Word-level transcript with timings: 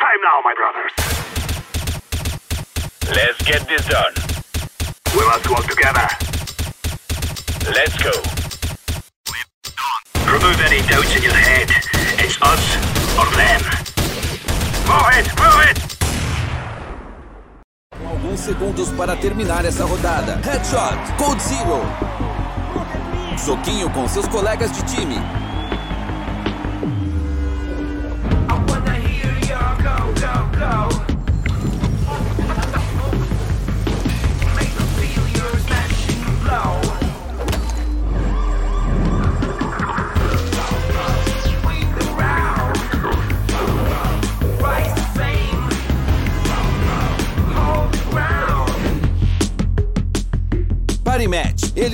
time 0.00 0.20
now, 0.24 0.40
my 0.42 0.54
brothers. 0.56 0.92
Let's 3.14 3.38
get 3.44 3.68
this 3.68 3.84
done. 3.86 4.14
We 5.14 5.22
must 5.26 5.46
work 5.50 5.66
together. 5.68 6.08
Let's 7.68 7.96
go. 8.00 8.14
Remove 10.24 10.60
any 10.68 10.80
doubts 10.88 11.14
in 11.16 11.22
your 11.22 11.34
head. 11.34 11.68
It's 12.16 12.40
us 12.40 12.64
or 13.20 13.28
them. 13.36 13.60
Move 14.88 15.10
it, 15.18 15.26
move 15.36 15.60
it! 15.68 15.78
Com 17.98 18.08
alguns 18.08 18.40
segundos 18.40 18.88
para 18.96 19.16
terminar 19.16 19.64
essa 19.66 19.84
rodada. 19.84 20.40
Headshot, 20.42 20.96
Code 21.18 21.42
Zero. 21.42 21.80
Soquinho 23.36 23.90
com 23.90 24.08
seus 24.08 24.26
colegas 24.28 24.72
de 24.72 24.82
time. 24.84 25.39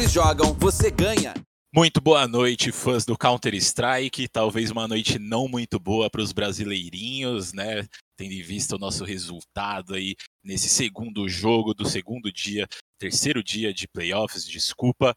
Eles 0.06 0.12
jogam, 0.12 0.52
você 0.52 0.88
ganha. 0.88 1.34
Muito 1.74 2.00
boa 2.00 2.28
noite, 2.28 2.70
fãs 2.70 3.04
do 3.04 3.18
Counter-Strike. 3.18 4.28
Talvez 4.28 4.70
uma 4.70 4.86
noite 4.86 5.18
não 5.18 5.48
muito 5.48 5.80
boa 5.80 6.08
para 6.08 6.20
os 6.20 6.30
brasileirinhos, 6.30 7.52
né? 7.52 7.84
Tendo 8.16 8.32
em 8.32 8.40
vista 8.40 8.76
o 8.76 8.78
nosso 8.78 9.04
resultado 9.04 9.94
aí 9.94 10.14
nesse 10.44 10.68
segundo 10.68 11.28
jogo 11.28 11.74
do 11.74 11.84
segundo 11.84 12.30
dia, 12.30 12.68
terceiro 13.00 13.42
dia 13.42 13.74
de 13.74 13.88
playoffs, 13.88 14.46
desculpa. 14.46 15.12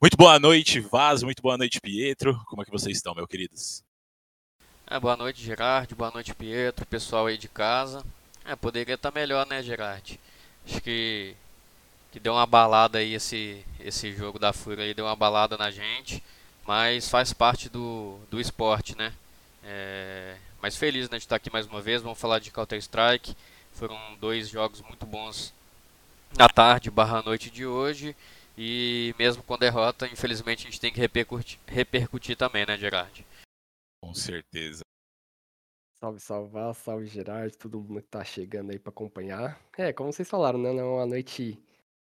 Muito 0.00 0.16
boa 0.16 0.38
noite, 0.38 0.80
Vaz. 0.80 1.22
Muito 1.22 1.42
boa 1.42 1.58
noite, 1.58 1.78
Pietro. 1.78 2.40
Como 2.46 2.62
é 2.62 2.64
que 2.64 2.70
vocês 2.70 2.96
estão, 2.96 3.14
meus 3.14 3.28
queridos? 3.28 3.82
É, 4.86 4.98
boa 4.98 5.18
noite, 5.18 5.42
Gerard. 5.42 5.94
Boa 5.94 6.10
noite, 6.10 6.34
Pietro. 6.34 6.86
Pessoal 6.86 7.26
aí 7.26 7.36
de 7.36 7.48
casa. 7.48 8.02
É, 8.46 8.56
poderia 8.56 8.94
estar 8.94 9.12
melhor, 9.12 9.46
né, 9.46 9.62
Gerard? 9.62 10.18
Acho 10.64 10.80
que 10.80 11.36
que 12.10 12.20
deu 12.20 12.32
uma 12.32 12.46
balada 12.46 12.98
aí 12.98 13.14
esse, 13.14 13.64
esse 13.78 14.12
jogo 14.12 14.38
da 14.38 14.52
Fúria 14.52 14.84
aí, 14.84 14.94
deu 14.94 15.06
uma 15.06 15.16
balada 15.16 15.56
na 15.56 15.70
gente, 15.70 16.22
mas 16.66 17.08
faz 17.08 17.32
parte 17.32 17.68
do, 17.68 18.18
do 18.30 18.40
esporte, 18.40 18.96
né? 18.96 19.12
É, 19.64 20.36
mas 20.60 20.76
feliz 20.76 21.08
né, 21.08 21.18
de 21.18 21.24
estar 21.24 21.36
aqui 21.36 21.50
mais 21.52 21.66
uma 21.66 21.80
vez, 21.80 22.02
vamos 22.02 22.20
falar 22.20 22.38
de 22.38 22.50
Counter-Strike, 22.50 23.36
foram 23.72 23.98
dois 24.20 24.48
jogos 24.48 24.80
muito 24.82 25.06
bons 25.06 25.52
na 26.36 26.48
tarde 26.48 26.90
barra 26.90 27.22
noite 27.22 27.50
de 27.50 27.66
hoje, 27.66 28.16
e 28.56 29.14
mesmo 29.18 29.42
com 29.42 29.56
derrota, 29.56 30.06
infelizmente 30.06 30.66
a 30.66 30.70
gente 30.70 30.80
tem 30.80 30.92
que 30.92 31.00
repercutir, 31.00 31.58
repercutir 31.66 32.36
também, 32.36 32.66
né 32.66 32.76
Gerard? 32.76 33.26
Com 34.02 34.14
certeza. 34.14 34.82
Salve, 36.00 36.20
salve, 36.20 36.74
salve 36.74 37.06
Gerard, 37.06 37.56
todo 37.58 37.80
mundo 37.80 38.00
que 38.00 38.08
tá 38.08 38.24
chegando 38.24 38.70
aí 38.70 38.78
para 38.78 38.90
acompanhar. 38.90 39.60
É, 39.76 39.92
como 39.92 40.12
vocês 40.12 40.28
falaram, 40.28 40.58
né? 40.58 40.72
Não 40.72 40.80
é 40.80 40.84
uma 40.84 41.06
noite 41.06 41.58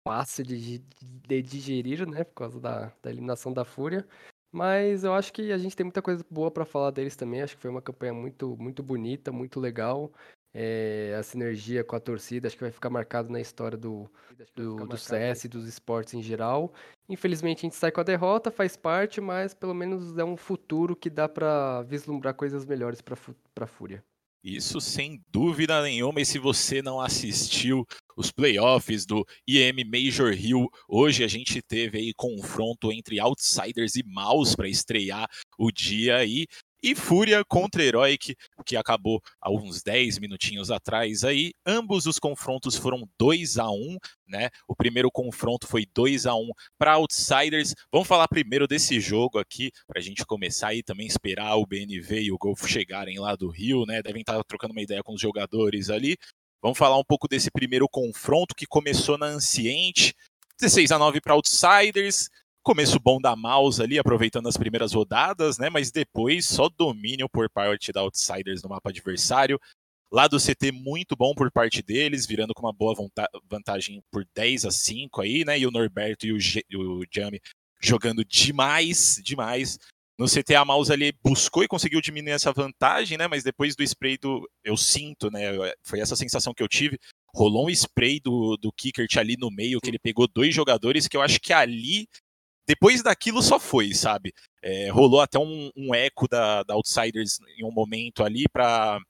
fácil 0.07 0.45
de, 0.45 0.79
de 0.79 1.43
digerir, 1.43 2.09
né? 2.09 2.25
Por 2.25 2.35
causa 2.35 2.61
da, 2.61 2.93
da 3.03 3.11
eliminação 3.11 3.53
da 3.53 3.65
Fúria. 3.65 4.07
Mas 4.51 5.05
eu 5.05 5.13
acho 5.13 5.33
que 5.33 5.53
a 5.53 5.59
gente 5.59 5.77
tem 5.77 5.85
muita 5.85 6.01
coisa 6.01 6.25
boa 6.31 6.51
para 6.51 6.65
falar 6.65 6.91
deles 6.91 7.17
também. 7.17 7.43
Acho 7.43 7.57
que 7.57 7.63
foi 7.63 7.71
uma 7.71 7.83
campanha 7.83 8.15
muito, 8.15 8.57
muito 8.57 8.83
bonita, 8.83 9.31
muito 9.31 9.61
legal. 9.61 10.11
É, 10.55 11.15
a 11.19 11.23
sinergia 11.23 11.85
com 11.85 11.95
a 11.95 12.01
torcida, 12.01 12.49
acho 12.49 12.57
que 12.57 12.63
vai 12.63 12.71
ficar 12.71 12.89
marcado 12.89 13.31
na 13.31 13.39
história 13.39 13.77
do, 13.77 14.11
do, 14.57 14.87
do 14.87 14.97
CS 14.97 15.45
e 15.45 15.49
dos 15.49 15.69
esportes 15.69 16.15
em 16.15 16.23
geral. 16.23 16.73
Infelizmente 17.09 17.59
a 17.59 17.63
gente 17.63 17.77
sai 17.77 17.93
com 17.93 18.01
a 18.01 18.05
derrota, 18.05 18.51
faz 18.51 18.75
parte, 18.75 19.21
mas 19.21 19.53
pelo 19.53 19.75
menos 19.75 20.17
é 20.17 20.25
um 20.25 20.37
futuro 20.37 20.97
que 20.97 21.11
dá 21.11 21.29
para 21.29 21.83
vislumbrar 21.83 22.35
coisas 22.35 22.65
melhores 22.65 23.03
para 23.03 23.15
a 23.61 23.67
Fúria. 23.67 24.03
Isso 24.43 24.81
sem 24.81 25.21
dúvida 25.31 25.83
nenhuma. 25.83 26.21
E 26.21 26.27
se 26.27 26.39
você 26.39 26.81
não 26.81 27.01
assistiu 27.01 27.85
os 28.17 28.31
playoffs 28.31 29.05
do 29.05 29.25
IM 29.47 29.85
Major 29.85 30.33
Hill, 30.33 30.69
hoje 30.89 31.25
a 31.25 31.29
gente 31.29 31.61
teve 31.61 31.99
aí 31.99 32.13
confronto 32.17 32.93
entre 32.93 33.19
Outsiders 33.19 33.97
e 33.97 34.03
Maus 34.05 34.55
para 34.55 34.69
estrear 34.69 35.29
o 35.59 35.73
dia 35.73 36.17
aí. 36.19 36.47
E 36.83 36.95
Fúria 36.95 37.45
contra 37.45 37.83
Heroic, 37.83 38.37
que 38.65 38.77
acabou 38.77 39.21
há 39.41 39.51
uns 39.51 39.83
10 39.83 40.19
minutinhos 40.19 40.71
atrás 40.71 41.25
aí. 41.25 41.53
Ambos 41.67 42.07
os 42.07 42.19
confrontos 42.19 42.77
foram 42.77 43.09
2 43.19 43.59
a 43.59 43.71
1 43.71 43.99
né? 44.29 44.51
O 44.69 44.77
primeiro 44.77 45.11
confronto 45.11 45.67
foi 45.67 45.87
2 45.95 46.27
a 46.27 46.35
1 46.35 46.51
para 46.79 46.93
Outsiders. 46.93 47.75
Vamos 47.91 48.07
falar 48.07 48.29
primeiro 48.29 48.69
desse 48.69 49.01
jogo 49.01 49.39
aqui, 49.39 49.73
para 49.87 49.99
a 49.99 50.03
gente 50.03 50.25
começar 50.27 50.69
aí 50.69 50.83
também 50.83 51.07
esperar 51.07 51.57
o 51.57 51.67
BNV 51.67 52.21
e 52.21 52.33
o 52.33 52.39
Golf 52.39 52.67
chegarem 52.67 53.19
lá 53.19 53.35
do 53.35 53.49
Rio, 53.49 53.87
né? 53.87 54.03
Devem 54.03 54.21
estar 54.21 54.43
trocando 54.45 54.73
uma 54.73 54.83
ideia 54.83 55.03
com 55.03 55.15
os 55.15 55.21
jogadores 55.21 55.89
ali. 55.91 56.17
Vamos 56.61 56.79
falar 56.79 56.99
um 56.99 57.05
pouco 57.05 57.27
desse 57.27 57.51
primeiro 57.51 57.89
confronto 57.89 58.55
que 58.55 58.67
começou 58.67 59.17
na 59.17 59.27
Anciente. 59.27 60.15
16 60.61 60.91
a 60.91 60.99
9 60.99 61.21
para 61.21 61.35
Outsiders, 61.35 62.29
começo 62.63 62.99
bom 62.99 63.21
da 63.21 63.35
Mouse 63.35 63.83
ali, 63.83 63.99
aproveitando 63.99 64.49
as 64.49 64.57
primeiras 64.57 64.93
rodadas, 64.93 65.59
né? 65.59 65.71
Mas 65.71 65.91
depois 65.91 66.47
só 66.47 66.69
domínio 66.69 67.29
por 67.29 67.49
parte 67.51 67.93
da 67.93 68.01
Outsiders 68.01 68.63
no 68.63 68.69
mapa 68.69 68.91
adversário. 68.91 69.59
Lá 70.11 70.27
do 70.27 70.39
CT 70.39 70.73
muito 70.73 71.15
bom 71.15 71.35
por 71.35 71.51
parte 71.51 71.83
deles, 71.83 72.27
virando 72.27 72.55
com 72.55 72.63
uma 72.65 72.73
boa 72.73 72.95
vantagem 73.45 74.03
por 74.11 74.27
10 74.35 74.65
a 74.65 74.71
5 74.71 75.21
aí, 75.21 75.45
né? 75.45 75.59
E 75.59 75.67
o 75.67 75.71
Norberto 75.71 76.27
e 76.27 76.33
o, 76.33 76.41
G 76.41 76.63
o 76.75 77.03
Jami 77.13 77.41
jogando 77.81 78.25
demais, 78.25 79.21
demais. 79.23 79.79
No 80.19 80.27
CT 80.27 80.55
a 80.57 80.65
Mouse 80.65 80.93
ali 80.93 81.13
buscou 81.23 81.63
e 81.63 81.69
conseguiu 81.69 82.01
diminuir 82.01 82.33
essa 82.33 82.53
vantagem, 82.53 83.17
né? 83.17 83.29
Mas 83.29 83.45
depois 83.45 83.77
do 83.77 83.83
spray 83.83 84.19
do. 84.19 84.49
Eu 84.65 84.77
sinto, 84.77 85.31
né? 85.31 85.43
Foi 85.85 86.01
essa 86.01 86.17
sensação 86.17 86.53
que 86.55 86.63
eu 86.63 86.69
tive. 86.69 86.99
Rolou 87.35 87.67
um 87.67 87.71
spray 87.71 88.19
do, 88.19 88.57
do 88.57 88.73
Kickert 88.73 89.17
ali 89.17 89.37
no 89.39 89.51
meio, 89.51 89.81
que 89.81 89.89
ele 89.89 89.99
pegou 89.99 90.27
dois 90.27 90.55
jogadores 90.55 91.07
que 91.07 91.17
eu 91.17 91.23
acho 91.23 91.39
que 91.39 91.53
ali 91.53 92.09
depois 92.69 93.03
daquilo 93.03 93.43
só 93.43 93.59
foi, 93.59 93.95
sabe? 93.95 94.35
É, 94.63 94.91
rolou 94.91 95.23
até 95.23 95.39
um, 95.39 95.71
um 95.75 95.95
eco 95.95 96.29
da, 96.29 96.63
da, 96.63 96.75
Outsiders 96.75 97.39
em 97.57 97.65
um 97.65 97.73
momento 97.73 98.23
ali 98.23 98.45
para 98.47 99.01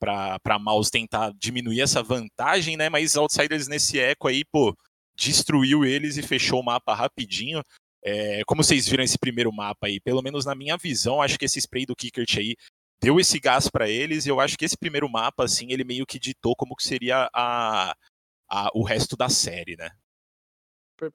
para 0.00 0.58
Mouse 0.58 0.90
tentar 0.90 1.32
diminuir 1.38 1.80
essa 1.80 2.02
vantagem, 2.02 2.76
né? 2.76 2.90
Mas 2.90 3.16
Outsiders 3.16 3.68
nesse 3.68 3.98
eco 3.98 4.28
aí, 4.28 4.44
pô, 4.44 4.76
destruiu 5.16 5.82
eles 5.82 6.18
e 6.18 6.22
fechou 6.22 6.60
o 6.60 6.64
mapa 6.64 6.92
rapidinho. 6.92 7.62
É, 8.04 8.42
como 8.44 8.62
vocês 8.62 8.86
viram 8.86 9.02
esse 9.02 9.16
primeiro 9.16 9.50
mapa 9.50 9.86
aí, 9.86 9.98
pelo 10.00 10.20
menos 10.20 10.44
na 10.44 10.54
minha 10.54 10.76
visão, 10.76 11.22
acho 11.22 11.38
que 11.38 11.46
esse 11.46 11.58
spray 11.58 11.86
do 11.86 11.96
Kickert 11.96 12.36
aí 12.36 12.54
deu 13.00 13.18
esse 13.18 13.40
gás 13.40 13.68
para 13.70 13.88
eles 13.88 14.26
e 14.26 14.28
eu 14.28 14.40
acho 14.40 14.58
que 14.58 14.64
esse 14.64 14.76
primeiro 14.76 15.08
mapa, 15.08 15.44
assim, 15.44 15.68
ele 15.70 15.84
meio 15.84 16.04
que 16.04 16.18
ditou 16.18 16.54
como 16.54 16.76
que 16.76 16.84
seria 16.84 17.30
a, 17.32 17.96
a, 18.50 18.70
o 18.74 18.82
resto 18.82 19.16
da 19.16 19.30
série, 19.30 19.76
né? 19.76 19.90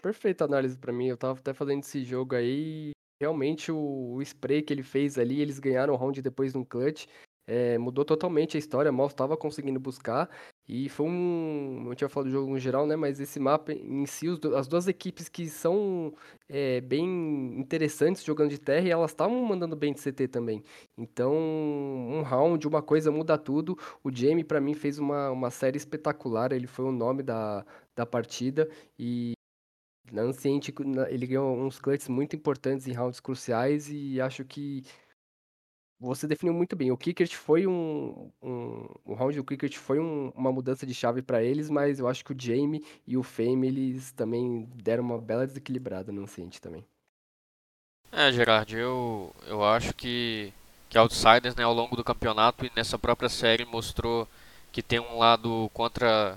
Perfeita 0.01 0.45
análise 0.45 0.77
para 0.77 0.93
mim. 0.93 1.07
Eu 1.07 1.17
tava 1.17 1.39
até 1.39 1.53
fazendo 1.53 1.83
esse 1.83 2.03
jogo 2.03 2.35
aí. 2.35 2.91
Realmente 3.21 3.71
o, 3.71 4.13
o 4.15 4.21
spray 4.21 4.61
que 4.61 4.71
ele 4.73 4.83
fez 4.83 5.17
ali, 5.17 5.41
eles 5.41 5.59
ganharam 5.59 5.93
o 5.93 5.97
round 5.97 6.21
depois 6.21 6.53
de 6.53 6.57
um 6.57 6.63
clutch. 6.63 7.05
É, 7.51 7.79
mudou 7.79 8.05
totalmente 8.05 8.55
a 8.55 8.59
história, 8.59 8.91
mal 8.91 9.07
estava 9.07 9.35
conseguindo 9.35 9.79
buscar. 9.79 10.29
E 10.67 10.87
foi 10.87 11.07
um. 11.07 11.87
Eu 11.87 11.95
tinha 11.95 12.07
falado 12.07 12.27
do 12.27 12.31
jogo 12.31 12.51
no 12.51 12.59
geral, 12.59 12.85
né? 12.85 12.95
Mas 12.95 13.19
esse 13.19 13.39
mapa 13.39 13.73
em 13.73 14.05
si, 14.05 14.27
as 14.55 14.67
duas 14.67 14.87
equipes 14.87 15.27
que 15.27 15.49
são 15.49 16.13
é, 16.47 16.79
bem 16.79 17.59
interessantes 17.59 18.23
jogando 18.23 18.51
de 18.51 18.59
terra, 18.59 18.87
e 18.87 18.91
elas 18.91 19.09
estavam 19.09 19.43
mandando 19.43 19.75
bem 19.75 19.93
de 19.93 19.99
CT 19.99 20.27
também. 20.27 20.63
Então, 20.95 21.33
um 21.35 22.21
round, 22.21 22.67
uma 22.67 22.83
coisa 22.83 23.11
muda 23.11 23.35
tudo. 23.35 23.75
O 24.03 24.11
Jamie, 24.15 24.43
para 24.43 24.61
mim, 24.61 24.75
fez 24.75 24.99
uma, 24.99 25.31
uma 25.31 25.49
série 25.49 25.77
espetacular. 25.77 26.51
Ele 26.51 26.67
foi 26.67 26.85
o 26.85 26.91
nome 26.91 27.23
da, 27.23 27.65
da 27.95 28.05
partida. 28.05 28.69
E 28.99 29.33
na 30.11 30.23
Anciente, 30.23 30.73
ele 31.09 31.27
ganhou 31.27 31.57
uns 31.57 31.79
clutches 31.79 32.07
muito 32.07 32.35
importantes 32.35 32.87
em 32.87 32.93
rounds 32.93 33.19
cruciais 33.19 33.89
e 33.89 34.19
acho 34.21 34.43
que 34.45 34.83
você 35.99 36.25
definiu 36.27 36.53
muito 36.53 36.75
bem. 36.75 36.91
O 36.91 36.97
Kickert 36.97 37.35
foi 37.35 37.67
um, 37.67 38.31
um 38.41 38.87
o 39.03 39.13
round 39.13 39.35
do 39.35 39.43
Kickert 39.43 39.77
foi 39.77 39.99
um, 39.99 40.29
uma 40.29 40.51
mudança 40.51 40.85
de 40.85 40.93
chave 40.93 41.21
para 41.21 41.43
eles, 41.43 41.69
mas 41.69 41.99
eu 41.99 42.07
acho 42.07 42.23
que 42.23 42.31
o 42.31 42.39
Jamie 42.39 42.83
e 43.05 43.17
o 43.17 43.23
Fame 43.23 43.67
eles 43.67 44.11
também 44.13 44.67
deram 44.75 45.03
uma 45.03 45.19
bela 45.19 45.45
desequilibrada 45.45 46.11
no 46.11 46.21
Anciente 46.21 46.61
também. 46.61 46.85
É, 48.11 48.31
Gerard, 48.31 48.75
eu, 48.75 49.35
eu 49.45 49.63
acho 49.63 49.93
que 49.93 50.53
que 50.89 50.97
Outsiders, 50.97 51.55
né, 51.55 51.63
ao 51.63 51.73
longo 51.73 51.95
do 51.95 52.03
campeonato 52.03 52.65
e 52.65 52.71
nessa 52.75 52.97
própria 52.97 53.29
série 53.29 53.63
mostrou 53.63 54.27
que 54.71 54.81
tem 54.81 54.99
um 54.99 55.19
lado 55.19 55.69
contra 55.71 56.35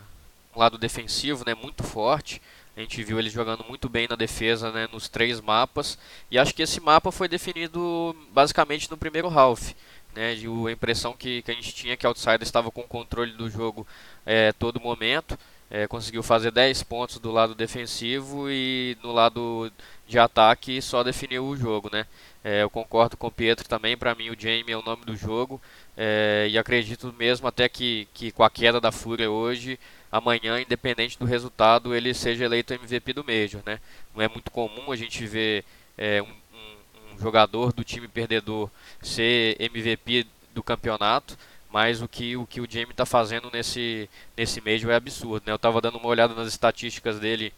um 0.54 0.58
lado 0.58 0.76
defensivo, 0.76 1.42
né, 1.46 1.54
muito 1.54 1.82
forte 1.82 2.40
a 2.76 2.80
gente 2.80 3.02
viu 3.02 3.18
ele 3.18 3.28
jogando 3.28 3.64
muito 3.68 3.88
bem 3.88 4.06
na 4.08 4.16
defesa 4.16 4.70
né, 4.72 4.88
nos 4.92 5.08
três 5.08 5.40
mapas. 5.40 5.98
E 6.30 6.38
acho 6.38 6.54
que 6.54 6.62
esse 6.62 6.80
mapa 6.80 7.12
foi 7.12 7.28
definido 7.28 8.16
basicamente 8.32 8.90
no 8.90 8.96
primeiro 8.96 9.28
half. 9.28 9.72
né? 10.14 10.34
De, 10.34 10.46
a 10.46 10.70
impressão 10.70 11.12
que, 11.12 11.42
que 11.42 11.50
a 11.50 11.54
gente 11.54 11.74
tinha 11.74 11.96
que 11.96 12.06
Outsiders 12.06 12.48
estava 12.48 12.70
com 12.70 12.80
o 12.80 12.88
controle 12.88 13.32
do 13.32 13.50
jogo 13.50 13.86
é, 14.24 14.52
todo 14.52 14.80
momento. 14.80 15.38
É, 15.70 15.86
conseguiu 15.86 16.22
fazer 16.22 16.50
10 16.50 16.82
pontos 16.82 17.18
do 17.18 17.30
lado 17.30 17.54
defensivo 17.54 18.50
e 18.50 18.96
no 19.02 19.10
lado 19.10 19.72
de 20.06 20.18
ataque 20.18 20.82
só 20.82 21.02
definiu 21.02 21.46
o 21.46 21.56
jogo, 21.56 21.88
né? 21.90 22.06
É, 22.44 22.62
eu 22.62 22.68
concordo 22.68 23.16
com 23.16 23.28
o 23.28 23.30
Pietro 23.30 23.66
também, 23.66 23.96
para 23.96 24.14
mim 24.14 24.28
o 24.28 24.36
Jamie 24.38 24.72
é 24.72 24.76
o 24.76 24.82
nome 24.82 25.04
do 25.06 25.16
jogo 25.16 25.60
é, 25.96 26.46
e 26.50 26.58
acredito 26.58 27.14
mesmo 27.18 27.46
até 27.46 27.68
que, 27.68 28.06
que 28.12 28.30
com 28.32 28.42
a 28.42 28.50
queda 28.50 28.80
da 28.80 28.92
Fúria 28.92 29.30
hoje, 29.30 29.78
amanhã, 30.12 30.60
independente 30.60 31.18
do 31.18 31.24
resultado, 31.24 31.94
ele 31.94 32.12
seja 32.12 32.44
eleito 32.44 32.74
MVP 32.74 33.14
do 33.14 33.24
Major, 33.24 33.62
né? 33.64 33.80
Não 34.14 34.22
é 34.22 34.28
muito 34.28 34.50
comum 34.50 34.92
a 34.92 34.96
gente 34.96 35.26
ver 35.26 35.64
é, 35.96 36.20
um, 36.20 36.26
um, 36.26 37.18
jogador 37.18 37.72
do 37.72 37.82
time 37.82 38.06
perdedor 38.06 38.70
ser 39.00 39.56
MVP 39.58 40.26
do 40.54 40.62
campeonato, 40.62 41.36
mas 41.72 42.02
o 42.02 42.08
que 42.08 42.36
o, 42.36 42.46
que 42.46 42.60
o 42.60 42.70
Jamie 42.70 42.90
está 42.90 43.06
fazendo 43.06 43.50
nesse, 43.50 44.08
nesse 44.36 44.60
Major 44.60 44.90
é 44.90 44.96
absurdo. 44.96 45.44
Né? 45.46 45.52
Eu 45.52 45.56
estava 45.56 45.80
dando 45.80 45.96
uma 45.96 46.08
olhada 46.08 46.34
nas 46.34 46.48
estatísticas 46.48 47.18
dele 47.18 47.50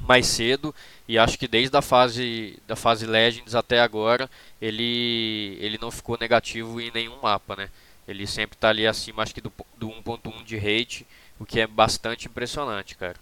mais 0.00 0.26
cedo 0.26 0.74
e 1.06 1.18
acho 1.18 1.38
que 1.38 1.48
desde 1.48 1.76
a 1.76 1.82
fase 1.82 2.58
da 2.66 2.76
fase 2.76 3.06
Legends 3.06 3.54
até 3.54 3.80
agora 3.80 4.30
ele 4.60 5.56
ele 5.60 5.78
não 5.80 5.90
ficou 5.90 6.16
negativo 6.20 6.80
em 6.80 6.90
nenhum 6.92 7.20
mapa, 7.20 7.56
né? 7.56 7.70
Ele 8.06 8.26
sempre 8.26 8.56
está 8.56 8.70
ali 8.70 8.86
acima, 8.86 9.22
acho 9.22 9.34
que 9.34 9.40
do, 9.40 9.52
do 9.76 9.88
1.1 9.88 10.44
de 10.44 10.56
rate, 10.56 11.06
o 11.38 11.44
que 11.44 11.60
é 11.60 11.66
bastante 11.66 12.26
impressionante, 12.26 12.96
cara. 12.96 13.16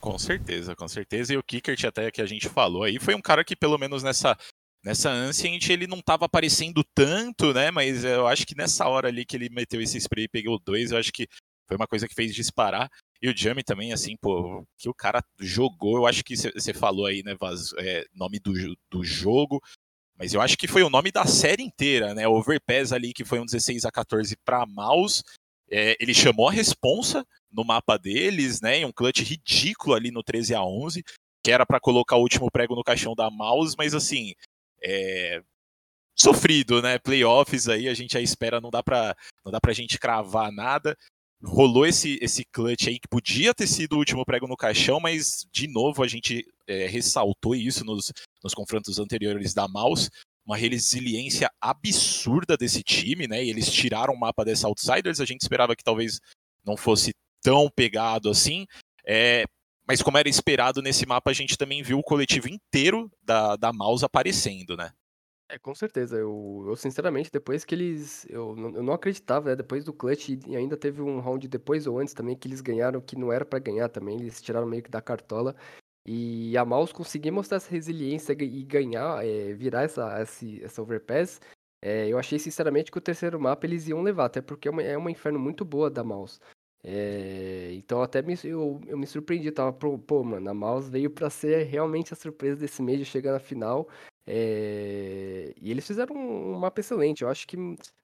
Com 0.00 0.18
certeza, 0.18 0.76
com 0.76 0.86
certeza. 0.86 1.32
E 1.32 1.36
o 1.36 1.42
Kickert 1.42 1.82
até 1.86 2.10
que 2.10 2.20
a 2.20 2.26
gente 2.26 2.48
falou 2.48 2.82
aí 2.82 2.98
foi 2.98 3.14
um 3.14 3.22
cara 3.22 3.42
que 3.42 3.56
pelo 3.56 3.78
menos 3.78 4.02
nessa 4.02 4.36
nessa 4.84 5.10
Ancient 5.10 5.66
ele 5.70 5.86
não 5.86 5.98
estava 5.98 6.26
aparecendo 6.26 6.84
tanto, 6.94 7.54
né? 7.54 7.70
Mas 7.70 8.04
eu 8.04 8.26
acho 8.26 8.46
que 8.46 8.54
nessa 8.54 8.86
hora 8.86 9.08
ali 9.08 9.24
que 9.24 9.34
ele 9.34 9.48
meteu 9.48 9.80
esse 9.80 9.98
spray 9.98 10.24
e 10.24 10.28
pegou 10.28 10.60
dois, 10.62 10.90
eu 10.90 10.98
acho 10.98 11.10
que 11.10 11.26
foi 11.66 11.76
uma 11.76 11.86
coisa 11.86 12.06
que 12.06 12.14
fez 12.14 12.34
disparar. 12.34 12.90
E 13.22 13.28
o 13.30 13.34
Jamie 13.34 13.64
também, 13.64 13.92
assim, 13.94 14.14
pô, 14.20 14.66
que 14.76 14.88
o 14.88 14.94
cara 14.94 15.24
jogou, 15.40 15.96
eu 15.96 16.06
acho 16.06 16.22
que 16.22 16.36
você 16.36 16.74
falou 16.74 17.06
aí, 17.06 17.22
né, 17.22 17.34
Vaz, 17.40 17.72
é, 17.78 18.04
nome 18.14 18.38
do, 18.38 18.52
do 18.90 19.02
jogo, 19.02 19.62
mas 20.18 20.34
eu 20.34 20.42
acho 20.42 20.58
que 20.58 20.68
foi 20.68 20.82
o 20.82 20.90
nome 20.90 21.10
da 21.10 21.24
série 21.24 21.62
inteira, 21.62 22.14
né? 22.14 22.28
Overpass 22.28 22.92
ali, 22.92 23.14
que 23.14 23.24
foi 23.24 23.40
um 23.40 23.46
16 23.46 23.86
a 23.86 23.90
14 23.90 24.36
para 24.44 24.66
Mouse. 24.66 25.22
É, 25.70 25.96
ele 25.98 26.14
chamou 26.14 26.48
a 26.48 26.52
responsa 26.52 27.26
no 27.50 27.64
mapa 27.64 27.96
deles, 27.96 28.60
né? 28.60 28.78
Em 28.78 28.84
um 28.84 28.92
clutch 28.92 29.20
ridículo 29.20 29.94
ali 29.94 30.10
no 30.10 30.22
13 30.22 30.54
a 30.54 30.62
11 30.62 31.02
que 31.44 31.52
era 31.52 31.66
para 31.66 31.78
colocar 31.78 32.16
o 32.16 32.22
último 32.22 32.50
prego 32.50 32.74
no 32.74 32.82
caixão 32.82 33.14
da 33.14 33.30
Mouse, 33.30 33.74
mas 33.76 33.94
assim, 33.94 34.32
é, 34.82 35.42
sofrido, 36.16 36.80
né? 36.80 36.98
Playoffs 36.98 37.68
aí 37.68 37.86
a 37.86 37.92
gente 37.92 38.14
já 38.14 38.20
espera, 38.20 38.62
não 38.62 38.70
dá 38.70 38.82
para 38.82 39.14
não 39.44 39.52
dá 39.52 39.60
pra 39.60 39.74
gente 39.74 39.98
cravar 39.98 40.50
nada. 40.50 40.96
Rolou 41.42 41.84
esse 41.84 42.18
esse 42.22 42.44
clutch 42.46 42.88
aí 42.88 42.98
que 42.98 43.08
podia 43.08 43.52
ter 43.52 43.66
sido 43.66 43.92
o 43.92 43.98
último 43.98 44.24
prego 44.24 44.48
no 44.48 44.56
caixão, 44.56 44.98
mas 44.98 45.46
de 45.52 45.68
novo 45.68 46.02
a 46.02 46.08
gente 46.08 46.46
é, 46.66 46.86
ressaltou 46.86 47.54
isso 47.54 47.84
nos, 47.84 48.10
nos 48.42 48.54
confrontos 48.54 48.98
anteriores 48.98 49.52
da 49.52 49.68
Mouse, 49.68 50.08
uma 50.44 50.56
resiliência 50.56 51.50
absurda 51.60 52.56
desse 52.56 52.82
time, 52.82 53.26
né? 53.26 53.42
E 53.42 53.50
eles 53.50 53.70
tiraram 53.70 54.14
o 54.14 54.18
mapa 54.18 54.44
dessa 54.44 54.68
Outsiders, 54.68 55.20
a 55.20 55.24
gente 55.24 55.40
esperava 55.40 55.74
que 55.74 55.84
talvez 55.84 56.20
não 56.64 56.76
fosse 56.76 57.12
tão 57.42 57.70
pegado 57.70 58.28
assim. 58.28 58.66
É, 59.06 59.44
mas 59.86 60.02
como 60.02 60.18
era 60.18 60.28
esperado 60.28 60.80
nesse 60.80 61.06
mapa, 61.06 61.30
a 61.30 61.34
gente 61.34 61.56
também 61.58 61.82
viu 61.82 61.98
o 61.98 62.02
coletivo 62.02 62.48
inteiro 62.48 63.10
da, 63.22 63.56
da 63.56 63.72
Mouse 63.72 64.04
aparecendo, 64.04 64.76
né? 64.76 64.92
É, 65.48 65.58
com 65.58 65.74
certeza. 65.74 66.16
Eu, 66.16 66.64
eu 66.66 66.76
sinceramente, 66.76 67.30
depois 67.30 67.64
que 67.64 67.74
eles. 67.74 68.26
Eu, 68.30 68.56
eu 68.74 68.82
não 68.82 68.94
acreditava, 68.94 69.50
né? 69.50 69.56
Depois 69.56 69.84
do 69.84 69.92
clutch, 69.92 70.30
e 70.30 70.56
ainda 70.56 70.76
teve 70.76 71.02
um 71.02 71.20
round 71.20 71.46
depois 71.46 71.86
ou 71.86 71.98
antes 71.98 72.14
também 72.14 72.36
que 72.36 72.48
eles 72.48 72.62
ganharam, 72.62 73.00
que 73.00 73.16
não 73.16 73.30
era 73.30 73.44
pra 73.44 73.58
ganhar 73.58 73.88
também. 73.88 74.18
Eles 74.18 74.40
tiraram 74.40 74.66
meio 74.66 74.82
que 74.82 74.90
da 74.90 75.02
cartola. 75.02 75.54
E 76.06 76.56
a 76.56 76.64
Mouse 76.64 76.92
conseguir 76.92 77.30
mostrar 77.30 77.56
essa 77.56 77.70
resiliência 77.70 78.32
e 78.38 78.62
ganhar, 78.64 79.24
é, 79.24 79.54
virar 79.54 79.82
essa, 79.84 80.20
esse, 80.22 80.62
essa 80.62 80.82
overpass. 80.82 81.40
é, 81.82 82.08
eu 82.08 82.18
achei 82.18 82.38
sinceramente 82.38 82.90
que 82.90 82.98
o 82.98 83.00
terceiro 83.00 83.40
mapa 83.40 83.66
eles 83.66 83.88
iam 83.88 84.02
levar, 84.02 84.26
até 84.26 84.40
porque 84.42 84.68
é 84.68 84.70
uma, 84.70 84.82
é 84.82 85.10
inferno 85.10 85.38
muito 85.38 85.64
boa 85.64 85.90
da 85.90 86.04
Mouse. 86.04 86.38
É, 86.86 87.70
então 87.72 88.02
até 88.02 88.20
me, 88.20 88.34
eu, 88.44 88.78
eu 88.86 88.98
me 88.98 89.06
surpreendi, 89.06 89.50
tava, 89.50 89.72
pô, 89.72 89.98
pô, 89.98 90.22
mano, 90.22 90.50
a 90.50 90.54
Mouse 90.54 90.90
veio 90.90 91.10
pra 91.10 91.30
ser 91.30 91.64
realmente 91.64 92.12
a 92.12 92.16
surpresa 92.16 92.56
desse 92.60 92.82
mês 92.82 92.98
de 92.98 93.06
chegar 93.06 93.32
na 93.32 93.38
final. 93.40 93.88
É, 94.26 95.54
e 95.60 95.70
eles 95.70 95.86
fizeram 95.86 96.14
um, 96.16 96.54
um 96.54 96.58
mapa 96.58 96.80
excelente. 96.80 97.22
Eu 97.22 97.28
acho 97.30 97.46
que 97.46 97.56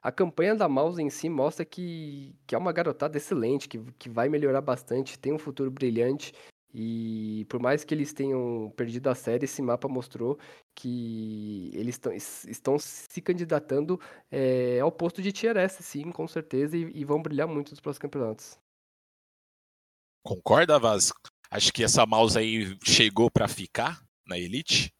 a 0.03 0.11
campanha 0.13 0.55
da 0.55 0.69
Mouse 0.69 1.03
em 1.03 1.11
si 1.11 1.29
mostra 1.29 1.65
que, 1.65 2.35
que 2.47 2.55
é 2.55 2.59
uma 2.59 2.73
garotada 2.73 3.17
excelente, 3.17 3.69
que, 3.69 3.79
que 3.99 4.09
vai 4.09 4.29
melhorar 4.29 4.61
bastante, 4.63 5.19
tem 5.19 5.33
um 5.33 5.39
futuro 5.39 5.71
brilhante. 5.71 6.33
E 6.75 7.45
por 7.49 7.61
mais 7.61 7.85
que 7.85 7.95
eles 7.95 8.13
tenham 8.13 8.73
perdido 8.77 9.09
a 9.11 9.15
série, 9.15 9.45
esse 9.45 9.61
mapa 9.63 9.89
mostrou 9.89 10.39
que 10.75 11.71
eles 11.75 11.99
tão, 11.99 12.13
es- 12.13 12.45
estão 12.47 12.79
se 12.79 13.21
candidatando 13.21 14.01
é, 14.31 14.81
ao 14.81 14.93
posto 14.93 15.21
de 15.23 15.33
Tier 15.33 15.57
S, 15.57 15.83
sim, 15.83 16.11
com 16.13 16.27
certeza, 16.29 16.77
e, 16.77 16.91
e 16.95 17.05
vão 17.05 17.21
brilhar 17.23 17.49
muito 17.49 17.71
nos 17.71 17.81
próximos 17.81 18.03
campeonatos. 18.03 18.59
Concorda, 20.23 20.79
Vaz? 20.79 21.13
Acho 21.51 21.73
que 21.73 21.83
essa 21.83 22.07
mouse 22.07 22.39
aí 22.39 22.77
chegou 22.85 23.31
para 23.31 23.49
ficar 23.49 24.01
na 24.27 24.39
Elite. 24.39 24.93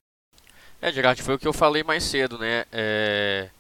É, 0.81 0.91
Gerard, 0.91 1.23
foi 1.23 1.35
o 1.35 1.39
que 1.39 1.47
eu 1.47 1.53
falei 1.53 1.83
mais 1.83 2.03
cedo, 2.05 2.39
né? 2.39 2.65
É, 2.73 3.51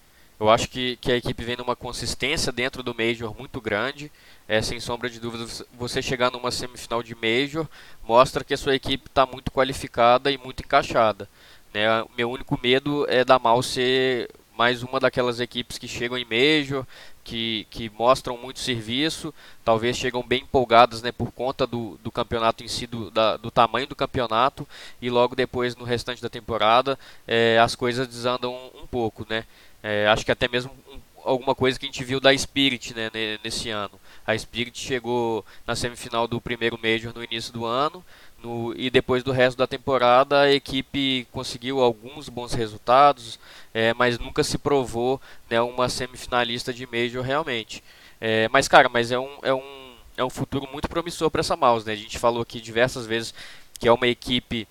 eu 0.40 0.48
acho 0.48 0.70
que, 0.70 0.96
que 0.96 1.12
a 1.12 1.16
equipe 1.16 1.44
vem 1.44 1.56
numa 1.56 1.76
consistência 1.76 2.50
dentro 2.50 2.82
do 2.82 2.94
Major 2.94 3.36
muito 3.38 3.60
grande. 3.60 4.10
É, 4.48 4.62
sem 4.62 4.80
sombra 4.80 5.10
de 5.10 5.20
dúvidas, 5.20 5.62
você 5.78 6.00
chegar 6.00 6.30
numa 6.30 6.50
semifinal 6.50 7.02
de 7.02 7.14
Major 7.14 7.68
mostra 8.02 8.42
que 8.42 8.54
a 8.54 8.56
sua 8.56 8.74
equipe 8.74 9.06
está 9.06 9.26
muito 9.26 9.52
qualificada 9.52 10.30
e 10.30 10.38
muito 10.38 10.62
encaixada. 10.62 11.28
Né? 11.74 11.84
Meu 12.16 12.30
único 12.30 12.58
medo 12.60 13.06
é 13.08 13.22
da 13.22 13.38
Mal 13.38 13.62
ser 13.62 14.30
mais 14.56 14.82
uma 14.82 14.98
daquelas 14.98 15.40
equipes 15.40 15.78
que 15.78 15.88
chegam 15.88 16.18
em 16.18 16.24
Major, 16.24 16.84
que, 17.24 17.66
que 17.70 17.88
mostram 17.90 18.36
muito 18.36 18.58
serviço, 18.58 19.32
talvez 19.64 19.96
chegam 19.96 20.22
bem 20.22 20.42
empolgadas 20.42 21.00
né, 21.00 21.12
por 21.12 21.32
conta 21.32 21.66
do, 21.66 21.98
do 22.02 22.10
campeonato 22.10 22.62
em 22.62 22.68
si, 22.68 22.86
do, 22.86 23.10
da, 23.10 23.36
do 23.38 23.50
tamanho 23.50 23.86
do 23.86 23.96
campeonato, 23.96 24.68
e 25.00 25.08
logo 25.08 25.34
depois, 25.34 25.76
no 25.76 25.84
restante 25.84 26.20
da 26.20 26.28
temporada, 26.28 26.98
é, 27.26 27.58
as 27.58 27.74
coisas 27.74 28.06
desandam 28.06 28.54
um, 28.74 28.86
pouco. 28.86 29.26
Né? 29.30 29.46
É, 29.82 30.06
acho 30.08 30.24
que 30.24 30.32
até 30.32 30.48
mesmo 30.48 30.72
um, 30.88 30.98
alguma 31.24 31.54
coisa 31.54 31.78
que 31.78 31.86
a 31.86 31.88
gente 31.88 32.04
viu 32.04 32.20
da 32.20 32.36
Spirit 32.36 32.94
né, 32.94 33.10
ne- 33.12 33.38
nesse 33.42 33.70
ano. 33.70 33.98
A 34.26 34.36
Spirit 34.36 34.78
chegou 34.78 35.44
na 35.66 35.74
semifinal 35.74 36.28
do 36.28 36.40
primeiro 36.40 36.78
Major 36.82 37.12
no 37.14 37.24
início 37.24 37.52
do 37.52 37.64
ano, 37.64 38.04
no, 38.42 38.74
e 38.76 38.90
depois 38.90 39.22
do 39.22 39.32
resto 39.32 39.58
da 39.58 39.66
temporada 39.66 40.40
a 40.42 40.52
equipe 40.52 41.26
conseguiu 41.30 41.80
alguns 41.80 42.28
bons 42.28 42.52
resultados, 42.52 43.38
é, 43.74 43.92
mas 43.94 44.18
nunca 44.18 44.42
se 44.42 44.58
provou 44.58 45.20
né, 45.48 45.60
uma 45.60 45.88
semifinalista 45.88 46.72
de 46.72 46.86
Major 46.86 47.22
realmente. 47.24 47.82
É, 48.20 48.48
mas 48.48 48.68
cara, 48.68 48.88
mas 48.88 49.10
é 49.10 49.18
um, 49.18 49.38
é 49.42 49.54
um, 49.54 49.94
é 50.16 50.24
um 50.24 50.30
futuro 50.30 50.68
muito 50.70 50.88
promissor 50.88 51.30
para 51.30 51.40
essa 51.40 51.56
Mouse. 51.56 51.86
Né? 51.86 51.92
A 51.92 51.96
gente 51.96 52.18
falou 52.18 52.42
aqui 52.42 52.60
diversas 52.60 53.06
vezes 53.06 53.34
que 53.78 53.88
é 53.88 53.92
uma 53.92 54.06
equipe, 54.06 54.68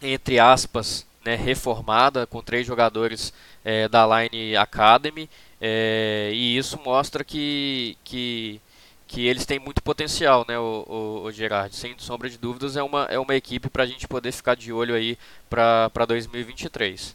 entre 0.00 0.38
aspas, 0.38 1.04
né, 1.24 1.34
reformada, 1.34 2.26
com 2.26 2.42
três 2.42 2.66
jogadores 2.66 3.32
é, 3.64 3.88
da 3.88 4.06
Line 4.06 4.56
Academy, 4.56 5.28
é, 5.60 6.30
e 6.32 6.56
isso 6.56 6.78
mostra 6.84 7.22
que, 7.22 7.96
que, 8.02 8.60
que 9.06 9.26
eles 9.26 9.44
têm 9.44 9.58
muito 9.58 9.82
potencial, 9.82 10.44
né, 10.48 10.58
o, 10.58 10.84
o, 10.88 11.22
o 11.24 11.32
Gerard. 11.32 11.74
Sem 11.74 11.94
sombra 11.98 12.30
de 12.30 12.38
dúvidas, 12.38 12.76
é 12.76 12.82
uma, 12.82 13.04
é 13.04 13.18
uma 13.18 13.34
equipe 13.34 13.68
para 13.68 13.84
a 13.84 13.86
gente 13.86 14.08
poder 14.08 14.32
ficar 14.32 14.54
de 14.54 14.72
olho 14.72 14.94
aí 14.94 15.18
para 15.48 16.06
2023. 16.06 17.14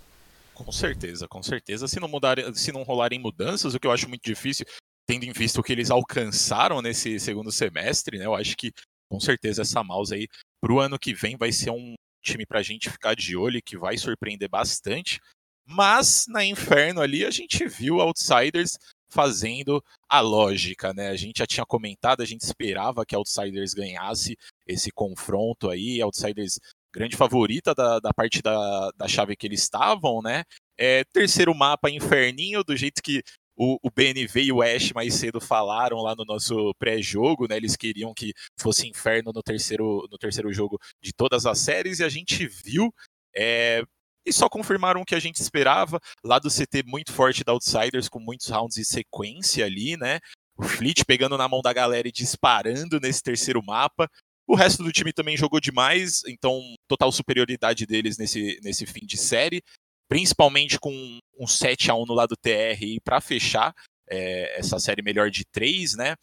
Com 0.54 0.72
certeza, 0.72 1.28
com 1.28 1.44
certeza. 1.44 1.88
Se 1.88 2.00
não, 2.00 2.08
mudar, 2.08 2.38
se 2.54 2.72
não 2.72 2.84
rolarem 2.84 3.20
mudanças, 3.20 3.74
o 3.74 3.80
que 3.80 3.86
eu 3.86 3.92
acho 3.92 4.08
muito 4.08 4.24
difícil, 4.24 4.66
tendo 5.06 5.26
em 5.26 5.34
vista 5.34 5.60
o 5.60 5.64
que 5.64 5.74
eles 5.74 5.92
alcançaram 5.92 6.82
nesse 6.82 7.20
segundo 7.20 7.52
semestre, 7.52 8.18
né? 8.18 8.26
Eu 8.26 8.34
acho 8.34 8.56
que 8.56 8.72
com 9.10 9.20
certeza 9.20 9.64
essa 9.64 9.84
mouse 9.84 10.14
aí 10.14 10.28
pro 10.62 10.80
ano 10.80 10.98
que 10.98 11.14
vem 11.14 11.36
vai 11.36 11.52
ser 11.52 11.72
um 11.72 11.94
time 12.26 12.46
pra 12.46 12.64
gente 12.64 12.90
ficar 12.90 13.16
de 13.16 13.38
olho 13.38 13.58
e 13.58 13.62
que 13.62 13.78
vai 13.78 13.98
surpreender 13.98 14.50
bastante. 14.50 15.22
Mas 15.66 16.26
na 16.28 16.44
Inferno 16.46 17.02
ali 17.02 17.26
a 17.26 17.32
gente 17.32 17.68
viu 17.68 18.00
Outsiders 18.00 18.78
fazendo 19.10 19.84
a 20.10 20.20
lógica, 20.20 20.94
né? 20.94 21.10
A 21.10 21.16
gente 21.16 21.40
já 21.40 21.48
tinha 21.48 21.66
comentado, 21.66 22.22
a 22.22 22.26
gente 22.26 22.42
esperava 22.42 23.06
que 23.06 23.16
Outsiders 23.16 23.74
ganhasse 23.74 24.38
esse 24.68 24.92
confronto 24.92 25.70
aí, 25.70 26.02
Outsiders 26.02 26.60
grande 26.94 27.16
favorita 27.18 27.74
da, 27.76 28.00
da 28.00 28.14
parte 28.14 28.42
da, 28.42 28.90
da 28.96 29.08
chave 29.08 29.36
que 29.36 29.46
eles 29.48 29.62
estavam, 29.62 30.22
né? 30.22 30.44
É, 30.78 31.04
terceiro 31.14 31.54
mapa, 31.54 31.90
Inferninho, 31.90 32.64
do 32.64 32.76
jeito 32.76 33.02
que 33.02 33.22
o, 33.56 33.78
o 33.82 33.90
BNV 33.90 34.44
e 34.44 34.52
o 34.52 34.62
Ash 34.62 34.92
mais 34.92 35.14
cedo 35.14 35.40
falaram 35.40 35.98
lá 35.98 36.16
no 36.16 36.26
nosso 36.26 36.74
pré-jogo, 36.78 37.48
né? 37.48 37.56
Eles 37.56 37.76
queriam 37.76 38.14
que 38.14 38.34
fosse 38.60 38.88
Inferno 38.88 39.32
no 39.34 39.42
terceiro, 39.42 40.08
no 40.12 40.18
terceiro 40.18 40.52
jogo 40.52 40.80
de 41.02 41.14
todas 41.14 41.46
as 41.46 41.60
séries, 41.60 42.00
e 42.00 42.04
a 42.04 42.10
gente 42.10 42.48
viu. 42.48 42.94
É, 43.36 43.84
e 44.26 44.34
só 44.34 44.50
confirmaram 44.50 45.02
o 45.02 45.06
que 45.06 45.16
a 45.16 45.20
gente 45.20 45.42
esperava. 45.42 46.00
Lá 46.24 46.40
do 46.40 46.50
CT 46.50 46.84
muito 46.86 47.14
forte 47.14 47.44
da 47.44 47.54
Outsiders, 47.54 48.10
com 48.10 48.20
muitos 48.20 48.50
rounds 48.50 48.76
de 48.76 48.84
sequência 48.84 49.66
ali, 49.66 49.96
né? 49.96 50.20
O 50.58 50.64
Fleet 50.64 51.04
pegando 51.06 51.38
na 51.38 51.48
mão 51.48 51.62
da 51.62 51.72
galera 51.72 52.08
e 52.08 52.12
disparando 52.12 53.00
nesse 53.00 53.22
terceiro 53.22 53.62
mapa. 53.64 54.10
O 54.48 54.56
resto 54.56 54.84
do 54.84 54.92
time 54.92 55.12
também 55.12 55.36
jogou 55.36 55.60
demais, 55.60 56.22
então 56.28 56.62
total 56.88 57.12
superioridade 57.12 57.86
deles 57.86 58.18
nesse, 58.18 58.60
nesse 58.64 58.86
fim 58.86 59.06
de 59.06 59.18
série, 59.18 59.64
principalmente 60.08 60.80
com 60.80 61.20
um 61.40 61.48
7 61.48 61.92
a 61.92 61.96
1 61.96 62.06
no 62.06 62.14
lado 62.14 62.36
TR 62.36 63.02
para 63.04 63.22
fechar 63.22 63.74
é, 64.10 64.60
essa 64.60 64.80
série 64.80 65.02
melhor 65.02 65.30
de 65.30 65.44
três, 65.46 65.96
né? 65.96 66.16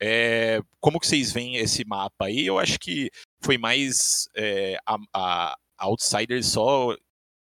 É, 0.00 0.60
como 0.80 1.00
que 1.00 1.06
vocês 1.06 1.32
veem 1.32 1.56
esse 1.56 1.84
mapa 1.84 2.26
aí? 2.26 2.46
Eu 2.46 2.58
acho 2.58 2.78
que 2.78 3.10
foi 3.42 3.56
mais 3.56 4.28
é, 4.36 4.76
a, 4.86 4.98
a 5.12 5.56
Outsiders 5.78 6.46
só 6.46 6.96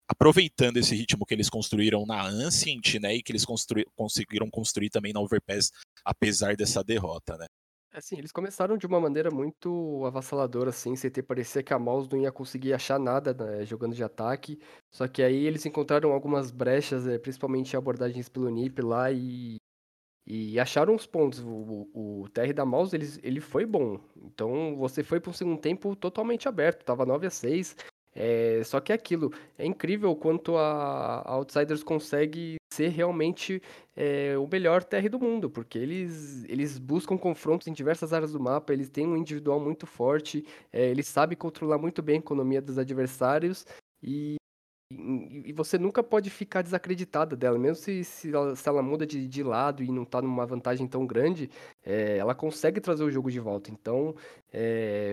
aproveitando 0.08 0.78
esse 0.78 0.96
ritmo 0.96 1.26
que 1.26 1.34
eles 1.34 1.50
construíram 1.50 2.06
na 2.06 2.24
Ancient, 2.24 2.96
né, 2.96 3.16
e 3.16 3.24
que 3.24 3.32
eles 3.32 3.46
construí 3.46 3.86
conseguiram 3.96 4.50
construir 4.50 4.90
também 4.90 5.14
na 5.14 5.20
Overpass, 5.20 5.72
apesar 6.06 6.56
dessa 6.56 6.84
derrota, 6.84 7.38
né. 7.38 7.48
Assim, 7.94 8.18
eles 8.18 8.32
começaram 8.32 8.76
de 8.76 8.88
uma 8.88 9.00
maneira 9.00 9.30
muito 9.30 10.04
avassaladora, 10.08 10.72
assim, 10.72 10.96
CT 10.96 11.22
parecia 11.22 11.62
que 11.62 11.76
a 11.76 11.78
Mouse 11.78 12.10
não 12.12 12.20
ia 12.20 12.32
conseguir 12.32 12.74
achar 12.74 13.00
nada 13.00 13.36
né, 13.36 13.64
jogando 13.66 13.94
de 13.94 14.04
ataque, 14.04 14.60
só 14.92 15.08
que 15.08 15.22
aí 15.22 15.46
eles 15.46 15.64
encontraram 15.64 16.12
algumas 16.12 16.50
brechas, 16.50 17.08
é, 17.08 17.20
principalmente 17.20 17.78
abordagens 17.78 18.28
pelo 18.28 18.50
NIP 18.50 18.82
lá, 18.82 19.12
e, 19.12 19.58
e 20.26 20.60
acharam 20.60 20.96
os 20.96 21.06
pontos. 21.06 21.40
O, 21.40 21.88
o, 21.94 22.24
o 22.24 22.30
TR 22.30 22.52
da 22.52 22.66
Mouse, 22.66 22.96
ele, 22.96 23.08
ele 23.22 23.40
foi 23.40 23.64
bom, 23.64 24.00
então 24.18 24.76
você 24.76 25.04
foi 25.04 25.20
para 25.20 25.30
um 25.30 25.34
segundo 25.34 25.62
tempo 25.62 25.96
totalmente 25.96 26.48
aberto, 26.48 26.84
tava 26.84 27.06
9 27.06 27.28
a 27.28 27.30
6 27.30 27.76
é, 28.16 28.64
só 28.64 28.80
que 28.80 28.92
é 28.92 28.96
aquilo, 28.96 29.32
é 29.58 29.66
incrível 29.66 30.16
quanto 30.16 30.56
a, 30.56 31.22
a 31.22 31.32
Outsiders 31.34 31.84
consegue 31.84 32.58
ser 32.74 32.90
realmente 32.90 33.62
é, 33.96 34.38
o 34.38 34.48
melhor 34.48 34.84
TR 34.84 35.08
do 35.10 35.20
mundo, 35.20 35.50
porque 35.50 35.78
eles, 35.78 36.44
eles 36.46 36.78
buscam 36.80 37.18
confrontos 37.18 37.68
em 37.68 37.74
diversas 37.74 38.14
áreas 38.14 38.34
do 38.34 38.40
mapa, 38.40 38.74
eles 38.74 38.90
têm 38.90 39.08
um 39.08 39.18
individual 39.18 39.60
muito 39.60 39.86
forte, 39.86 40.46
é, 40.72 40.90
eles 40.90 41.08
sabem 41.08 41.38
controlar 41.38 41.78
muito 41.78 42.02
bem 42.02 42.16
a 42.16 42.20
economia 42.20 42.62
dos 42.62 42.78
adversários 42.78 43.66
e 44.02 44.36
e 45.46 45.52
você 45.54 45.78
nunca 45.78 46.04
pode 46.04 46.30
ficar 46.30 46.62
desacreditada 46.62 47.36
dela, 47.36 47.58
mesmo 47.58 47.76
se, 47.76 48.04
se, 48.04 48.34
ela, 48.34 48.56
se 48.56 48.68
ela 48.70 48.82
muda 48.82 49.06
de, 49.06 49.28
de 49.28 49.44
lado 49.44 49.84
e 49.84 49.92
não 49.92 50.04
está 50.04 50.22
numa 50.22 50.46
vantagem 50.46 50.88
tão 50.88 51.06
grande, 51.06 51.50
é, 51.84 52.18
ela 52.18 52.36
consegue 52.36 52.80
trazer 52.80 53.04
o 53.04 53.12
jogo 53.12 53.32
de 53.32 53.40
volta. 53.40 53.72
Então, 53.72 54.16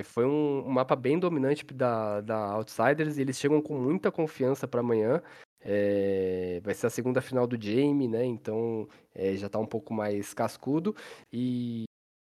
foi 0.05 0.26
um, 0.26 0.67
um, 0.67 0.71
mapa 0.71 0.95
bem 0.95 1.19
dominante 1.19 1.64
da, 1.73 2.21
da 2.21 2.52
Outsiders 2.52 3.17
e 3.17 3.23
eles 3.23 3.38
chegam 3.38 3.62
com 3.62 3.75
muita 3.79 4.11
confiança 4.12 4.69
para 4.69 4.81
amanhã. 4.81 5.23
É, 5.62 6.61
vai 6.62 6.75
ser 6.75 6.87
a 6.87 6.90
segunda 6.90 7.21
final 7.21 7.47
do 7.47 7.61
Jamie, 7.61 8.09
né? 8.09 8.25
Então 8.25 8.88
é, 9.14 9.37
já 9.37 9.47
está 9.47 9.59
um 9.59 9.67
pouco 9.67 9.93
mais 9.93 10.33
cascudo. 10.33 10.95
E 11.33 11.85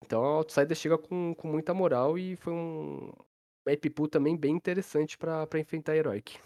então 0.05 0.23
a 0.23 0.27
Outsiders 0.37 0.79
chega 0.79 0.97
com, 0.97 1.33
com 1.35 1.47
muita 1.47 1.73
moral 1.73 2.17
e 2.17 2.35
foi 2.35 2.53
um 2.53 3.11
map 3.65 3.85
pool 3.95 4.07
também 4.07 4.35
bem 4.35 4.55
interessante 4.55 5.17
para 5.17 5.47
enfrentar 5.59 5.93
a 5.93 5.97
Heroic. 5.97 6.37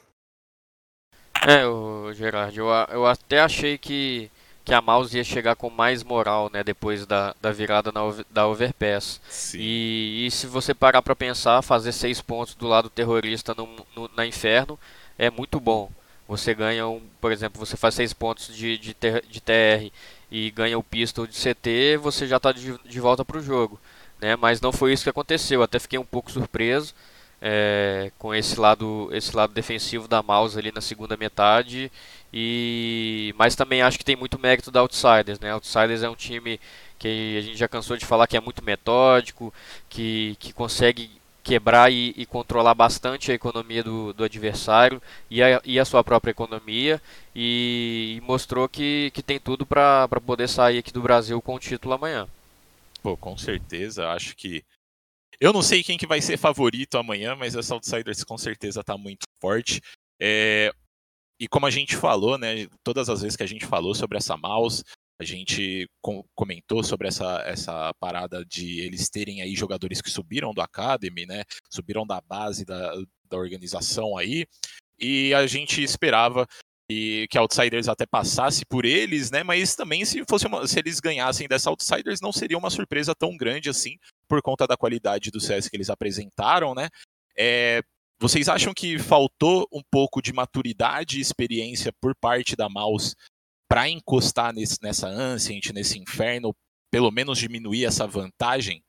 É, 1.47 1.65
o 1.67 2.11
Gerard, 2.13 2.57
eu, 2.57 2.67
eu 2.89 3.05
até 3.05 3.39
achei 3.39 3.77
que, 3.77 4.31
que 4.63 4.73
a 4.73 4.81
Mouse 4.81 5.15
ia 5.15 5.23
chegar 5.23 5.55
com 5.55 5.69
mais 5.69 6.03
moral, 6.03 6.49
né, 6.51 6.63
depois 6.63 7.05
da, 7.05 7.35
da 7.39 7.51
virada 7.51 7.91
na, 7.91 8.01
da 8.31 8.47
Overpass. 8.47 9.21
Sim. 9.29 9.59
E, 9.59 10.25
e 10.25 10.31
se 10.31 10.47
você 10.47 10.73
parar 10.73 11.03
para 11.03 11.15
pensar, 11.15 11.61
fazer 11.61 11.91
seis 11.91 12.19
pontos 12.19 12.55
do 12.55 12.67
lado 12.67 12.89
terrorista 12.89 13.53
no, 13.53 13.67
no, 13.95 14.09
na 14.15 14.25
Inferno 14.25 14.79
é 15.17 15.29
muito 15.29 15.59
bom. 15.59 15.91
Você 16.27 16.53
ganha, 16.53 16.87
um, 16.87 17.01
por 17.21 17.31
exemplo, 17.31 17.63
você 17.63 17.77
faz 17.77 17.95
seis 17.95 18.13
pontos 18.13 18.55
de, 18.55 18.77
de, 18.77 18.95
de 19.29 19.41
TR 19.41 19.91
e 20.31 20.51
ganha 20.51 20.77
o 20.77 20.83
pistol 20.83 21.27
de 21.27 21.35
CT, 21.35 21.97
você 21.97 22.27
já 22.27 22.37
está 22.37 22.51
de, 22.51 22.77
de 22.83 22.99
volta 22.99 23.23
para 23.23 23.37
o 23.37 23.43
jogo. 23.43 23.79
Né? 24.19 24.35
Mas 24.35 24.59
não 24.59 24.71
foi 24.71 24.93
isso 24.93 25.03
que 25.03 25.09
aconteceu, 25.09 25.61
até 25.61 25.77
fiquei 25.79 25.99
um 25.99 26.05
pouco 26.05 26.31
surpreso 26.31 26.93
é, 27.41 28.11
com 28.17 28.33
esse 28.33 28.59
lado, 28.59 29.09
esse 29.11 29.35
lado 29.35 29.53
defensivo 29.53 30.07
da 30.07 30.23
Mouse 30.23 30.57
ali 30.57 30.71
na 30.71 30.81
segunda 30.81 31.15
metade. 31.17 31.91
E 32.33 33.33
mas 33.37 33.55
também 33.55 33.81
acho 33.81 33.97
que 33.97 34.05
tem 34.05 34.15
muito 34.15 34.39
mérito 34.39 34.71
da 34.71 34.81
Outsiders, 34.81 35.39
né? 35.39 35.53
Outsiders 35.53 36.03
é 36.03 36.09
um 36.09 36.15
time 36.15 36.59
que 36.97 37.37
a 37.37 37.41
gente 37.41 37.57
já 37.57 37.67
cansou 37.67 37.97
de 37.97 38.05
falar 38.05 38.27
que 38.27 38.37
é 38.37 38.41
muito 38.41 38.63
metódico, 38.63 39.53
que, 39.89 40.35
que 40.39 40.53
consegue 40.53 41.09
quebrar 41.45 41.93
e, 41.93 42.11
e 42.17 42.25
controlar 42.25 42.73
bastante 42.73 43.31
a 43.31 43.35
economia 43.35 43.83
do, 43.83 44.11
do 44.11 44.23
adversário 44.23 44.99
e 45.29 45.43
a, 45.43 45.61
e 45.63 45.79
a, 45.79 45.85
sua 45.85 46.03
própria 46.03 46.31
economia 46.31 46.99
e, 47.35 48.15
e 48.17 48.21
mostrou 48.21 48.67
que, 48.67 49.11
que 49.13 49.21
tem 49.21 49.39
tudo 49.39 49.63
para 49.63 50.07
poder 50.25 50.49
sair 50.49 50.79
aqui 50.79 50.91
do 50.91 51.03
Brasil 51.03 51.39
com 51.43 51.53
o 51.53 51.59
título 51.59 51.93
amanhã. 51.93 52.27
Pô, 53.03 53.15
com 53.15 53.37
certeza, 53.37 54.09
acho 54.09 54.35
que 54.35 54.63
eu 55.39 55.53
não 55.53 55.61
sei 55.61 55.83
quem 55.83 55.99
que 55.99 56.07
vai 56.07 56.19
ser 56.19 56.37
favorito 56.37 56.97
amanhã, 56.97 57.35
mas 57.35 57.55
essa 57.55 57.75
Outsiders 57.75 58.23
com 58.23 58.39
certeza 58.39 58.81
está 58.81 58.97
muito 58.97 59.27
forte. 59.39 59.81
É, 60.19 60.73
e 61.39 61.47
como 61.47 61.67
a 61.67 61.69
gente 61.69 61.95
falou, 61.95 62.39
né, 62.39 62.67
todas 62.83 63.07
as 63.07 63.21
vezes 63.21 63.35
que 63.37 63.43
a 63.43 63.47
gente 63.47 63.67
falou 63.67 63.93
sobre 63.93 64.17
essa 64.17 64.35
mouse, 64.35 64.83
a 65.19 65.23
gente 65.23 65.89
com, 66.01 66.23
comentou 66.35 66.83
sobre 66.83 67.07
essa, 67.07 67.41
essa 67.45 67.93
parada 67.99 68.43
de 68.45 68.81
eles 68.81 69.09
terem 69.09 69.41
aí 69.41 69.55
jogadores 69.55 70.01
que 70.01 70.09
subiram 70.09 70.53
do 70.53 70.61
Academy, 70.61 71.25
né, 71.25 71.43
subiram 71.69 72.05
da 72.05 72.21
base 72.21 72.65
da, 72.65 72.93
da 73.29 73.37
organização 73.37 74.17
aí, 74.17 74.45
e 74.99 75.33
a 75.33 75.45
gente 75.47 75.81
esperava 75.81 76.47
que 76.87 77.27
a 77.35 77.41
Outsiders 77.41 77.87
até 77.87 78.05
passasse 78.05 78.63
por 78.65 78.85
eles, 78.85 79.31
né? 79.31 79.43
Mas 79.43 79.75
também 79.75 80.05
se 80.05 80.23
fosse 80.29 80.45
uma, 80.45 80.67
se 80.67 80.77
eles 80.77 80.99
ganhassem 80.99 81.47
dessa 81.47 81.69
Outsiders 81.69 82.21
não 82.21 82.31
seria 82.31 82.57
uma 82.57 82.69
surpresa 82.69 83.15
tão 83.15 83.35
grande 83.35 83.69
assim 83.69 83.97
por 84.27 84.41
conta 84.41 84.67
da 84.67 84.77
qualidade 84.77 85.31
do 85.31 85.39
CS 85.39 85.67
que 85.67 85.75
eles 85.75 85.89
apresentaram, 85.89 86.75
né? 86.75 86.89
É, 87.35 87.81
vocês 88.19 88.47
acham 88.47 88.73
que 88.73 88.99
faltou 88.99 89.67
um 89.73 89.81
pouco 89.91 90.21
de 90.21 90.31
maturidade 90.31 91.17
e 91.17 91.21
experiência 91.21 91.91
por 91.99 92.15
parte 92.15 92.55
da 92.55 92.69
Mouse 92.69 93.15
para 93.67 93.89
encostar 93.89 94.53
nesse, 94.53 94.77
nessa 94.81 95.07
Ancient, 95.07 95.71
nesse 95.71 95.99
inferno, 95.99 96.55
pelo 96.91 97.11
menos 97.11 97.37
diminuir 97.37 97.85
essa 97.85 98.07
vantagem? 98.07 98.83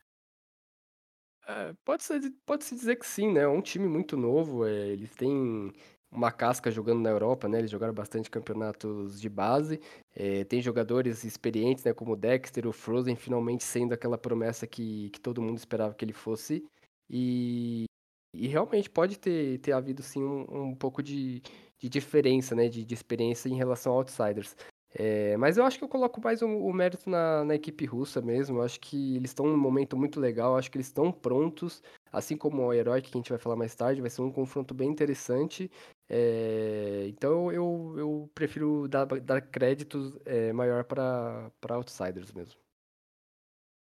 É, 1.47 1.73
pode, 1.85 2.03
ser, 2.03 2.21
pode 2.45 2.65
se 2.65 2.75
dizer 2.75 2.97
que 2.97 3.05
sim, 3.05 3.31
né? 3.31 3.41
É 3.41 3.47
um 3.47 3.61
time 3.61 3.87
muito 3.87 4.17
novo, 4.17 4.65
é, 4.65 4.87
eles 4.87 5.15
têm 5.15 5.71
uma 6.11 6.31
casca 6.31 6.71
jogando 6.71 7.01
na 7.01 7.09
Europa, 7.09 7.47
né? 7.47 7.59
Eles 7.59 7.71
jogaram 7.71 7.93
bastante 7.93 8.29
campeonatos 8.29 9.19
de 9.19 9.29
base. 9.29 9.79
É, 10.15 10.43
tem 10.45 10.61
jogadores 10.61 11.23
experientes, 11.23 11.83
né? 11.83 11.93
Como 11.93 12.13
o 12.13 12.15
Dexter, 12.15 12.67
o 12.67 12.73
Frozen, 12.73 13.15
finalmente 13.15 13.63
sendo 13.63 13.93
aquela 13.93 14.17
promessa 14.17 14.67
que, 14.67 15.09
que 15.11 15.19
todo 15.19 15.41
mundo 15.41 15.57
esperava 15.57 15.93
que 15.93 16.03
ele 16.03 16.13
fosse. 16.13 16.65
E, 17.09 17.85
e 18.33 18.47
realmente 18.47 18.89
pode 18.89 19.17
ter, 19.19 19.59
ter 19.59 19.71
havido 19.71 20.01
sim 20.03 20.23
um, 20.23 20.69
um 20.69 20.75
pouco 20.75 21.01
de, 21.01 21.41
de 21.79 21.89
diferença, 21.89 22.55
né? 22.55 22.67
De, 22.67 22.83
de 22.83 22.93
experiência 22.93 23.49
em 23.49 23.55
relação 23.55 23.93
a 23.93 23.95
outsiders. 23.97 24.55
É, 24.99 25.35
mas 25.37 25.57
eu 25.57 25.65
acho 25.65 25.77
que 25.77 25.83
eu 25.83 25.89
coloco 25.89 26.21
mais 26.21 26.41
o, 26.41 26.47
o 26.47 26.73
mérito 26.73 27.09
na, 27.09 27.43
na, 27.43 27.55
equipe 27.55 27.85
russa 27.85 28.21
mesmo. 28.21 28.57
Eu 28.57 28.63
acho 28.63 28.79
que 28.79 29.15
eles 29.15 29.29
estão 29.29 29.45
num 29.45 29.57
momento 29.57 29.97
muito 29.97 30.19
legal. 30.19 30.53
Eu 30.53 30.57
acho 30.57 30.71
que 30.71 30.77
eles 30.77 30.87
estão 30.87 31.11
prontos. 31.11 31.83
Assim 32.11 32.37
como 32.37 32.63
o 32.63 32.73
Heroic, 32.73 33.11
que 33.11 33.17
a 33.17 33.19
gente 33.19 33.29
vai 33.29 33.37
falar 33.37 33.55
mais 33.55 33.75
tarde, 33.75 34.01
vai 34.01 34.09
ser 34.09 34.21
um 34.21 34.31
confronto 34.31 34.73
bem 34.73 34.89
interessante. 34.89 35.69
É, 36.09 37.05
então 37.07 37.51
eu, 37.51 37.93
eu 37.97 38.31
prefiro 38.33 38.87
dar, 38.87 39.05
dar 39.05 39.41
créditos 39.41 40.17
é, 40.25 40.53
maior 40.53 40.83
para 40.85 41.51
Outsiders 41.69 42.31
mesmo. 42.31 42.59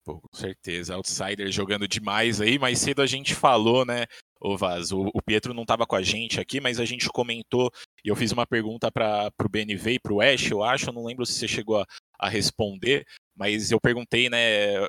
Pô, 0.04 0.20
com 0.20 0.36
certeza, 0.36 0.94
Outsiders 0.94 1.54
jogando 1.54 1.88
demais 1.88 2.40
aí. 2.40 2.58
Mais 2.58 2.78
cedo 2.78 3.02
a 3.02 3.06
gente 3.06 3.34
falou, 3.34 3.84
né, 3.84 4.04
ô 4.40 4.56
Vaz, 4.56 4.92
o, 4.92 5.10
o 5.14 5.22
Pietro 5.22 5.54
não 5.54 5.62
estava 5.62 5.86
com 5.86 5.96
a 5.96 6.02
gente 6.02 6.40
aqui, 6.40 6.60
mas 6.60 6.78
a 6.78 6.84
gente 6.84 7.08
comentou 7.08 7.70
e 8.04 8.08
eu 8.08 8.16
fiz 8.16 8.32
uma 8.32 8.46
pergunta 8.46 8.90
para 8.90 9.30
o 9.44 9.48
BNV 9.48 9.92
e 9.92 10.00
para 10.00 10.12
o 10.12 10.20
Ash, 10.20 10.50
eu 10.50 10.62
acho, 10.62 10.90
eu 10.90 10.92
não 10.92 11.04
lembro 11.04 11.24
se 11.24 11.34
você 11.34 11.48
chegou 11.48 11.80
a, 11.80 11.86
a 12.18 12.28
responder, 12.28 13.06
mas 13.34 13.70
eu 13.70 13.80
perguntei, 13.80 14.28
né, 14.30 14.86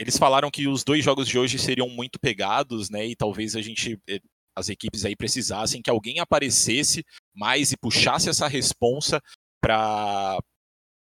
eles 0.00 0.16
falaram 0.16 0.50
que 0.50 0.66
os 0.66 0.82
dois 0.82 1.04
jogos 1.04 1.28
de 1.28 1.38
hoje 1.38 1.58
seriam 1.58 1.86
muito 1.86 2.18
pegados, 2.18 2.88
né? 2.88 3.06
E 3.06 3.14
talvez 3.14 3.54
a 3.54 3.60
gente 3.60 3.98
eh, 4.08 4.18
as 4.56 4.70
equipes 4.70 5.04
aí 5.04 5.14
precisassem 5.14 5.82
que 5.82 5.90
alguém 5.90 6.20
aparecesse 6.20 7.04
mais 7.34 7.70
e 7.70 7.76
puxasse 7.76 8.30
essa 8.30 8.48
responsa 8.48 9.20
para 9.60 10.38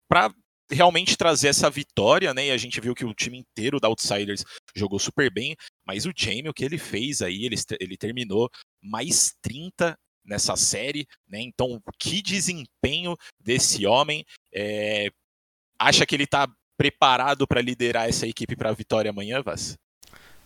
para 0.08 0.34
realmente 0.70 1.16
trazer 1.16 1.48
essa 1.48 1.68
vitória, 1.68 2.32
né? 2.32 2.46
E 2.46 2.50
a 2.50 2.56
gente 2.56 2.80
viu 2.80 2.94
que 2.94 3.04
o 3.04 3.14
time 3.14 3.38
inteiro 3.38 3.80
da 3.80 3.88
Outsiders 3.88 4.44
jogou 4.74 4.98
super 4.98 5.32
bem, 5.32 5.56
mas 5.84 6.06
o 6.06 6.12
Jamie, 6.16 6.48
o 6.48 6.54
que 6.54 6.64
ele 6.64 6.78
fez 6.78 7.22
aí, 7.22 7.44
ele, 7.44 7.56
ele 7.80 7.96
terminou 7.96 8.48
mais 8.82 9.34
30 9.42 9.96
nessa 10.24 10.56
série, 10.56 11.06
né? 11.28 11.40
Então, 11.40 11.80
que 11.98 12.22
desempenho 12.22 13.16
desse 13.38 13.86
homem. 13.86 14.24
É... 14.54 15.10
Acha 15.78 16.04
que 16.06 16.14
ele 16.14 16.24
está 16.24 16.48
preparado 16.76 17.46
para 17.46 17.60
liderar 17.60 18.08
essa 18.08 18.26
equipe 18.26 18.56
para 18.56 18.70
a 18.70 18.74
vitória 18.74 19.10
amanhã, 19.10 19.42
Vas? 19.42 19.76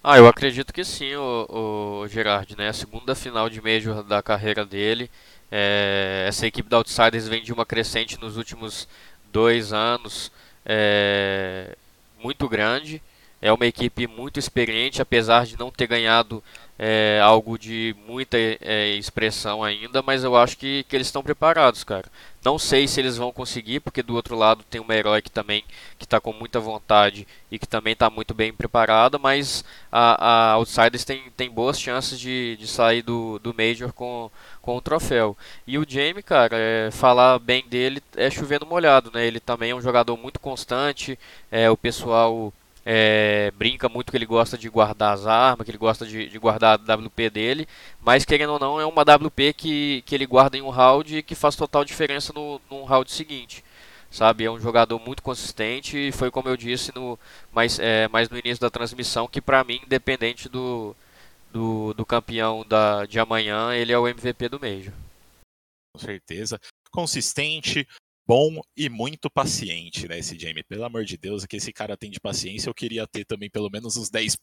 Ah, 0.02 0.18
eu 0.18 0.28
acredito 0.28 0.72
que 0.72 0.84
sim, 0.84 1.14
o, 1.14 2.02
o 2.02 2.08
Gerard, 2.08 2.54
né? 2.56 2.68
A 2.68 2.72
segunda 2.74 3.14
final 3.14 3.48
de 3.48 3.60
Major 3.60 4.02
da 4.02 4.22
carreira 4.22 4.64
dele. 4.64 5.10
É, 5.50 6.26
essa 6.28 6.46
equipe 6.46 6.68
da 6.68 6.76
Outsiders 6.76 7.26
vem 7.26 7.42
de 7.42 7.52
uma 7.52 7.64
crescente 7.64 8.20
nos 8.20 8.36
últimos 8.36 8.88
dois 9.34 9.72
anos 9.72 10.30
é, 10.64 11.76
muito 12.22 12.48
grande. 12.48 13.02
É 13.42 13.52
uma 13.52 13.66
equipe 13.66 14.06
muito 14.06 14.38
experiente, 14.38 15.02
apesar 15.02 15.44
de 15.44 15.58
não 15.58 15.70
ter 15.70 15.86
ganhado 15.86 16.42
é, 16.78 17.20
algo 17.22 17.58
de 17.58 17.94
muita 18.06 18.38
é, 18.38 18.94
expressão 18.96 19.62
ainda, 19.62 20.00
mas 20.00 20.24
eu 20.24 20.34
acho 20.34 20.56
que, 20.56 20.84
que 20.88 20.96
eles 20.96 21.08
estão 21.08 21.22
preparados, 21.22 21.84
cara. 21.84 22.06
Não 22.44 22.58
sei 22.58 22.86
se 22.86 23.00
eles 23.00 23.16
vão 23.16 23.32
conseguir, 23.32 23.80
porque 23.80 24.02
do 24.02 24.14
outro 24.14 24.36
lado 24.36 24.62
tem 24.68 24.80
uma 24.80 24.94
herói 24.94 25.22
que 25.22 25.30
também 25.30 25.64
que 25.98 26.04
está 26.04 26.20
com 26.20 26.30
muita 26.32 26.60
vontade 26.60 27.26
e 27.50 27.58
que 27.58 27.66
também 27.66 27.94
está 27.94 28.10
muito 28.10 28.34
bem 28.34 28.52
preparada, 28.52 29.18
mas 29.18 29.64
a, 29.90 30.52
a 30.52 30.52
Outsiders 30.54 31.04
tem, 31.04 31.30
tem 31.36 31.50
boas 31.50 31.80
chances 31.80 32.20
de, 32.20 32.56
de 32.58 32.66
sair 32.66 33.00
do, 33.00 33.38
do 33.38 33.54
Major 33.54 33.92
com, 33.94 34.30
com 34.60 34.76
o 34.76 34.80
troféu. 34.82 35.36
E 35.66 35.78
o 35.78 35.86
Jamie, 35.88 36.22
cara, 36.22 36.56
é, 36.58 36.90
falar 36.90 37.38
bem 37.38 37.64
dele 37.66 38.02
é 38.14 38.30
chovendo 38.30 38.66
molhado, 38.66 39.10
né? 39.14 39.26
Ele 39.26 39.40
também 39.40 39.70
é 39.70 39.74
um 39.74 39.80
jogador 39.80 40.16
muito 40.16 40.38
constante, 40.38 41.18
é, 41.50 41.70
o 41.70 41.76
pessoal 41.78 42.52
é, 42.84 43.50
brinca 43.56 43.88
muito 43.88 44.10
que 44.10 44.16
ele 44.16 44.26
gosta 44.26 44.58
de 44.58 44.68
guardar 44.68 45.14
as 45.14 45.26
armas, 45.26 45.64
que 45.64 45.70
ele 45.70 45.78
gosta 45.78 46.04
de, 46.06 46.28
de, 46.28 46.38
guardar 46.38 46.78
a 46.78 46.94
WP 46.94 47.30
dele, 47.30 47.66
mas 48.02 48.24
querendo 48.24 48.52
ou 48.52 48.58
não, 48.58 48.80
é 48.80 48.84
uma 48.84 49.02
WP 49.02 49.54
que, 49.54 50.02
que 50.04 50.14
ele 50.14 50.26
guarda 50.26 50.56
em 50.56 50.62
um 50.62 50.68
round 50.68 51.16
e 51.16 51.22
que 51.22 51.34
faz 51.34 51.56
total 51.56 51.84
diferença 51.84 52.32
no, 52.32 52.60
no 52.70 52.84
round 52.84 53.10
seguinte. 53.10 53.64
Sabe, 54.10 54.44
é 54.44 54.50
um 54.50 54.60
jogador 54.60 55.00
muito 55.00 55.22
consistente 55.22 55.96
e 55.96 56.12
foi 56.12 56.30
como 56.30 56.48
eu 56.48 56.56
disse 56.56 56.94
no, 56.94 57.18
mais, 57.52 57.80
é, 57.80 58.06
mais 58.08 58.28
no 58.28 58.38
início 58.38 58.60
da 58.60 58.70
transmissão, 58.70 59.26
que 59.26 59.40
para 59.40 59.64
mim, 59.64 59.80
independente 59.84 60.48
do, 60.48 60.94
do, 61.52 61.94
do 61.94 62.06
campeão 62.06 62.64
da, 62.68 63.06
de 63.06 63.18
amanhã, 63.18 63.74
ele 63.74 63.92
é 63.92 63.98
o 63.98 64.06
MVP 64.06 64.48
do 64.48 64.60
Major. 64.60 64.92
Com 65.92 65.98
certeza. 65.98 66.60
Consistente, 66.92 67.88
bom 68.26 68.60
e 68.76 68.88
muito 68.88 69.30
paciente, 69.30 70.08
né, 70.08 70.18
esse 70.18 70.38
Jamie. 70.38 70.64
Pelo 70.64 70.84
amor 70.84 71.04
de 71.04 71.16
Deus, 71.16 71.42
o 71.42 71.48
que 71.48 71.56
esse 71.56 71.72
cara 71.72 71.96
tem 71.96 72.10
de 72.10 72.20
paciência, 72.20 72.68
eu 72.68 72.74
queria 72.74 73.06
ter 73.06 73.24
também 73.24 73.50
pelo 73.50 73.70
menos 73.70 73.96
uns 73.96 74.10
10% 74.10 74.38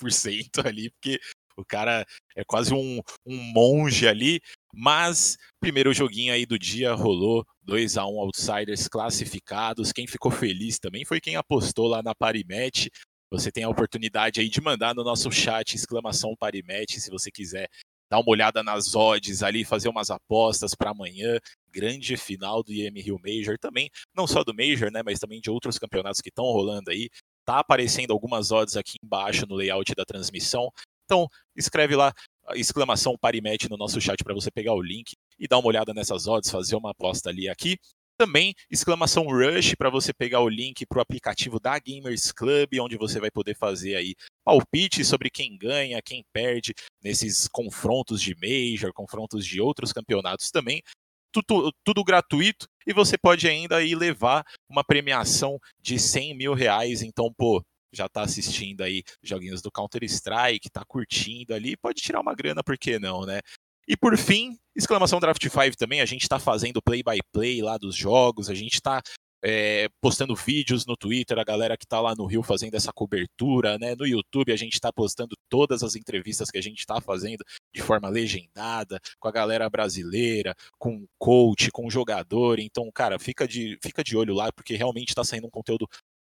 ali, 0.65 0.89
porque 0.91 1.19
o 1.57 1.65
cara 1.65 2.05
é 2.35 2.43
quase 2.43 2.73
um, 2.73 3.01
um 3.25 3.37
monge 3.37 4.07
ali. 4.07 4.39
Mas, 4.73 5.37
primeiro 5.59 5.93
joguinho 5.93 6.33
aí 6.33 6.45
do 6.45 6.57
dia 6.57 6.93
rolou 6.93 7.45
2 7.63 7.97
a 7.97 8.05
1 8.05 8.19
Outsiders 8.19 8.87
classificados. 8.87 9.91
Quem 9.91 10.07
ficou 10.07 10.31
feliz 10.31 10.79
também 10.79 11.05
foi 11.05 11.19
quem 11.19 11.35
apostou 11.35 11.87
lá 11.87 12.01
na 12.01 12.15
Parimatch. 12.15 12.87
Você 13.29 13.51
tem 13.51 13.63
a 13.63 13.69
oportunidade 13.69 14.41
aí 14.41 14.49
de 14.49 14.61
mandar 14.61 14.93
no 14.93 15.03
nosso 15.03 15.31
chat 15.31 15.75
exclamação 15.75 16.35
Parimatch, 16.37 16.97
se 16.97 17.09
você 17.09 17.31
quiser 17.31 17.69
dar 18.11 18.19
uma 18.19 18.29
olhada 18.29 18.61
nas 18.61 18.93
odds 18.93 19.41
ali, 19.41 19.63
fazer 19.63 19.87
umas 19.87 20.09
apostas 20.09 20.75
para 20.75 20.91
amanhã. 20.91 21.39
Grande 21.71 22.17
final 22.17 22.63
do 22.63 22.71
IM 22.71 22.99
Rio 23.01 23.19
Major 23.23 23.57
também, 23.57 23.89
não 24.15 24.27
só 24.27 24.43
do 24.43 24.53
Major, 24.53 24.91
né, 24.91 25.01
mas 25.03 25.19
também 25.19 25.39
de 25.39 25.49
outros 25.49 25.77
campeonatos 25.77 26.21
que 26.21 26.29
estão 26.29 26.45
rolando 26.45 26.91
aí. 26.91 27.09
Tá 27.45 27.59
aparecendo 27.59 28.11
algumas 28.11 28.51
odds 28.51 28.77
aqui 28.77 28.97
embaixo 29.03 29.45
no 29.47 29.55
layout 29.55 29.93
da 29.95 30.05
transmissão. 30.05 30.69
Então, 31.05 31.27
escreve 31.55 31.95
lá 31.95 32.13
exclamação 32.55 33.17
Parimet 33.17 33.69
no 33.69 33.77
nosso 33.77 33.99
chat 33.99 34.23
para 34.23 34.33
você 34.33 34.49
pegar 34.51 34.73
o 34.73 34.81
link 34.81 35.13
e 35.39 35.47
dar 35.47 35.57
uma 35.57 35.67
olhada 35.67 35.93
nessas 35.93 36.27
odds, 36.27 36.49
fazer 36.49 36.75
uma 36.75 36.91
aposta 36.91 37.29
ali 37.29 37.49
aqui. 37.49 37.77
Também 38.17 38.53
exclamação 38.69 39.25
Rush 39.25 39.73
para 39.75 39.89
você 39.89 40.13
pegar 40.13 40.41
o 40.41 40.49
link 40.49 40.85
para 40.85 40.99
o 40.99 41.01
aplicativo 41.01 41.59
da 41.59 41.79
Gamers 41.79 42.31
Club, 42.31 42.69
onde 42.79 42.95
você 42.95 43.19
vai 43.19 43.31
poder 43.31 43.55
fazer 43.55 43.95
aí 43.95 44.13
palpite 44.43 45.03
sobre 45.03 45.29
quem 45.29 45.57
ganha, 45.57 46.01
quem 46.03 46.23
perde 46.31 46.73
nesses 47.03 47.47
confrontos 47.47 48.21
de 48.21 48.35
Major, 48.35 48.93
confrontos 48.93 49.45
de 49.45 49.59
outros 49.59 49.91
campeonatos 49.91 50.51
também. 50.51 50.83
Tudo, 51.31 51.71
tudo, 51.83 52.03
gratuito 52.03 52.67
e 52.85 52.93
você 52.93 53.17
pode 53.17 53.47
ainda 53.47 53.77
aí 53.77 53.95
levar 53.95 54.43
uma 54.69 54.83
premiação 54.83 55.59
de 55.81 55.97
100 55.97 56.35
mil 56.35 56.53
reais. 56.53 57.01
Então, 57.01 57.31
pô, 57.31 57.63
já 57.93 58.07
tá 58.07 58.21
assistindo 58.23 58.81
aí 58.81 59.03
joguinhos 59.23 59.61
do 59.61 59.71
Counter 59.71 60.03
Strike, 60.03 60.69
tá 60.69 60.83
curtindo 60.85 61.53
ali, 61.53 61.75
pode 61.77 62.01
tirar 62.01 62.21
uma 62.21 62.33
grana, 62.33 62.63
por 62.63 62.77
que 62.77 62.97
não, 62.99 63.25
né? 63.25 63.39
E 63.87 63.97
por 63.97 64.17
fim, 64.17 64.57
exclamação 64.75 65.19
Draft 65.19 65.41
5 65.41 65.75
também, 65.77 66.01
a 66.01 66.05
gente 66.05 66.21
está 66.21 66.39
fazendo 66.39 66.81
play-by-play 66.81 67.21
-play 67.33 67.63
lá 67.63 67.77
dos 67.77 67.95
jogos, 67.95 68.49
a 68.49 68.53
gente 68.53 68.75
está 68.75 69.01
é, 69.43 69.89
postando 69.99 70.35
vídeos 70.35 70.85
no 70.85 70.95
Twitter, 70.95 71.37
a 71.39 71.43
galera 71.43 71.75
que 71.75 71.85
está 71.85 71.99
lá 71.99 72.13
no 72.15 72.25
Rio 72.25 72.43
fazendo 72.43 72.75
essa 72.75 72.93
cobertura, 72.93 73.77
né? 73.77 73.95
No 73.95 74.05
YouTube 74.05 74.51
a 74.51 74.55
gente 74.55 74.73
está 74.73 74.93
postando 74.93 75.35
todas 75.49 75.83
as 75.83 75.95
entrevistas 75.95 76.51
que 76.51 76.57
a 76.57 76.61
gente 76.61 76.79
está 76.79 77.01
fazendo 77.01 77.43
de 77.73 77.81
forma 77.81 78.07
legendada, 78.07 78.99
com 79.19 79.27
a 79.27 79.31
galera 79.31 79.69
brasileira, 79.69 80.55
com 80.77 81.05
coach, 81.17 81.71
com 81.71 81.89
jogador. 81.89 82.59
Então, 82.59 82.89
cara, 82.93 83.17
fica 83.17 83.47
de, 83.47 83.77
fica 83.81 84.03
de 84.03 84.15
olho 84.15 84.33
lá, 84.33 84.51
porque 84.51 84.75
realmente 84.75 85.09
está 85.09 85.23
saindo 85.23 85.47
um 85.47 85.51
conteúdo 85.51 85.87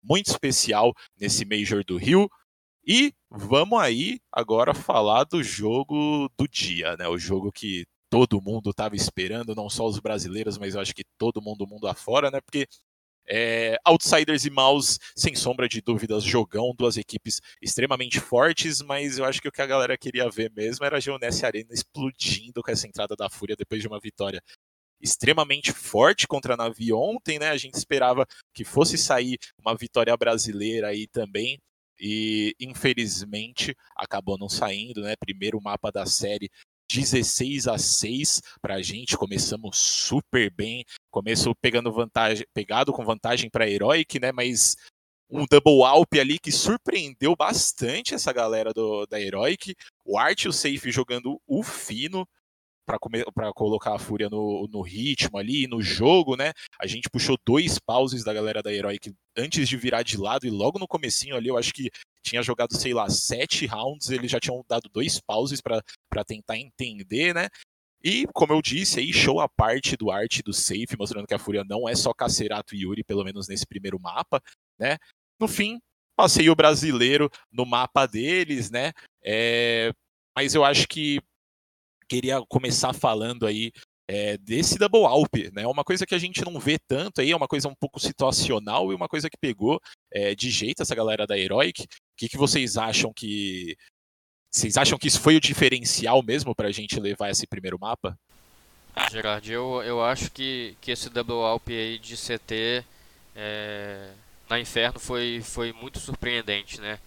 muito 0.02 0.30
especial 0.30 0.92
nesse 1.18 1.44
Major 1.44 1.84
do 1.84 1.96
Rio. 1.96 2.28
E 2.84 3.12
vamos 3.30 3.80
aí 3.80 4.20
agora 4.32 4.72
falar 4.74 5.24
do 5.24 5.42
jogo 5.42 6.28
do 6.36 6.46
dia, 6.48 6.96
né? 6.96 7.08
O 7.08 7.18
jogo 7.18 7.52
que 7.52 7.84
todo 8.08 8.40
mundo 8.40 8.70
estava 8.70 8.94
esperando, 8.94 9.54
não 9.54 9.68
só 9.68 9.86
os 9.86 9.98
brasileiros, 9.98 10.56
mas 10.58 10.74
eu 10.74 10.80
acho 10.80 10.94
que 10.94 11.04
todo 11.18 11.42
mundo 11.42 11.66
mundo 11.66 11.88
afora, 11.88 12.30
né? 12.30 12.40
Porque 12.40 12.66
é, 13.28 13.76
Outsiders 13.84 14.44
e 14.44 14.50
Maus, 14.50 14.98
sem 15.16 15.34
sombra 15.34 15.68
de 15.68 15.80
dúvidas, 15.80 16.22
jogão, 16.24 16.74
duas 16.76 16.96
equipes 16.96 17.40
extremamente 17.60 18.20
fortes, 18.20 18.80
mas 18.82 19.18
eu 19.18 19.24
acho 19.24 19.40
que 19.40 19.48
o 19.48 19.52
que 19.52 19.62
a 19.62 19.66
galera 19.66 19.96
queria 19.96 20.28
ver 20.30 20.52
mesmo 20.54 20.84
era 20.84 20.96
a 20.96 21.00
Geonesse 21.00 21.44
Arena 21.44 21.72
explodindo 21.72 22.62
com 22.62 22.70
essa 22.70 22.86
entrada 22.86 23.14
da 23.16 23.28
Fúria 23.28 23.56
depois 23.56 23.80
de 23.80 23.88
uma 23.88 24.00
vitória 24.00 24.42
extremamente 25.00 25.72
forte 25.72 26.26
contra 26.26 26.54
a 26.54 26.56
Navi 26.56 26.92
ontem, 26.92 27.38
né? 27.38 27.50
A 27.50 27.56
gente 27.56 27.74
esperava 27.74 28.26
que 28.54 28.64
fosse 28.64 28.96
sair 28.96 29.38
uma 29.58 29.76
vitória 29.76 30.16
brasileira 30.16 30.88
aí 30.88 31.06
também, 31.06 31.58
e 31.98 32.54
infelizmente 32.60 33.74
acabou 33.96 34.38
não 34.38 34.48
saindo, 34.48 35.02
né? 35.02 35.14
Primeiro 35.18 35.60
mapa 35.60 35.90
da 35.90 36.06
série 36.06 36.50
16 36.90 37.68
a 37.68 37.78
6 37.78 38.42
para 38.60 38.74
a 38.74 38.82
gente, 38.82 39.16
começamos 39.16 39.76
super 39.76 40.50
bem, 40.50 40.84
começo 41.10 41.54
pegando 41.56 41.92
vantagem, 41.92 42.46
pegado 42.54 42.92
com 42.92 43.04
vantagem 43.04 43.50
para 43.50 43.68
Heroic, 43.68 44.20
né? 44.20 44.32
Mas 44.32 44.76
um 45.28 45.44
double 45.44 45.82
alp 45.82 46.14
ali 46.20 46.38
que 46.38 46.52
surpreendeu 46.52 47.34
bastante 47.34 48.14
essa 48.14 48.32
galera 48.32 48.72
do, 48.72 49.06
da 49.06 49.20
Heroic. 49.20 49.74
O 50.04 50.18
Art 50.18 50.44
e 50.44 50.48
o 50.48 50.52
Safe 50.52 50.90
jogando 50.90 51.40
o 51.46 51.62
fino, 51.62 52.26
para 52.86 53.52
colocar 53.52 53.94
a 53.94 53.98
Fúria 53.98 54.30
no, 54.30 54.68
no, 54.70 54.80
ritmo 54.80 55.36
ali, 55.36 55.66
no 55.66 55.82
jogo, 55.82 56.36
né? 56.36 56.52
A 56.80 56.86
gente 56.86 57.10
puxou 57.10 57.36
dois 57.44 57.80
pauses 57.80 58.22
da 58.22 58.32
galera 58.32 58.62
da 58.62 58.72
Heroic 58.72 59.12
antes 59.36 59.68
de 59.68 59.76
virar 59.76 60.04
de 60.04 60.16
lado 60.16 60.46
e 60.46 60.50
logo 60.50 60.78
no 60.78 60.86
comecinho 60.86 61.36
ali, 61.36 61.48
eu 61.48 61.58
acho 61.58 61.74
que 61.74 61.90
tinha 62.26 62.42
jogado, 62.42 62.74
sei 62.76 62.92
lá, 62.92 63.08
sete 63.08 63.66
rounds, 63.66 64.10
eles 64.10 64.30
já 64.30 64.40
tinham 64.40 64.64
dado 64.68 64.90
dois 64.92 65.20
pauses 65.20 65.60
para 65.60 66.24
tentar 66.26 66.58
entender, 66.58 67.32
né? 67.32 67.48
E, 68.02 68.26
como 68.34 68.52
eu 68.52 68.60
disse, 68.60 69.00
aí 69.00 69.12
show 69.12 69.40
a 69.40 69.48
parte 69.48 69.96
do 69.96 70.10
arte 70.10 70.42
do 70.42 70.52
safe, 70.52 70.96
mostrando 70.98 71.26
que 71.26 71.34
a 71.34 71.38
Fúria 71.38 71.64
não 71.64 71.88
é 71.88 71.94
só 71.94 72.12
Cacerato 72.12 72.74
e 72.74 72.82
Yuri, 72.82 73.02
pelo 73.02 73.24
menos 73.24 73.48
nesse 73.48 73.66
primeiro 73.66 73.98
mapa, 73.98 74.42
né? 74.78 74.98
No 75.40 75.48
fim, 75.48 75.80
passeio 76.16 76.54
brasileiro 76.54 77.30
no 77.50 77.64
mapa 77.64 78.06
deles, 78.06 78.70
né? 78.70 78.92
É... 79.22 79.92
Mas 80.36 80.54
eu 80.54 80.64
acho 80.64 80.86
que 80.88 81.20
queria 82.08 82.44
começar 82.48 82.92
falando 82.92 83.46
aí 83.46 83.72
é, 84.08 84.36
desse 84.38 84.78
double 84.78 85.04
alp, 85.04 85.34
né? 85.52 85.66
Uma 85.66 85.84
coisa 85.84 86.06
que 86.06 86.14
a 86.14 86.18
gente 86.18 86.44
não 86.44 86.58
vê 86.60 86.78
tanto 86.78 87.20
aí, 87.20 87.32
é 87.32 87.36
uma 87.36 87.48
coisa 87.48 87.68
um 87.68 87.74
pouco 87.74 87.98
situacional 87.98 88.92
e 88.92 88.94
uma 88.94 89.08
coisa 89.08 89.28
que 89.28 89.36
pegou 89.36 89.80
é, 90.12 90.34
de 90.34 90.50
jeito 90.50 90.82
essa 90.82 90.94
galera 90.94 91.26
da 91.26 91.36
Heroic. 91.36 91.82
O 91.82 91.86
que, 92.16 92.28
que 92.28 92.36
vocês 92.36 92.76
acham 92.76 93.12
que. 93.12 93.76
Vocês 94.50 94.76
acham 94.76 94.98
que 94.98 95.08
isso 95.08 95.20
foi 95.20 95.36
o 95.36 95.40
diferencial 95.40 96.22
mesmo 96.22 96.54
para 96.54 96.68
a 96.68 96.72
gente 96.72 96.98
levar 97.00 97.30
esse 97.30 97.46
primeiro 97.46 97.78
mapa? 97.78 98.18
Gerard, 99.10 99.52
eu, 99.52 99.82
eu 99.82 100.02
acho 100.02 100.30
que, 100.30 100.74
que 100.80 100.90
esse 100.90 101.10
double 101.10 101.34
alp 101.34 101.68
aí 101.68 101.98
de 101.98 102.16
CT 102.16 102.82
é, 103.34 104.08
na 104.48 104.58
Inferno 104.58 104.98
foi, 104.98 105.42
foi 105.44 105.72
muito 105.72 105.98
surpreendente, 105.98 106.80
né? 106.80 106.98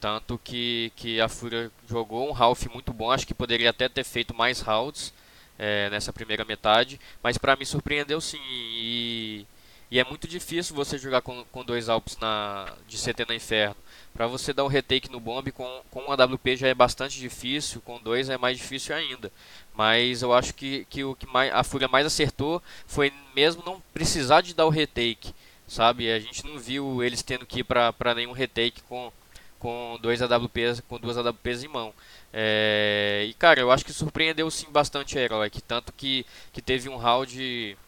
Tanto 0.00 0.38
que, 0.38 0.92
que 0.94 1.20
a 1.20 1.28
Fúria 1.28 1.72
jogou 1.88 2.30
um 2.30 2.36
half 2.36 2.66
muito 2.66 2.92
bom, 2.92 3.10
acho 3.10 3.26
que 3.26 3.34
poderia 3.34 3.70
até 3.70 3.88
ter 3.88 4.04
feito 4.04 4.32
mais 4.32 4.60
rounds 4.60 5.12
é, 5.58 5.88
nessa 5.90 6.12
primeira 6.12 6.44
metade, 6.44 7.00
mas 7.22 7.38
para 7.38 7.56
mim 7.56 7.64
surpreendeu 7.64 8.20
sim. 8.20 8.40
E, 8.48 9.46
e, 9.90 9.98
é 9.98 10.04
muito 10.04 10.26
difícil 10.26 10.74
você 10.74 10.98
jogar 10.98 11.22
com, 11.22 11.44
com 11.44 11.64
dois 11.64 11.88
Alps 11.88 12.16
na, 12.18 12.72
de 12.88 12.96
CT 12.96 13.26
na 13.28 13.34
Inferno. 13.34 13.76
Para 14.12 14.26
você 14.26 14.52
dar 14.52 14.64
um 14.64 14.68
retake 14.68 15.10
no 15.10 15.20
bomb 15.20 15.50
com, 15.52 15.82
com 15.90 16.00
uma 16.00 16.14
WP 16.14 16.56
já 16.56 16.68
é 16.68 16.74
bastante 16.74 17.18
difícil, 17.18 17.80
com 17.80 18.00
dois 18.00 18.28
é 18.28 18.38
mais 18.38 18.58
difícil 18.58 18.94
ainda. 18.94 19.30
Mas 19.74 20.22
eu 20.22 20.32
acho 20.32 20.54
que, 20.54 20.84
que 20.90 21.04
o 21.04 21.14
que 21.14 21.26
mais, 21.26 21.52
a 21.52 21.64
Fúria 21.64 21.88
mais 21.88 22.06
acertou 22.06 22.62
foi 22.86 23.12
mesmo 23.34 23.62
não 23.66 23.82
precisar 23.92 24.40
de 24.40 24.54
dar 24.54 24.66
o 24.66 24.70
retake, 24.70 25.34
sabe? 25.66 26.10
A 26.12 26.20
gente 26.20 26.46
não 26.46 26.58
viu 26.58 27.02
eles 27.02 27.22
tendo 27.22 27.46
que 27.46 27.60
ir 27.60 27.64
para 27.64 28.14
nenhum 28.14 28.32
retake 28.32 28.82
com 28.82 29.12
com 29.64 29.98
dois 30.02 30.20
AWPs, 30.20 30.82
com 30.86 30.98
duas 30.98 31.16
AWPs 31.16 31.64
em 31.64 31.68
mão. 31.68 31.94
É, 32.36 33.26
e 33.28 33.34
cara, 33.34 33.60
eu 33.60 33.70
acho 33.70 33.84
que 33.84 33.92
surpreendeu 33.92 34.50
sim 34.50 34.66
bastante 34.68 35.16
Heroic, 35.16 35.62
tanto 35.62 35.92
que, 35.92 36.26
que 36.52 36.60
teve 36.60 36.88
um 36.88 36.96
round, 36.96 37.78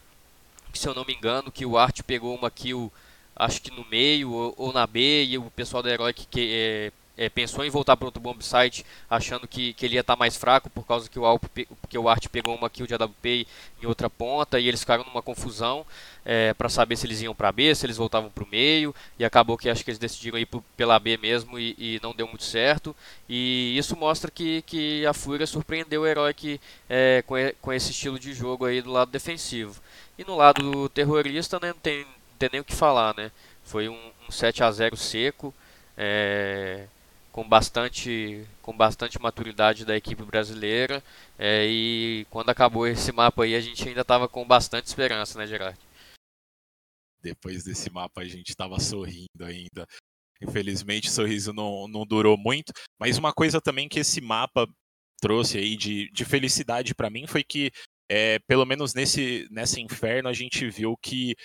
que, 0.71 0.79
se 0.79 0.87
eu 0.87 0.95
não 0.95 1.03
me 1.03 1.13
engano, 1.13 1.51
que 1.51 1.65
o 1.65 1.77
Art 1.77 2.01
pegou 2.03 2.33
uma 2.33 2.49
kill, 2.49 2.91
acho 3.35 3.61
que 3.61 3.69
no 3.71 3.85
meio 3.89 4.31
ou, 4.31 4.53
ou 4.57 4.71
na 4.73 4.87
B, 4.87 5.25
e 5.25 5.37
o 5.37 5.51
pessoal 5.51 5.83
da 5.83 5.91
Heroic 5.91 6.25
que, 6.27 6.49
é, 6.49 6.91
é, 7.17 7.27
pensou 7.29 7.65
em 7.65 7.69
voltar 7.69 7.97
para 7.97 8.05
outro 8.05 8.21
bomb 8.21 8.39
site, 8.43 8.85
achando 9.09 9.47
que, 9.47 9.73
que 9.73 9.85
ele 9.85 9.95
ia 9.95 10.01
estar 10.01 10.15
tá 10.15 10.19
mais 10.19 10.37
fraco 10.37 10.69
por 10.69 10.85
causa 10.85 11.09
que 11.09 11.17
o, 11.17 11.25
Alp, 11.25 11.43
que 11.89 11.97
o 11.97 12.07
Art 12.07 12.27
pegou 12.27 12.55
uma 12.55 12.69
kill 12.69 12.85
de 12.85 12.93
AWP 12.93 13.47
em 13.81 13.85
outra 13.87 14.09
ponta 14.09 14.59
e 14.59 14.67
eles 14.67 14.81
ficaram 14.81 15.03
numa 15.03 15.21
confusão 15.21 15.85
é, 16.23 16.53
para 16.53 16.69
saber 16.69 16.95
se 16.95 17.07
eles 17.07 17.21
iam 17.21 17.33
para 17.33 17.51
B, 17.51 17.73
se 17.73 17.85
eles 17.85 17.97
voltavam 17.97 18.29
para 18.29 18.43
o 18.43 18.47
meio 18.47 18.93
e 19.17 19.25
acabou 19.25 19.57
que 19.57 19.69
acho 19.69 19.83
que 19.83 19.89
eles 19.89 19.97
decidiram 19.97 20.37
ir 20.37 20.47
pela 20.75 20.99
B 20.99 21.17
mesmo 21.17 21.57
e, 21.57 21.73
e, 21.77 21.99
não 22.03 22.13
deu 22.13 22.27
muito 22.27 22.43
certo. 22.43 22.95
E 23.27 23.75
isso 23.77 23.95
mostra 23.97 24.29
que, 24.29 24.61
que 24.63 25.05
a 25.05 25.13
Fúria 25.13 25.47
surpreendeu 25.47 26.01
o 26.01 26.07
Heroic 26.07 26.59
é, 26.89 27.23
com, 27.25 27.35
com 27.61 27.73
esse 27.73 27.91
estilo 27.91 28.19
de 28.19 28.33
jogo 28.33 28.65
aí 28.65 28.81
do 28.81 28.91
lado 28.91 29.09
defensivo. 29.09 29.81
E 30.17 30.23
no 30.23 30.35
lado 30.35 30.89
terrorista 30.89 31.59
né, 31.61 31.69
não, 31.69 31.79
tem, 31.79 31.99
não 31.99 32.37
tem 32.37 32.49
nem 32.51 32.61
o 32.61 32.65
que 32.65 32.75
falar 32.75 33.15
né. 33.15 33.31
Foi 33.63 33.89
um, 33.89 34.11
um 34.27 34.31
7 34.31 34.63
a 34.63 34.71
0 34.71 34.95
seco 34.97 35.53
é, 35.97 36.87
com 37.37 37.47
bastante, 37.47 38.43
com 38.63 38.75
bastante 38.75 39.21
maturidade 39.21 39.85
da 39.85 39.95
equipe 39.95 40.23
brasileira. 40.23 41.03
É, 41.37 41.67
e 41.67 42.25
quando 42.31 42.49
acabou 42.49 42.87
esse 42.87 43.11
mapa 43.11 43.43
aí, 43.43 43.53
a 43.53 43.61
gente 43.61 43.87
ainda 43.87 44.01
estava 44.01 44.27
com 44.27 44.43
bastante 44.43 44.87
esperança, 44.87 45.37
né, 45.37 45.45
Gerard? 45.45 45.77
Depois 47.21 47.63
desse 47.63 47.91
mapa, 47.91 48.21
a 48.21 48.25
gente 48.25 48.49
estava 48.49 48.79
sorrindo 48.79 49.45
ainda. 49.45 49.85
Infelizmente, 50.41 51.09
o 51.09 51.11
sorriso 51.11 51.53
não, 51.53 51.87
não 51.87 52.07
durou 52.07 52.35
muito. 52.35 52.73
Mas 52.99 53.19
uma 53.19 53.31
coisa 53.31 53.61
também 53.61 53.87
que 53.87 53.99
esse 53.99 54.19
mapa 54.19 54.67
trouxe 55.21 55.59
aí 55.59 55.77
de, 55.77 56.09
de 56.11 56.25
felicidade 56.25 56.95
para 56.95 57.11
mim 57.11 57.27
foi 57.27 57.43
que, 57.43 57.69
é, 58.09 58.39
pelo 58.47 58.65
menos 58.65 58.95
nesse, 58.95 59.47
nessa 59.51 59.79
inferno, 59.79 60.27
a 60.27 60.33
gente 60.33 60.67
viu 60.71 60.97
que 60.97 61.35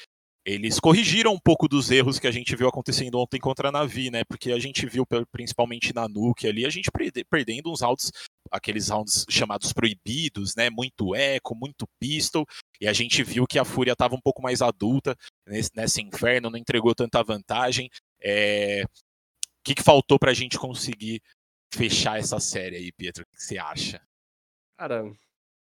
eles 0.44 0.80
corrigiram 0.80 1.32
um 1.32 1.38
pouco 1.38 1.68
dos 1.68 1.90
erros 1.90 2.18
que 2.18 2.26
a 2.26 2.30
gente 2.30 2.54
viu 2.56 2.68
acontecendo 2.68 3.18
ontem 3.18 3.38
contra 3.38 3.68
a 3.68 3.72
Navi, 3.72 4.10
né? 4.10 4.24
Porque 4.24 4.50
a 4.50 4.58
gente 4.58 4.84
viu, 4.86 5.06
principalmente 5.30 5.94
na 5.94 6.08
Nuke 6.08 6.48
ali, 6.48 6.66
a 6.66 6.70
gente 6.70 6.90
perdendo 7.30 7.70
uns 7.70 7.80
rounds, 7.80 8.10
aqueles 8.50 8.88
rounds 8.88 9.24
chamados 9.30 9.72
proibidos, 9.72 10.56
né? 10.56 10.68
Muito 10.68 11.14
eco, 11.14 11.54
muito 11.54 11.86
pistol, 12.00 12.44
e 12.80 12.88
a 12.88 12.92
gente 12.92 13.22
viu 13.22 13.46
que 13.46 13.58
a 13.58 13.64
Fúria 13.64 13.92
estava 13.92 14.16
um 14.16 14.20
pouco 14.20 14.42
mais 14.42 14.60
adulta 14.60 15.16
nesse, 15.46 15.70
nesse 15.76 16.02
inferno, 16.02 16.50
não 16.50 16.58
entregou 16.58 16.94
tanta 16.94 17.22
vantagem. 17.22 17.88
É... 18.20 18.82
O 18.84 19.64
que, 19.64 19.76
que 19.76 19.82
faltou 19.82 20.18
para 20.18 20.32
a 20.32 20.34
gente 20.34 20.58
conseguir 20.58 21.22
fechar 21.72 22.18
essa 22.18 22.40
série 22.40 22.76
aí, 22.76 22.92
Pietro? 22.92 23.22
O 23.22 23.26
que 23.26 23.40
você 23.40 23.58
acha? 23.58 24.02
Cara, 24.76 25.04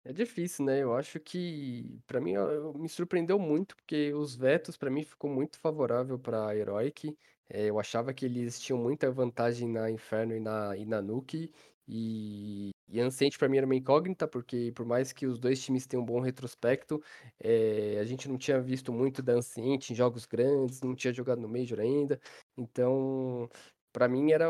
é 0.05 0.13
difícil, 0.13 0.65
né? 0.65 0.83
Eu 0.83 0.95
acho 0.95 1.21
que, 1.21 2.01
pra 2.07 2.21
mim, 2.21 2.33
eu- 2.33 2.75
me 2.75 2.89
surpreendeu 2.89 3.39
muito, 3.39 3.77
porque 3.77 4.13
os 4.15 4.35
vetos, 4.35 4.77
pra 4.77 4.91
mim, 4.91 5.05
ficou 5.05 5.31
muito 5.31 5.59
favorável 5.59 6.19
pra 6.19 6.55
Heroic. 6.57 7.17
É, 7.49 7.67
eu 7.71 7.79
achava 7.79 8.13
que 8.15 8.25
eles 8.27 8.59
tinham 8.61 8.79
muita 8.81 9.11
vantagem 9.13 9.69
na 9.69 9.91
Inferno 9.91 10.35
e 10.35 10.41
na, 10.41 10.77
e 10.77 10.85
na 10.87 11.01
Nuke. 11.03 11.53
E, 11.87 12.71
e 12.89 13.01
Ancient, 13.01 13.37
pra 13.39 13.49
mim, 13.49 13.59
era 13.59 13.67
uma 13.67 13.75
incógnita, 13.75 14.27
porque 14.27 14.73
por 14.75 14.87
mais 14.87 15.13
que 15.13 15.27
os 15.27 15.39
dois 15.39 15.63
times 15.63 15.87
tenham 15.87 16.03
um 16.03 16.07
bom 16.07 16.21
retrospecto, 16.21 17.03
é, 17.41 17.99
a 18.01 18.05
gente 18.05 18.29
não 18.29 18.39
tinha 18.39 18.61
visto 18.61 18.93
muito 18.93 19.23
da 19.23 19.35
Ancient 19.35 19.91
em 19.91 19.95
jogos 19.95 20.27
grandes, 20.27 20.81
não 20.81 20.95
tinha 20.95 21.13
jogado 21.13 21.41
no 21.41 21.49
Major 21.49 21.79
ainda. 21.81 22.21
Então, 22.57 23.49
pra 23.93 24.09
mim, 24.09 24.33
era 24.33 24.49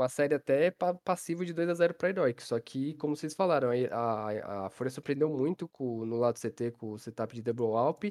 uma 0.00 0.08
série 0.08 0.34
até 0.34 0.70
pa 0.70 0.94
passivo 0.94 1.44
de 1.44 1.52
2 1.52 1.68
a 1.68 1.74
0 1.74 1.94
para 1.94 2.08
Heroic. 2.08 2.42
Só 2.42 2.58
que, 2.58 2.94
como 2.94 3.16
vocês 3.16 3.34
falaram, 3.34 3.70
a, 3.70 3.74
a, 3.96 4.66
a 4.66 4.70
Fúria 4.70 4.90
surpreendeu 4.90 5.28
muito 5.28 5.68
com, 5.68 6.04
no 6.04 6.16
lado 6.16 6.38
CT 6.38 6.72
com 6.72 6.92
o 6.92 6.98
setup 6.98 7.34
de 7.34 7.42
Double 7.42 7.76
Alp. 7.76 8.04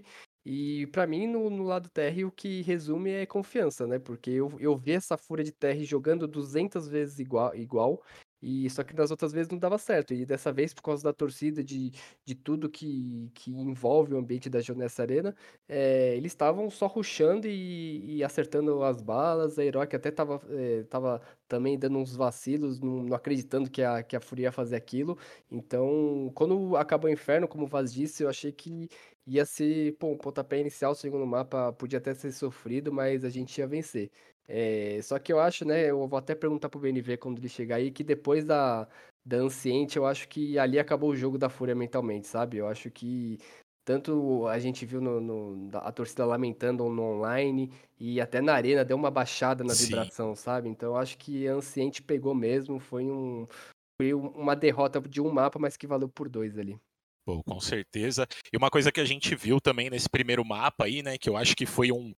E 0.46 0.88
para 0.88 1.06
mim, 1.06 1.28
no, 1.28 1.50
no, 1.50 1.64
lado 1.64 1.90
TR, 1.90 2.26
o 2.26 2.32
que 2.32 2.62
resume 2.62 3.12
é 3.12 3.26
confiança, 3.26 3.86
né? 3.86 4.00
Porque 4.00 4.32
eu, 4.32 4.56
eu 4.60 4.78
vi 4.78 4.94
essa 4.94 5.18
Fúria 5.18 5.44
de 5.44 5.52
TR 5.52 5.84
jogando 5.84 6.28
200 6.28 6.88
vezes 6.88 7.20
igual, 7.20 7.56
igual 7.56 8.02
e 8.42 8.70
só 8.70 8.84
que 8.84 8.94
das 8.94 9.12
outras 9.12 9.32
vezes 9.34 9.52
não 9.52 9.58
dava 9.60 9.78
certo. 9.78 10.14
E 10.14 10.26
dessa 10.26 10.52
vez, 10.52 10.74
por 10.74 10.82
causa 10.82 11.04
da 11.04 11.14
torcida, 11.14 11.64
de, 11.64 11.92
de 12.26 12.36
tudo 12.36 12.70
que, 12.70 13.30
que 13.34 13.52
envolve 13.52 14.14
o 14.14 14.18
ambiente 14.18 14.50
da 14.50 14.62
Jonessa 14.62 15.02
Arena, 15.02 15.36
é, 15.68 16.16
eles 16.16 16.32
estavam 16.32 16.70
só 16.70 16.88
ruxando 16.88 17.48
e, 17.48 18.18
e, 18.18 18.24
acertando 18.24 18.84
as 18.84 19.02
balas. 19.02 19.60
A 19.60 19.64
Heroic 19.66 19.96
até 19.96 20.10
tava, 20.12 20.42
é, 20.50 20.84
tava 20.84 21.22
também 21.48 21.78
dando 21.78 21.98
uns 21.98 22.16
vacilos, 22.16 22.80
não, 22.80 23.04
não, 23.04 23.16
acreditando 23.16 23.70
que 23.70 23.82
a, 23.84 24.02
que 24.04 24.16
a 24.16 24.22
Fúria 24.22 24.44
ia 24.44 24.52
fazer 24.52 24.76
aquilo. 24.76 25.18
Então, 25.52 26.32
quando 26.34 26.78
acabou 26.78 27.10
o 27.10 27.14
inferno, 27.14 27.48
como 27.48 27.66
o 27.66 27.68
Vaz 27.68 27.94
disse, 27.94 28.24
eu 28.24 28.30
achei 28.30 28.52
que 28.52 28.90
ia 29.26 29.46
ser, 29.46 29.96
pô, 29.98 30.08
um 30.14 30.18
pontapé 30.18 30.60
inicial, 30.60 30.96
segundo 30.96 31.26
mapa, 31.26 31.72
podia 31.74 32.00
até 32.00 32.14
ser 32.14 32.32
sofrido, 32.32 32.92
mas 32.92 33.24
a 33.24 33.30
gente 33.30 33.58
ia 33.60 33.68
vencer. 33.68 34.12
É, 34.52 35.00
só 35.04 35.20
que 35.20 35.32
eu 35.32 35.40
acho, 35.40 35.64
né, 35.64 35.92
eu 35.92 36.08
vou 36.08 36.18
até 36.18 36.34
perguntar 36.34 36.70
pro 36.70 36.80
BNV 36.80 37.18
quando 37.18 37.38
ele 37.38 37.48
chegar 37.48 37.76
aí, 37.76 37.92
que 37.92 38.04
depois 38.04 38.44
da, 38.44 38.88
da 39.24 39.38
Anciente, 39.38 39.96
eu 39.96 40.08
acho 40.08 40.28
que 40.28 40.58
ali 40.58 40.80
acabou 40.80 41.12
o 41.12 41.16
jogo 41.16 41.38
da 41.38 41.50
Fúria 41.50 41.76
mentalmente, 41.76 42.26
sabe? 42.26 42.58
Eu 42.58 42.68
acho 42.68 42.90
que 42.90 43.38
tanto 43.86 44.48
a 44.48 44.58
gente 44.58 44.88
viu 44.88 45.00
no, 45.00 45.22
no, 45.22 45.70
a 45.78 45.92
torcida 45.92 46.26
lamentando 46.26 46.88
no 46.90 47.04
online 47.04 47.72
e 48.00 48.20
até 48.20 48.42
na 48.42 48.54
arena 48.54 48.84
deu 48.84 48.98
uma 48.98 49.12
baixada 49.12 49.64
na 49.64 49.74
vibração, 49.76 50.36
Sim. 50.36 50.42
sabe? 50.42 50.70
Então 50.70 50.90
eu 50.90 50.98
acho 50.98 51.16
que 51.18 51.48
a 51.48 51.54
Anciente 51.54 52.02
pegou 52.02 52.34
mesmo, 52.34 52.80
foi, 52.80 53.06
um, 53.06 53.48
foi 54.02 54.16
uma 54.16 54.56
derrota 54.56 55.00
de 55.00 55.22
um 55.22 55.32
mapa, 55.32 55.60
mas 55.60 55.78
que 55.78 55.86
valeu 55.86 56.10
por 56.10 56.28
dois 56.28 56.58
ali. 56.58 56.80
Pô, 57.24 57.44
com 57.44 57.60
certeza. 57.60 58.28
E 58.52 58.58
uma 58.58 58.72
coisa 58.72 58.92
que 58.92 59.00
a 59.00 59.06
gente 59.06 59.36
viu 59.36 59.62
também 59.62 59.92
nesse 59.92 60.10
primeiro 60.10 60.44
mapa 60.44 60.86
aí, 60.86 61.04
né, 61.04 61.20
que 61.20 61.30
eu 61.30 61.38
acho 61.38 61.56
que 61.56 61.68
foi 61.68 61.92
um, 61.92 62.16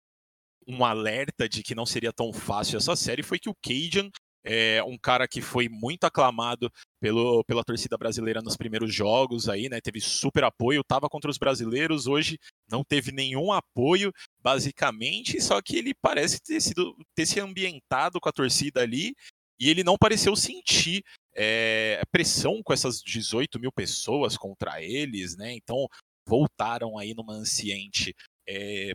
um 0.67 0.85
alerta 0.85 1.47
de 1.47 1.63
que 1.63 1.75
não 1.75 1.85
seria 1.85 2.13
tão 2.13 2.31
fácil 2.31 2.77
essa 2.77 2.95
série 2.95 3.23
foi 3.23 3.39
que 3.39 3.49
o 3.49 3.55
Cajun 3.55 4.09
é 4.43 4.83
um 4.83 4.97
cara 4.97 5.27
que 5.27 5.41
foi 5.41 5.69
muito 5.69 6.03
aclamado 6.05 6.71
pelo, 6.99 7.43
pela 7.43 7.63
torcida 7.63 7.97
brasileira 7.97 8.41
nos 8.41 8.57
primeiros 8.57 8.93
jogos 8.93 9.47
aí, 9.47 9.69
né? 9.69 9.79
Teve 9.79 10.01
super 10.01 10.43
apoio, 10.43 10.83
tava 10.83 11.07
contra 11.07 11.29
os 11.29 11.37
brasileiros, 11.37 12.07
hoje 12.07 12.39
não 12.69 12.83
teve 12.83 13.11
nenhum 13.11 13.51
apoio, 13.51 14.11
basicamente, 14.41 15.39
só 15.41 15.61
que 15.61 15.77
ele 15.77 15.93
parece 15.93 16.41
ter 16.41 16.59
sido 16.59 16.95
ter 17.15 17.25
se 17.25 17.39
ambientado 17.39 18.19
com 18.19 18.29
a 18.29 18.33
torcida 18.33 18.81
ali 18.81 19.13
e 19.59 19.69
ele 19.69 19.83
não 19.83 19.95
pareceu 19.95 20.35
sentir 20.35 21.03
é, 21.35 22.01
pressão 22.11 22.61
com 22.63 22.73
essas 22.73 23.01
18 23.01 23.59
mil 23.59 23.71
pessoas 23.71 24.35
contra 24.37 24.81
eles, 24.81 25.37
né? 25.37 25.53
Então 25.53 25.87
voltaram 26.25 26.97
aí 26.97 27.13
numa 27.13 27.33
anciente 27.33 28.15
é, 28.47 28.93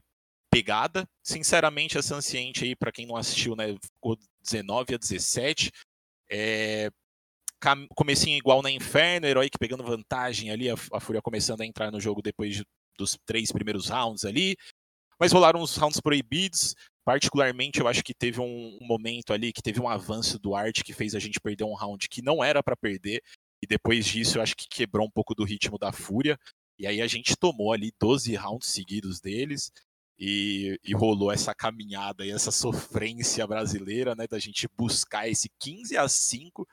pegada. 0.51 1.09
Sinceramente, 1.23 1.99
essa 1.99 2.15
Anciente 2.15 2.65
aí, 2.65 2.75
para 2.75 2.93
quem 2.93 3.07
não 3.07 3.17
assistiu, 3.17 3.55
né, 3.57 3.75
ficou 3.83 4.19
19 4.43 4.95
a 4.95 4.99
17. 4.99 5.71
É, 6.31 6.91
comecinho 7.95 8.37
igual 8.37 8.63
na 8.63 8.71
Inferno, 8.71 9.27
Heroic 9.27 9.59
pegando 9.59 9.83
vantagem 9.83 10.51
ali, 10.51 10.71
a, 10.71 10.75
a 10.93 11.01
Fúria 11.01 11.23
começando 11.23 11.63
a 11.63 11.67
entrar 11.67 11.91
no 11.91 12.01
jogo 12.01 12.23
depois 12.23 12.57
de, 12.57 12.65
dos 12.99 13.17
três 13.27 13.51
primeiros 13.51 13.89
rounds 13.89 14.25
ali. 14.25 14.57
Mas 15.19 15.33
rolaram 15.33 15.61
uns 15.61 15.77
rounds 15.77 16.01
proibidos. 16.01 16.75
Particularmente, 17.05 17.81
eu 17.81 17.87
acho 17.87 18.03
que 18.03 18.13
teve 18.13 18.41
um, 18.41 18.79
um 18.81 18.87
momento 18.87 19.33
ali 19.33 19.53
que 19.53 19.63
teve 19.63 19.81
um 19.81 19.89
avanço 19.89 20.39
do 20.39 20.55
Art 20.55 20.83
que 20.83 20.93
fez 20.93 21.15
a 21.15 21.19
gente 21.19 21.41
perder 21.41 21.65
um 21.65 21.75
round 21.75 22.09
que 22.09 22.21
não 22.21 22.43
era 22.43 22.63
para 22.63 22.77
perder. 22.77 23.23
E 23.63 23.67
depois 23.67 24.05
disso, 24.05 24.39
eu 24.39 24.43
acho 24.43 24.57
que 24.57 24.69
quebrou 24.69 25.07
um 25.07 25.11
pouco 25.11 25.35
do 25.35 25.45
ritmo 25.45 25.79
da 25.79 25.93
Fúria. 25.93 26.39
E 26.79 26.87
aí 26.87 27.01
a 27.01 27.07
gente 27.07 27.37
tomou 27.37 27.73
ali 27.73 27.93
12 27.99 28.35
rounds 28.35 28.69
seguidos 28.69 29.21
deles. 29.21 29.71
E, 30.19 30.81
e, 30.83 30.95
rolou 30.95 31.31
essa 31.31 31.55
caminhada 31.55 32.25
e 32.25 32.31
essa 32.31 32.51
sofrência 32.51 33.47
brasileira, 33.47 34.15
né, 34.15 34.27
da 34.27 34.39
gente 34.39 34.67
buscar 34.75 35.29
esse 35.29 35.51
15 35.61 35.97
a 35.97 36.09
5 36.09 36.67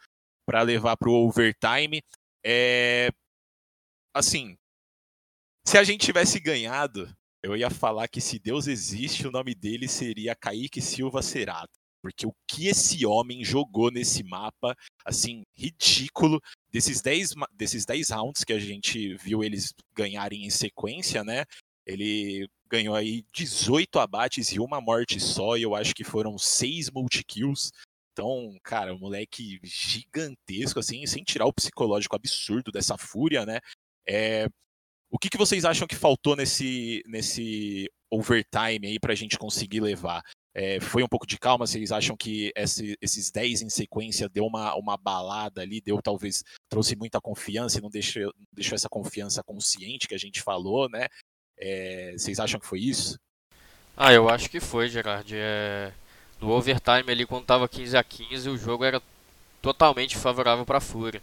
para 0.45 0.62
levar 0.62 0.95
para 0.95 1.10
o 1.10 1.27
overtime. 1.27 2.01
É, 2.45 3.10
assim, 4.13 4.58
se 5.65 5.77
a 5.77 5.84
gente 5.84 6.06
tivesse 6.06 6.39
ganhado, 6.39 7.13
eu 7.41 7.56
ia 7.58 7.69
falar 7.69 8.08
que 8.08 8.21
se 8.21 8.39
Deus 8.39 8.67
existe, 8.67 9.27
o 9.27 9.32
nome 9.32 9.53
dele 9.53 9.88
seria 9.88 10.36
Kaique 10.36 10.82
Silva 10.82 11.21
Cerato. 11.21 11.73
Porque 12.01 12.27
o 12.27 12.34
que 12.45 12.67
esse 12.67 13.06
homem 13.06 13.45
jogou 13.45 13.89
nesse 13.89 14.23
mapa, 14.23 14.75
assim, 15.06 15.43
ridículo. 15.56 16.41
Desses 16.69 17.01
10, 17.01 17.29
desses 17.53 17.86
10 17.86 18.10
rounds 18.10 18.43
que 18.43 18.51
a 18.51 18.60
gente 18.60 19.15
viu 19.15 19.41
eles 19.41 19.73
ganharem 19.95 20.45
em 20.45 20.49
sequência, 20.49 21.23
né? 21.23 21.45
Ele 21.86 22.48
ganhou 22.69 22.96
aí 22.96 23.26
18 23.34 24.00
abates 24.00 24.52
e 24.52 24.60
uma 24.60 24.82
morte 24.82 25.19
só, 25.19 25.58
e 25.58 25.63
eu 25.63 25.76
acho 25.76 25.93
que 25.93 26.04
foram 26.04 26.38
seis 26.38 26.89
multi-kills. 26.89 27.72
Então, 28.12 28.58
cara, 28.63 28.93
um 28.93 29.00
moleque 29.00 29.60
gigantesco, 29.63 30.80
assim, 30.80 31.06
sem 31.06 31.24
tirar 31.24 31.46
o 31.46 31.54
psicológico 31.54 32.15
absurdo 32.15 32.72
dessa 32.72 32.98
fúria, 32.98 33.46
né? 33.46 33.60
É... 34.08 34.48
O 35.10 35.19
que, 35.19 35.30
que 35.30 35.38
vocês 35.38 35.63
acham 35.63 35.88
que 35.88 35.96
faltou 35.96 36.36
nesse, 36.36 37.04
nesse 37.06 37.88
overtime 38.12 38.88
aí 38.88 39.00
pra 39.00 39.13
gente 39.13 39.38
conseguir 39.38 39.80
levar? 39.80 40.24
é, 40.56 40.80
foi 40.80 41.04
um 41.04 41.08
pouco 41.08 41.26
de 41.26 41.38
calma? 41.38 41.65
Vocês 41.65 41.91
acham 41.91 42.15
que 42.15 42.52
esse, 42.56 42.96
esses 43.02 43.32
10 43.32 43.63
em 43.63 43.69
sequência 43.69 44.30
deu 44.30 44.46
uma, 44.46 44.76
uma 44.76 44.96
balada 44.96 45.62
ali, 45.62 45.82
deu 45.82 46.00
talvez, 46.02 46.43
trouxe 46.69 46.96
muita 46.96 47.19
confiança 47.19 47.80
e 47.80 47.82
não 47.82 47.89
deixou, 47.89 48.32
deixou 48.52 48.76
essa 48.76 48.89
confiança 48.89 49.41
consciente 49.43 50.08
que 50.08 50.13
a 50.13 50.19
gente 50.19 50.41
falou, 50.41 50.88
né? 50.89 51.08
É, 51.65 52.13
vocês 52.17 52.41
acham 52.41 52.60
que 52.60 52.67
foi 52.67 52.80
isso? 52.80 53.17
Ah, 53.95 54.12
eu 54.12 54.28
acho 54.28 54.49
que 54.49 54.60
foi, 54.60 54.89
Gerard. 54.89 55.34
É... 55.34 55.93
No 56.41 56.49
overtime 56.49 57.10
ali, 57.10 57.26
quando 57.26 57.45
tava 57.45 57.69
15 57.69 57.95
a 57.95 58.04
15 58.04 58.49
o 58.49 58.58
jogo 58.58 58.84
era 58.84 59.02
totalmente 59.62 60.17
favorável 60.17 60.65
para 60.65 60.80
a 60.80 60.82
Fúria. 60.82 61.21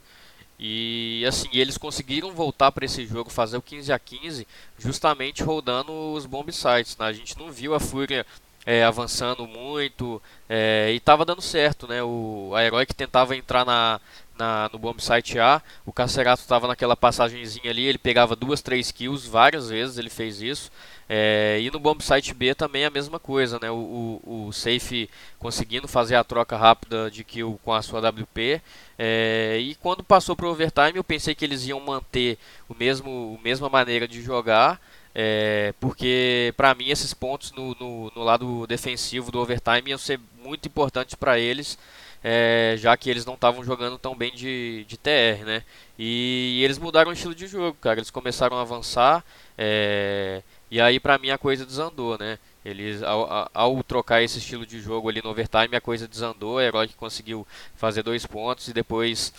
E 0.59 1.23
assim, 1.29 1.49
eles 1.53 1.77
conseguiram 1.77 2.33
voltar 2.33 2.73
para 2.73 2.87
esse 2.87 3.07
jogo, 3.07 3.29
fazer 3.29 3.59
o 3.59 3.63
15 3.63 3.93
a 3.93 3.99
15 3.99 4.47
justamente 4.79 5.43
rodando 5.43 5.93
os 6.15 6.25
bomb 6.25 6.51
sites. 6.51 6.97
Né? 6.97 7.05
A 7.05 7.13
gente 7.13 7.39
não 7.39 7.53
viu 7.53 7.75
a 7.75 7.81
Fúria 7.81 8.25
é, 8.67 8.85
avançando 8.85 9.47
muito 9.47 10.21
é, 10.49 10.91
e 10.93 10.97
estava 10.97 11.25
dando 11.25 11.43
certo. 11.43 11.87
Né? 11.87 12.03
O, 12.03 12.53
a 12.55 12.65
Herói 12.65 12.87
que 12.87 12.95
tentava 12.95 13.37
entrar 13.37 13.65
na, 13.65 14.01
na, 14.39 14.71
no 14.73 14.79
bomb 14.79 15.01
site 15.01 15.39
A, 15.39 15.63
o 15.85 15.93
Cacerato 15.93 16.43
estava 16.43 16.67
naquela 16.67 16.97
passagenzinha 16.97 17.71
ali, 17.71 17.85
ele 17.85 17.99
pegava 17.99 18.35
duas, 18.35 18.63
três 18.63 18.91
kills, 18.91 19.29
várias 19.29 19.69
vezes 19.69 19.99
ele 19.99 20.11
fez 20.11 20.41
isso. 20.41 20.71
É, 21.09 21.59
e 21.61 21.71
no 21.71 21.81
bomb 21.81 22.01
site 22.01 22.33
B 22.33 22.55
também 22.55 22.85
a 22.85 22.91
mesma 22.91 23.19
coisa, 23.19 23.59
né? 23.61 23.69
O, 23.71 24.21
o, 24.25 24.47
o 24.47 24.53
Safe 24.53 25.11
conseguindo 25.41 25.89
fazer 25.89 26.15
a 26.15 26.23
troca 26.23 26.57
rápida 26.57 27.11
de 27.11 27.25
kill 27.25 27.59
com 27.65 27.73
a 27.73 27.83
sua 27.83 28.01
WP. 28.09 28.63
É, 28.97 29.59
e 29.61 29.75
quando 29.75 30.05
passou 30.05 30.37
para 30.37 30.47
o 30.47 30.51
overtime, 30.51 30.93
eu 30.95 31.03
pensei 31.03 31.35
que 31.35 31.45
eles 31.45 31.67
iam 31.67 31.81
manter 31.81 32.39
o 32.69 32.75
mesmo, 32.75 33.37
a 33.41 33.43
mesma 33.43 33.69
maneira 33.69 34.07
de 34.07 34.23
jogar. 34.23 34.81
É, 35.15 35.75
porque 35.81 36.55
para 36.57 36.75
mim 36.75 36.89
esses 36.89 37.13
pontos 37.13 37.51
no, 37.53 37.75
no, 37.81 38.13
no, 38.15 38.23
lado 38.23 38.65
defensivo 38.69 39.33
do 39.33 39.41
overtime 39.41 39.91
iam 39.91 39.99
ser 39.99 40.21
muito 40.43 40.69
importantes 40.69 41.17
para 41.17 41.37
eles, 41.39 41.77
é, 42.23 42.77
já 42.79 42.97
que 42.97 43.11
eles 43.11 43.27
não 43.27 43.35
estavam 43.35 43.65
jogando 43.65 43.99
tão 43.99 44.15
bem 44.15 44.33
de, 44.33 44.85
de 44.87 44.97
TR, 44.97 45.45
né? 45.45 45.65
E, 45.99 46.59
e, 46.61 46.65
eles 46.65 46.79
mudaram 46.79 47.11
o 47.11 47.13
estilo 47.13 47.35
de 47.35 47.47
jogo, 47.47 47.77
cara. 47.81 47.99
Eles 47.99 48.11
começaram 48.11 48.57
a 48.59 48.63
avançar, 48.63 49.25
é, 49.59 50.43
e 50.71 50.81
aí 50.81 51.01
para 51.01 51.19
mim 51.19 51.31
a 51.31 51.39
coisa 51.39 51.67
desandou, 51.67 52.17
né? 52.19 52.39
Eles 52.65 53.03
ao, 53.03 53.51
ao, 53.55 53.83
trocar 53.83 54.23
esse 54.23 54.39
estilo 54.39 54.67
de 54.67 54.81
jogo 54.81 55.09
ali 55.09 55.21
no 55.25 55.31
overtime 55.31 55.75
a 55.75 55.81
coisa 55.81 56.07
desandou, 56.07 56.57
o 56.57 56.61
herói 56.61 56.87
que 56.87 56.95
conseguiu 56.95 57.47
fazer 57.75 58.03
dois 58.03 58.27
pontos 58.27 58.69
e 58.69 58.73
depois 58.73 59.33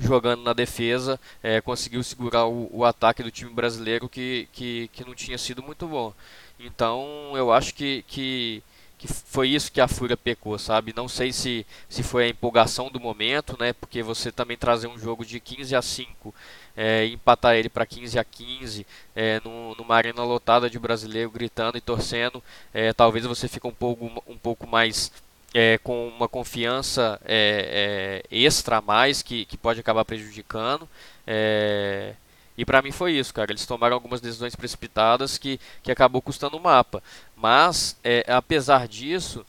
jogando 0.00 0.42
na 0.42 0.52
defesa 0.52 1.18
é, 1.42 1.60
conseguiu 1.60 2.02
segurar 2.02 2.46
o, 2.46 2.68
o, 2.72 2.84
ataque 2.84 3.22
do 3.22 3.30
time 3.30 3.50
brasileiro 3.52 4.08
que, 4.08 4.48
que, 4.52 4.88
que 4.92 5.04
não 5.04 5.14
tinha 5.14 5.38
sido 5.38 5.62
muito 5.62 5.86
bom. 5.86 6.12
Então 6.58 7.32
eu 7.34 7.52
acho 7.52 7.74
que, 7.74 8.04
que 8.06 8.62
que 8.98 9.06
foi 9.06 9.50
isso 9.50 9.70
que 9.70 9.80
a 9.80 9.86
Fúria 9.86 10.16
pecou, 10.16 10.58
sabe? 10.58 10.92
Não 10.94 11.06
sei 11.06 11.32
se, 11.32 11.64
se 11.88 12.02
foi 12.02 12.24
a 12.24 12.28
empolgação 12.28 12.90
do 12.90 12.98
momento, 12.98 13.56
né? 13.58 13.72
Porque 13.72 14.02
você 14.02 14.32
também 14.32 14.56
trazer 14.56 14.88
um 14.88 14.98
jogo 14.98 15.24
de 15.24 15.38
15 15.38 15.76
a 15.76 15.80
5 15.80 16.34
é, 16.76 17.06
empatar 17.06 17.54
ele 17.54 17.68
para 17.68 17.86
15 17.86 18.18
a 18.18 18.24
15 18.24 18.84
é, 19.14 19.40
numa 19.78 19.94
arena 19.94 20.24
lotada 20.24 20.68
de 20.68 20.78
brasileiro 20.80 21.30
gritando 21.30 21.78
e 21.78 21.80
torcendo, 21.80 22.42
é, 22.74 22.92
talvez 22.92 23.24
você 23.24 23.46
fique 23.46 23.66
um 23.68 23.72
pouco, 23.72 24.04
um 24.26 24.36
pouco 24.36 24.66
mais 24.66 25.12
é, 25.54 25.78
com 25.78 26.08
uma 26.08 26.28
confiança 26.28 27.20
é, 27.24 28.22
é, 28.30 28.36
extra 28.36 28.78
a 28.78 28.82
mais 28.82 29.22
que, 29.22 29.44
que 29.44 29.56
pode 29.56 29.80
acabar 29.80 30.04
prejudicando. 30.04 30.88
É, 31.26 32.14
e 32.56 32.64
para 32.64 32.82
mim 32.82 32.90
foi 32.90 33.12
isso, 33.12 33.32
cara. 33.32 33.52
Eles 33.52 33.66
tomaram 33.66 33.94
algumas 33.94 34.20
decisões 34.20 34.56
precipitadas 34.56 35.38
que, 35.38 35.60
que 35.82 35.92
acabou 35.92 36.20
custando 36.20 36.56
o 36.56 36.60
mapa. 36.60 37.02
Mas, 37.36 37.96
é, 38.02 38.24
apesar 38.28 38.88
disso, 38.88 39.44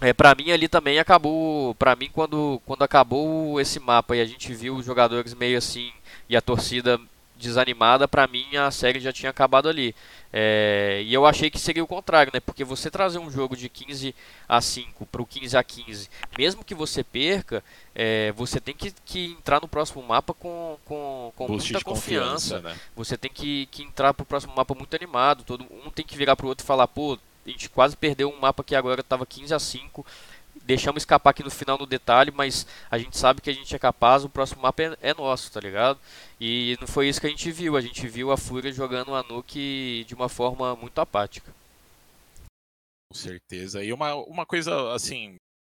é, 0.00 0.12
para 0.12 0.34
mim 0.34 0.50
ali 0.50 0.68
também 0.68 0.98
acabou. 0.98 1.74
para 1.74 1.96
mim, 1.96 2.08
quando, 2.12 2.60
quando 2.64 2.82
acabou 2.82 3.60
esse 3.60 3.80
mapa 3.80 4.16
e 4.16 4.20
a 4.20 4.26
gente 4.26 4.52
viu 4.54 4.76
os 4.76 4.86
jogadores 4.86 5.34
meio 5.34 5.58
assim 5.58 5.92
e 6.28 6.36
a 6.36 6.40
torcida 6.40 7.00
desanimada, 7.36 8.06
para 8.06 8.26
mim 8.26 8.56
a 8.56 8.70
série 8.70 9.00
já 9.00 9.12
tinha 9.12 9.30
acabado 9.30 9.68
ali. 9.68 9.94
É, 10.32 11.02
e 11.04 11.14
eu 11.14 11.24
achei 11.26 11.48
que 11.48 11.58
seria 11.58 11.84
o 11.84 11.86
contrário, 11.86 12.32
né? 12.34 12.40
Porque 12.40 12.64
você 12.64 12.90
trazer 12.90 13.18
um 13.18 13.30
jogo 13.30 13.56
de 13.56 13.68
15 13.68 14.14
a 14.48 14.60
5 14.60 15.06
para 15.06 15.22
o 15.22 15.26
15 15.26 15.56
a 15.56 15.62
15, 15.62 16.10
mesmo 16.36 16.64
que 16.64 16.74
você 16.74 17.04
perca, 17.04 17.62
é, 17.94 18.32
você 18.32 18.60
tem 18.60 18.74
que, 18.74 18.92
que, 19.04 19.26
entrar 19.26 19.60
no 19.60 19.68
próximo 19.68 20.02
mapa 20.02 20.34
com, 20.34 20.76
com, 20.84 21.32
com 21.36 21.48
muita 21.48 21.80
confiança. 21.80 22.60
Né? 22.60 22.76
Você 22.96 23.16
tem 23.16 23.30
que, 23.30 23.66
que 23.66 23.82
entrar 23.82 24.12
para 24.12 24.24
o 24.24 24.26
próximo 24.26 24.54
mapa 24.56 24.74
muito 24.74 24.96
animado. 24.96 25.44
Todo 25.44 25.64
um 25.84 25.90
tem 25.90 26.04
que 26.04 26.16
virar 26.16 26.34
para 26.34 26.46
o 26.46 26.48
outro 26.48 26.64
e 26.64 26.66
falar: 26.66 26.88
pô, 26.88 27.18
a 27.46 27.50
gente 27.50 27.68
quase 27.68 27.96
perdeu 27.96 28.28
um 28.28 28.40
mapa 28.40 28.64
que 28.64 28.74
agora 28.74 29.02
estava 29.02 29.26
15 29.26 29.54
a 29.54 29.58
5 29.58 30.04
deixamos 30.64 31.02
escapar 31.02 31.30
aqui 31.30 31.42
no 31.42 31.50
final 31.50 31.78
no 31.78 31.86
detalhe, 31.86 32.30
mas 32.30 32.66
a 32.90 32.98
gente 32.98 33.16
sabe 33.16 33.40
que 33.40 33.50
a 33.50 33.52
gente 33.52 33.74
é 33.74 33.78
capaz, 33.78 34.24
o 34.24 34.28
próximo 34.28 34.62
mapa 34.62 34.82
é, 34.82 34.96
é, 35.00 35.14
nosso, 35.14 35.52
tá 35.52 35.60
ligado? 35.60 35.98
E 36.40 36.76
não 36.80 36.86
foi 36.86 37.08
isso 37.08 37.20
que 37.20 37.26
a 37.26 37.30
gente 37.30 37.50
viu, 37.52 37.76
a 37.76 37.80
gente 37.80 38.06
viu 38.08 38.30
a 38.30 38.36
Fúria 38.36 38.72
jogando 38.72 39.14
a 39.14 39.22
Nuke 39.22 40.04
de 40.06 40.14
uma 40.14 40.28
forma 40.28 40.74
muito 40.74 41.00
apática. 41.00 41.54
Com 43.10 43.18
certeza. 43.18 43.84
E 43.84 43.92
uma, 43.92 44.14
uma 44.14 44.46
coisa, 44.46 44.92
assim, 44.92 45.36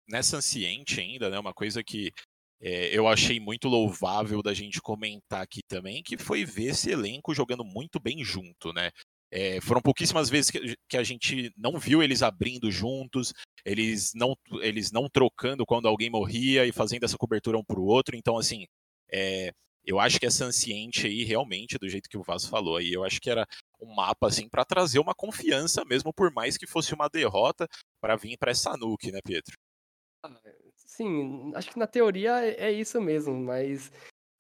nessa 0.09 0.38
anciente 0.38 1.01
ainda, 1.01 1.29
né, 1.29 1.38
uma 1.38 1.53
coisa 1.53 1.83
que 1.83 2.12
é, 2.61 2.96
eu 2.96 3.07
achei 3.07 3.38
muito 3.38 3.68
louvável 3.68 4.42
da 4.42 4.55
gente 4.55 4.81
comentar 4.81 5.42
aqui 5.42 5.61
também, 5.68 6.03
que 6.03 6.16
foi 6.16 6.44
ver 6.44 6.70
esse 6.70 6.90
elenco 6.90 7.35
jogando 7.35 7.64
muito 7.64 8.01
bem 8.01 8.25
junto, 8.25 8.72
né? 8.72 8.90
É, 9.30 9.60
foram 9.60 9.80
pouquíssimas 9.80 10.30
vezes 10.30 10.50
que, 10.50 10.76
que, 10.88 10.96
a 10.96 11.02
gente 11.02 11.52
não 11.56 11.78
viu 11.78 12.02
eles 12.02 12.22
abrindo 12.22 12.70
juntos, 12.70 13.32
eles 13.64 14.12
não, 14.14 14.36
eles 14.60 14.92
não 14.92 15.08
trocando 15.08 15.66
quando 15.66 15.88
alguém 15.88 16.08
morria 16.08 16.64
e 16.64 16.72
fazendo 16.72 17.04
essa 17.04 17.18
cobertura 17.18 17.58
um 17.58 17.64
para 17.64 17.80
o 17.80 17.84
outro. 17.84 18.16
Então, 18.16 18.38
assim, 18.38 18.66
é, 19.10 19.52
eu 19.84 20.00
acho 20.00 20.18
que 20.18 20.26
essa 20.26 20.44
anciente 20.44 21.06
aí, 21.06 21.22
realmente, 21.22 21.78
do 21.78 21.88
jeito 21.88 22.08
que 22.08 22.18
o 22.18 22.22
Vaz 22.22 22.44
falou 22.44 22.76
aí, 22.76 22.92
eu 22.92 23.04
acho 23.04 23.20
que 23.20 23.30
era 23.30 23.46
um 23.80 23.94
mapa, 23.94 24.26
assim, 24.26 24.48
para 24.48 24.64
trazer 24.64 24.98
uma 24.98 25.14
confiança 25.14 25.84
mesmo, 25.84 26.12
por 26.12 26.32
mais 26.32 26.56
que 26.56 26.66
fosse 26.66 26.92
uma 26.92 27.08
derrota, 27.08 27.68
para 28.00 28.16
vir 28.16 28.36
para 28.36 28.50
essa 28.50 28.76
nuke, 28.76 29.12
né, 29.12 29.20
Pedro? 29.24 29.56
Ah, 30.24 30.40
sim, 30.74 31.52
acho 31.54 31.70
que 31.70 31.78
na 31.78 31.86
teoria 31.86 32.44
é, 32.44 32.66
é 32.68 32.72
isso 32.72 33.00
mesmo, 33.00 33.34
mas 33.34 33.92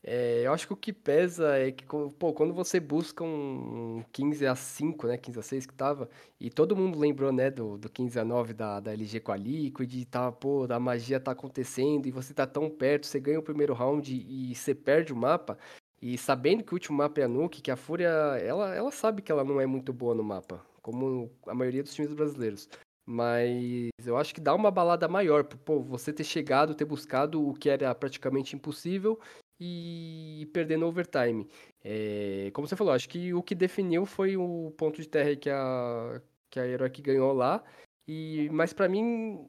é, 0.02 0.42
eu 0.46 0.52
acho 0.52 0.66
que 0.66 0.72
o 0.72 0.76
que 0.76 0.92
pesa 0.92 1.56
é 1.56 1.72
que, 1.72 1.84
pô, 1.84 2.32
quando 2.32 2.54
você 2.54 2.78
busca 2.78 3.24
um 3.24 4.04
15 4.12 4.46
a 4.46 4.54
5, 4.54 5.06
né, 5.06 5.16
15 5.16 5.38
a 5.38 5.42
6 5.42 5.66
que 5.66 5.74
tava, 5.74 6.08
e 6.38 6.48
todo 6.48 6.76
mundo 6.76 6.98
lembrou, 6.98 7.32
né, 7.32 7.50
do, 7.50 7.76
do 7.76 7.88
15 7.90 8.18
a 8.20 8.24
9 8.24 8.54
da, 8.54 8.78
da 8.78 8.92
LG 8.92 9.20
com 9.20 9.32
a 9.32 9.36
Liquid, 9.36 10.04
tá, 10.04 10.30
pô, 10.30 10.66
a 10.70 10.78
magia 10.78 11.18
tá 11.18 11.32
acontecendo, 11.32 12.06
e 12.06 12.12
você 12.12 12.32
tá 12.32 12.46
tão 12.46 12.70
perto, 12.70 13.06
você 13.06 13.18
ganha 13.18 13.40
o 13.40 13.42
primeiro 13.42 13.74
round 13.74 14.14
e, 14.14 14.52
e 14.52 14.54
você 14.54 14.74
perde 14.74 15.12
o 15.12 15.16
mapa, 15.16 15.58
e 16.00 16.16
sabendo 16.16 16.62
que 16.62 16.72
o 16.72 16.76
último 16.76 16.98
mapa 16.98 17.20
é 17.20 17.24
a 17.24 17.28
Nuke, 17.28 17.60
que 17.60 17.70
a 17.70 17.76
Fúria, 17.76 18.08
ela, 18.08 18.74
ela 18.74 18.92
sabe 18.92 19.22
que 19.22 19.32
ela 19.32 19.42
não 19.42 19.60
é 19.60 19.66
muito 19.66 19.92
boa 19.92 20.14
no 20.14 20.22
mapa, 20.22 20.64
como 20.82 21.32
a 21.46 21.54
maioria 21.54 21.82
dos 21.82 21.94
times 21.94 22.12
brasileiros. 22.12 22.68
Mas 23.08 23.88
eu 24.04 24.16
acho 24.16 24.34
que 24.34 24.40
dá 24.40 24.52
uma 24.54 24.70
balada 24.70 25.06
maior, 25.08 25.44
pô, 25.44 25.80
você 25.80 26.12
ter 26.12 26.24
chegado, 26.24 26.74
ter 26.74 26.84
buscado 26.84 27.48
o 27.48 27.54
que 27.54 27.68
era 27.68 27.94
praticamente 27.94 28.56
impossível 28.56 29.18
e 29.58 30.48
perder 30.52 30.76
no 30.76 30.86
overtime. 30.86 31.48
É, 31.82 32.50
como 32.52 32.66
você 32.68 32.76
falou, 32.76 32.92
acho 32.92 33.08
que 33.08 33.32
o 33.34 33.42
que 33.42 33.54
definiu 33.54 34.06
foi 34.06 34.36
o 34.36 34.72
ponto 34.76 35.00
de 35.00 35.08
terra 35.08 35.34
que 35.36 35.50
a, 35.50 36.20
que 36.50 36.60
a 36.60 36.66
Heroic 36.66 37.00
ganhou 37.02 37.32
lá. 37.32 37.62
E, 38.06 38.48
mas 38.52 38.72
para 38.72 38.88
mim, 38.88 39.48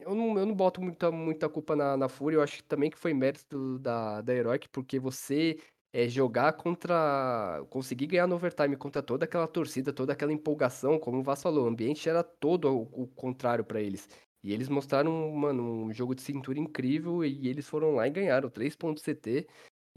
eu 0.00 0.14
não, 0.14 0.38
eu 0.38 0.46
não 0.46 0.54
boto 0.54 0.80
muita, 0.80 1.10
muita 1.10 1.48
culpa 1.48 1.76
na, 1.76 1.96
na 1.96 2.08
Fúria. 2.08 2.36
Eu 2.38 2.42
acho 2.42 2.62
também 2.64 2.90
que 2.90 2.98
foi 2.98 3.14
mérito 3.14 3.78
da, 3.78 4.20
da 4.20 4.34
Heroic, 4.34 4.68
porque 4.68 4.98
você 4.98 5.58
é, 5.92 6.08
jogar 6.08 6.52
contra. 6.54 7.64
conseguir 7.70 8.06
ganhar 8.06 8.26
no 8.26 8.34
overtime 8.36 8.76
contra 8.76 9.02
toda 9.02 9.24
aquela 9.24 9.48
torcida, 9.48 9.92
toda 9.92 10.12
aquela 10.12 10.32
empolgação, 10.32 10.98
como 10.98 11.20
o 11.20 11.22
Vaz 11.22 11.42
falou, 11.42 11.64
o 11.64 11.68
ambiente 11.68 12.08
era 12.08 12.22
todo 12.22 12.70
o, 12.70 12.82
o 13.04 13.06
contrário 13.08 13.64
para 13.64 13.80
eles. 13.80 14.08
E 14.46 14.52
eles 14.52 14.68
mostraram, 14.68 15.28
mano, 15.32 15.86
um 15.86 15.92
jogo 15.92 16.14
de 16.14 16.22
cintura 16.22 16.56
incrível 16.60 17.24
e 17.24 17.48
eles 17.48 17.68
foram 17.68 17.96
lá 17.96 18.06
e 18.06 18.10
ganharam 18.10 18.48
3 18.48 18.76
pontos 18.76 19.02
CT. 19.02 19.44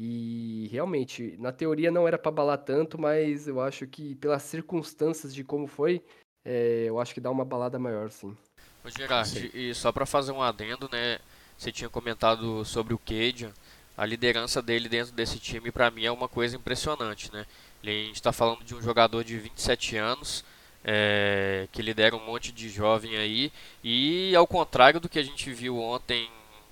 E 0.01 0.67
realmente, 0.71 1.37
na 1.37 1.51
teoria 1.51 1.91
não 1.91 2.07
era 2.07 2.17
para 2.17 2.31
balar 2.31 2.57
tanto, 2.57 2.99
mas 2.99 3.47
eu 3.47 3.61
acho 3.61 3.85
que 3.85 4.15
pelas 4.15 4.41
circunstâncias 4.41 5.35
de 5.35 5.43
como 5.43 5.67
foi, 5.67 6.03
é, 6.43 6.85
eu 6.87 6.99
acho 6.99 7.13
que 7.13 7.21
dá 7.21 7.29
uma 7.29 7.45
balada 7.45 7.77
maior, 7.77 8.09
sim. 8.09 8.35
Ô 8.83 8.89
Gerard, 8.89 9.51
e 9.53 9.71
só 9.75 9.91
para 9.91 10.07
fazer 10.07 10.31
um 10.31 10.41
adendo, 10.41 10.89
né? 10.91 11.19
Você 11.55 11.71
tinha 11.71 11.89
comentado 11.89 12.65
sobre 12.65 12.95
o 12.95 12.97
Cade, 12.97 13.53
a 13.95 14.03
liderança 14.03 14.63
dele 14.63 14.89
dentro 14.89 15.13
desse 15.13 15.37
time 15.37 15.71
para 15.71 15.91
mim 15.91 16.05
é 16.05 16.11
uma 16.11 16.27
coisa 16.27 16.55
impressionante, 16.55 17.31
né? 17.31 17.45
a 17.83 17.87
gente 17.87 18.15
está 18.15 18.31
falando 18.31 18.63
de 18.63 18.73
um 18.73 18.81
jogador 18.81 19.23
de 19.23 19.37
27 19.37 19.95
anos, 19.95 20.43
é, 20.83 21.67
que 21.71 21.81
lidera 21.81 22.15
um 22.15 22.25
monte 22.25 22.51
de 22.51 22.69
jovem 22.69 23.15
aí. 23.17 23.51
E 23.83 24.35
ao 24.35 24.47
contrário 24.47 24.99
do 24.99 25.09
que 25.09 25.19
a 25.19 25.23
gente 25.23 25.51
viu 25.51 25.79
ontem 25.79 26.29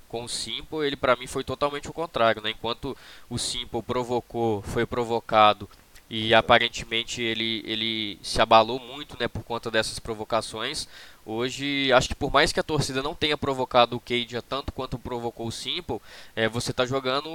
com 0.07 0.23
o 0.23 0.29
Simple, 0.29 0.85
ele 0.85 0.95
para 0.95 1.15
mim 1.15 1.27
foi 1.27 1.43
totalmente 1.43 1.89
o 1.89 1.93
contrário. 1.93 2.41
Né? 2.41 2.51
Enquanto 2.51 2.95
o 3.29 3.37
Simple 3.37 3.81
provocou, 3.81 4.61
foi 4.61 4.85
provocado 4.85 5.69
e 6.09 6.33
aparentemente 6.33 7.21
ele, 7.21 7.61
ele 7.65 8.17
se 8.21 8.41
abalou 8.41 8.79
muito 8.79 9.17
né, 9.19 9.27
por 9.27 9.43
conta 9.43 9.69
dessas 9.69 9.99
provocações. 9.99 10.87
Hoje, 11.25 11.91
acho 11.91 12.07
que 12.07 12.15
por 12.15 12.31
mais 12.31 12.53
que 12.53 12.59
a 12.59 12.63
torcida 12.63 13.03
não 13.03 13.13
tenha 13.13 13.37
provocado 13.37 13.97
o 13.97 13.99
Cade 13.99 14.41
tanto 14.47 14.71
quanto 14.71 14.97
provocou 14.97 15.47
o 15.47 15.51
Simple, 15.51 15.99
é, 16.33 16.47
você 16.47 16.71
está 16.71 16.85
jogando 16.85 17.29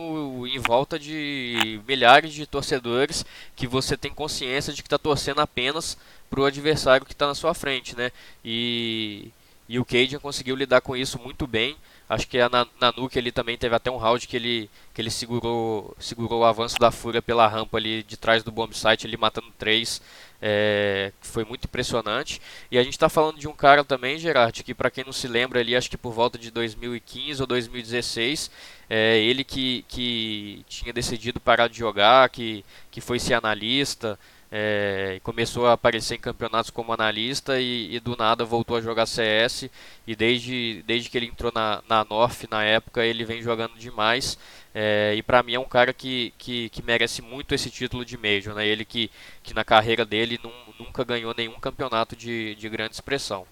em 0.47 0.59
volta 0.59 0.99
de 0.99 1.79
milhares 1.87 2.33
de 2.33 2.47
torcedores 2.47 3.27
que 3.55 3.67
você 3.67 3.95
tem 3.95 4.15
consciência 4.15 4.73
de 4.73 4.83
que 4.83 4.87
está 4.87 4.99
torcendo 4.99 5.43
apenas 5.43 5.99
para 6.33 6.41
o 6.41 6.47
adversário 6.47 7.05
que 7.05 7.13
está 7.13 7.27
na 7.27 7.35
sua 7.35 7.53
frente. 7.53 7.95
Né? 7.95 8.11
E, 8.43 9.31
e 9.69 9.79
o 9.79 9.85
Cade 9.85 10.19
conseguiu 10.19 10.57
lidar 10.57 10.81
com 10.81 10.97
isso 10.97 11.19
muito 11.19 11.47
bem. 11.47 11.77
Acho 12.09 12.27
que 12.27 12.39
a 12.39 12.51
Nanuke 12.81 13.19
ele 13.19 13.31
também 13.31 13.59
teve 13.59 13.75
até 13.75 13.91
um 13.91 13.97
round 13.99 14.27
que 14.27 14.37
ele, 14.37 14.71
que 14.95 15.01
ele 15.01 15.11
segurou, 15.11 15.95
segurou 15.99 16.41
o 16.41 16.45
avanço 16.45 16.79
da 16.79 16.91
Fúria 16.91 17.21
pela 17.21 17.47
rampa 17.47 17.77
ali 17.77 18.03
de 18.03 18.17
trás 18.17 18.43
do 18.43 18.51
bomb 18.51 18.73
site, 18.75 19.07
ele 19.07 19.17
matando 19.17 19.53
três. 19.59 20.01
É, 20.41 21.13
foi 21.21 21.45
muito 21.45 21.67
impressionante. 21.67 22.41
E 22.71 22.77
a 22.79 22.83
gente 22.83 22.95
está 22.95 23.09
falando 23.09 23.39
de 23.39 23.47
um 23.47 23.53
cara 23.53 23.85
também, 23.85 24.19
Gerard, 24.19 24.65
que 24.65 24.75
para 24.75 24.91
quem 24.91 25.05
não 25.05 25.13
se 25.13 25.29
lembra 25.29 25.61
ali, 25.61 25.77
acho 25.77 25.89
que 25.89 25.97
por 25.97 26.13
volta 26.13 26.39
de 26.39 26.51
2015 26.51 27.41
ou 27.41 27.47
2016, 27.47 28.51
é, 28.91 29.19
ele 29.19 29.45
que, 29.45 29.85
que 29.87 30.65
tinha 30.69 30.93
decidido 30.93 31.39
parar 31.39 31.69
de 31.69 31.79
jogar, 31.79 32.29
que, 32.29 32.65
que 32.91 33.01
foi 33.01 33.19
ser 33.21 33.35
analista, 33.35 34.19
é, 34.55 35.19
começou 35.23 35.67
a 35.67 35.73
aparecer 35.73 36.17
em 36.17 36.21
campeonatos 36.21 36.71
como 36.71 36.93
analista 36.93 37.59
e, 37.59 37.97
e, 37.97 37.99
do 38.01 38.15
nada 38.15 38.45
voltou 38.45 38.77
a 38.77 38.83
jogar 38.83 39.07
CS 39.07 39.71
e 40.07 40.15
desde, 40.15 40.85
desde 40.87 41.09
que 41.09 41.17
ele 41.17 41.27
entrou 41.27 41.51
na, 41.55 41.83
na 41.89 42.05
North 42.05 42.45
na 42.51 42.63
época 42.63 43.03
ele 43.03 43.25
vem 43.25 43.41
jogando 43.41 43.79
demais 43.79 44.37
é, 44.75 45.15
e 45.17 45.23
para 45.23 45.43
mim 45.43 45.55
é 45.55 45.59
um 45.59 45.65
cara 45.65 45.95
que, 45.95 46.35
que, 46.37 46.69
que, 46.69 46.83
merece 46.83 47.23
muito 47.23 47.55
esse 47.55 47.71
título 47.71 48.05
de 48.05 48.19
Major, 48.19 48.55
né? 48.55 48.67
ele 48.67 48.85
que, 48.85 49.11
que 49.43 49.55
na 49.55 49.65
carreira 49.65 50.05
dele 50.05 50.39
num, 50.43 50.85
nunca 50.85 51.03
ganhou 51.03 51.35
nenhum 51.35 51.59
campeonato 51.59 52.15
de, 52.15 52.55
de 52.55 52.69
grande 52.69 52.95
expressão. 52.95 53.47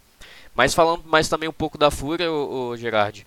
Mas 0.55 0.75
falando 0.75 1.05
mais 1.05 1.29
também 1.29 1.49
um 1.49 1.53
pouco 1.53 1.79
da 1.79 1.91
Fúria, 1.91 2.31
o, 2.31 2.69
o 2.69 2.77
Gerard, 2.77 3.27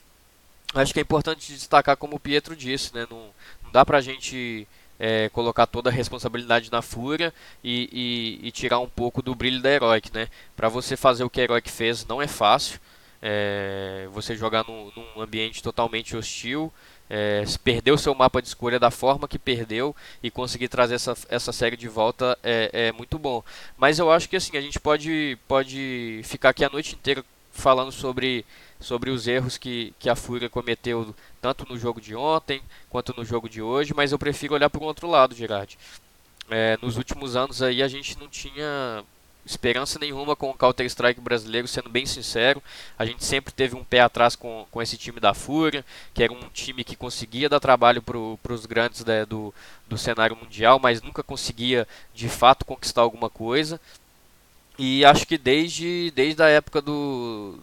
acho 0.76 0.94
que 0.94 1.00
é 1.00 1.04
importante 1.04 1.54
destacar 1.54 1.98
como 1.98 2.18
o 2.18 2.20
Pietro 2.20 2.56
disse, 2.56 2.94
né? 2.94 3.08
não, 3.10 3.30
não 3.64 3.72
dá 3.72 3.84
pra 3.84 4.02
gente 4.02 4.68
é, 5.00 5.30
colocar 5.30 5.66
toda 5.68 5.90
a 5.90 5.94
responsabilidade 5.94 6.72
na 6.72 6.82
Fúria 6.82 7.34
e, 7.64 8.40
e, 8.42 8.48
e, 8.48 8.52
tirar 8.52 8.80
um 8.80 8.88
pouco 8.88 9.22
do 9.22 9.36
brilho 9.36 9.62
da 9.62 9.72
Heroic, 9.72 10.14
né? 10.14 10.28
Para 10.56 10.70
você 10.70 10.96
fazer 10.96 11.24
o 11.24 11.30
que 11.30 11.42
a 11.42 11.44
Heroic 11.44 11.70
fez 11.70 12.06
não 12.06 12.22
é 12.22 12.28
fácil. 12.28 12.80
É, 13.22 14.08
você 14.12 14.36
jogar 14.36 14.66
num, 14.68 14.92
num, 14.96 15.22
ambiente 15.22 15.64
totalmente 15.64 16.16
hostil, 16.16 16.72
é, 17.10 17.44
perder 17.64 17.94
o 17.94 17.98
seu 17.98 18.14
mapa 18.14 18.42
de 18.42 18.50
escolha 18.50 18.78
da 18.78 18.92
forma 18.92 19.30
que 19.30 19.40
perdeu 19.40 19.96
e 20.22 20.30
conseguir 20.30 20.68
trazer 20.68 20.96
essa, 20.96 21.16
essa 21.30 21.54
série 21.54 21.78
de 21.78 21.88
volta 21.88 22.38
é, 22.44 22.70
é 22.74 22.92
muito 22.92 23.18
bom. 23.18 23.42
Mas 23.78 23.98
eu 23.98 24.12
acho 24.12 24.28
que 24.28 24.36
assim 24.36 24.58
a 24.58 24.62
gente 24.62 24.78
pode, 24.78 25.38
pode 25.48 26.20
ficar 26.26 26.50
aqui 26.50 26.66
a 26.66 26.70
noite 26.70 26.96
inteira 26.96 27.24
falando 27.54 27.92
sobre, 27.92 28.46
sobre 28.80 29.10
os 29.10 29.28
erros 29.28 29.58
que, 29.58 29.94
que 30.00 30.10
a 30.10 30.16
Fúria 30.16 30.50
cometeu 30.50 31.16
tanto 31.42 31.66
no 31.70 31.78
jogo 31.78 32.02
de 32.02 32.16
ontem 32.16 32.62
quanto 32.90 33.16
no 33.16 33.24
jogo 33.24 33.48
de 33.48 33.62
hoje, 33.62 33.94
mas 33.94 34.12
eu 34.12 34.20
prefiro 34.20 34.56
olhar 34.56 34.70
para 34.70 34.82
o 34.82 34.86
outro 34.86 35.08
lado, 35.08 35.36
Gerard. 35.36 35.78
É, 36.50 36.78
nos 36.82 36.98
últimos 36.98 37.36
anos 37.36 37.62
aí 37.62 37.82
a 37.82 37.88
gente 37.88 38.20
não 38.20 38.28
tinha 38.28 39.04
esperança 39.46 40.00
nenhuma 40.00 40.36
com 40.36 40.50
o 40.50 40.54
Counter-Strike 40.54 41.20
brasileiro, 41.20 41.68
sendo 41.68 41.90
bem 41.90 42.06
sincero. 42.06 42.62
A 42.98 43.06
gente 43.06 43.24
sempre 43.24 43.54
teve 43.54 43.76
um 43.76 43.84
pé 43.84 44.00
atrás 44.00 44.36
com, 44.36 44.66
com 44.72 44.82
esse 44.82 44.98
time 44.98 45.20
da 45.20 45.34
Fúria, 45.34 45.86
que 46.14 46.24
era 46.24 46.32
um 46.32 46.50
time 46.54 46.84
que 46.84 46.96
conseguia 46.96 47.50
dar 47.50 47.60
trabalho 47.60 48.02
para 48.02 48.54
os 48.54 48.66
grandes 48.66 49.04
né, 49.04 49.26
do, 49.26 49.54
do 49.88 49.98
cenário 49.98 50.36
mundial, 50.36 50.80
mas 50.80 51.02
nunca 51.02 51.22
conseguia 51.22 51.88
de 52.14 52.30
fato 52.30 52.66
conquistar 52.66 53.02
alguma 53.02 53.30
coisa. 53.30 53.80
E 54.78 55.06
acho 55.06 55.26
que 55.28 55.38
desde, 55.38 56.12
desde 56.16 56.42
a 56.42 56.48
época 56.48 56.82
do, 56.82 57.60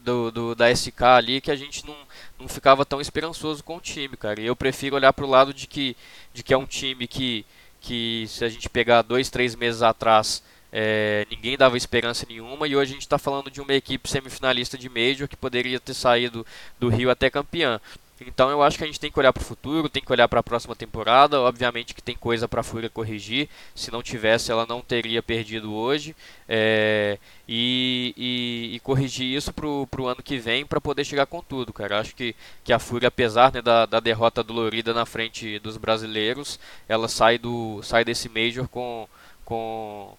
do, 0.00 0.30
do, 0.30 0.54
da 0.54 0.74
SK 0.74 1.02
ali 1.02 1.40
que 1.40 1.50
a 1.50 1.56
gente 1.56 1.86
não, 1.86 1.96
não 2.38 2.48
ficava 2.48 2.84
tão 2.84 3.00
esperançoso 3.00 3.62
com 3.62 3.76
o 3.76 3.80
time, 3.80 4.16
cara. 4.16 4.40
Eu 4.40 4.56
prefiro 4.56 4.96
olhar 4.96 5.12
para 5.12 5.24
o 5.24 5.28
lado 5.28 5.52
de 5.52 5.66
que, 5.66 5.96
de 6.32 6.42
que 6.42 6.54
é 6.54 6.58
um 6.58 6.66
time 6.66 7.06
que, 7.06 7.44
que 7.80 8.24
se 8.28 8.44
a 8.44 8.48
gente 8.48 8.68
pegar 8.68 9.02
dois, 9.02 9.28
três 9.28 9.54
meses 9.54 9.82
atrás, 9.82 10.42
é, 10.72 11.26
ninguém 11.30 11.56
dava 11.56 11.76
esperança 11.76 12.26
nenhuma. 12.28 12.66
E 12.66 12.76
hoje 12.76 12.92
a 12.92 12.94
gente 12.94 13.02
está 13.02 13.18
falando 13.18 13.50
de 13.50 13.60
uma 13.60 13.74
equipe 13.74 14.08
semifinalista 14.08 14.78
de 14.78 14.88
Major 14.88 15.28
que 15.28 15.36
poderia 15.36 15.78
ter 15.78 15.94
saído 15.94 16.46
do 16.78 16.88
Rio 16.88 17.10
até 17.10 17.28
campeã. 17.28 17.80
Então 18.26 18.50
eu 18.50 18.62
acho 18.62 18.76
que 18.76 18.84
a 18.84 18.86
gente 18.86 18.98
tem 18.98 19.10
que 19.10 19.18
olhar 19.18 19.32
para 19.32 19.40
o 19.40 19.44
futuro, 19.44 19.88
tem 19.88 20.02
que 20.02 20.12
olhar 20.12 20.28
para 20.28 20.40
a 20.40 20.42
próxima 20.42 20.74
temporada. 20.74 21.40
Obviamente 21.40 21.94
que 21.94 22.02
tem 22.02 22.16
coisa 22.16 22.48
para 22.48 22.60
a 22.60 22.64
Fúria 22.64 22.90
corrigir. 22.90 23.48
Se 23.74 23.90
não 23.90 24.02
tivesse, 24.02 24.50
ela 24.50 24.66
não 24.66 24.80
teria 24.80 25.22
perdido 25.22 25.72
hoje. 25.74 26.16
É, 26.48 27.18
e, 27.46 28.14
e, 28.16 28.76
e, 28.76 28.80
corrigir 28.80 29.26
isso 29.26 29.52
para 29.52 29.66
o 29.66 30.06
ano 30.06 30.22
que 30.22 30.38
vem 30.38 30.66
para 30.66 30.80
poder 30.80 31.04
chegar 31.04 31.26
com 31.26 31.42
tudo, 31.42 31.72
cara. 31.72 32.00
Acho 32.00 32.14
que, 32.14 32.34
que 32.64 32.72
a 32.72 32.78
Fúria, 32.78 33.08
apesar 33.08 33.52
né, 33.52 33.62
da, 33.62 33.86
da 33.86 34.00
derrota 34.00 34.42
dolorida 34.42 34.92
na 34.92 35.06
frente 35.06 35.58
dos 35.60 35.76
brasileiros, 35.76 36.58
ela 36.88 37.08
sai, 37.08 37.38
do, 37.38 37.82
sai 37.82 38.04
desse 38.04 38.28
Major 38.28 38.68
com, 38.68 39.08
com 39.44 40.16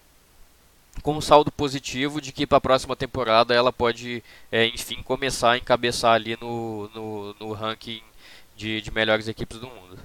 com 1.02 1.16
um 1.16 1.20
saldo 1.20 1.50
positivo 1.50 2.20
de 2.20 2.32
que 2.32 2.46
para 2.46 2.58
a 2.58 2.60
próxima 2.60 2.94
temporada 2.94 3.54
ela 3.54 3.72
pode, 3.72 4.22
é, 4.50 4.66
enfim, 4.66 5.02
começar 5.02 5.52
a 5.52 5.58
encabeçar 5.58 6.12
ali 6.12 6.36
no, 6.40 6.88
no, 6.94 7.34
no 7.34 7.52
ranking 7.52 8.02
de, 8.56 8.80
de, 8.80 8.90
melhores 8.90 9.28
equipes 9.28 9.58
do 9.58 9.68
mundo. 9.68 9.98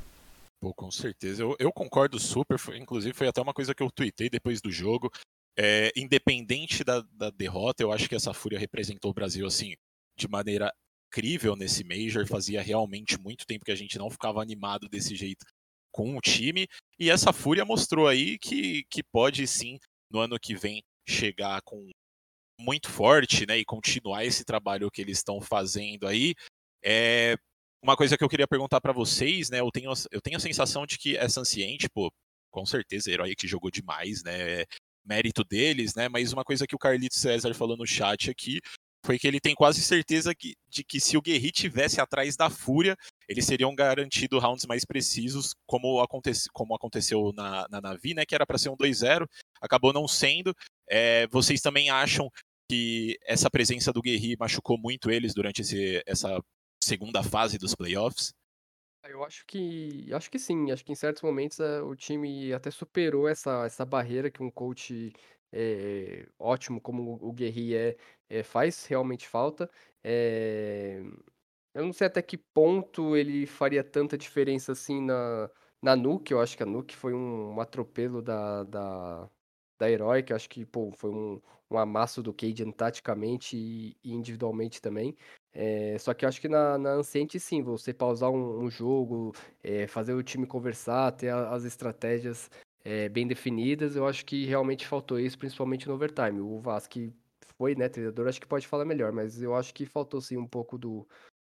Pô, 0.62 0.74
com 0.74 0.89
certeza. 0.89 1.43
Eu, 1.43 1.56
eu 1.60 1.71
concordo 1.71 2.19
super. 2.19 2.58
Foi, 2.58 2.78
inclusive, 2.78 3.13
foi 3.13 3.28
até 3.28 3.41
uma 3.41 3.54
coisa 3.54 3.76
que 3.76 3.84
eu 3.84 3.91
tuitei 3.91 4.30
depois 4.30 4.62
do 4.62 4.71
jogo. 4.71 5.12
É, 5.58 5.91
independente 5.95 6.84
da, 6.84 7.02
da 7.13 7.30
derrota, 7.30 7.84
eu 7.84 7.91
acho 7.91 8.10
que 8.10 8.15
essa 8.15 8.34
Fúria 8.34 8.60
representou 8.60 9.12
o 9.12 9.13
Brasil 9.13 9.45
assim 9.45 9.74
de 10.17 10.28
maneira 10.28 10.74
incrível 11.08 11.56
nesse 11.56 11.84
Major. 11.84 12.26
Fazia 12.28 12.62
realmente 12.62 13.19
muito 13.19 13.45
tempo 13.45 13.65
que 13.65 13.71
a 13.71 13.76
gente 13.76 13.98
não 13.98 14.10
ficava 14.10 14.41
animado 14.41 14.89
desse 14.89 15.15
jeito 15.15 15.45
com 15.91 16.17
o 16.17 16.21
time. 16.21 16.67
E 17.00 17.10
essa 17.10 17.32
Fúria 17.32 17.63
mostrou 17.63 18.08
aí 18.08 18.38
que, 18.38 18.84
que 18.89 19.02
pode 19.02 19.45
sim 19.48 19.80
no 20.10 20.20
ano 20.20 20.38
que 20.39 20.56
vem 20.56 20.82
chegar 21.08 21.62
com 21.63 21.89
muito 22.60 22.89
forte, 22.89 23.46
né, 23.46 23.58
e 23.58 23.65
continuar 23.65 24.26
esse 24.26 24.46
trabalho 24.46 24.89
que 24.89 25.02
eles 25.02 25.18
estão 25.18 25.41
fazendo 25.41 26.08
aí. 26.08 26.34
É 26.84 27.36
uma 27.84 27.96
coisa 27.96 28.18
que 28.18 28.24
eu 28.24 28.30
queria 28.30 28.48
perguntar 28.48 28.82
para 28.82 28.94
vocês, 28.94 29.50
né, 29.50 29.60
eu 29.60 29.70
tenho, 29.72 29.91
eu 30.12 30.22
tenho 30.22 30.38
a 30.38 30.39
sensação 30.39 30.86
de 30.86 30.98
que 30.98 31.18
essa 31.18 31.41
Anciente, 31.41 31.89
pô, 31.89 32.12
com 32.52 32.65
certeza, 32.65 33.12
herói 33.12 33.36
que 33.36 33.48
jogou 33.48 33.70
demais, 33.70 34.24
né, 34.24 34.62
é 34.62 34.65
mérito 35.06 35.44
deles, 35.44 35.94
né, 35.94 36.10
mas 36.10 36.34
uma 36.34 36.44
coisa 36.44 36.65
que 36.65 36.76
o 36.76 36.80
Carlito 36.80 37.20
César 37.20 37.54
falou 37.54 37.78
no 37.78 37.86
chat 37.86 38.30
aqui 38.32 38.60
foi 39.06 39.20
que 39.20 39.28
ele 39.28 39.39
tem 39.39 39.54
quase 39.54 39.82
certeza 39.82 40.34
que, 40.34 40.56
de 40.68 40.84
que 40.84 41.00
se 41.00 41.15
o 41.15 41.22
Guerri 41.22 41.52
tivesse 41.52 42.02
atrás 42.02 42.36
da 42.36 42.50
Fúria, 42.50 42.98
eles 43.30 43.46
seriam 43.46 43.74
garantido 43.76 44.39
rounds 44.39 44.65
mais 44.65 44.84
precisos, 44.84 45.54
como, 45.68 46.02
acontece, 46.02 46.50
como 46.52 46.76
aconteceu 46.76 47.32
na, 47.34 47.68
na 47.70 47.80
Navi, 47.80 48.13
né? 48.13 48.26
Que 48.26 48.34
era 48.34 48.46
para 48.46 48.58
ser 48.58 48.70
um 48.70 48.76
2-0, 48.76 49.28
acabou 49.62 49.94
não 49.94 50.08
sendo. 50.08 50.56
É, 50.89 51.28
vocês 51.28 51.62
também 51.62 51.89
acham 51.89 52.30
que 52.70 53.18
essa 53.24 53.50
presença 53.50 53.94
do 53.94 54.02
Guerri 54.02 54.36
machucou 54.39 54.78
muito 54.78 55.12
eles 55.12 55.36
durante 55.36 55.62
esse, 55.62 56.02
essa 56.06 56.41
segunda 56.84 57.22
fase 57.22 57.58
dos 57.60 57.76
playoffs? 57.76 58.34
Eu 59.08 59.24
acho 59.24 59.46
que 59.46 60.12
acho 60.12 60.32
que 60.32 60.39
sim. 60.39 60.72
Acho 60.72 60.84
que 60.84 60.91
em 60.91 60.96
certos 60.96 61.22
momentos 61.22 61.60
uh, 61.60 61.86
o 61.86 61.96
time 61.96 62.52
até 62.52 62.72
superou 62.72 63.28
essa, 63.28 63.63
essa 63.63 63.86
barreira 63.86 64.32
que 64.32 64.41
um 64.41 64.50
coach 64.50 65.13
é, 65.54 66.28
ótimo 66.38 66.82
como 66.82 67.18
o 67.22 67.32
Guerri 67.32 67.76
é, 67.76 67.96
é, 68.30 68.44
faz 68.44 68.86
realmente 68.86 69.28
falta. 69.28 69.70
É, 70.04 71.02
eu 71.74 71.86
não 71.86 71.94
sei 71.94 72.08
até 72.08 72.22
que 72.22 72.38
ponto 72.38 73.16
ele 73.18 73.46
faria 73.46 73.84
tanta 73.84 74.18
diferença 74.18 74.72
assim 74.72 75.02
na, 75.02 75.50
na 75.82 75.96
Nuke. 75.96 76.32
Eu 76.34 76.42
acho 76.42 76.56
que 76.56 76.64
a 76.64 76.66
Nuke 76.66 76.96
foi 76.96 77.14
um, 77.14 77.56
um 77.56 77.62
atropelo 77.62 78.22
da, 78.22 78.64
da, 78.64 79.30
da 79.78 79.92
Heroic. 79.92 80.32
Eu 80.32 80.36
acho 80.36 80.50
que 80.50 80.66
pô, 80.66 80.92
foi 80.92 81.12
um, 81.12 81.42
um 81.70 81.78
amasso 81.78 82.24
do 82.24 82.34
Cajun 82.34 82.72
taticamente 82.72 83.58
e, 83.58 83.98
e 84.04 84.14
individualmente 84.14 84.82
também. 84.82 85.16
É, 85.54 85.98
só 86.00 86.14
que 86.14 86.26
eu 86.26 86.30
acho 86.30 86.42
que 86.42 86.48
na, 86.50 86.78
na 86.78 86.92
Anciente, 86.92 87.40
sim, 87.40 87.62
você 87.62 87.94
pausar 87.94 88.30
um, 88.30 88.64
um 88.64 88.70
jogo, 88.70 89.34
é, 89.64 89.88
fazer 89.88 90.14
o 90.14 90.24
time 90.24 90.46
conversar, 90.46 91.12
ter 91.14 91.30
a, 91.30 91.50
as 91.52 91.64
estratégias 91.64 92.50
é, 92.84 93.10
bem 93.10 93.28
definidas, 93.28 93.96
eu 93.96 94.08
acho 94.08 94.26
que 94.26 94.46
realmente 94.46 94.86
faltou 94.86 95.19
isso, 95.19 95.38
principalmente 95.38 95.88
no 95.88 95.96
overtime. 95.96 96.40
O 96.42 96.60
Vasque 96.60 97.13
foi, 97.58 97.75
né, 97.75 97.89
treinador, 97.89 98.27
acho 98.27 98.41
que 98.41 98.47
pode 98.47 98.67
falar 98.67 98.85
melhor, 98.85 99.12
mas 99.12 99.41
eu 99.41 99.56
acho 99.56 99.73
que 99.73 99.85
faltou 99.85 100.21
sim 100.21 100.37
um 100.37 100.47
pouco 100.47 100.77
do. 100.77 101.08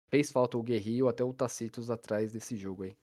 Fez 0.09 0.31
falta 0.31 0.57
o 0.57 0.63
Guerrero, 0.63 1.07
até 1.07 1.23
o 1.23 1.33
Tacitus 1.33 1.89
atrás 1.89 2.31
desse 2.31 2.55
jogo 2.55 2.83
aí. 2.83 2.95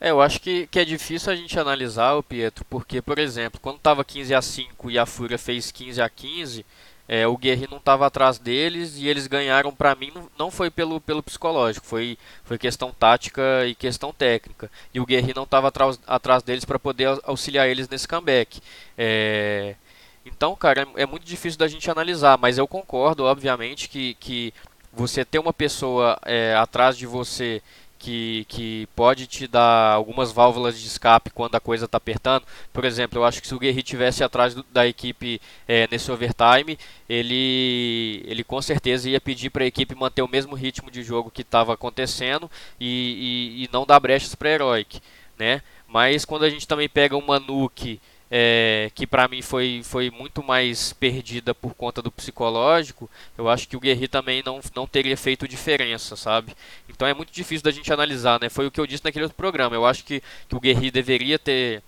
É, 0.00 0.10
eu 0.10 0.20
acho 0.20 0.40
que, 0.40 0.66
que 0.66 0.78
é 0.78 0.84
difícil 0.84 1.32
a 1.32 1.36
gente 1.36 1.58
analisar 1.58 2.14
o 2.14 2.22
Pietro, 2.22 2.64
porque, 2.66 3.00
por 3.00 3.18
exemplo, 3.18 3.60
quando 3.60 3.76
estava 3.76 4.04
15 4.04 4.34
a 4.34 4.42
5 4.42 4.90
e 4.90 4.98
a 4.98 5.06
Fúria 5.06 5.38
fez 5.38 5.70
15 5.70 6.02
a 6.02 6.10
15, 6.10 6.66
é, 7.06 7.26
o 7.26 7.36
Guerri 7.36 7.68
não 7.70 7.78
estava 7.78 8.06
atrás 8.06 8.38
deles 8.38 8.96
e 8.96 9.06
eles 9.08 9.26
ganharam 9.26 9.74
para 9.74 9.94
mim 9.94 10.10
não 10.38 10.50
foi 10.50 10.70
pelo, 10.70 11.00
pelo 11.00 11.22
psicológico, 11.22 11.86
foi, 11.86 12.18
foi 12.44 12.56
questão 12.58 12.92
tática 12.92 13.66
e 13.66 13.74
questão 13.74 14.12
técnica. 14.12 14.70
E 14.92 15.00
o 15.00 15.06
Guerri 15.06 15.34
não 15.34 15.44
estava 15.44 15.68
atrás, 15.68 15.98
atrás 16.06 16.42
deles 16.42 16.64
para 16.64 16.78
poder 16.78 17.18
auxiliar 17.24 17.68
eles 17.68 17.88
nesse 17.88 18.08
comeback. 18.08 18.60
É, 18.96 19.76
então, 20.24 20.56
cara, 20.56 20.82
é, 20.96 21.02
é, 21.02 21.06
muito 21.06 21.24
difícil 21.24 21.58
da 21.58 21.68
gente 21.68 21.90
analisar, 21.90 22.38
mas 22.38 22.58
eu 22.58 22.66
concordo, 22.66 23.24
obviamente, 23.24 23.88
que, 23.88 24.14
que 24.14 24.54
você 24.92 25.24
ter 25.24 25.38
uma 25.38 25.52
pessoa 25.52 26.18
é, 26.24 26.54
atrás 26.54 26.96
de 26.96 27.06
você 27.06 27.62
que, 28.04 28.44
que 28.50 28.86
pode 28.94 29.26
te 29.26 29.46
dar 29.46 29.94
algumas 29.94 30.30
válvulas 30.30 30.78
de 30.78 30.86
escape 30.86 31.30
quando 31.30 31.54
a 31.54 31.60
coisa 31.60 31.86
está 31.86 31.96
apertando. 31.96 32.44
Por 32.70 32.84
exemplo, 32.84 33.18
eu 33.18 33.24
acho 33.24 33.40
que 33.40 33.48
se 33.48 33.54
o 33.54 33.58
Guerri 33.58 33.82
tivesse 33.82 34.22
atrás 34.22 34.54
do, 34.54 34.62
da 34.70 34.86
equipe 34.86 35.40
é, 35.66 35.88
nesse 35.90 36.12
overtime, 36.12 36.78
ele, 37.08 38.22
ele 38.26 38.44
com 38.44 38.60
certeza 38.60 39.08
ia 39.08 39.20
pedir 39.20 39.48
para 39.48 39.64
a 39.64 39.66
equipe 39.66 39.94
manter 39.94 40.20
o 40.20 40.28
mesmo 40.28 40.54
ritmo 40.54 40.90
de 40.90 41.02
jogo 41.02 41.30
que 41.30 41.40
estava 41.40 41.72
acontecendo 41.72 42.50
e, 42.78 43.56
e, 43.58 43.64
e, 43.64 43.70
não 43.72 43.86
dar 43.86 44.00
brechas 44.00 44.34
para 44.34 44.50
Heroic. 44.50 45.00
Né? 45.38 45.62
Mas 45.88 46.26
quando 46.26 46.44
a 46.44 46.50
gente 46.50 46.68
também 46.68 46.90
pega 46.90 47.16
uma 47.16 47.40
Nuke 47.40 48.00
é, 48.30 48.90
que 48.94 49.06
para 49.06 49.28
mim 49.28 49.42
foi, 49.42 49.82
foi 49.84 50.10
muito 50.10 50.42
mais 50.42 50.92
perdida 50.92 51.54
por 51.54 51.74
conta 51.74 52.02
do 52.02 52.10
psicológico, 52.10 53.08
eu 53.36 53.48
acho 53.48 53.68
que 53.68 53.76
o 53.76 53.80
Guerri 53.80 54.08
também 54.08 54.42
não, 54.44 54.60
não 54.74 54.86
teria 54.86 55.16
feito 55.16 55.46
diferença, 55.46 56.16
sabe? 56.16 56.54
Então 56.88 57.06
é 57.06 57.14
muito 57.14 57.32
difícil 57.32 57.64
da 57.64 57.70
gente 57.70 57.92
analisar, 57.92 58.40
né? 58.40 58.48
Foi 58.48 58.66
o 58.66 58.70
que 58.70 58.80
eu 58.80 58.86
disse 58.86 59.04
naquele 59.04 59.24
outro 59.24 59.36
programa. 59.36 59.76
Eu 59.76 59.86
acho 59.86 60.04
que, 60.04 60.22
que 60.48 60.56
o 60.56 60.60
Guerri 60.60 60.90
deveria 60.90 61.38
ter. 61.38 61.82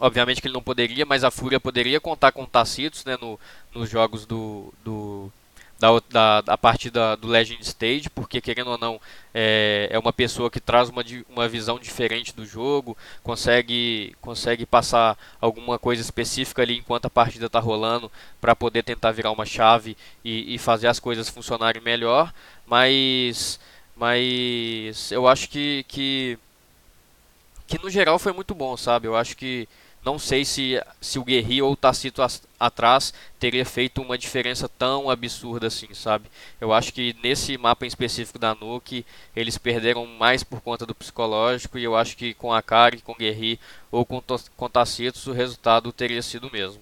Obviamente 0.00 0.40
que 0.40 0.46
ele 0.46 0.54
não 0.54 0.62
poderia, 0.62 1.04
mas 1.04 1.24
a 1.24 1.30
Fúria 1.30 1.58
poderia 1.58 2.00
contar 2.00 2.30
com 2.30 2.46
Tacitos 2.46 3.04
né, 3.04 3.18
no, 3.20 3.38
nos 3.74 3.90
jogos 3.90 4.24
do, 4.24 4.72
do, 4.84 5.32
da, 5.78 5.88
da, 6.10 6.40
da 6.40 6.58
partida 6.58 7.16
do 7.16 7.28
Legend 7.28 7.62
Stage, 7.62 8.10
porque 8.10 8.40
querendo 8.40 8.70
ou 8.70 8.78
não 8.78 9.00
é, 9.32 9.88
é 9.90 9.98
uma 9.98 10.12
pessoa 10.12 10.50
que 10.50 10.60
traz 10.60 10.88
uma, 10.88 11.04
uma 11.28 11.48
visão 11.48 11.78
diferente 11.78 12.34
do 12.34 12.44
jogo, 12.44 12.96
consegue, 13.22 14.16
consegue 14.20 14.66
passar 14.66 15.16
alguma 15.40 15.78
coisa 15.78 16.02
específica 16.02 16.62
ali 16.62 16.76
enquanto 16.78 17.06
a 17.06 17.10
partida 17.10 17.46
está 17.46 17.60
rolando 17.60 18.10
para 18.40 18.56
poder 18.56 18.82
tentar 18.82 19.12
virar 19.12 19.30
uma 19.30 19.46
chave 19.46 19.96
e, 20.24 20.54
e 20.54 20.58
fazer 20.58 20.88
as 20.88 20.98
coisas 20.98 21.28
funcionarem 21.28 21.80
melhor, 21.80 22.32
mas, 22.66 23.60
mas 23.96 25.12
eu 25.12 25.28
acho 25.28 25.48
que, 25.48 25.84
que, 25.86 26.38
que 27.68 27.78
no 27.82 27.88
geral 27.88 28.18
foi 28.18 28.32
muito 28.32 28.54
bom, 28.54 28.76
sabe? 28.76 29.06
Eu 29.06 29.16
acho 29.16 29.36
que 29.36 29.68
não 30.08 30.18
sei 30.18 30.42
se, 30.42 30.82
se 31.02 31.18
o 31.18 31.24
Guerri 31.24 31.60
ou 31.60 31.72
o 31.72 31.76
Tacito 31.76 32.22
atrás 32.58 33.12
teria 33.38 33.66
feito 33.66 34.00
uma 34.00 34.16
diferença 34.16 34.66
tão 34.66 35.10
absurda 35.10 35.66
assim, 35.66 35.92
sabe? 35.92 36.30
Eu 36.58 36.72
acho 36.72 36.94
que 36.94 37.14
nesse 37.22 37.58
mapa 37.58 37.84
em 37.84 37.88
específico 37.88 38.38
da 38.38 38.54
Nuke, 38.54 39.04
eles 39.36 39.58
perderam 39.58 40.06
mais 40.06 40.42
por 40.42 40.62
conta 40.62 40.86
do 40.86 40.94
psicológico 40.94 41.76
e 41.76 41.84
eu 41.84 41.94
acho 41.94 42.16
que 42.16 42.32
com 42.32 42.50
a 42.50 42.62
Kari, 42.62 43.02
com 43.02 43.12
o 43.12 43.14
Guerri 43.14 43.60
ou 43.90 44.06
com, 44.06 44.22
com 44.56 44.70
Tacitos 44.70 45.26
o 45.26 45.32
resultado 45.32 45.92
teria 45.92 46.22
sido 46.22 46.48
o 46.48 46.52
mesmo. 46.52 46.80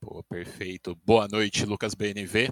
Pô, 0.00 0.22
perfeito. 0.24 0.96
Boa 1.04 1.28
noite, 1.28 1.66
Lucas 1.66 1.92
BNV. 1.94 2.48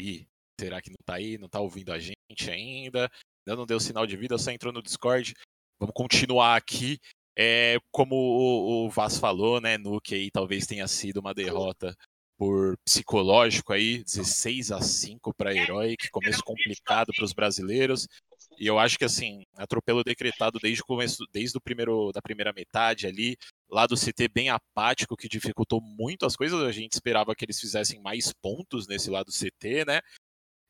E 0.00 0.26
será 0.60 0.82
que 0.82 0.90
não 0.90 0.98
tá 1.04 1.14
aí? 1.14 1.38
Não 1.38 1.48
tá 1.48 1.60
ouvindo 1.60 1.92
a 1.92 1.98
gente 2.00 2.50
ainda? 2.50 3.08
Ainda 3.46 3.56
não 3.56 3.66
deu 3.66 3.78
sinal 3.78 4.04
de 4.04 4.16
vida, 4.16 4.36
só 4.36 4.50
entrou 4.50 4.72
no 4.72 4.82
Discord. 4.82 5.32
Vamos 5.78 5.94
continuar 5.94 6.56
aqui 6.56 6.98
é, 7.36 7.78
como 7.90 8.14
o, 8.14 8.86
o 8.86 8.90
Vaz 8.90 9.18
falou, 9.18 9.60
né, 9.60 9.78
Nuke 9.78 10.14
aí 10.14 10.30
talvez 10.30 10.66
tenha 10.66 10.86
sido 10.86 11.18
uma 11.18 11.34
derrota 11.34 11.96
por 12.36 12.76
psicológico 12.84 13.72
aí, 13.72 14.02
16 14.02 14.72
a 14.72 14.80
5 14.80 15.32
para 15.34 15.54
Herói, 15.54 15.96
que 15.96 16.10
começo 16.10 16.42
complicado 16.42 17.12
para 17.14 17.24
os 17.24 17.32
brasileiros. 17.32 18.08
E 18.58 18.66
eu 18.66 18.78
acho 18.78 18.98
que 18.98 19.04
assim, 19.04 19.44
atropelo 19.56 20.02
decretado 20.02 20.58
desde 20.60 20.82
o 20.82 20.84
começo, 20.84 21.24
desde 21.32 21.56
o 21.56 21.60
primeiro 21.60 22.10
da 22.12 22.20
primeira 22.20 22.52
metade 22.52 23.06
ali, 23.06 23.36
lá 23.70 23.86
do 23.86 23.96
CT 23.96 24.28
bem 24.28 24.50
apático, 24.50 25.16
que 25.16 25.28
dificultou 25.28 25.80
muito 25.80 26.26
as 26.26 26.36
coisas. 26.36 26.60
A 26.60 26.72
gente 26.72 26.92
esperava 26.92 27.34
que 27.34 27.44
eles 27.44 27.60
fizessem 27.60 28.00
mais 28.00 28.32
pontos 28.32 28.88
nesse 28.88 29.08
lado 29.08 29.26
do 29.26 29.32
CT, 29.32 29.84
né? 29.86 30.00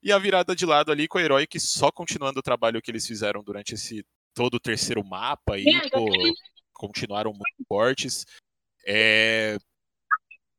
E 0.03 0.13
a 0.13 0.19
virada 0.19 0.55
de 0.55 0.67
lado 0.67 0.93
ali 0.93 1.09
com 1.09 1.19
o 1.19 1.21
Herói, 1.21 1.47
que 1.47 1.59
só 1.59 1.91
continuando 1.91 2.41
o 2.41 2.43
trabalho 2.43 2.83
que 2.83 2.91
eles 2.91 3.07
fizeram 3.07 3.43
durante 3.43 3.75
esse 3.75 4.05
todo 4.35 4.55
o 4.55 4.61
terceiro 4.61 5.05
mapa 5.05 5.55
aí, 5.55 5.64
pô, 5.91 6.07
continuaram 6.72 7.33
muito 7.33 7.66
fortes. 7.68 8.24
É, 8.87 9.57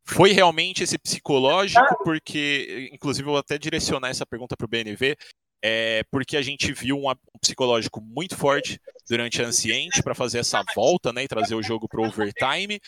foi 0.05 0.31
realmente 0.31 0.83
esse 0.83 0.97
psicológico, 0.97 2.03
porque, 2.03 2.89
inclusive, 2.91 3.27
eu 3.27 3.31
vou 3.31 3.39
até 3.39 3.57
direcionar 3.57 4.09
essa 4.09 4.25
pergunta 4.25 4.55
para 4.55 4.65
o 4.65 4.67
BNV, 4.67 5.15
é, 5.61 6.03
porque 6.11 6.35
a 6.35 6.41
gente 6.41 6.73
viu 6.73 6.97
um, 6.97 7.09
um, 7.09 7.39
psicológico 7.39 8.01
muito 8.01 8.35
forte 8.35 8.79
durante 9.09 9.41
a 9.41 9.45
Anciente 9.45 10.03
para 10.03 10.13
fazer 10.13 10.39
essa 10.39 10.61
volta 10.75 11.13
né, 11.13 11.23
e 11.23 11.27
trazer 11.27 11.55
o 11.55 11.63
jogo 11.63 11.87
para 11.87 12.01
overtime. 12.01 12.81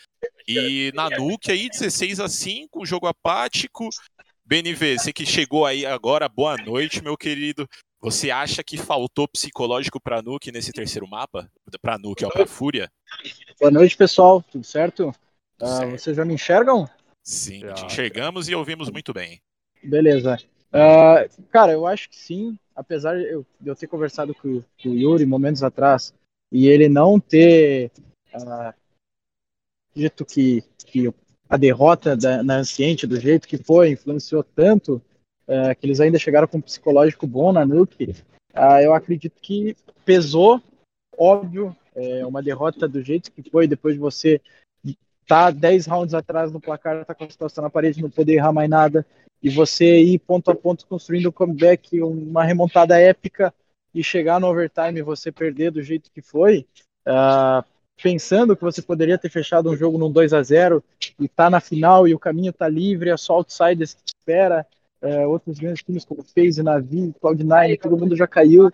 E 0.46 0.92
na 0.94 1.10
Nuke 1.10 1.52
aí, 1.52 1.70
16 1.70 2.20
a 2.20 2.28
5, 2.28 2.86
jogo 2.86 3.08
apático. 3.08 3.90
BNV, 4.46 5.00
você 5.00 5.14
que 5.14 5.26
chegou 5.26 5.66
aí 5.66 5.86
agora, 5.86 6.28
boa 6.28 6.58
noite, 6.58 7.02
meu 7.02 7.18
querido. 7.18 7.68
Você 8.06 8.30
acha 8.30 8.64
que 8.64 8.78
faltou 8.78 9.28
psicológico 9.28 10.00
para 10.00 10.22
Nuke 10.22 10.52
nesse 10.52 10.72
terceiro 10.72 11.08
mapa? 11.08 11.50
Para 11.82 11.98
Nuke, 11.98 12.24
ó, 12.24 12.30
para 12.30 12.46
Fúria? 12.46 12.88
Boa 13.60 13.72
noite, 13.72 13.98
pessoal. 13.98 14.44
Tudo 14.44 14.64
certo? 14.64 15.10
Uh, 15.60 15.90
vocês 15.90 16.16
já 16.16 16.24
me 16.24 16.36
enxergam? 16.36 16.88
Sim, 17.24 17.62
já. 17.62 17.74
te 17.74 17.86
enxergamos 17.88 18.48
e 18.48 18.54
ouvimos 18.54 18.92
muito 18.92 19.12
bem. 19.12 19.42
Beleza. 19.84 20.38
Uh, 20.68 21.44
cara, 21.50 21.72
eu 21.72 21.88
acho 21.88 22.08
que 22.08 22.16
sim. 22.16 22.60
Apesar 22.76 23.18
de 23.18 23.24
eu, 23.24 23.44
de 23.60 23.70
eu 23.70 23.76
ter 23.76 23.88
conversado 23.88 24.36
com, 24.36 24.62
com, 24.62 24.90
o 24.90 24.94
Yuri 24.94 25.26
momentos 25.26 25.64
atrás 25.64 26.14
e 26.52 26.68
ele 26.68 26.88
não 26.88 27.20
ter 27.20 27.92
uh, 28.36 28.72
dito 29.96 30.24
que, 30.24 30.64
que 30.86 31.12
a 31.50 31.58
derrota 31.58 32.16
da, 32.16 32.44
na 32.44 32.58
Anciente, 32.58 33.08
do 33.08 33.20
jeito 33.20 33.48
que 33.48 33.58
foi, 33.58 33.90
influenciou 33.90 34.44
tanto, 34.44 35.02
é, 35.48 35.76
que 35.76 35.86
eles 35.86 36.00
ainda 36.00 36.20
chegaram 36.20 36.48
com 36.48 36.58
um 36.58 36.62
psicológico 36.62 37.28
bom 37.28 37.52
na 37.52 37.66
Nuke, 37.66 38.16
uh, 38.54 38.80
eu 38.82 38.94
acredito 38.94 39.40
que 39.42 39.76
pesou, 40.04 40.62
óbvio, 41.18 41.76
é, 41.96 42.26
uma 42.26 42.44
derrota 42.44 42.88
do 42.88 43.02
jeito 43.02 43.32
que 43.32 43.50
foi, 43.50 43.68
depois 43.68 43.96
de 43.96 44.00
você 44.00 44.42
tá 45.28 45.50
10 45.50 45.88
rounds 45.88 46.14
atrás 46.14 46.52
no 46.52 46.62
placar, 46.62 47.04
tá 47.06 47.16
com 47.16 47.24
a 47.24 47.30
situação 47.30 47.64
na 47.64 47.70
parede, 47.70 48.02
não 48.02 48.10
poder 48.10 48.34
errar 48.34 48.54
mais 48.54 48.70
nada, 48.70 49.06
e 49.42 49.50
você 49.50 50.02
ir 50.02 50.20
ponto 50.20 50.52
a 50.52 50.56
ponto 50.56 50.86
construindo 50.88 51.30
um 51.30 51.32
comeback, 51.32 52.02
uma 52.02 52.44
remontada 52.44 53.00
épica, 53.00 53.54
e 53.94 54.04
chegar 54.04 54.42
no 54.42 54.48
overtime 54.48 55.00
e 55.00 55.04
você 55.04 55.32
perder 55.32 55.72
do 55.72 55.82
jeito 55.82 56.12
que 56.12 56.22
foi, 56.22 56.68
uh, 57.08 57.66
pensando 58.02 58.56
que 58.56 58.62
você 58.62 58.82
poderia 58.82 59.18
ter 59.18 59.30
fechado 59.30 59.70
um 59.70 59.78
jogo 59.78 59.98
num 59.98 60.12
2 60.12 60.34
a 60.34 60.44
0 60.44 60.84
e 61.18 61.30
tá 61.30 61.50
na 61.50 61.62
final 61.62 62.06
e 62.06 62.14
o 62.14 62.20
caminho 62.20 62.52
tá 62.52 62.68
livre, 62.68 63.10
é 63.10 63.16
só 63.16 63.36
outsiders 63.36 63.94
que 63.94 64.02
espera, 64.08 64.68
é, 65.06 65.26
outros 65.28 65.60
grandes 65.60 65.84
times 65.84 66.04
como 66.04 66.24
FaZe, 66.24 66.64
Navi, 66.64 67.14
Cloud9, 67.22 67.80
todo 67.80 67.98
mundo 67.98 68.16
já 68.16 68.28
caiu. 68.28 68.72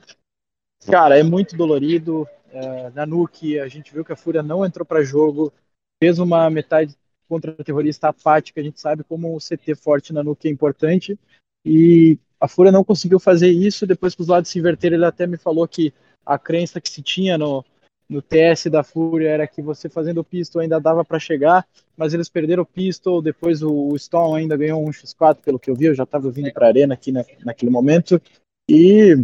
Cara, 0.86 1.20
é 1.20 1.24
muito 1.24 1.56
dolorido. 1.56 2.28
É, 2.52 2.90
na 2.92 3.06
Nuke, 3.06 3.60
a 3.60 3.68
gente 3.68 3.94
viu 3.94 4.04
que 4.04 4.12
a 4.12 4.16
Fúria 4.16 4.42
não 4.42 4.66
entrou 4.66 4.86
para 4.86 5.04
jogo, 5.04 5.54
fez 6.02 6.20
uma 6.20 6.50
metade 6.50 6.96
contra 7.28 7.52
terrorista 7.64 8.10
apática. 8.10 8.60
A 8.60 8.64
gente 8.64 8.80
sabe 8.80 9.04
como 9.04 9.36
o 9.36 9.40
CT 9.40 9.76
forte 9.76 10.14
na 10.14 10.24
Nuke 10.24 10.48
é 10.48 10.52
importante. 10.52 11.20
E 11.66 12.18
a 12.40 12.48
Fúria 12.48 12.72
não 12.72 12.84
conseguiu 12.84 13.20
fazer 13.20 13.50
isso. 13.50 13.86
Depois 13.86 14.16
que 14.16 14.22
os 14.22 14.28
lados 14.28 14.50
se 14.50 14.58
inverteram, 14.58 14.96
ele 14.96 15.06
até 15.06 15.28
me 15.28 15.38
falou 15.38 15.68
que 15.68 15.94
a 16.26 16.40
crença 16.40 16.82
que 16.82 16.90
se 16.90 17.02
tinha 17.02 17.38
no, 17.38 17.64
no 18.12 18.22
TS 18.22 18.70
da 18.70 18.84
Fúria 18.84 19.30
era 19.30 19.48
que 19.48 19.62
você 19.62 19.88
fazendo 19.88 20.18
o 20.18 20.24
pistol 20.24 20.62
ainda 20.62 20.82
dava 20.82 21.06
para 21.06 21.18
chegar, 21.18 21.66
mas 21.96 22.14
eles 22.14 22.28
perderam 22.28 22.64
o 22.64 22.66
pistol, 22.66 23.22
depois 23.22 23.64
o 23.64 23.98
Stone 23.98 24.38
ainda 24.38 24.58
ganhou 24.58 24.86
um 24.86 24.92
X4, 24.92 25.38
pelo 25.38 25.58
que 25.58 25.70
eu 25.70 25.76
vi, 25.76 25.86
eu 25.86 25.96
já 25.96 26.04
estava 26.04 26.30
vindo 26.30 26.52
para 26.52 26.66
a 26.66 26.70
arena 26.70 26.94
aqui 26.94 27.10
na, 27.10 27.24
naquele 27.46 27.72
momento, 27.72 28.22
e 28.70 29.16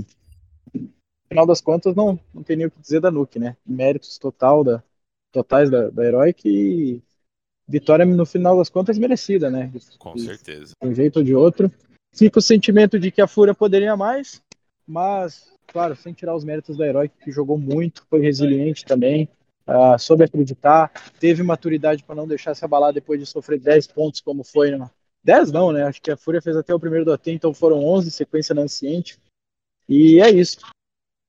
no 0.74 0.90
final 1.28 1.46
das 1.46 1.60
contas 1.60 1.94
não, 1.94 2.18
não 2.34 2.42
tem 2.42 2.56
nem 2.56 2.68
o 2.68 2.72
que 2.72 2.80
dizer 2.80 3.02
da 3.02 3.12
Nuke, 3.12 3.38
né? 3.38 3.58
Méritos 3.66 4.18
total 4.18 4.64
da, 4.64 4.82
totais 5.34 5.70
da, 5.70 5.90
da 5.90 6.06
Heroic 6.06 6.48
e 6.48 7.04
vitória 7.68 8.06
no 8.06 8.26
final 8.26 8.58
das 8.58 8.70
contas 8.70 8.98
merecida, 8.98 9.50
né? 9.50 9.70
Com 10.00 10.18
certeza. 10.18 10.72
De 10.82 10.88
um 10.88 10.96
jeito 10.96 11.18
ou 11.18 11.26
de 11.26 11.36
outro. 11.36 11.70
Fica 12.16 12.40
o 12.40 12.42
sentimento 12.42 12.98
de 12.98 13.12
que 13.12 13.22
a 13.22 13.28
Fúria 13.28 13.54
poderia 13.54 13.98
mais, 13.98 14.42
mas 14.88 15.57
claro, 15.78 15.96
sem 15.96 16.12
tirar 16.12 16.36
os 16.36 16.44
méritos 16.44 16.76
da 16.76 16.88
Herói, 16.88 17.08
que 17.08 17.32
jogou 17.32 17.56
muito, 17.56 18.04
foi 18.10 18.20
resiliente 18.20 18.84
também, 18.84 19.30
uh, 19.68 20.00
soube 20.00 20.24
acreditar, 20.24 20.92
teve 21.20 21.44
maturidade 21.44 22.04
para 22.04 22.16
não 22.16 22.28
deixar 22.28 22.56
se 22.56 22.66
abalar 22.66 22.92
depois 22.92 23.20
de 23.20 23.28
sofrer 23.28 23.60
10 23.60 23.86
pontos, 23.86 24.20
como 24.20 24.44
foi. 24.44 24.72
No... 24.72 24.90
10 25.24 25.52
não, 25.52 25.72
né? 25.72 25.84
Acho 25.84 26.02
que 26.02 26.10
a 26.10 26.18
Fúria 26.18 26.42
fez 26.42 26.58
até 26.58 26.74
o 26.74 26.80
primeiro 26.80 27.06
do 27.06 27.14
AT, 27.14 27.28
então 27.28 27.54
foram 27.54 27.86
11 27.86 28.10
sequência 28.10 28.56
na 28.56 28.64
Anciente. 28.64 29.20
E 29.88 30.20
é 30.20 30.32
isso. 30.32 30.58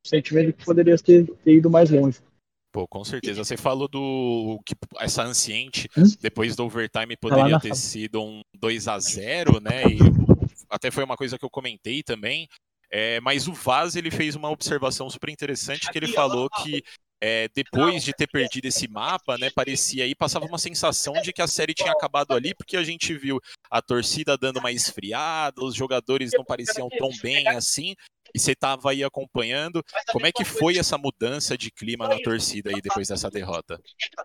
O 0.03 0.09
sentimento 0.09 0.57
que 0.57 0.65
poderia 0.65 0.97
ter, 0.97 1.27
ter 1.45 1.53
ido 1.53 1.69
mais 1.69 1.91
longe. 1.91 2.19
Pô, 2.73 2.89
com 2.89 3.05
certeza. 3.05 3.45
Você 3.45 3.57
falou 3.57 3.87
do 3.87 4.59
que 4.65 4.75
essa 4.99 5.25
anciente, 5.25 5.91
Hum? 5.95 6.05
depois 6.23 6.57
do 6.57 6.65
overtime, 6.65 7.17
Tá 7.17 7.21
poderia 7.21 7.61
ter 7.61 7.77
sido 7.77 8.23
um 8.23 8.41
2 8.59 8.89
a 8.89 8.99
0 8.99 9.61
né? 9.61 9.83
E 9.85 9.99
até 10.71 10.91
foi 10.91 11.05
uma 11.05 11.19
coisa 11.19 11.39
que 11.39 11.45
eu 11.45 11.51
comentei 11.51 12.03
também. 12.03 12.49
É, 12.91 13.21
mas 13.21 13.47
o 13.47 13.53
Vaz 13.53 13.97
ele 13.97 14.11
fez 14.11 14.35
uma 14.35 14.51
observação 14.51 15.11
super 15.11 15.29
interessante 15.29 15.91
que 15.91 15.99
ele 15.99 16.09
falou 16.09 16.49
que 16.49 16.83
é, 17.21 17.49
depois 17.55 18.05
de 18.05 18.13
ter 18.13 18.29
perdido 18.29 18.67
esse 18.67 18.89
mapa, 18.89 19.37
né, 19.37 19.51
parecia 19.51 20.05
aí, 20.05 20.15
passava 20.15 20.47
uma 20.47 20.59
sensação 20.59 21.15
de 21.15 21.33
que 21.33 21.43
a 21.43 21.49
série 21.49 21.75
tinha 21.75 21.93
acabado 21.93 22.33
ali, 22.33 22.55
porque 22.55 22.77
a 22.77 22.83
gente 22.85 23.13
viu 23.15 23.41
a 23.71 23.83
torcida 23.83 24.39
dando 24.39 24.61
uma 24.61 24.71
esfriada, 24.71 25.63
os 25.63 25.75
jogadores 25.75 26.31
não 26.33 26.45
pareciam 26.45 26.89
tão 26.89 27.11
bem 27.21 27.49
assim, 27.49 27.95
e 28.35 28.39
você 28.39 28.53
estava 28.53 28.91
aí 28.91 29.03
acompanhando. 29.03 29.83
Como 30.13 30.27
é 30.27 30.33
que 30.33 30.45
foi 30.45 30.79
essa 30.79 30.99
mudança 30.99 31.57
de 31.57 31.71
clima 31.71 32.07
na 32.07 32.19
torcida 32.19 32.71
aí 32.71 32.81
depois 32.81 33.09
dessa 33.09 33.31
derrota? 33.31 33.81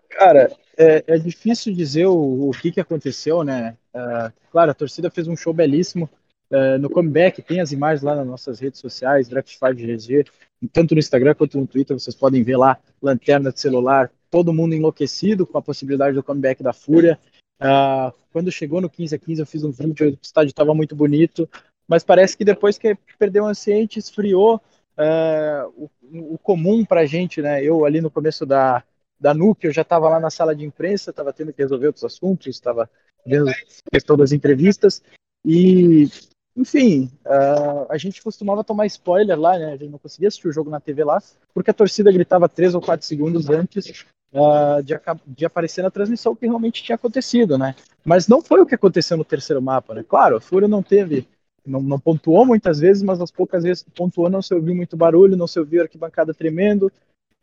Cara, 0.09 0.51
é, 0.77 1.03
é 1.07 1.17
difícil 1.17 1.73
dizer 1.73 2.05
o, 2.05 2.49
o 2.49 2.51
que, 2.51 2.71
que 2.71 2.81
aconteceu, 2.81 3.43
né? 3.43 3.77
É, 3.93 4.31
claro, 4.51 4.71
a 4.71 4.73
torcida 4.73 5.09
fez 5.09 5.27
um 5.27 5.37
show 5.37 5.53
belíssimo. 5.53 6.09
É, 6.51 6.77
no 6.77 6.89
comeback, 6.89 7.41
tem 7.41 7.59
as 7.59 7.71
imagens 7.71 8.03
lá 8.03 8.15
nas 8.15 8.27
nossas 8.27 8.59
redes 8.59 8.79
sociais, 8.79 9.27
Draft5GG, 9.29 10.27
tanto 10.71 10.93
no 10.93 10.99
Instagram 10.99 11.33
quanto 11.33 11.59
no 11.59 11.65
Twitter, 11.67 11.97
vocês 11.97 12.15
podem 12.15 12.43
ver 12.43 12.57
lá, 12.57 12.77
lanterna 13.01 13.51
de 13.51 13.59
celular, 13.59 14.11
todo 14.29 14.53
mundo 14.53 14.75
enlouquecido 14.75 15.47
com 15.47 15.57
a 15.57 15.61
possibilidade 15.61 16.15
do 16.15 16.23
comeback 16.23 16.61
da 16.61 16.73
Fúria. 16.73 17.19
Ah, 17.59 18.13
quando 18.31 18.51
chegou 18.51 18.81
no 18.81 18.89
15 18.89 19.15
a 19.15 19.19
15, 19.19 19.41
eu 19.41 19.45
fiz 19.45 19.63
um 19.63 19.71
vídeo, 19.71 20.09
o 20.09 20.17
estádio 20.21 20.49
estava 20.49 20.73
muito 20.73 20.95
bonito, 20.95 21.49
mas 21.87 22.03
parece 22.03 22.37
que 22.37 22.45
depois 22.45 22.77
que 22.77 22.97
perdeu 23.17 23.43
o 23.43 23.47
anciente, 23.47 23.99
esfriou 23.99 24.61
é, 24.97 25.65
o, 25.75 25.89
o 26.33 26.37
comum 26.37 26.85
pra 26.85 27.05
gente, 27.05 27.41
né? 27.41 27.63
Eu 27.63 27.85
ali 27.85 28.01
no 28.01 28.11
começo 28.11 28.45
da, 28.45 28.83
da 29.19 29.33
NUC, 29.33 29.65
eu 29.65 29.73
já 29.73 29.81
estava 29.81 30.09
lá 30.09 30.19
na 30.19 30.29
sala 30.29 30.55
de 30.55 30.65
imprensa, 30.65 31.09
estava 31.09 31.33
tendo 31.33 31.53
que 31.53 31.61
resolver 31.61 31.87
outros 31.87 32.03
assuntos, 32.03 32.47
estava 32.47 32.89
vendo 33.25 33.49
a 33.49 33.53
questão 33.91 34.17
das 34.17 34.31
entrevistas, 34.31 35.01
e, 35.45 36.09
enfim, 36.55 37.09
uh, 37.25 37.87
a 37.89 37.97
gente 37.97 38.21
costumava 38.21 38.63
tomar 38.63 38.85
spoiler 38.85 39.39
lá, 39.39 39.57
né? 39.57 39.73
A 39.73 39.77
gente 39.77 39.89
não 39.89 39.97
conseguia 39.97 40.27
assistir 40.27 40.47
o 40.47 40.53
jogo 40.53 40.69
na 40.69 40.79
TV 40.79 41.03
lá, 41.03 41.21
porque 41.53 41.71
a 41.71 41.73
torcida 41.73 42.11
gritava 42.11 42.47
três 42.47 42.75
ou 42.75 42.81
quatro 42.81 43.05
segundos 43.05 43.49
antes 43.49 44.05
uh, 44.31 44.83
de, 44.83 44.93
de, 45.25 45.45
aparecer 45.45 45.81
na 45.81 45.89
transmissão 45.89 46.33
o 46.33 46.35
que 46.35 46.45
realmente 46.45 46.83
tinha 46.83 46.95
acontecido, 46.95 47.57
né? 47.57 47.75
Mas 48.05 48.27
não 48.27 48.41
foi 48.41 48.61
o 48.61 48.65
que 48.67 48.75
aconteceu 48.75 49.17
no 49.17 49.25
terceiro 49.25 49.61
mapa, 49.61 49.95
né? 49.95 50.03
Claro, 50.07 50.37
a 50.37 50.41
Fúria 50.41 50.67
não 50.67 50.83
teve, 50.83 51.27
não, 51.65 51.81
não 51.81 51.99
pontuou 51.99 52.45
muitas 52.45 52.79
vezes, 52.79 53.01
mas 53.01 53.19
as 53.19 53.31
poucas 53.31 53.63
vezes 53.63 53.81
que 53.81 53.89
pontuou 53.89 54.29
não 54.29 54.41
se 54.41 54.53
ouviu 54.53 54.75
muito 54.75 54.95
barulho, 54.95 55.35
não 55.35 55.47
se 55.47 55.59
ouviu 55.59 55.81
arquibancada 55.81 56.35
tremendo. 56.35 56.91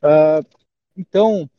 Uh, 0.02 0.46
então, 0.96 1.50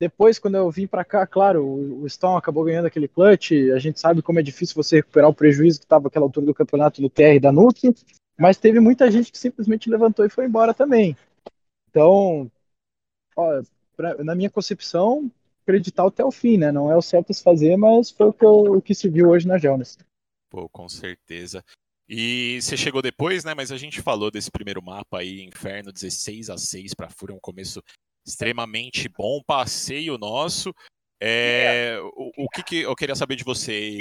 depois, 0.00 0.38
quando 0.38 0.54
eu 0.54 0.70
vim 0.70 0.86
para 0.86 1.04
cá, 1.04 1.26
claro, 1.26 1.62
o, 1.62 2.08
Stone 2.08 2.38
acabou 2.38 2.64
ganhando 2.64 2.86
aquele 2.86 3.06
clutch. 3.06 3.52
A 3.74 3.78
gente 3.78 4.00
sabe 4.00 4.22
como 4.22 4.40
é 4.40 4.42
difícil 4.42 4.74
você 4.74 4.96
recuperar 4.96 5.28
o 5.28 5.34
prejuízo 5.34 5.78
que 5.78 5.84
estava 5.84 6.04
naquela 6.04 6.24
altura 6.24 6.46
do 6.46 6.54
campeonato 6.54 7.02
no 7.02 7.10
TR 7.10 7.38
da 7.38 7.52
Nuke, 7.52 7.94
mas 8.38 8.56
teve 8.56 8.80
muita 8.80 9.10
gente 9.10 9.30
que 9.30 9.36
simplesmente 9.36 9.90
levantou 9.90 10.24
e 10.24 10.30
foi 10.30 10.46
embora 10.46 10.72
também. 10.72 11.14
Então, 11.90 12.50
ó, 13.36 13.62
pra, 13.94 14.24
na 14.24 14.34
minha 14.34 14.48
concepção, 14.48 15.30
acreditar 15.62 16.06
até 16.06 16.24
o 16.24 16.30
fim, 16.32 16.56
né? 16.56 16.72
Não 16.72 16.90
é 16.90 16.96
o 16.96 17.02
certo 17.02 17.34
se 17.34 17.42
fazer, 17.42 17.76
mas 17.76 18.10
foi 18.10 18.28
o 18.28 18.32
que, 18.32 18.44
eu, 18.44 18.76
o 18.76 18.80
que 18.80 18.94
se 18.94 19.06
viu 19.06 19.28
hoje 19.28 19.46
na 19.46 19.58
Gelnes. 19.58 19.98
Pô, 20.48 20.66
com 20.70 20.88
certeza. 20.88 21.62
E 22.08 22.58
você 22.62 22.74
chegou 22.74 23.02
depois, 23.02 23.44
né? 23.44 23.52
Mas 23.54 23.70
a 23.70 23.76
gente 23.76 24.00
falou 24.00 24.30
desse 24.30 24.50
primeiro 24.50 24.82
mapa 24.82 25.18
aí, 25.18 25.42
Inferno 25.42 25.92
16 25.92 26.48
a 26.48 26.56
6 26.56 26.94
para 26.94 27.10
Fúria, 27.10 27.36
um 27.36 27.40
começo 27.40 27.82
extremamente 28.26 29.08
bom, 29.08 29.40
passeio 29.46 30.18
nosso. 30.18 30.74
É, 31.22 31.98
o, 32.16 32.44
o 32.44 32.48
que, 32.48 32.62
que, 32.62 32.76
eu 32.80 32.96
queria 32.96 33.14
saber 33.14 33.36
de 33.36 33.44
você, 33.44 33.98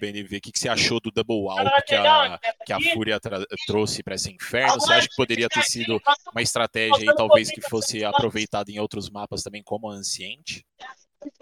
BNV, 0.00 0.38
o 0.38 0.40
que, 0.40 0.50
que 0.50 0.58
você 0.58 0.70
achou 0.70 0.98
do 1.00 1.10
double 1.10 1.46
alp 1.50 1.84
que 1.86 1.94
a, 1.94 2.40
que 2.64 2.72
a 2.72 2.80
Fúria 2.94 3.20
trouxe 3.66 4.02
para 4.02 4.14
esse 4.14 4.32
inferno? 4.32 4.80
Você 4.80 4.92
acha 4.94 5.08
que 5.08 5.14
poderia 5.14 5.50
ter 5.50 5.62
sido 5.64 6.00
uma 6.32 6.40
estratégia 6.40 7.10
aí, 7.10 7.14
talvez 7.14 7.50
que 7.50 7.60
fosse 7.60 8.02
aproveitada 8.02 8.70
em 8.70 8.78
outros 8.78 9.10
mapas 9.10 9.42
também, 9.42 9.62
como 9.62 9.90
a 9.90 9.94
Anciente? 9.94 10.64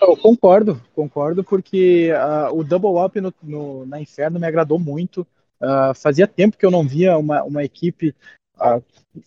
Eu 0.00 0.16
concordo, 0.16 0.82
concordo, 0.94 1.44
porque 1.44 2.10
uh, 2.12 2.52
o 2.52 2.64
double 2.64 2.98
alp 2.98 3.16
no, 3.16 3.32
no, 3.40 3.86
na 3.86 4.00
Inferno 4.00 4.40
me 4.40 4.46
agradou 4.46 4.80
muito. 4.80 5.24
Uh, 5.60 5.94
fazia 5.94 6.26
tempo 6.26 6.56
que 6.56 6.66
eu 6.66 6.70
não 6.70 6.86
via 6.86 7.16
uma, 7.16 7.44
uma 7.44 7.62
equipe 7.62 8.14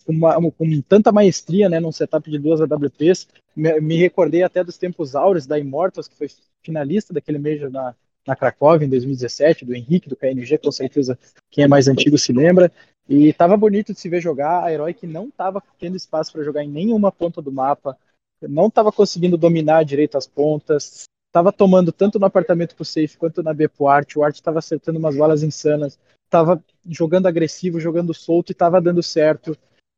com, 0.04 0.12
uma, 0.12 0.34
com, 0.52 0.80
tanta 0.82 1.12
maestria 1.12 1.68
né, 1.68 1.80
num 1.80 1.92
setup 1.92 2.30
de 2.30 2.38
duas 2.38 2.60
AWPs. 2.60 3.28
Me, 3.54 3.80
me, 3.80 3.96
recordei 3.96 4.42
até 4.42 4.62
dos 4.62 4.78
tempos 4.78 5.14
áureos 5.14 5.46
da 5.46 5.58
Immortals, 5.58 6.08
que 6.08 6.16
foi 6.16 6.28
finalista 6.62 7.12
daquele 7.12 7.38
Major 7.38 7.70
na, 7.70 7.94
na 8.26 8.36
Cracóvia 8.36 8.86
em 8.86 8.90
2017, 8.90 9.64
do 9.64 9.74
Henrique, 9.74 10.08
do 10.08 10.16
KNG, 10.16 10.58
com 10.58 10.72
certeza 10.72 11.18
quem 11.50 11.64
é 11.64 11.68
mais 11.68 11.88
antigo 11.88 12.16
se 12.16 12.32
lembra. 12.32 12.70
E 13.08 13.32
tava 13.34 13.56
bonito 13.56 13.92
de 13.92 14.00
se 14.00 14.08
ver 14.08 14.20
jogar. 14.20 14.64
A 14.64 14.72
Heroic 14.72 15.06
não 15.06 15.30
tava 15.30 15.62
tendo 15.78 15.96
espaço 15.96 16.32
para 16.32 16.44
jogar 16.44 16.64
em 16.64 16.70
nenhuma 16.70 17.12
ponta 17.12 17.42
do 17.42 17.52
mapa, 17.52 17.98
não 18.40 18.70
tava 18.70 18.90
conseguindo 18.90 19.36
dominar 19.36 19.84
direito 19.84 20.16
as 20.16 20.26
pontas, 20.26 21.04
tava 21.30 21.52
tomando 21.52 21.92
tanto 21.92 22.18
no 22.18 22.26
apartamento 22.26 22.74
pro 22.74 22.84
safe 22.84 23.16
quanto 23.16 23.42
na 23.42 23.52
B 23.52 23.68
pro 23.68 23.88
Art. 23.88 24.16
O 24.16 24.22
Art 24.22 24.40
tava 24.40 24.58
acertando 24.58 24.98
umas 24.98 25.16
balas 25.16 25.42
insanas, 25.42 25.98
tava 26.28 26.62
jogando 26.86 27.26
agressivo, 27.26 27.80
jogando 27.80 28.12
solto 28.12 28.50
e 28.50 28.54
tava 28.54 28.80
dando 28.80 29.02
certo. 29.02 29.56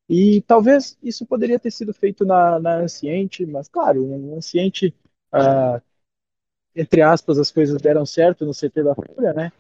E 0.09 0.41
talvez 0.43 0.97
isso 1.03 1.27
poderia 1.27 1.59
ter 1.59 1.71
sido 1.71 1.93
feito 1.93 2.25
na, 2.25 2.61
na 2.61 2.77
Anciente, 2.77 3.45
mas 3.45 3.69
claro, 3.69 4.07
na 4.07 4.37
Anciente, 4.37 4.95
uh, 5.33 5.83
entre 6.75 7.03
aspas, 7.03 7.39
as 7.39 7.51
coisas 7.51 7.81
deram 7.81 8.07
certo 8.07 8.45
no 8.45 8.53
CT 8.53 8.85
da 8.85 8.95
Fúria, 8.95 9.33
né? 9.33 9.53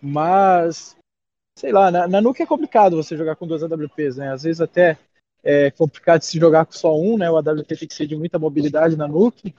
Mas, 0.00 0.96
sei 1.58 1.72
lá, 1.72 1.90
na, 1.90 2.08
na 2.08 2.20
Nuke 2.20 2.42
é 2.42 2.46
complicado 2.46 2.96
você 2.96 3.16
jogar 3.16 3.36
com 3.36 3.46
duas 3.46 3.62
AWPs, 3.62 4.16
né? 4.16 4.32
Às 4.32 4.44
vezes 4.44 4.60
até 4.60 4.98
é 5.42 5.70
complicado 5.70 6.22
se 6.22 6.38
jogar 6.38 6.64
com 6.64 6.72
só 6.72 6.98
um, 6.98 7.18
né? 7.18 7.30
O 7.30 7.36
AWP 7.36 7.76
tem 7.76 7.88
que 7.88 7.94
ser 7.94 8.06
de 8.06 8.16
muita 8.16 8.38
mobilidade 8.38 8.96
na 8.96 9.06
Nuke. 9.06 9.54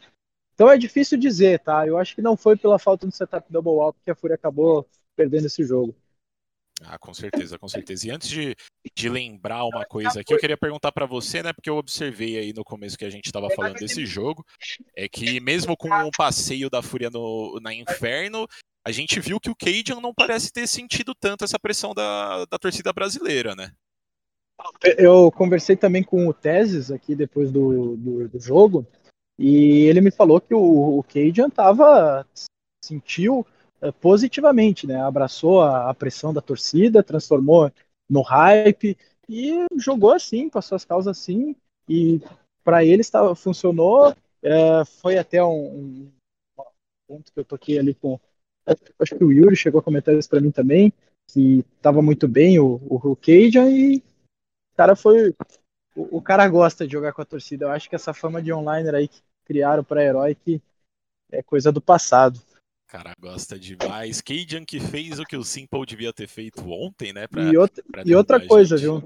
Então 0.53 0.70
é 0.70 0.78
difícil 0.78 1.18
dizer, 1.18 1.59
tá? 1.59 1.86
Eu 1.88 1.97
acho 1.97 2.16
que 2.16 2.22
não 2.22 2.36
foi 2.36 2.55
pela 2.55 2.80
falta 2.80 3.07
de 3.07 3.16
setup 3.16 3.51
double 3.51 3.88
up 3.88 3.99
que 4.03 4.12
a 4.12 4.16
Fúria 4.16 4.36
acabou 4.36 4.88
perdendo 5.16 5.45
esse 5.45 5.64
jogo. 5.64 5.95
Ah, 6.84 6.97
com 6.97 7.13
certeza, 7.13 7.59
com 7.59 7.67
certeza. 7.67 8.07
E 8.07 8.11
antes 8.11 8.27
de, 8.27 8.55
de 8.95 9.09
lembrar 9.09 9.63
uma 9.65 9.86
coisa 9.86 10.21
aqui, 10.21 10.34
eu 10.34 10.39
queria 10.39 10.57
perguntar 10.57 10.91
para 10.91 11.05
você, 11.05 11.43
né? 11.43 11.53
Porque 11.53 11.69
eu 11.69 11.77
observei 11.77 12.38
aí 12.38 12.53
no 12.53 12.63
começo 12.63 12.97
que 12.97 13.05
a 13.05 13.09
gente 13.09 13.25
estava 13.25 13.49
falando 13.51 13.75
desse 13.75 14.05
jogo, 14.05 14.43
é 14.95 15.07
que 15.07 15.39
mesmo 15.39 15.77
com 15.77 15.89
o 15.89 16.11
passeio 16.11 16.69
da 16.69 16.82
Fúria 16.82 17.09
no, 17.09 17.59
na 17.61 17.73
Inferno, 17.73 18.47
a 18.86 18.91
gente 18.91 19.19
viu 19.19 19.39
que 19.39 19.49
o 19.49 19.55
Cajun 19.55 20.01
não 20.01 20.13
parece 20.13 20.51
ter 20.51 20.67
sentido 20.67 21.13
tanto 21.13 21.43
essa 21.43 21.59
pressão 21.59 21.93
da, 21.93 22.45
da 22.45 22.57
torcida 22.57 22.91
brasileira, 22.91 23.55
né? 23.55 23.71
Eu 24.97 25.32
conversei 25.32 25.75
também 25.75 26.03
com 26.03 26.27
o 26.27 26.34
Teses 26.34 26.91
aqui 26.91 27.15
depois 27.15 27.51
do, 27.51 27.95
do, 27.95 28.27
do 28.27 28.39
jogo, 28.39 28.86
e 29.38 29.86
ele 29.86 30.01
me 30.01 30.11
falou 30.11 30.39
que 30.39 30.53
o, 30.53 30.99
o 30.99 31.03
Cajun 31.03 31.49
tava, 31.49 32.25
sentiu 32.84 33.45
positivamente, 33.89 34.86
né? 34.86 35.01
Abraçou 35.01 35.61
a, 35.61 35.89
a, 35.89 35.93
pressão 35.93 36.32
da 36.32 36.41
torcida, 36.41 37.01
transformou 37.01 37.71
no 38.07 38.21
hype 38.21 38.95
e 39.27 39.65
jogou 39.75 40.11
assim, 40.11 40.49
passou 40.49 40.75
as 40.75 40.86
causas 40.86 41.17
assim. 41.17 41.55
E 41.89 42.21
para 42.63 42.86
ele 42.86 43.01
estava, 43.01 43.34
funcionou. 43.34 44.15
É, 44.43 44.86
foi 44.86 45.17
até 45.17 45.43
um, 45.43 46.07
um, 46.07 46.11
ponto 47.07 47.32
que 47.32 47.39
eu 47.39 47.45
toquei 47.45 47.79
ali 47.79 47.95
com. 47.95 48.19
Acho 48.99 49.17
que 49.17 49.23
o 49.23 49.32
Yuri 49.32 49.55
chegou 49.55 49.79
a 49.79 49.84
comentar 49.84 50.13
isso 50.15 50.29
para 50.29 50.39
mim 50.39 50.51
também, 50.51 50.93
que 51.27 51.65
estava 51.75 52.01
muito 52.01 52.27
bem 52.27 52.59
o, 52.59 52.75
o, 52.88 53.17
e 53.27 53.97
o 53.97 54.75
cara 54.77 54.95
foi. 54.95 55.34
O, 55.95 56.17
o, 56.17 56.21
cara 56.21 56.47
gosta 56.47 56.86
de 56.86 56.93
jogar 56.93 57.13
com 57.13 57.21
a 57.21 57.25
torcida. 57.25 57.65
Eu 57.65 57.71
acho 57.71 57.89
que 57.89 57.95
essa 57.95 58.13
fama 58.13 58.41
de 58.41 58.53
online 58.53 58.89
aí 58.89 59.07
que 59.07 59.21
criaram 59.45 59.84
para 59.84 60.03
herói 60.03 60.36
que 60.36 60.61
é 61.32 61.41
coisa 61.41 61.71
do 61.71 61.82
passado 61.82 62.39
cara 62.92 63.14
gosta 63.18 63.58
demais. 63.58 64.20
Cajun 64.20 64.66
que 64.66 64.78
fez 64.82 65.18
o 65.18 65.24
que 65.24 65.38
o 65.38 65.46
Simple 65.46 65.86
devia 65.86 66.12
ter 66.12 66.28
feito 66.28 66.70
ontem, 66.70 67.14
né? 67.14 67.26
Pra, 67.26 67.44
e 67.44 67.56
outra, 67.56 67.84
e 68.06 68.14
outra 68.14 68.46
coisa, 68.46 68.76
viu? 68.76 69.02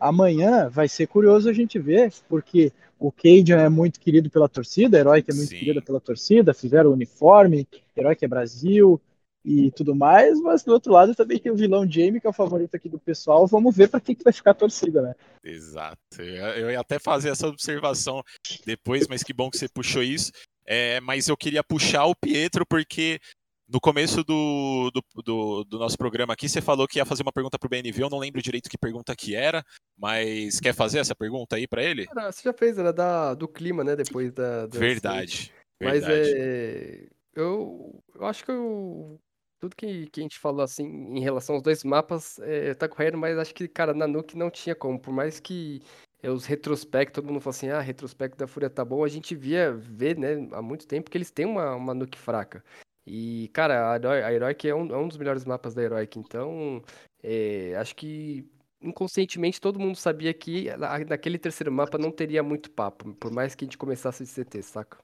Amanhã 0.00 0.70
vai 0.70 0.88
ser 0.88 1.06
curioso 1.06 1.48
a 1.48 1.52
gente 1.52 1.78
ver, 1.78 2.10
porque 2.26 2.72
o 2.98 3.12
Cajun 3.12 3.58
é 3.58 3.68
muito 3.68 4.00
querido 4.00 4.30
pela 4.30 4.48
torcida, 4.48 4.98
Herói 4.98 5.22
que 5.22 5.30
é 5.30 5.34
muito 5.34 5.50
Sim. 5.50 5.58
querido 5.58 5.82
pela 5.82 6.00
torcida, 6.00 6.54
fizeram 6.54 6.88
o 6.88 6.94
uniforme, 6.94 7.68
Herói 7.94 8.16
que 8.16 8.24
é 8.24 8.28
Brasil 8.28 8.98
e 9.44 9.70
tudo 9.72 9.94
mais, 9.94 10.40
mas 10.40 10.62
do 10.62 10.72
outro 10.72 10.92
lado 10.92 11.14
também 11.14 11.38
tem 11.38 11.52
o 11.52 11.56
vilão 11.56 11.88
Jamie, 11.88 12.20
que 12.20 12.26
é 12.26 12.30
o 12.30 12.32
favorito 12.32 12.76
aqui 12.76 12.88
do 12.88 12.98
pessoal. 12.98 13.46
Vamos 13.46 13.76
ver 13.76 13.88
para 13.88 14.00
quem 14.00 14.14
que 14.14 14.24
vai 14.24 14.32
ficar 14.32 14.52
a 14.52 14.54
torcida, 14.54 15.02
né? 15.02 15.14
Exato. 15.44 16.22
Eu 16.22 16.70
ia 16.70 16.80
até 16.80 16.98
fazer 16.98 17.28
essa 17.28 17.48
observação 17.48 18.22
depois, 18.64 19.06
mas 19.08 19.22
que 19.22 19.32
bom 19.32 19.50
que 19.50 19.58
você 19.58 19.68
puxou 19.68 20.02
isso. 20.02 20.32
É, 20.66 21.00
mas 21.00 21.28
eu 21.28 21.36
queria 21.36 21.62
puxar 21.62 22.04
o 22.06 22.14
Pietro 22.14 22.64
porque 22.66 23.20
No 23.68 23.80
começo 23.80 24.22
do, 24.22 24.90
do, 24.92 25.22
do, 25.22 25.64
do, 25.64 25.78
nosso 25.78 25.96
programa 25.96 26.34
aqui, 26.34 26.48
você 26.48 26.60
falou 26.60 26.86
que 26.86 26.98
ia 26.98 27.06
fazer 27.06 27.22
uma 27.22 27.32
pergunta 27.32 27.58
para 27.58 27.66
o 27.66 27.70
BNV. 27.70 28.02
Eu 28.02 28.10
não 28.10 28.18
lembro 28.18 28.42
direito 28.42 28.68
que 28.68 28.76
pergunta 28.76 29.16
que 29.16 29.34
era, 29.34 29.64
mas 29.96 30.60
quer 30.60 30.74
fazer 30.74 30.98
essa 30.98 31.14
pergunta 31.14 31.56
aí 31.56 31.66
para 31.66 31.82
ele? 31.82 32.06
Era, 32.10 32.30
você 32.30 32.42
já 32.42 32.52
fez, 32.52 32.76
era 32.76 32.92
da, 32.92 33.34
do 33.34 33.48
clima, 33.48 33.82
né? 33.82 33.96
Depois 33.96 34.30
da. 34.32 34.66
da 34.66 34.78
verdade, 34.78 35.52
Mas 35.80 36.04
é. 36.04 37.08
Eu, 37.34 38.02
eu 38.14 38.26
acho 38.26 38.44
que 38.44 38.50
eu, 38.50 39.18
tudo 39.62 39.76
que, 39.76 40.06
que 40.08 40.18
a 40.18 40.22
gente 40.24 40.40
falou 40.40 40.62
assim 40.62 40.84
em 40.84 41.20
relação 41.20 41.54
aos 41.54 41.62
dois 41.62 41.84
mapas 41.84 42.36
é, 42.40 42.74
tá 42.74 42.88
correto, 42.88 43.16
mas 43.16 43.38
acho 43.38 43.54
que, 43.54 43.68
cara, 43.68 43.94
na 43.94 44.08
Nuke 44.08 44.36
não 44.36 44.50
tinha 44.50 44.74
como. 44.74 44.98
Por 44.98 45.14
mais 45.14 45.38
que 45.38 45.80
é, 46.20 46.28
os 46.28 46.44
retrospectos, 46.44 47.14
todo 47.14 47.30
mundo 47.30 47.40
fala 47.40 47.54
assim, 47.54 47.68
ah, 47.68 47.80
retrospecto 47.80 48.36
da 48.36 48.48
Fúria 48.48 48.68
tá 48.68 48.84
bom, 48.84 49.04
a 49.04 49.08
gente 49.08 49.36
via, 49.36 49.72
vê, 49.72 50.16
né, 50.16 50.48
há 50.50 50.60
muito 50.60 50.84
tempo 50.84 51.08
que 51.08 51.16
eles 51.16 51.30
têm 51.30 51.46
uma, 51.46 51.76
uma 51.76 51.94
Nuke 51.94 52.18
fraca. 52.18 52.64
E, 53.06 53.50
cara, 53.52 53.92
a, 53.92 54.32
Heroic 54.32 54.68
é 54.68 54.74
um, 54.74 54.92
é 54.92 54.98
um 54.98 55.06
dos 55.06 55.16
melhores 55.16 55.44
mapas 55.44 55.74
da 55.74 55.82
Heroic, 55.82 56.18
então 56.18 56.82
é, 57.22 57.76
acho 57.76 57.94
que 57.94 58.44
inconscientemente 58.80 59.60
todo 59.60 59.78
mundo 59.78 59.94
sabia 59.94 60.34
que 60.34 60.66
naquele 61.08 61.38
terceiro 61.38 61.70
mapa 61.70 61.96
não 61.98 62.10
teria 62.10 62.42
muito 62.42 62.68
papo, 62.68 63.14
por 63.14 63.30
mais 63.30 63.54
que 63.54 63.64
a 63.64 63.66
gente 63.66 63.78
começasse 63.78 64.24
de 64.24 64.30
CT, 64.30 64.60
saca? 64.62 64.98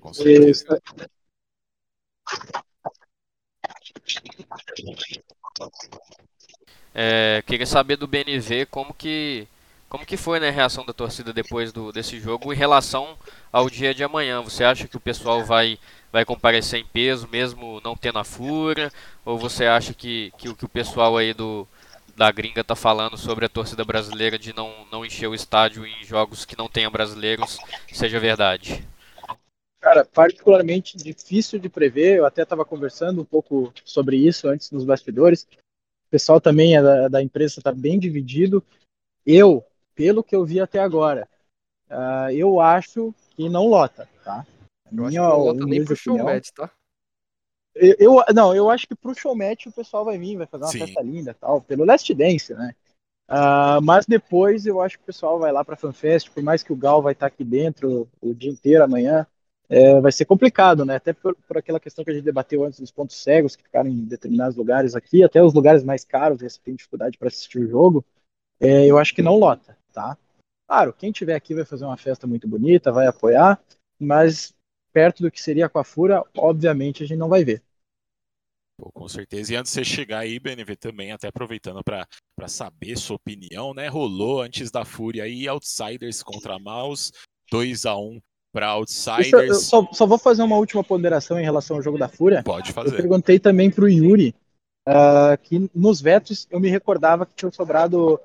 Com 0.00 0.12
certeza. 0.12 0.80
É, 6.94 7.42
queria 7.46 7.66
saber 7.66 7.96
do 7.96 8.06
BNV 8.06 8.66
como 8.66 8.92
que 8.92 9.48
como 9.88 10.06
que 10.06 10.16
foi 10.16 10.40
né, 10.40 10.48
a 10.48 10.52
reação 10.52 10.86
da 10.86 10.92
torcida 10.94 11.34
depois 11.34 11.70
do, 11.70 11.92
desse 11.92 12.18
jogo 12.18 12.50
em 12.50 12.56
relação 12.56 13.14
ao 13.52 13.68
dia 13.68 13.94
de 13.94 14.02
amanhã? 14.02 14.40
Você 14.40 14.64
acha 14.64 14.88
que 14.88 14.96
o 14.96 15.00
pessoal 15.00 15.44
vai, 15.44 15.78
vai 16.10 16.24
comparecer 16.24 16.80
em 16.80 16.84
peso 16.86 17.28
mesmo 17.30 17.78
não 17.84 17.94
tendo 17.94 18.18
a 18.18 18.24
fúria? 18.24 18.90
Ou 19.22 19.38
você 19.38 19.66
acha 19.66 19.92
que, 19.92 20.32
que 20.38 20.48
o 20.48 20.56
que 20.56 20.64
o 20.64 20.68
pessoal 20.68 21.18
aí 21.18 21.34
do, 21.34 21.68
da 22.16 22.30
gringa 22.30 22.64
tá 22.64 22.74
falando 22.74 23.18
sobre 23.18 23.44
a 23.44 23.50
torcida 23.50 23.84
brasileira 23.84 24.38
de 24.38 24.54
não, 24.54 24.72
não 24.90 25.04
encher 25.04 25.28
o 25.28 25.34
estádio 25.34 25.86
em 25.86 26.04
jogos 26.04 26.46
que 26.46 26.56
não 26.56 26.70
tenham 26.70 26.90
brasileiros 26.90 27.58
seja 27.92 28.18
verdade? 28.18 28.86
Cara, 29.82 30.04
particularmente 30.04 30.96
difícil 30.96 31.58
de 31.58 31.68
prever. 31.68 32.18
Eu 32.18 32.24
até 32.24 32.44
estava 32.44 32.64
conversando 32.64 33.20
um 33.20 33.24
pouco 33.24 33.72
sobre 33.84 34.16
isso 34.16 34.46
antes 34.46 34.70
nos 34.70 34.84
bastidores. 34.84 35.42
O 36.06 36.08
pessoal 36.08 36.40
também 36.40 36.76
é 36.76 36.82
da, 36.82 37.08
da 37.08 37.22
imprensa 37.22 37.58
está 37.58 37.72
bem 37.72 37.98
dividido. 37.98 38.62
Eu, 39.26 39.64
pelo 39.92 40.22
que 40.22 40.36
eu 40.36 40.44
vi 40.44 40.60
até 40.60 40.78
agora, 40.78 41.28
uh, 41.90 42.30
eu 42.30 42.60
acho 42.60 43.12
que 43.30 43.48
não 43.48 43.66
lota, 43.66 44.08
tá? 44.22 44.46
Eu 44.92 45.04
acho 45.04 45.10
que 45.10 45.18
não 45.18 45.38
lota 45.38 45.66
nem 45.66 45.84
pro 45.84 45.96
showmatch, 45.96 46.52
tá? 46.52 46.70
Eu, 47.74 47.96
eu, 47.98 48.24
não, 48.32 48.54
eu 48.54 48.70
acho 48.70 48.86
que 48.86 48.94
pro 48.94 49.18
showmatch 49.18 49.66
o 49.66 49.72
pessoal 49.72 50.04
vai 50.04 50.16
vir, 50.16 50.36
vai 50.36 50.46
fazer 50.46 50.64
uma 50.64 50.70
Sim. 50.70 50.78
festa 50.78 51.02
linda 51.02 51.34
tal, 51.34 51.60
pelo 51.60 51.84
Last 51.84 52.14
Dance, 52.14 52.54
né? 52.54 52.72
Uh, 53.28 53.82
mas 53.82 54.06
depois 54.06 54.64
eu 54.64 54.80
acho 54.80 54.98
que 54.98 55.02
o 55.02 55.06
pessoal 55.06 55.40
vai 55.40 55.50
lá 55.50 55.64
pra 55.64 55.74
FanFest, 55.74 56.30
por 56.30 56.42
mais 56.42 56.62
que 56.62 56.72
o 56.72 56.76
Gal 56.76 57.02
vai 57.02 57.14
estar 57.14 57.26
aqui 57.26 57.42
dentro 57.42 58.08
o 58.20 58.32
dia 58.32 58.50
inteiro 58.50 58.84
amanhã, 58.84 59.26
é, 59.72 60.00
vai 60.00 60.12
ser 60.12 60.26
complicado, 60.26 60.84
né? 60.84 60.96
Até 60.96 61.12
por, 61.12 61.34
por, 61.34 61.56
aquela 61.56 61.80
questão 61.80 62.04
que 62.04 62.10
a 62.10 62.14
gente 62.14 62.24
debateu 62.24 62.64
antes 62.64 62.78
dos 62.78 62.90
pontos 62.90 63.16
cegos 63.16 63.56
que 63.56 63.62
ficaram 63.62 63.88
em 63.88 64.04
determinados 64.04 64.56
lugares 64.56 64.94
aqui, 64.94 65.24
até 65.24 65.42
os 65.42 65.54
lugares 65.54 65.82
mais 65.82 66.04
caros, 66.04 66.40
você 66.40 66.60
tem 66.62 66.74
dificuldade 66.74 67.16
para 67.16 67.28
assistir 67.28 67.58
o 67.58 67.68
jogo. 67.68 68.04
É, 68.60 68.86
eu 68.86 68.98
acho 68.98 69.14
que 69.14 69.22
não 69.22 69.36
lota 69.36 69.76
tá? 69.92 70.16
Claro, 70.66 70.92
quem 70.92 71.12
tiver 71.12 71.34
aqui 71.34 71.54
vai 71.54 71.64
fazer 71.64 71.84
uma 71.84 71.96
festa 71.96 72.26
muito 72.26 72.48
bonita, 72.48 72.90
vai 72.90 73.06
apoiar, 73.06 73.62
mas 73.98 74.54
perto 74.92 75.22
do 75.22 75.30
que 75.30 75.40
seria 75.40 75.68
com 75.68 75.78
a 75.78 75.84
Fura, 75.84 76.24
obviamente 76.36 77.02
a 77.02 77.06
gente 77.06 77.18
não 77.18 77.28
vai 77.28 77.44
ver. 77.44 77.62
Pô, 78.78 78.90
com 78.90 79.06
certeza. 79.06 79.52
E 79.52 79.56
antes 79.56 79.72
de 79.72 79.80
você 79.80 79.84
chegar 79.84 80.20
aí, 80.20 80.38
BNV, 80.38 80.76
também, 80.76 81.12
até 81.12 81.28
aproveitando 81.28 81.82
para 81.84 82.48
saber 82.48 82.96
sua 82.96 83.16
opinião, 83.16 83.74
né? 83.74 83.86
Rolou 83.88 84.40
antes 84.42 84.70
da 84.70 84.84
Fúria 84.84 85.24
aí 85.24 85.46
Outsiders 85.46 86.22
contra 86.22 86.58
Maus, 86.58 87.12
2 87.50 87.86
a 87.86 87.96
1 87.96 88.18
para 88.52 88.68
Outsiders. 88.68 89.32
Eu 89.32 89.54
só, 89.54 89.88
só, 89.92 90.06
vou 90.06 90.18
fazer 90.18 90.42
uma 90.42 90.56
última 90.56 90.84
ponderação 90.84 91.40
em 91.40 91.42
relação 91.42 91.76
ao 91.76 91.82
jogo 91.82 91.98
da 91.98 92.08
Fúria. 92.08 92.42
Pode 92.42 92.72
fazer. 92.72 92.90
Eu 92.90 92.96
perguntei 92.96 93.38
também 93.38 93.70
para 93.70 93.84
o 93.84 93.88
Yuri 93.88 94.34
uh, 94.86 95.36
que 95.42 95.70
nos 95.74 96.00
vetos 96.00 96.46
eu 96.50 96.60
me 96.60 96.68
recordava 96.68 97.24
que 97.24 97.34
tinha 97.34 97.50
sobrado 97.50 98.20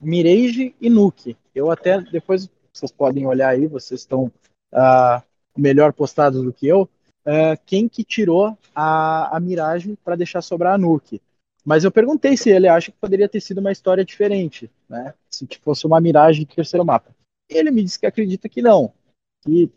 Mirage 0.00 0.74
e 0.80 0.90
Nuke. 0.90 1.36
Eu 1.54 1.70
até, 1.70 2.00
depois 2.00 2.48
vocês 2.72 2.92
podem 2.92 3.26
olhar 3.26 3.48
aí, 3.48 3.66
vocês 3.66 4.00
estão 4.00 4.30
uh, 4.72 5.22
melhor 5.56 5.92
postados 5.92 6.42
do 6.42 6.52
que 6.52 6.66
eu, 6.66 6.82
uh, 7.26 7.58
quem 7.64 7.88
que 7.88 8.04
tirou 8.04 8.56
a, 8.74 9.36
a 9.36 9.40
Mirage 9.40 9.96
para 10.04 10.16
deixar 10.16 10.42
sobrar 10.42 10.74
a 10.74 10.78
Nuke. 10.78 11.20
Mas 11.64 11.84
eu 11.84 11.90
perguntei 11.90 12.36
se 12.36 12.50
ele 12.50 12.68
acha 12.68 12.90
que 12.90 12.98
poderia 12.98 13.28
ter 13.28 13.40
sido 13.40 13.58
uma 13.58 13.72
história 13.72 14.04
diferente, 14.04 14.70
né? 14.88 15.12
Se 15.28 15.46
fosse 15.60 15.86
uma 15.86 16.00
Mirage 16.00 16.40
de 16.40 16.54
terceiro 16.54 16.84
mapa. 16.84 17.10
Ele 17.48 17.70
me 17.70 17.82
disse 17.82 17.98
que 17.98 18.06
acredita 18.06 18.48
que 18.48 18.62
não, 18.62 18.92
que 19.42 19.70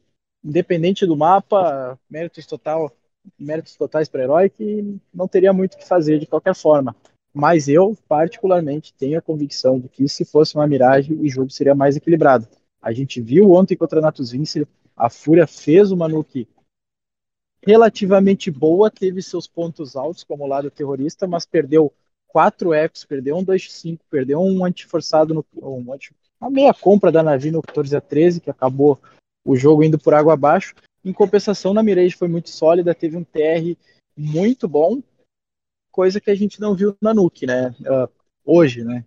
independente 0.43 1.05
do 1.05 1.15
mapa, 1.15 1.97
méritos 2.09 2.45
total, 2.45 2.91
méritos 3.39 3.75
totais 3.75 4.09
para 4.09 4.23
herói 4.23 4.49
que 4.49 4.99
não 5.13 5.27
teria 5.27 5.53
muito 5.53 5.75
o 5.75 5.77
que 5.77 5.87
fazer 5.87 6.19
de 6.19 6.27
qualquer 6.27 6.53
forma. 6.53 6.95
Mas 7.33 7.67
eu, 7.67 7.97
particularmente, 8.07 8.93
tenho 8.93 9.17
a 9.17 9.21
convicção 9.21 9.79
de 9.79 9.89
que 9.89 10.07
se 10.07 10.25
fosse 10.25 10.55
uma 10.55 10.67
miragem, 10.67 11.17
o 11.17 11.27
jogo 11.27 11.49
seria 11.49 11.73
mais 11.73 11.95
equilibrado. 11.95 12.47
A 12.81 12.91
gente 12.91 13.21
viu 13.21 13.51
ontem 13.51 13.75
contra 13.75 13.99
a 13.99 14.01
Natus 14.01 14.31
Vince, 14.31 14.67
a 14.95 15.09
Fúria 15.09 15.47
fez 15.47 15.91
uma 15.91 16.07
nuke 16.07 16.47
relativamente 17.65 18.51
boa, 18.51 18.91
teve 18.91 19.21
seus 19.21 19.47
pontos 19.47 19.95
altos 19.95 20.23
como 20.23 20.45
lado 20.45 20.69
terrorista, 20.69 21.25
mas 21.25 21.45
perdeu 21.45 21.91
quatro 22.27 22.73
ecos, 22.73 23.05
perdeu 23.05 23.37
um 23.37 23.45
2x5, 23.45 23.99
perdeu 24.09 24.41
um 24.41 24.65
antiforçado 24.65 25.33
no 25.33 25.45
um 25.55 25.95
uma 26.41 26.49
meia 26.49 26.73
compra 26.73 27.09
da 27.09 27.23
Navi 27.23 27.51
no 27.51 27.61
14 27.61 27.95
a 27.95 28.01
13, 28.01 28.41
que 28.41 28.49
acabou 28.49 28.99
o 29.45 29.55
jogo 29.55 29.83
indo 29.83 29.99
por 29.99 30.13
água 30.13 30.33
abaixo. 30.33 30.75
Em 31.03 31.11
compensação, 31.11 31.73
na 31.73 31.83
Mirage 31.83 32.15
foi 32.15 32.27
muito 32.27 32.49
sólida, 32.49 32.95
teve 32.95 33.17
um 33.17 33.23
TR 33.23 33.75
muito 34.15 34.67
bom, 34.67 35.01
coisa 35.91 36.19
que 36.19 36.31
a 36.31 36.35
gente 36.35 36.59
não 36.59 36.75
viu 36.75 36.95
na 37.01 37.13
Nuke, 37.13 37.45
né? 37.45 37.75
Uh, 37.81 38.09
hoje, 38.43 38.83
né? 38.83 39.05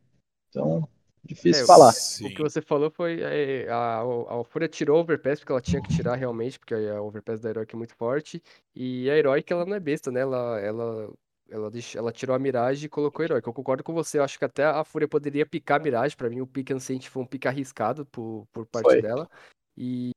Então, 0.48 0.88
difícil 1.24 1.64
é, 1.64 1.66
falar. 1.66 1.92
Sim. 1.92 2.28
O 2.28 2.34
que 2.34 2.42
você 2.42 2.62
falou 2.62 2.90
foi 2.90 3.20
é, 3.20 3.68
a, 3.68 4.00
a 4.00 4.44
Fúria 4.44 4.68
tirou 4.68 4.98
o 4.98 5.00
overpass 5.00 5.40
porque 5.40 5.52
ela 5.52 5.60
tinha 5.60 5.82
que 5.82 5.94
tirar 5.94 6.14
realmente, 6.14 6.58
porque 6.58 6.74
a 6.74 7.02
overpass 7.02 7.40
da 7.40 7.50
Heroic 7.50 7.74
é 7.74 7.78
muito 7.78 7.94
forte. 7.94 8.42
E 8.74 9.10
a 9.10 9.16
Heroic 9.16 9.52
ela 9.52 9.66
não 9.66 9.74
é 9.74 9.80
besta, 9.80 10.10
né? 10.10 10.20
Ela, 10.20 10.60
ela, 10.60 11.12
ela, 11.50 11.70
deixa, 11.70 11.98
ela 11.98 12.12
tirou 12.12 12.34
a 12.34 12.38
Mirage 12.38 12.86
e 12.86 12.88
colocou 12.88 13.22
a 13.22 13.26
Heroic. 13.26 13.46
Eu 13.46 13.52
concordo 13.52 13.82
com 13.82 13.92
você, 13.92 14.18
eu 14.18 14.24
acho 14.24 14.38
que 14.38 14.44
até 14.44 14.64
a 14.64 14.84
Fúria 14.84 15.08
poderia 15.08 15.44
picar 15.44 15.80
a 15.80 15.82
Mirage. 15.82 16.16
Para 16.16 16.30
mim, 16.30 16.40
o 16.40 16.46
pick 16.46 16.70
Ancient 16.70 17.08
foi 17.08 17.22
um 17.22 17.26
pick 17.26 17.46
arriscado 17.46 18.06
por, 18.06 18.46
por 18.52 18.64
parte 18.66 18.86
foi. 18.90 19.02
dela. 19.02 19.28
E, 19.76 20.10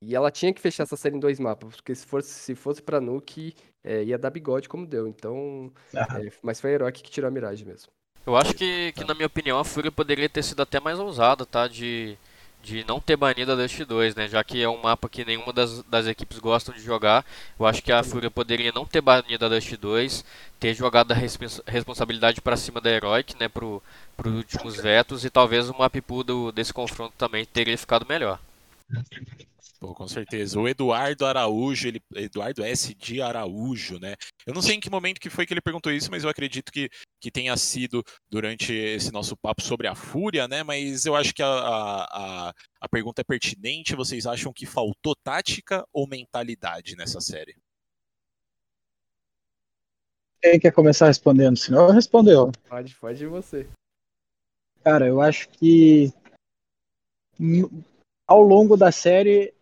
e 0.00 0.14
ela 0.14 0.30
tinha 0.30 0.52
que 0.52 0.60
fechar 0.60 0.82
essa 0.82 0.96
série 0.96 1.16
em 1.16 1.20
dois 1.20 1.40
mapas, 1.40 1.76
porque 1.76 1.94
se 1.94 2.06
fosse, 2.06 2.28
se 2.28 2.54
fosse 2.54 2.82
pra 2.82 3.00
Nuke, 3.00 3.54
é, 3.82 4.04
ia 4.04 4.18
dar 4.18 4.30
bigode 4.30 4.68
como 4.68 4.86
deu. 4.86 5.06
Então. 5.06 5.72
Ah. 5.94 6.20
É, 6.20 6.30
mas 6.42 6.60
foi 6.60 6.70
a 6.70 6.74
Heroic 6.74 7.02
que 7.02 7.10
tirou 7.10 7.28
a 7.28 7.30
Mirage 7.30 7.64
mesmo. 7.64 7.90
Eu 8.26 8.36
acho 8.36 8.54
que, 8.54 8.92
que, 8.92 9.04
na 9.04 9.14
minha 9.14 9.28
opinião, 9.28 9.58
a 9.58 9.64
Fúria 9.64 9.92
poderia 9.92 10.28
ter 10.28 10.42
sido 10.42 10.60
até 10.60 10.80
mais 10.80 10.98
ousada, 10.98 11.46
tá? 11.46 11.68
De, 11.68 12.18
de 12.60 12.84
não 12.84 13.00
ter 13.00 13.16
banido 13.16 13.52
a 13.52 13.54
Dust 13.54 13.80
2, 13.84 14.16
né? 14.16 14.26
Já 14.26 14.42
que 14.42 14.60
é 14.60 14.68
um 14.68 14.82
mapa 14.82 15.08
que 15.08 15.24
nenhuma 15.24 15.52
das, 15.52 15.84
das 15.84 16.08
equipes 16.08 16.40
gostam 16.40 16.74
de 16.74 16.82
jogar. 16.82 17.24
Eu 17.58 17.64
acho 17.64 17.80
que 17.80 17.92
a 17.92 18.02
Fúria 18.02 18.28
poderia 18.28 18.72
não 18.72 18.84
ter 18.84 19.00
banido 19.00 19.46
a 19.46 19.48
Dust 19.48 19.76
2, 19.76 20.24
ter 20.58 20.74
jogado 20.74 21.12
a 21.12 21.14
respons 21.14 21.62
responsabilidade 21.66 22.40
para 22.40 22.56
cima 22.56 22.80
da 22.80 22.90
Heroic, 22.90 23.38
né? 23.38 23.48
Pro, 23.48 23.80
pro 24.16 24.30
últimos 24.30 24.76
vetos 24.76 25.24
e 25.24 25.30
talvez 25.30 25.70
o 25.70 25.78
map 25.78 25.94
pool 26.02 26.24
do, 26.24 26.50
desse 26.50 26.72
confronto 26.72 27.14
também 27.16 27.44
teria 27.44 27.78
ficado 27.78 28.04
melhor. 28.08 28.40
Pô, 29.78 29.94
com 29.94 30.08
certeza. 30.08 30.58
O 30.58 30.66
Eduardo 30.66 31.26
Araújo, 31.26 31.88
ele, 31.88 32.00
Eduardo 32.14 32.64
S. 32.64 32.94
de 32.94 33.20
Araújo, 33.20 33.98
né? 33.98 34.14
Eu 34.46 34.54
não 34.54 34.62
sei 34.62 34.76
em 34.76 34.80
que 34.80 34.88
momento 34.88 35.20
que 35.20 35.28
foi 35.28 35.44
que 35.44 35.52
ele 35.52 35.60
perguntou 35.60 35.92
isso, 35.92 36.10
mas 36.10 36.24
eu 36.24 36.30
acredito 36.30 36.72
que, 36.72 36.88
que 37.20 37.30
tenha 37.30 37.54
sido 37.56 38.02
durante 38.30 38.72
esse 38.72 39.12
nosso 39.12 39.36
papo 39.36 39.60
sobre 39.62 39.86
a 39.86 39.94
fúria, 39.94 40.48
né? 40.48 40.62
Mas 40.62 41.04
eu 41.04 41.14
acho 41.14 41.34
que 41.34 41.42
a, 41.42 41.48
a, 41.48 42.52
a 42.80 42.88
pergunta 42.88 43.20
é 43.20 43.24
pertinente. 43.24 43.94
Vocês 43.94 44.26
acham 44.26 44.52
que 44.52 44.64
faltou 44.64 45.14
tática 45.14 45.86
ou 45.92 46.08
mentalidade 46.08 46.96
nessa 46.96 47.20
série? 47.20 47.54
Quem 50.40 50.58
quer 50.58 50.72
começar 50.72 51.06
respondendo? 51.06 51.58
Senão 51.58 51.88
eu 51.88 51.92
respondeu. 51.92 52.50
Pode, 52.68 52.94
pode 52.94 53.26
você. 53.26 53.68
Cara, 54.82 55.06
eu 55.06 55.20
acho 55.20 55.48
que 55.50 56.12
ao 58.26 58.40
longo 58.40 58.76
da 58.76 58.90
série 58.90 59.52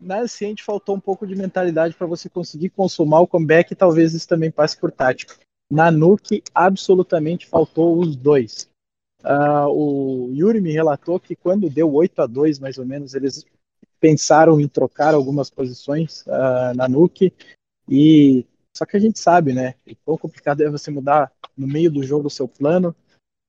na 0.00 0.26
Ciente 0.28 0.62
faltou 0.62 0.96
um 0.96 1.00
pouco 1.00 1.26
de 1.26 1.34
mentalidade 1.34 1.94
para 1.94 2.06
você 2.06 2.28
conseguir 2.28 2.70
consumar 2.70 3.20
o 3.20 3.26
comeback 3.26 3.72
e 3.72 3.76
talvez 3.76 4.14
isso 4.14 4.28
também 4.28 4.50
passe 4.50 4.78
por 4.78 4.90
tática. 4.90 5.36
Na 5.70 5.90
Nuke, 5.90 6.42
absolutamente 6.54 7.46
faltou 7.46 7.98
os 7.98 8.14
dois. 8.14 8.68
Uh, 9.22 9.68
o 9.70 10.32
Yuri 10.34 10.60
me 10.60 10.70
relatou 10.70 11.18
que 11.18 11.34
quando 11.34 11.70
deu 11.70 11.92
8 11.92 12.22
a 12.22 12.26
2 12.26 12.58
mais 12.58 12.76
ou 12.76 12.84
menos, 12.84 13.14
eles 13.14 13.44
pensaram 13.98 14.60
em 14.60 14.68
trocar 14.68 15.14
algumas 15.14 15.48
posições 15.48 16.22
uh, 16.26 16.76
na 16.76 16.86
Nuke 16.86 17.32
E 17.88 18.44
só 18.76 18.84
que 18.84 18.96
a 18.96 19.00
gente 19.00 19.18
sabe, 19.18 19.52
né? 19.52 19.74
O 19.86 19.96
quão 20.04 20.18
complicado 20.18 20.62
é 20.62 20.68
você 20.68 20.90
mudar 20.90 21.32
no 21.56 21.66
meio 21.66 21.90
do 21.90 22.02
jogo 22.02 22.26
o 22.26 22.30
seu 22.30 22.48
plano. 22.48 22.94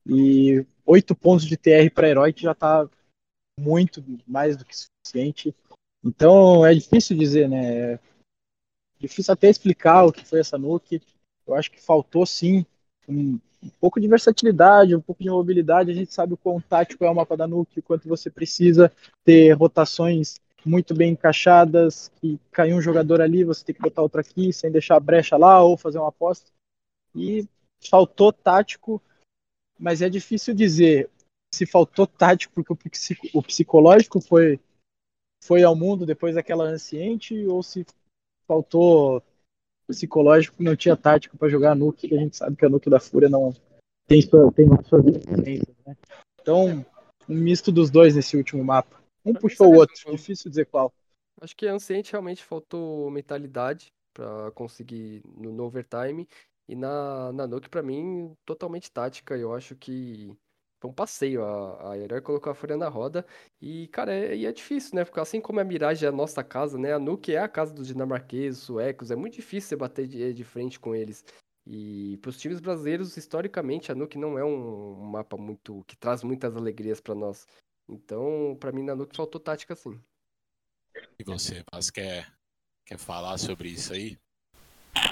E 0.08 0.66
oito 0.86 1.16
pontos 1.16 1.46
de 1.46 1.58
TR 1.58 1.92
para 1.94 2.08
herói 2.08 2.32
que 2.32 2.44
já 2.44 2.54
tá 2.54 2.88
muito 3.60 4.04
mais 4.28 4.56
do 4.56 4.64
que 4.64 4.76
suficiente. 4.76 5.56
Então 6.06 6.64
é 6.64 6.74
difícil 6.74 7.18
dizer, 7.18 7.50
né? 7.50 7.94
É 7.94 8.00
difícil 9.00 9.34
até 9.34 9.50
explicar 9.50 10.06
o 10.06 10.12
que 10.12 10.24
foi 10.24 10.40
essa 10.40 10.58
nuke. 10.58 11.02
Eu 11.48 11.56
acho 11.56 11.72
que 11.72 11.82
faltou 11.82 12.26
sim 12.26 12.64
um, 13.10 13.40
um, 13.64 13.70
pouco 13.80 14.00
de 14.00 14.08
versatilidade, 14.08 14.96
um 14.96 15.02
pouco 15.02 15.24
de 15.24 15.30
mobilidade. 15.30 15.90
A 15.90 15.96
gente 15.96 16.14
sabe 16.14 16.34
o 16.34 16.38
quão 16.38 16.62
tático 16.62 17.04
é 17.04 17.10
o 17.10 17.16
mapa 17.16 17.36
da 17.36 17.48
nuke, 17.48 17.80
o 17.80 17.84
quanto 17.84 18.08
você 18.08 18.30
precisa 18.30 18.92
ter 19.24 19.52
rotações 19.54 20.36
muito 20.64 20.96
bem 20.96 21.12
encaixadas, 21.12 22.12
que 22.20 22.40
caiu 22.52 22.78
um 22.78 22.82
jogador 22.82 23.22
ali, 23.22 23.44
você 23.44 23.64
tem 23.64 23.76
que 23.76 23.82
botar 23.82 24.02
outro 24.02 24.20
aqui, 24.20 24.52
sem 24.52 24.72
deixar 24.72 24.96
a 24.96 25.00
brecha 25.00 25.38
lá, 25.38 25.62
ou 25.62 25.78
fazer 25.78 26.00
uma 26.00 26.10
aposta. 26.10 26.52
E 27.16 27.48
faltou 27.88 28.34
tático, 28.34 29.02
mas 29.80 30.02
é 30.02 30.10
difícil 30.10 30.54
dizer 30.54 31.10
se 31.54 31.66
faltou 31.66 32.06
tático 32.06 32.54
porque 32.54 32.74
o, 33.34 33.42
psicológico 33.42 34.20
foi 34.20 34.60
foi 35.46 35.64
ao 35.64 35.76
mundo 35.76 36.06
depois 36.06 36.36
daquela 36.36 36.64
anciente 36.64 37.46
ou 37.46 37.62
se 37.62 37.86
faltou 38.48 39.24
psicológico 39.88 40.64
não 40.64 40.76
tinha 40.76 40.98
tático 40.98 41.38
para 41.38 41.50
jogar 41.50 41.72
a 41.72 41.76
Nuke, 41.76 42.08
que 42.08 42.16
a 42.16 42.20
gente 42.20 42.36
sabe 42.36 42.56
que 42.56 42.66
a 42.66 42.70
Nuke 42.70 42.90
da 42.90 43.00
Fúria 43.00 43.30
não 43.30 43.54
tem 44.08 44.22
sua, 44.22 44.52
tem 44.52 44.68
sua 44.84 45.02
né? 45.02 45.96
Então, 46.42 46.86
um 47.30 47.36
misto 47.36 47.72
dos 47.72 47.92
dois 47.92 48.16
nesse 48.16 48.36
último 48.36 48.64
mapa. 48.64 49.00
Um 49.24 49.34
puxou 49.34 49.72
o 49.72 49.76
outro, 49.76 49.96
difícil 50.12 50.50
dizer 50.50 50.66
qual. 50.66 50.92
Acho 51.42 51.56
que 51.56 51.68
a 51.68 51.74
Anciente 51.74 52.12
realmente 52.12 52.44
faltou 52.44 53.10
mentalidade 53.12 53.92
para 54.14 54.52
conseguir 54.52 55.22
no, 55.36 55.52
no, 55.52 55.64
overtime. 55.64 56.28
E 56.68 56.76
na, 56.76 57.32
na 57.34 57.46
Nuke, 57.46 57.70
para 57.70 57.84
mim, 57.84 58.36
totalmente 58.46 58.92
tática. 58.92 59.36
Eu 59.38 59.54
acho 59.54 59.76
que 59.76 60.36
um 60.86 60.94
passeio. 60.94 61.44
A, 61.44 61.92
a 61.92 61.98
Herói 61.98 62.22
colocou 62.22 62.52
a 62.52 62.56
Fúria 62.56 62.78
na 62.78 62.88
roda. 62.88 63.26
E, 63.62 63.88
cara, 63.88 64.14
é, 64.14 64.36
e 64.36 64.46
é 64.46 64.52
difícil, 64.52 64.96
né? 64.96 65.06
Porque 65.06 65.20
assim 65.20 65.42
como 65.42 65.60
a 65.60 65.64
Mirage 65.64 66.06
é 66.06 66.10
a 66.10 66.12
nossa 66.12 66.44
casa, 66.44 66.78
né? 66.78 66.94
A 66.94 67.00
Nuke 67.00 67.34
é 67.34 67.40
a 67.40 67.48
casa 67.48 67.74
dos 67.74 67.88
dinamarqueses, 67.88 68.62
suecos. 68.64 69.12
É 69.12 69.16
muito 69.16 69.36
difícil 69.36 69.70
você 69.70 69.76
bater 69.76 70.08
de, 70.08 70.34
de 70.34 70.44
frente 70.44 70.80
com 70.80 70.96
eles. 70.96 71.26
E 71.68 72.18
para 72.22 72.30
os 72.30 72.38
times 72.38 72.60
brasileiros, 72.60 73.18
historicamente, 73.18 73.92
a 73.92 73.96
Nuke 73.96 74.18
não 74.18 74.38
é 74.38 74.46
um, 74.46 74.96
mapa 75.02 75.36
muito 75.36 75.84
que 75.88 75.96
traz 75.96 76.24
muitas 76.24 76.56
alegrias 76.56 77.02
para 77.02 77.16
nós. 77.16 77.48
Então, 77.90 78.56
para 78.60 78.72
mim, 78.72 78.84
na 78.84 78.96
Nuke 78.96 79.16
faltou 79.16 79.42
tática 79.42 79.76
sim. 79.76 80.00
E 81.18 81.24
você, 81.24 81.64
Paz, 81.72 81.90
quer, 81.90 82.32
quer 82.86 82.98
falar 82.98 83.38
sobre 83.38 83.70
isso 83.70 83.94
aí? 83.94 84.18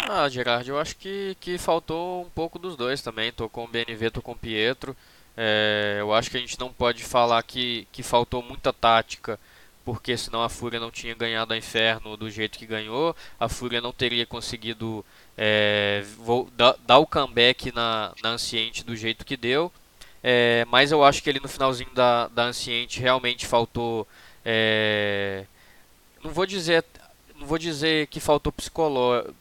Ah, 0.08 0.30
Gerard, 0.30 0.70
eu 0.70 0.78
acho 0.78 0.96
que, 0.98 1.36
que 1.40 1.58
faltou 1.58 2.24
um 2.24 2.30
pouco 2.30 2.60
dos 2.60 2.76
dois 2.76 3.02
também. 3.02 3.32
Tô 3.32 3.50
com 3.50 3.66
o 3.66 3.68
BNV, 3.68 4.12
tô 4.12 4.22
com 4.22 4.34
o 4.34 4.38
Pietro. 4.38 4.96
É, 5.36 5.98
eu 6.00 6.14
acho 6.14 6.30
que 6.30 6.38
a 6.38 6.40
gente 6.40 6.60
não 6.60 6.72
pode 6.72 7.04
falar 7.04 7.42
que, 7.44 7.88
que 7.92 8.04
faltou 8.04 8.42
muita 8.42 8.72
tática, 8.72 9.40
porque 9.84 10.16
senão 10.16 10.44
a 10.44 10.50
Fúria 10.50 10.80
não 10.80 10.92
tinha 10.92 11.14
ganhado 11.16 11.54
a 11.54 11.58
Inferno 11.58 12.16
do 12.16 12.30
jeito 12.30 12.58
que 12.58 12.66
ganhou. 12.66 13.16
A 13.40 13.50
Fúria 13.50 13.82
não 13.82 13.92
teria 13.92 14.26
conseguido 14.26 15.04
é, 15.38 16.04
dar, 16.56 16.76
dar, 16.86 17.00
o 17.00 17.08
comeback 17.08 17.74
na, 17.74 18.14
na 18.22 18.30
Anciente 18.30 18.84
do 18.84 18.96
jeito 18.96 19.26
que 19.26 19.36
deu. 19.36 19.72
É, 20.24 20.66
mas 20.70 20.92
eu 20.92 21.04
acho 21.04 21.22
que 21.22 21.30
ele 21.30 21.40
no 21.40 21.50
finalzinho 21.50 21.90
da, 21.94 22.28
da 22.30 22.44
Anciente 22.44 23.00
realmente 23.00 23.46
faltou. 23.46 24.08
É, 24.46 25.46
não 26.24 26.32
vou 26.32 26.46
dizer. 26.46 26.86
Não 27.36 27.48
vou 27.48 27.58
dizer 27.58 28.08
que 28.08 28.22
faltou 28.22 28.54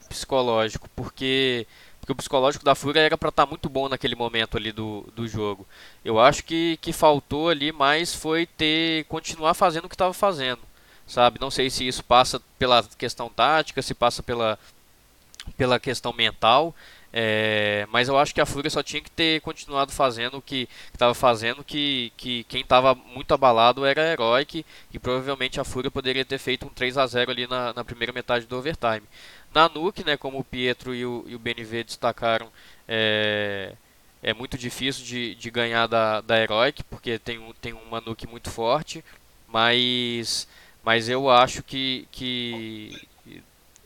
psicológico, 0.09 0.88
porque, 0.97 1.66
porque 2.03 2.12
o 2.12 2.16
psicológico 2.16 2.64
da 2.64 2.74
Fúria 2.74 2.98
era 2.98 3.16
para 3.16 3.28
estar 3.28 3.44
tá 3.44 3.48
muito 3.48 3.68
bom 3.68 3.88
naquele 3.88 4.16
momento 4.16 4.57
ali 4.57 4.72
do, 4.72 5.07
do 5.14 5.28
jogo. 5.28 5.64
Eu 6.05 6.18
acho 6.18 6.42
que, 6.42 6.76
que 6.78 6.92
faltou 6.92 7.48
ali 7.48 7.70
mais 7.70 8.12
foi 8.12 8.44
ter 8.44 9.05
continuar 9.05 9.55
fazendo 9.55 9.84
o 9.84 9.88
que 9.88 9.94
estava 9.94 10.12
fazendo, 10.12 10.59
sabe? 11.07 11.38
Não 11.40 11.48
sei 11.48 11.70
se 11.70 11.86
isso 11.86 12.03
passa 12.03 12.42
pela 12.59 12.82
questão 12.98 13.28
tática, 13.30 13.80
se 13.80 13.94
passa 13.94 14.20
pela, 14.20 14.59
pela 15.57 15.78
questão 15.78 16.12
mental, 16.12 16.74
é, 17.12 17.86
mas 17.92 18.09
eu 18.09 18.18
acho 18.18 18.34
que 18.34 18.40
a 18.40 18.46
Fúria 18.46 18.70
só 18.70 18.82
tinha 18.82 19.00
que 19.00 19.11
ter 19.11 19.40
continuado 19.42 19.92
fazendo 19.92 20.38
o 20.38 20.42
que 20.42 20.68
estava 20.92 21.14
fazendo, 21.14 21.62
que, 21.62 22.12
que 22.16 22.42
quem 22.44 22.62
estava 22.62 22.96
muito 22.96 23.32
abalado 23.32 23.84
era 23.84 24.03
a 24.03 24.12
Heroic, 24.12 24.66
e 24.92 24.98
provavelmente 24.98 25.61
a 25.61 25.64
Fúria 25.64 25.90
poderia 25.90 26.24
ter 26.24 26.38
feito 26.38 26.66
um 26.66 26.70
3 26.70 26.98
a 26.98 27.07
0 27.07 27.30
ali 27.30 27.46
na, 27.46 27.72
na 27.74 27.84
primeira 27.84 28.12
metade 28.12 28.46
do 28.46 28.57
overtime. 28.57 29.03
Na 29.55 29.68
Nuke, 29.68 30.05
né, 30.05 30.16
como 30.16 30.38
o 30.38 30.44
Pietro 30.44 30.94
e 30.94 31.05
o, 31.05 31.24
e 31.26 31.34
o 31.34 31.38
BNV 31.38 31.84
destacaram, 31.84 32.48
é, 32.88 33.74
é 34.22 34.32
muito 34.32 34.57
difícil 34.57 35.05
de, 35.05 35.34
de 35.34 35.50
ganhar 35.50 35.86
da, 35.86 36.20
da 36.20 36.40
Heroic, 36.40 36.82
porque 36.84 37.18
tem, 37.18 37.40
tem 37.61 37.72
uma 37.72 38.00
Nuke 38.00 38.26
muito 38.26 38.50
forte, 38.50 39.05
mas, 39.48 40.48
mas 40.82 41.09
eu 41.09 41.28
acho 41.28 41.62
que, 41.62 42.09
que 42.11 43.09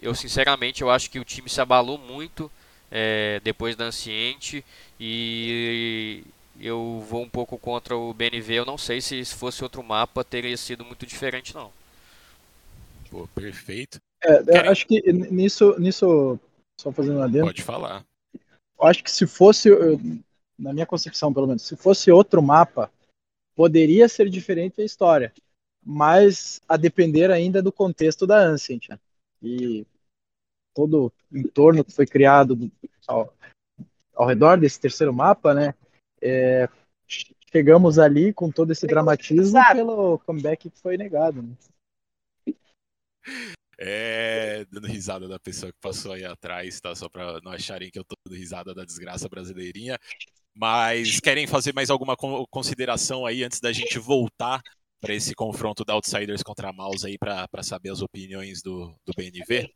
eu 0.01 0.15
sinceramente 0.15 0.83
eu 0.83 0.91
acho 0.91 1.11
que 1.11 1.19
o 1.19 1.25
time 1.25 1.49
se 1.49 1.61
abalou 1.61 1.99
muito 1.99 2.51
é, 2.91 3.41
depois 3.43 3.75
da 3.75 3.85
Anciente 3.85 4.65
e 5.01 6.25
eu 6.61 7.05
vou 7.09 7.23
um 7.23 7.29
pouco 7.29 7.59
contra 7.59 7.97
o 7.97 8.15
BNV. 8.15 8.55
Eu 8.55 8.65
não 8.65 8.79
sei 8.79 9.01
se, 9.01 9.25
se 9.25 9.35
fosse 9.35 9.63
outro 9.63 9.83
mapa 9.83 10.25
teria 10.25 10.57
sido 10.57 10.85
muito 10.85 11.07
diferente 11.07 11.55
não. 11.55 11.73
Pô, 13.11 13.27
perfeito. 13.29 14.01
É, 14.23 14.69
acho 14.69 14.87
que 14.87 15.01
nisso, 15.13 15.79
nisso, 15.79 16.39
só 16.81 16.91
fazendo 16.93 17.19
uma 17.19 17.29
dentro. 17.29 17.49
Pode 17.49 17.63
falar. 17.63 18.05
Eu 18.79 18.87
acho 18.87 19.03
que 19.03 19.11
se 19.11 19.27
fosse, 19.27 19.71
na 20.59 20.73
minha 20.73 20.87
concepção 20.87 21.33
pelo 21.33 21.47
menos, 21.47 21.63
se 21.63 21.77
fosse 21.77 22.11
outro 22.11 22.43
mapa, 22.43 22.91
poderia 23.55 24.09
ser 24.09 24.29
diferente 24.29 24.81
a 24.81 24.85
história, 24.85 25.33
mas 25.85 26.61
a 26.69 26.77
depender 26.77 27.31
ainda 27.31 27.63
do 27.63 27.73
contexto 27.73 28.27
da 28.27 28.39
Ancient. 28.39 28.89
Né? 28.89 28.99
E 29.43 29.87
todo 30.75 31.13
o 31.33 31.39
entorno 31.39 31.85
que 31.85 31.93
foi 31.93 32.07
criado 32.07 32.71
ao, 33.07 33.33
ao 34.15 34.27
redor 34.27 34.61
desse 34.61 34.79
terceiro 34.79 35.13
mapa, 35.13 35.55
né? 35.55 35.75
É, 36.21 36.69
chegamos 37.51 37.99
ali 37.99 38.33
com 38.33 38.51
todo 38.51 38.73
esse 38.73 38.87
dramatismo 38.87 39.59
pelo 39.73 40.19
comeback 40.21 40.69
que 40.69 40.81
foi 40.81 40.99
negado. 40.99 41.43
Né? 41.43 41.55
É, 43.79 44.65
dando 44.71 44.87
risada 44.87 45.29
da 45.29 45.39
pessoa 45.39 45.71
que 45.71 45.79
passou 45.81 46.13
aí 46.13 46.25
atrás, 46.25 46.81
tá? 46.81 46.95
Só 46.95 47.09
para 47.09 47.41
não 47.43 47.53
acharem 47.53 47.91
que 47.91 47.99
eu 47.99 48.05
tô 48.05 48.15
dando 48.25 48.39
risada 48.39 48.75
da 48.75 48.85
desgraça 48.85 49.29
brasileirinha. 49.29 49.99
Mas 50.55 51.21
querem 51.21 51.47
fazer 51.47 51.75
mais 51.75 51.91
alguma 51.91 52.17
consideração 52.51 53.27
aí 53.27 53.45
antes 53.45 53.61
da 53.61 53.73
gente 53.73 53.99
voltar 53.99 54.63
para 55.01 55.15
esse 55.15 55.35
confronto 55.35 55.85
da 55.85 55.93
Outsiders 55.93 56.43
contra 56.43 56.71
a 56.71 56.73
Mouse 56.73 57.07
aí 57.07 57.19
para 57.19 57.63
saber 57.63 57.91
as 57.91 58.01
opiniões 58.01 58.63
do, 58.63 58.95
do 59.05 59.13
BNV? 59.15 59.71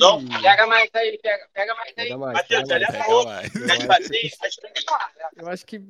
Não, 0.00 0.26
pega 0.42 0.66
mais 0.66 0.90
aí, 0.92 1.18
pega, 1.22 1.48
pega 1.52 1.74
mais 1.76 1.88
aí. 1.96 2.08
Pega 2.08 2.18
mais, 2.18 2.34
Matheus, 2.34 2.68
pega 2.68 3.24
mais. 3.24 3.52
Pega 3.52 3.86
mais. 3.86 4.10
Eu 5.36 5.48
acho 5.48 5.64
que, 5.64 5.80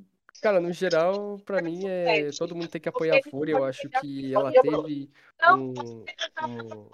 cara, 0.41 0.61
no 0.61 0.73
geral, 0.73 1.39
pra 1.45 1.63
mim, 1.63 1.87
é 1.87 2.31
todo 2.31 2.55
mundo 2.55 2.69
tem 2.69 2.81
que 2.81 2.89
apoiar 2.89 3.19
a 3.19 3.31
Fúria. 3.31 3.53
Eu 3.55 3.65
acho 3.65 3.89
que 3.89 4.35
ela 4.35 4.53
teve 4.53 5.11
um, 5.49 5.75
um, 6.45 6.89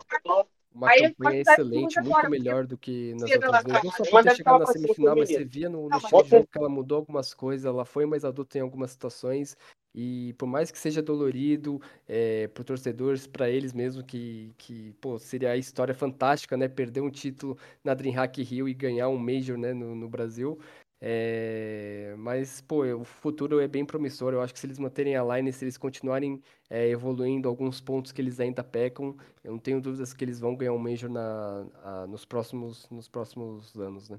uma 0.74 0.90
campanha 0.94 1.40
excelente, 1.40 2.00
muito 2.00 2.30
melhor 2.30 2.66
do 2.66 2.76
que 2.76 3.14
nas 3.14 3.30
outras 3.30 3.64
vezes. 3.64 3.84
Não 3.84 3.90
só 3.92 4.04
por 4.04 4.22
ter 4.22 4.36
chegado 4.36 4.58
na 4.60 4.66
semifinal, 4.66 5.16
mas 5.16 5.28
você 5.28 5.44
via 5.44 5.68
no, 5.68 5.88
no 5.88 5.96
estilo 5.96 6.22
de 6.22 6.30
jogo 6.30 6.48
que 6.50 6.58
ela 6.58 6.68
mudou 6.68 6.98
algumas 6.98 7.34
coisas, 7.34 7.66
ela 7.66 7.84
foi 7.84 8.06
mais 8.06 8.24
adulta 8.24 8.58
em 8.58 8.60
algumas 8.60 8.90
situações. 8.90 9.56
E 9.94 10.32
por 10.38 10.46
mais 10.46 10.70
que 10.70 10.78
seja 10.78 11.02
dolorido 11.02 11.80
é, 12.08 12.48
para 12.48 12.64
torcedores, 12.64 13.26
para 13.26 13.50
eles 13.50 13.74
mesmo, 13.74 14.02
que, 14.02 14.54
que 14.56 14.94
pô, 15.00 15.18
seria 15.18 15.50
a 15.50 15.56
história 15.56 15.94
fantástica, 15.94 16.56
né? 16.56 16.66
Perder 16.66 17.02
um 17.02 17.10
título 17.10 17.58
na 17.84 17.92
DreamHack 17.92 18.42
Rio 18.42 18.66
e 18.68 18.72
ganhar 18.72 19.08
um 19.10 19.18
Major 19.18 19.58
né, 19.58 19.74
no, 19.74 19.94
no 19.94 20.08
Brasil. 20.08 20.58
É, 21.04 22.14
mas, 22.16 22.60
pô, 22.60 22.84
o 22.84 23.02
futuro 23.02 23.58
é 23.58 23.66
bem 23.66 23.84
promissor. 23.84 24.32
Eu 24.32 24.40
acho 24.40 24.54
que 24.54 24.60
se 24.60 24.66
eles 24.66 24.78
manterem 24.78 25.16
a 25.16 25.24
line, 25.24 25.52
se 25.52 25.64
eles 25.64 25.76
continuarem 25.76 26.40
é, 26.70 26.88
evoluindo 26.88 27.48
alguns 27.48 27.80
pontos 27.80 28.12
que 28.12 28.22
eles 28.22 28.38
ainda 28.38 28.62
pecam, 28.62 29.16
eu 29.42 29.50
não 29.50 29.58
tenho 29.58 29.80
dúvidas 29.80 30.14
que 30.14 30.24
eles 30.24 30.38
vão 30.38 30.54
ganhar 30.54 30.72
um 30.72 30.78
Major 30.78 31.10
na, 31.10 31.66
a, 31.82 32.06
nos, 32.06 32.24
próximos, 32.24 32.88
nos 32.88 33.08
próximos 33.08 33.74
anos, 33.74 34.08
né? 34.08 34.18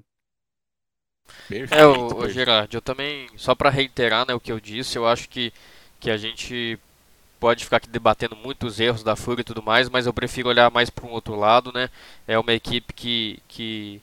Perfeito, 1.48 1.74
é, 1.74 1.86
o, 1.86 2.18
o 2.18 2.28
Gerard, 2.28 2.74
eu 2.74 2.82
também, 2.82 3.28
só 3.34 3.54
para 3.54 3.70
reiterar 3.70 4.26
né, 4.28 4.34
o 4.34 4.40
que 4.40 4.52
eu 4.52 4.60
disse, 4.60 4.98
eu 4.98 5.06
acho 5.06 5.26
que, 5.26 5.54
que 5.98 6.10
a 6.10 6.18
gente 6.18 6.78
pode 7.40 7.64
ficar 7.64 7.78
aqui 7.78 7.88
debatendo 7.88 8.36
muitos 8.36 8.78
erros 8.78 9.02
da 9.02 9.16
Fúria 9.16 9.40
e 9.40 9.44
tudo 9.44 9.62
mais, 9.62 9.88
mas 9.88 10.04
eu 10.04 10.12
prefiro 10.12 10.50
olhar 10.50 10.70
mais 10.70 10.90
para 10.90 11.06
um 11.06 11.12
outro 11.12 11.34
lado, 11.34 11.72
né? 11.72 11.88
É 12.28 12.38
uma 12.38 12.52
equipe 12.52 12.92
que, 12.92 13.38
que 13.48 14.02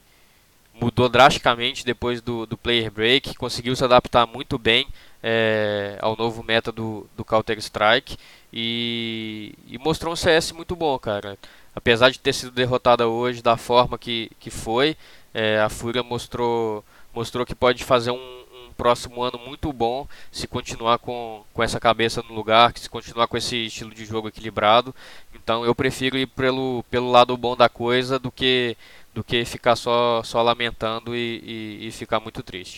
mudou 0.74 1.08
drasticamente 1.08 1.84
depois 1.84 2.20
do, 2.20 2.46
do 2.46 2.56
player 2.56 2.90
break, 2.90 3.34
conseguiu 3.34 3.76
se 3.76 3.84
adaptar 3.84 4.26
muito 4.26 4.58
bem 4.58 4.86
é, 5.22 5.96
ao 6.00 6.16
novo 6.16 6.42
meta 6.42 6.72
do, 6.72 7.06
do 7.16 7.24
Counter 7.24 7.58
Strike 7.58 8.16
e, 8.52 9.54
e, 9.68 9.78
mostrou 9.78 10.12
um 10.12 10.16
CS 10.16 10.52
muito 10.52 10.74
bom, 10.74 10.98
cara. 10.98 11.38
apesar 11.74 12.10
de 12.10 12.18
ter 12.18 12.32
sido 12.32 12.50
derrotada 12.50 13.08
hoje 13.08 13.40
da 13.40 13.56
forma 13.56 13.96
que, 13.96 14.30
que 14.40 14.50
foi, 14.50 14.96
é, 15.32 15.60
a 15.60 15.68
Fúria 15.68 16.02
mostrou, 16.02 16.84
mostrou 17.14 17.46
que 17.46 17.54
pode 17.54 17.84
fazer 17.84 18.10
um, 18.10 18.16
um, 18.16 18.72
próximo 18.76 19.22
ano 19.22 19.38
muito 19.38 19.72
bom 19.72 20.06
se 20.30 20.46
continuar 20.46 20.98
com, 20.98 21.44
com 21.54 21.62
essa 21.62 21.78
cabeça 21.78 22.22
no 22.28 22.34
lugar, 22.34 22.72
se 22.76 22.90
continuar 22.90 23.28
com 23.28 23.36
esse 23.36 23.66
estilo 23.66 23.94
de 23.94 24.04
jogo 24.04 24.28
equilibrado. 24.28 24.94
Então 25.34 25.64
eu 25.64 25.74
prefiro 25.74 26.18
ir 26.18 26.26
pelo, 26.26 26.84
pelo 26.90 27.10
lado 27.10 27.36
bom 27.36 27.56
da 27.56 27.68
coisa 27.68 28.18
do 28.18 28.30
que, 28.30 28.76
do 29.12 29.22
que 29.22 29.44
ficar 29.44 29.76
só, 29.76 30.22
só 30.22 30.42
lamentando 30.42 31.14
e, 31.14 31.40
e, 31.82 31.86
e 31.88 31.92
ficar 31.92 32.20
muito 32.20 32.42
triste. 32.42 32.76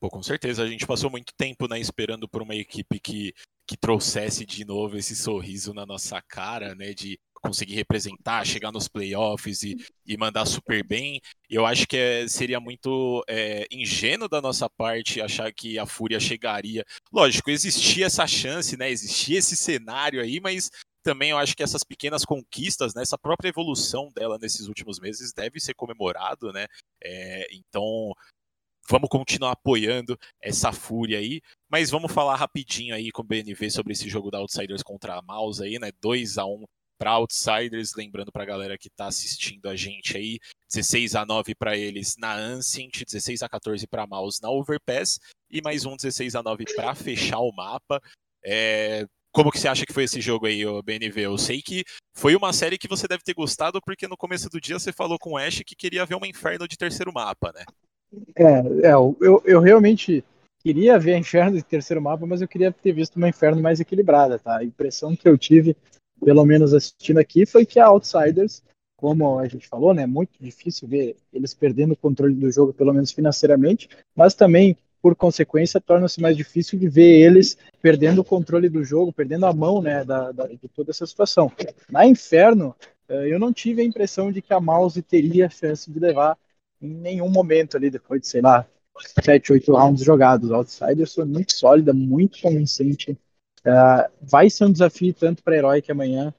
Pô, 0.00 0.08
com 0.08 0.22
certeza, 0.22 0.62
a 0.62 0.66
gente 0.68 0.86
passou 0.86 1.10
muito 1.10 1.32
tempo 1.36 1.66
né, 1.66 1.78
esperando 1.80 2.28
por 2.28 2.40
uma 2.40 2.54
equipe 2.54 3.00
que, 3.00 3.34
que 3.66 3.76
trouxesse 3.76 4.46
de 4.46 4.64
novo 4.64 4.96
esse 4.96 5.16
sorriso 5.16 5.74
na 5.74 5.84
nossa 5.84 6.22
cara, 6.22 6.74
né? 6.74 6.94
De 6.94 7.18
conseguir 7.34 7.74
representar, 7.74 8.46
chegar 8.46 8.72
nos 8.72 8.88
playoffs 8.88 9.62
e, 9.62 9.76
e 10.06 10.16
mandar 10.16 10.46
super 10.46 10.84
bem. 10.86 11.20
Eu 11.50 11.66
acho 11.66 11.86
que 11.86 11.96
é, 11.96 12.28
seria 12.28 12.60
muito 12.60 13.24
é, 13.28 13.66
ingênuo 13.70 14.28
da 14.28 14.40
nossa 14.40 14.70
parte 14.70 15.20
achar 15.20 15.52
que 15.52 15.78
a 15.78 15.86
Fúria 15.86 16.20
chegaria. 16.20 16.84
Lógico, 17.12 17.50
existia 17.50 18.06
essa 18.06 18.26
chance, 18.26 18.76
né? 18.76 18.90
Existia 18.90 19.38
esse 19.38 19.56
cenário 19.56 20.20
aí, 20.20 20.40
mas 20.40 20.70
também 21.08 21.30
eu 21.30 21.38
acho 21.38 21.56
que 21.56 21.62
essas 21.62 21.82
pequenas 21.82 22.22
conquistas, 22.22 22.94
né, 22.94 23.00
essa 23.00 23.16
própria 23.16 23.48
evolução 23.48 24.12
dela 24.14 24.36
nesses 24.38 24.68
últimos 24.68 25.00
meses 25.00 25.32
deve 25.32 25.58
ser 25.58 25.72
comemorado, 25.72 26.52
né? 26.52 26.66
É, 27.02 27.48
então 27.50 28.12
vamos 28.90 29.08
continuar 29.08 29.52
apoiando 29.52 30.18
essa 30.38 30.70
fúria 30.70 31.18
aí, 31.18 31.40
mas 31.66 31.88
vamos 31.88 32.12
falar 32.12 32.36
rapidinho 32.36 32.94
aí 32.94 33.10
com 33.10 33.22
o 33.22 33.24
BNV 33.24 33.70
sobre 33.70 33.94
esse 33.94 34.06
jogo 34.06 34.30
da 34.30 34.36
Outsiders 34.36 34.82
contra 34.82 35.16
a 35.16 35.22
Mouse 35.22 35.62
aí, 35.62 35.78
né? 35.78 35.90
2 35.98 36.36
a 36.36 36.44
1 36.44 36.64
para 36.98 37.12
Outsiders, 37.12 37.94
lembrando 37.96 38.30
para 38.30 38.42
a 38.42 38.46
galera 38.46 38.76
que 38.76 38.88
está 38.88 39.06
assistindo 39.06 39.66
a 39.66 39.74
gente 39.74 40.14
aí, 40.14 40.38
16 40.70 41.14
a 41.14 41.24
9 41.24 41.54
para 41.54 41.74
eles 41.74 42.16
na 42.18 42.34
Ancient, 42.34 43.02
16 43.02 43.42
a 43.42 43.48
14 43.48 43.86
para 43.86 44.06
Mouse 44.06 44.42
na 44.42 44.50
Overpass 44.50 45.18
e 45.50 45.62
mais 45.62 45.86
um 45.86 45.96
16 45.96 46.34
a 46.34 46.42
9 46.42 46.64
para 46.76 46.94
fechar 46.94 47.38
o 47.38 47.50
mapa. 47.50 47.98
É, 48.44 49.06
como 49.38 49.52
que 49.52 49.60
você 49.60 49.68
acha 49.68 49.86
que 49.86 49.92
foi 49.92 50.02
esse 50.02 50.20
jogo 50.20 50.46
aí, 50.46 50.66
o 50.66 50.82
BNV? 50.82 51.20
Eu 51.20 51.38
sei 51.38 51.62
que 51.62 51.84
foi 52.12 52.34
uma 52.34 52.52
série 52.52 52.76
que 52.76 52.88
você 52.88 53.06
deve 53.06 53.22
ter 53.22 53.34
gostado, 53.34 53.80
porque 53.80 54.08
no 54.08 54.16
começo 54.16 54.50
do 54.50 54.60
dia 54.60 54.76
você 54.76 54.92
falou 54.92 55.16
com 55.16 55.34
o 55.34 55.36
Ash 55.36 55.62
que 55.64 55.76
queria 55.76 56.04
ver 56.04 56.16
uma 56.16 56.26
inferno 56.26 56.66
de 56.66 56.76
terceiro 56.76 57.12
mapa, 57.12 57.52
né? 57.54 57.64
É, 58.34 58.88
é 58.88 58.92
eu, 58.94 59.40
eu 59.44 59.60
realmente 59.60 60.24
queria 60.58 60.98
ver 60.98 61.16
inferno 61.16 61.56
de 61.56 61.62
terceiro 61.62 62.02
mapa, 62.02 62.26
mas 62.26 62.42
eu 62.42 62.48
queria 62.48 62.72
ter 62.72 62.92
visto 62.92 63.14
uma 63.14 63.28
inferno 63.28 63.62
mais 63.62 63.78
equilibrada, 63.78 64.40
tá? 64.40 64.56
A 64.56 64.64
impressão 64.64 65.14
que 65.14 65.28
eu 65.28 65.38
tive 65.38 65.76
pelo 66.20 66.44
menos 66.44 66.74
assistindo 66.74 67.18
aqui, 67.18 67.46
foi 67.46 67.64
que 67.64 67.78
a 67.78 67.86
Outsiders, 67.86 68.60
como 68.96 69.38
a 69.38 69.46
gente 69.46 69.68
falou, 69.68 69.94
né, 69.94 70.02
é 70.02 70.06
muito 70.06 70.32
difícil 70.40 70.88
ver 70.88 71.16
eles 71.32 71.54
perdendo 71.54 71.92
o 71.92 71.96
controle 71.96 72.34
do 72.34 72.50
jogo, 72.50 72.72
pelo 72.72 72.92
menos 72.92 73.12
financeiramente, 73.12 73.88
mas 74.16 74.34
também, 74.34 74.76
por 75.00 75.14
consequência, 75.14 75.80
torna-se 75.80 76.20
mais 76.20 76.36
difícil 76.36 76.78
de 76.78 76.88
ver 76.88 77.20
eles 77.20 77.56
perdendo 77.80 78.20
o 78.20 78.24
controle 78.24 78.68
do 78.68 78.84
jogo, 78.84 79.12
perdendo 79.12 79.46
a 79.46 79.52
mão 79.52 79.80
né, 79.80 80.04
da, 80.04 80.32
da, 80.32 80.46
de 80.46 80.68
toda 80.68 80.90
essa 80.90 81.06
situação. 81.06 81.50
Na 81.90 82.06
Inferno, 82.06 82.74
eh, 83.08 83.32
eu 83.32 83.38
não 83.38 83.52
tive 83.52 83.82
a 83.82 83.84
impressão 83.84 84.32
de 84.32 84.42
que 84.42 84.52
a 84.52 84.60
Mouse 84.60 85.00
teria 85.02 85.48
chance 85.48 85.90
de 85.90 85.98
levar 85.98 86.36
em 86.82 86.88
nenhum 86.88 87.28
momento 87.28 87.76
ali, 87.76 87.90
depois 87.90 88.20
de, 88.20 88.28
sei 88.28 88.40
lá, 88.40 88.66
sete, 89.22 89.52
oito 89.52 89.72
rounds 89.72 90.04
jogados. 90.04 90.50
A 90.50 90.56
Outsiders 90.56 91.14
foi 91.14 91.24
muito 91.24 91.52
sólida, 91.52 91.92
muito 91.92 92.40
convincente, 92.40 93.16
Uh, 93.60 94.10
vai 94.22 94.48
ser 94.48 94.64
um 94.64 94.72
desafio 94.72 95.12
tanto 95.12 95.42
para 95.42 95.56
Herói 95.56 95.82
que 95.82 95.92
amanhã. 95.92 96.32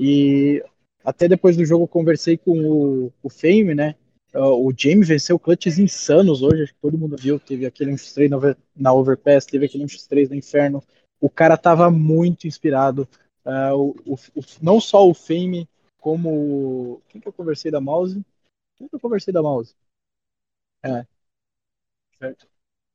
E 0.00 0.64
até 1.04 1.28
depois 1.28 1.56
do 1.56 1.64
jogo 1.64 1.86
conversei 1.86 2.36
com 2.36 2.58
o, 2.58 3.12
o 3.22 3.30
Fame, 3.30 3.74
né? 3.74 3.94
Uh, 4.34 4.66
o 4.66 4.72
Jamie 4.76 5.04
venceu 5.04 5.38
clutches 5.38 5.78
insanos 5.78 6.40
hoje, 6.42 6.62
acho 6.62 6.74
que 6.74 6.80
todo 6.80 6.96
mundo 6.96 7.16
viu. 7.16 7.38
Teve 7.38 7.66
aquele 7.66 7.92
1x3 7.92 8.28
na, 8.28 8.56
na 8.74 8.92
Overpass, 8.92 9.44
teve 9.44 9.66
aquele 9.66 9.84
1x3 9.84 10.30
no 10.30 10.34
Inferno. 10.34 10.82
O 11.20 11.28
cara 11.28 11.56
tava 11.56 11.90
muito 11.90 12.46
inspirado. 12.46 13.06
Uh, 13.44 13.74
o, 14.06 14.14
o, 14.14 14.14
o, 14.14 14.42
não 14.62 14.80
só 14.80 15.06
o 15.06 15.12
Fame, 15.12 15.68
como. 16.00 17.02
Quem 17.08 17.20
que 17.20 17.28
eu 17.28 17.32
conversei 17.32 17.70
da 17.70 17.80
Mouse? 17.80 18.24
Quem 18.76 18.88
que 18.88 18.94
eu 18.94 19.00
conversei 19.00 19.32
da 19.32 19.42
Mouse? 19.42 19.74
É. 20.82 21.06
Certo. 22.18 22.46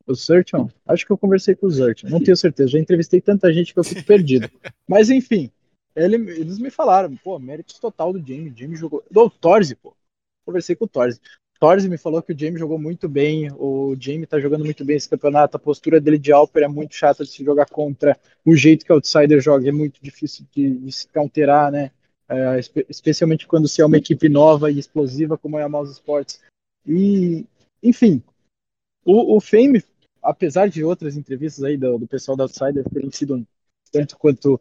O 0.06 0.14
Zertion? 0.14 0.68
Acho 0.86 1.06
que 1.06 1.12
eu 1.12 1.18
conversei 1.18 1.54
com 1.54 1.66
o 1.66 1.70
Zertion, 1.70 2.08
não 2.08 2.22
tenho 2.22 2.36
certeza. 2.36 2.70
Já 2.70 2.78
entrevistei 2.78 3.20
tanta 3.20 3.52
gente 3.52 3.74
que 3.74 3.78
eu 3.78 3.84
fico 3.84 4.02
perdido. 4.04 4.50
Mas 4.88 5.10
enfim, 5.10 5.50
ele, 5.94 6.16
eles 6.16 6.58
me 6.58 6.70
falaram, 6.70 7.14
pô, 7.16 7.38
méritos 7.38 7.78
total 7.78 8.12
do 8.12 8.18
Jamie. 8.18 8.52
Jamie 8.56 8.76
jogou. 8.76 9.04
Do 9.10 9.30
pô. 9.82 9.94
Conversei 10.48 10.74
com 10.74 10.86
o 10.86 10.88
Torzi. 10.88 11.20
Torzi 11.60 11.90
me 11.90 11.98
falou 11.98 12.22
que 12.22 12.32
o 12.32 12.38
Jamie 12.38 12.58
jogou 12.58 12.78
muito 12.78 13.06
bem, 13.06 13.50
o 13.52 13.94
Jamie 14.00 14.24
tá 14.24 14.40
jogando 14.40 14.64
muito 14.64 14.82
bem 14.82 14.96
esse 14.96 15.06
campeonato, 15.06 15.58
a 15.58 15.60
postura 15.60 16.00
dele 16.00 16.16
de 16.16 16.32
Alper 16.32 16.62
é 16.62 16.68
muito 16.68 16.94
chata 16.94 17.22
de 17.22 17.30
se 17.30 17.44
jogar 17.44 17.66
contra, 17.66 18.18
o 18.46 18.56
jeito 18.56 18.82
que 18.82 18.90
o 18.90 18.94
Outsider 18.94 19.42
joga 19.42 19.68
é 19.68 19.72
muito 19.72 20.02
difícil 20.02 20.46
de, 20.50 20.70
de 20.70 20.90
se 20.90 21.06
counterar, 21.08 21.70
né? 21.70 21.90
É, 22.30 22.58
especialmente 22.88 23.46
quando 23.46 23.68
se 23.68 23.82
é 23.82 23.84
uma 23.84 23.98
equipe 23.98 24.26
nova 24.26 24.70
e 24.70 24.78
explosiva 24.78 25.36
como 25.36 25.58
é 25.58 25.64
a 25.64 25.68
Mouse 25.68 25.92
Sports. 25.92 26.40
E, 26.86 27.44
enfim, 27.82 28.22
o, 29.04 29.36
o 29.36 29.40
Fame 29.40 29.82
apesar 30.22 30.70
de 30.70 30.82
outras 30.82 31.14
entrevistas 31.14 31.62
aí 31.62 31.76
do, 31.76 31.98
do 31.98 32.06
pessoal 32.06 32.38
da 32.38 32.44
Outsider 32.44 32.88
terem 32.88 33.10
sido 33.10 33.46
tanto 33.92 34.16
quanto 34.16 34.58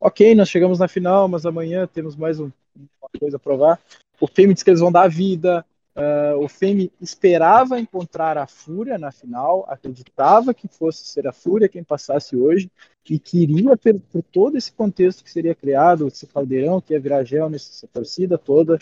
ok, 0.00 0.32
nós 0.36 0.48
chegamos 0.48 0.78
na 0.78 0.86
final, 0.86 1.26
mas 1.26 1.44
amanhã 1.44 1.86
temos 1.86 2.14
mais 2.14 2.38
um, 2.38 2.52
uma 2.76 3.10
coisa 3.18 3.36
a 3.36 3.40
provar. 3.40 3.80
O 4.20 4.26
Fame 4.26 4.54
diz 4.54 4.62
que 4.62 4.70
eles 4.70 4.80
vão 4.80 4.92
dar 4.92 5.02
a 5.02 5.08
vida. 5.08 5.64
Uh, 5.96 6.42
o 6.42 6.48
Fame 6.48 6.92
esperava 7.00 7.78
encontrar 7.78 8.36
a 8.36 8.48
Fúria 8.48 8.98
na 8.98 9.12
final, 9.12 9.64
acreditava 9.68 10.52
que 10.52 10.66
fosse 10.66 11.06
ser 11.06 11.26
a 11.28 11.32
Fúria 11.32 11.68
quem 11.68 11.84
passasse 11.84 12.36
hoje, 12.36 12.68
e 13.08 13.16
queria, 13.16 13.76
por, 13.76 14.00
por 14.00 14.22
todo 14.22 14.56
esse 14.56 14.72
contexto 14.72 15.22
que 15.22 15.30
seria 15.30 15.54
criado, 15.54 16.08
esse 16.08 16.26
caldeirão 16.26 16.80
que 16.80 16.94
ia 16.94 17.00
virar 17.00 17.22
gel 17.22 17.48
nessa 17.48 17.86
torcida 17.86 18.36
toda, 18.36 18.76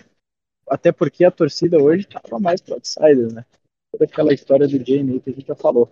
até 0.66 0.90
porque 0.90 1.22
a 1.22 1.30
torcida 1.30 1.76
hoje 1.76 2.06
estava 2.06 2.40
mais 2.40 2.62
para 2.62 2.76
outsiders, 2.76 3.34
né? 3.34 3.44
toda 3.92 4.04
aquela 4.06 4.32
história 4.32 4.66
do 4.66 4.78
Jamie 4.84 5.20
que 5.20 5.30
a 5.30 5.32
gente 5.32 5.46
já 5.46 5.54
falou. 5.54 5.88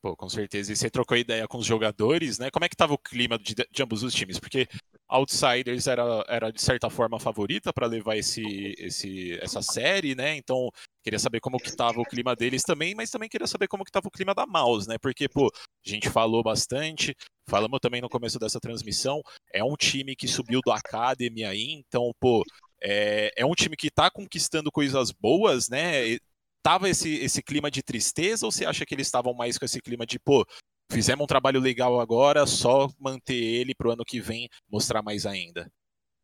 Pô, 0.00 0.16
com 0.16 0.28
certeza. 0.28 0.72
E 0.72 0.76
você 0.76 0.88
trocou 0.88 1.16
ideia 1.16 1.48
com 1.48 1.58
os 1.58 1.66
jogadores, 1.66 2.38
né? 2.38 2.50
Como 2.50 2.64
é 2.64 2.68
que 2.68 2.76
tava 2.76 2.94
o 2.94 2.98
clima 2.98 3.36
de, 3.38 3.54
de 3.54 3.82
ambos 3.82 4.04
os 4.04 4.14
times? 4.14 4.38
Porque 4.38 4.68
Outsiders 5.08 5.86
era, 5.86 6.24
era 6.28 6.50
de 6.50 6.60
certa 6.60 6.90
forma 6.90 7.16
a 7.16 7.20
favorita 7.20 7.72
para 7.72 7.86
levar 7.86 8.16
esse, 8.16 8.74
esse, 8.78 9.38
essa 9.40 9.62
série, 9.62 10.14
né? 10.14 10.36
Então, 10.36 10.70
queria 11.02 11.18
saber 11.18 11.40
como 11.40 11.58
que 11.58 11.74
tava 11.74 12.00
o 12.00 12.04
clima 12.04 12.34
deles 12.34 12.62
também, 12.62 12.94
mas 12.94 13.10
também 13.10 13.28
queria 13.28 13.46
saber 13.46 13.68
como 13.68 13.84
que 13.84 13.92
tava 13.92 14.08
o 14.08 14.10
clima 14.10 14.34
da 14.34 14.46
Mouse, 14.46 14.88
né? 14.88 14.96
Porque, 14.98 15.28
pô, 15.28 15.46
a 15.46 15.88
gente 15.88 16.10
falou 16.10 16.42
bastante, 16.42 17.14
falamos 17.48 17.78
também 17.80 18.00
no 18.00 18.08
começo 18.08 18.38
dessa 18.38 18.58
transmissão, 18.60 19.22
é 19.52 19.62
um 19.62 19.76
time 19.76 20.16
que 20.16 20.26
subiu 20.26 20.60
do 20.64 20.72
Academy 20.72 21.44
aí, 21.44 21.72
então, 21.72 22.12
pô, 22.18 22.42
é, 22.82 23.30
é 23.36 23.46
um 23.46 23.54
time 23.54 23.76
que 23.76 23.90
tá 23.90 24.10
conquistando 24.10 24.70
coisas 24.72 25.12
boas, 25.12 25.68
né? 25.68 26.18
tava 26.66 26.88
esse, 26.88 27.14
esse 27.18 27.40
clima 27.44 27.70
de 27.70 27.80
tristeza 27.80 28.44
ou 28.44 28.50
você 28.50 28.66
acha 28.66 28.84
que 28.84 28.92
eles 28.92 29.06
estavam 29.06 29.32
mais 29.32 29.56
com 29.56 29.64
esse 29.64 29.80
clima 29.80 30.04
de, 30.04 30.18
pô, 30.18 30.44
fizemos 30.90 31.24
um 31.24 31.26
trabalho 31.26 31.60
legal 31.60 32.00
agora, 32.00 32.46
só 32.46 32.88
manter 32.98 33.34
ele 33.34 33.74
pro 33.74 33.90
ano 33.90 34.04
que 34.04 34.20
vem 34.20 34.48
mostrar 34.70 35.02
mais 35.02 35.26
ainda? 35.26 35.70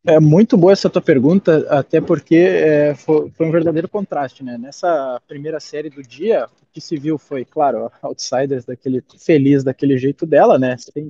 É 0.05 0.19
muito 0.19 0.57
boa 0.57 0.73
essa 0.73 0.91
tua 0.91 1.01
pergunta, 1.01 1.65
até 1.71 2.01
porque 2.01 2.35
é, 2.35 2.95
foi, 2.95 3.31
foi, 3.31 3.47
um 3.47 3.53
verdadeiro 3.53 3.89
contraste, 3.89 4.43
né? 4.43 4.59
Nessa 4.59 5.21
primeira 5.29 5.61
série 5.61 5.89
do 5.89 6.03
dia, 6.03 6.47
o 6.61 6.67
que 6.73 6.81
se 6.81 6.97
viu 6.97 7.17
foi, 7.17 7.45
claro, 7.45 7.89
Outsiders 8.03 8.65
daquele 8.65 9.01
feliz 9.17 9.63
daquele 9.63 9.97
jeito 9.97 10.27
dela, 10.27 10.59
né? 10.59 10.75
Tem 10.93 11.07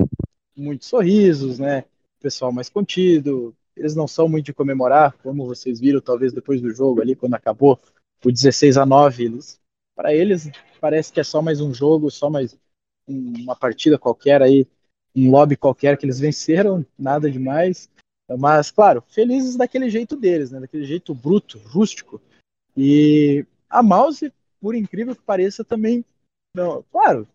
muitos 0.55 0.89
sorrisos, 0.89 1.59
né? 1.59 1.85
Pessoal 2.21 2.53
mais 2.53 2.69
contido. 2.69 3.55
Eles 3.75 3.95
não 3.95 4.07
são 4.07 4.29
muito 4.29 4.47
de 4.47 4.53
comemorar, 4.53 5.15
como 5.23 5.47
vocês 5.47 5.81
viram, 5.81 6.03
talvez 6.03 6.35
depois 6.35 6.61
do 6.61 6.71
jogo 6.71 7.01
ali, 7.01 7.17
quando 7.17 7.33
acabou, 7.33 7.81
o 8.23 8.31
16 8.31 8.77
a 8.77 8.85
9. 8.85 9.25
Eles, 9.25 9.59
para 9.97 10.15
eles, 10.15 10.51
parece 10.83 11.11
que 11.11 11.19
é 11.19 11.25
só 11.25 11.41
mais 11.41 11.63
um 11.63 11.73
jogo, 11.73 12.11
só 12.11 12.29
mais 12.29 12.59
uma 13.13 13.57
partida 13.57 13.99
qualquer 13.99 14.43
aí, 14.43 14.67
um 15.15 15.31
lobby 15.31 15.57
qualquer 15.57 15.97
que 15.97 16.07
eles 16.07 16.19
venceram, 16.19 16.85
nada 16.99 17.31
demais. 17.31 17.91
Mas, 18.39 18.71
claro, 18.71 19.03
felizes 19.09 19.57
daquele 19.57 19.91
jeito 19.91 20.17
deles, 20.17 20.51
né? 20.51 20.61
Daquele 20.61 20.85
jeito 20.85 21.15
bruto, 21.15 21.59
rústico. 21.59 22.21
E 22.77 23.45
a 23.69 23.83
Mouse, 23.83 24.33
por 24.61 24.75
incrível 24.75 25.15
que 25.15 25.23
pareça, 25.23 25.63
também, 25.63 26.05
não, 26.55 26.85
claro, 26.91 27.29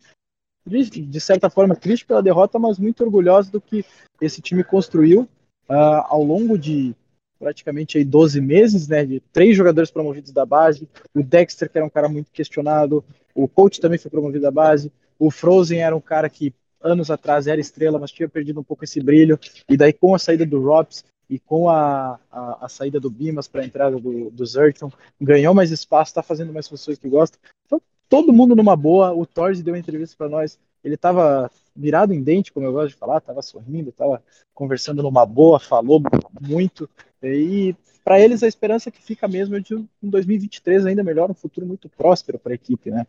de 0.65 1.19
certa 1.19 1.49
forma 1.49 1.75
triste 1.75 2.05
pela 2.05 2.23
derrota, 2.23 2.59
mas 2.59 2.77
muito 2.77 3.03
orgulhosa 3.03 3.51
do 3.51 3.61
que 3.61 3.85
esse 4.19 4.41
time 4.41 4.63
construiu 4.63 5.21
uh, 5.69 6.03
ao 6.07 6.23
longo 6.23 6.57
de 6.57 6.95
praticamente 7.39 7.97
aí 7.97 8.03
12 8.03 8.41
meses, 8.41 8.87
né, 8.87 9.05
de 9.05 9.19
três 9.31 9.55
jogadores 9.55 9.91
promovidos 9.91 10.31
da 10.31 10.45
base, 10.45 10.89
o 11.13 11.21
Dexter, 11.21 11.69
que 11.69 11.77
era 11.77 11.85
um 11.85 11.89
cara 11.89 12.09
muito 12.09 12.31
questionado, 12.31 13.05
o 13.35 13.47
coach 13.47 13.79
também 13.79 13.99
foi 13.99 14.09
promovido 14.09 14.41
da 14.41 14.51
base, 14.51 14.91
o 15.19 15.31
Frozen 15.31 15.79
era 15.79 15.95
um 15.95 16.01
cara 16.01 16.29
que 16.29 16.53
anos 16.81 17.09
atrás 17.09 17.47
era 17.47 17.59
estrela, 17.59 17.99
mas 17.99 18.11
tinha 18.11 18.29
perdido 18.29 18.59
um 18.59 18.63
pouco 18.63 18.83
esse 18.83 19.01
brilho, 19.01 19.39
e 19.69 19.75
daí 19.75 19.91
com 19.91 20.13
a 20.13 20.19
saída 20.19 20.45
do 20.45 20.61
Robs, 20.61 21.03
e 21.29 21.39
com 21.39 21.69
a, 21.69 22.19
a, 22.31 22.65
a 22.65 22.69
saída 22.69 22.99
do 22.99 23.09
Bimas 23.09 23.47
para 23.47 23.61
a 23.61 23.65
entrada 23.65 23.99
do, 23.99 24.31
do 24.31 24.45
Zerton, 24.45 24.91
ganhou 25.19 25.53
mais 25.53 25.71
espaço, 25.71 26.11
está 26.11 26.23
fazendo 26.23 26.53
mais 26.53 26.67
funções 26.67 26.97
que 26.97 27.09
gosta. 27.09 27.37
Então, 27.65 27.81
todo 28.07 28.33
mundo 28.33 28.55
numa 28.55 28.75
boa. 28.75 29.13
O 29.13 29.25
Torres 29.25 29.61
deu 29.61 29.73
uma 29.73 29.79
entrevista 29.79 30.15
para 30.17 30.29
nós. 30.29 30.57
Ele 30.83 30.95
estava 30.95 31.51
virado 31.75 32.13
em 32.13 32.23
dente, 32.23 32.51
como 32.51 32.65
eu 32.65 32.71
gosto 32.71 32.89
de 32.89 32.95
falar, 32.95 33.17
estava 33.17 33.41
sorrindo, 33.41 33.89
estava 33.89 34.23
conversando 34.53 35.03
numa 35.03 35.25
boa, 35.25 35.59
falou 35.59 36.01
muito. 36.41 36.89
E 37.23 37.75
para 38.03 38.19
eles 38.19 38.41
a 38.41 38.47
esperança 38.47 38.89
que 38.89 39.03
fica 39.03 39.27
mesmo 39.27 39.55
é 39.55 39.59
de 39.59 39.75
um 39.75 39.85
2023 40.01 40.85
ainda 40.85 41.03
melhor, 41.03 41.29
um 41.29 41.35
futuro 41.35 41.65
muito 41.65 41.89
próspero 41.89 42.39
para 42.39 42.53
a 42.53 42.55
equipe, 42.55 42.89
né? 42.89 43.05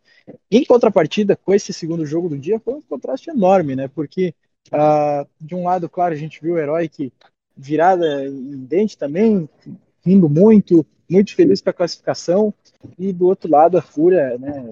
Em 0.50 0.64
contrapartida, 0.64 1.36
com 1.36 1.54
esse 1.54 1.72
segundo 1.72 2.04
jogo 2.04 2.28
do 2.28 2.38
dia, 2.38 2.58
foi 2.58 2.74
um 2.74 2.82
contraste 2.82 3.30
enorme, 3.30 3.76
né? 3.76 3.86
Porque 3.88 4.34
uh, 4.72 5.28
de 5.40 5.54
um 5.54 5.64
lado, 5.64 5.88
claro, 5.88 6.14
a 6.14 6.16
gente 6.16 6.40
viu 6.42 6.54
o 6.54 6.58
herói 6.58 6.88
que 6.88 7.12
virada 7.56 8.26
em 8.26 8.64
dente 8.64 8.98
também, 8.98 9.48
rindo 10.04 10.28
muito, 10.28 10.84
muito 11.08 11.34
feliz 11.34 11.60
com 11.60 11.70
a 11.70 11.74
classificação, 11.74 12.52
e 12.98 13.12
do 13.12 13.26
outro 13.26 13.50
lado 13.50 13.78
a 13.78 13.82
Fúria, 13.82 14.36
né? 14.38 14.70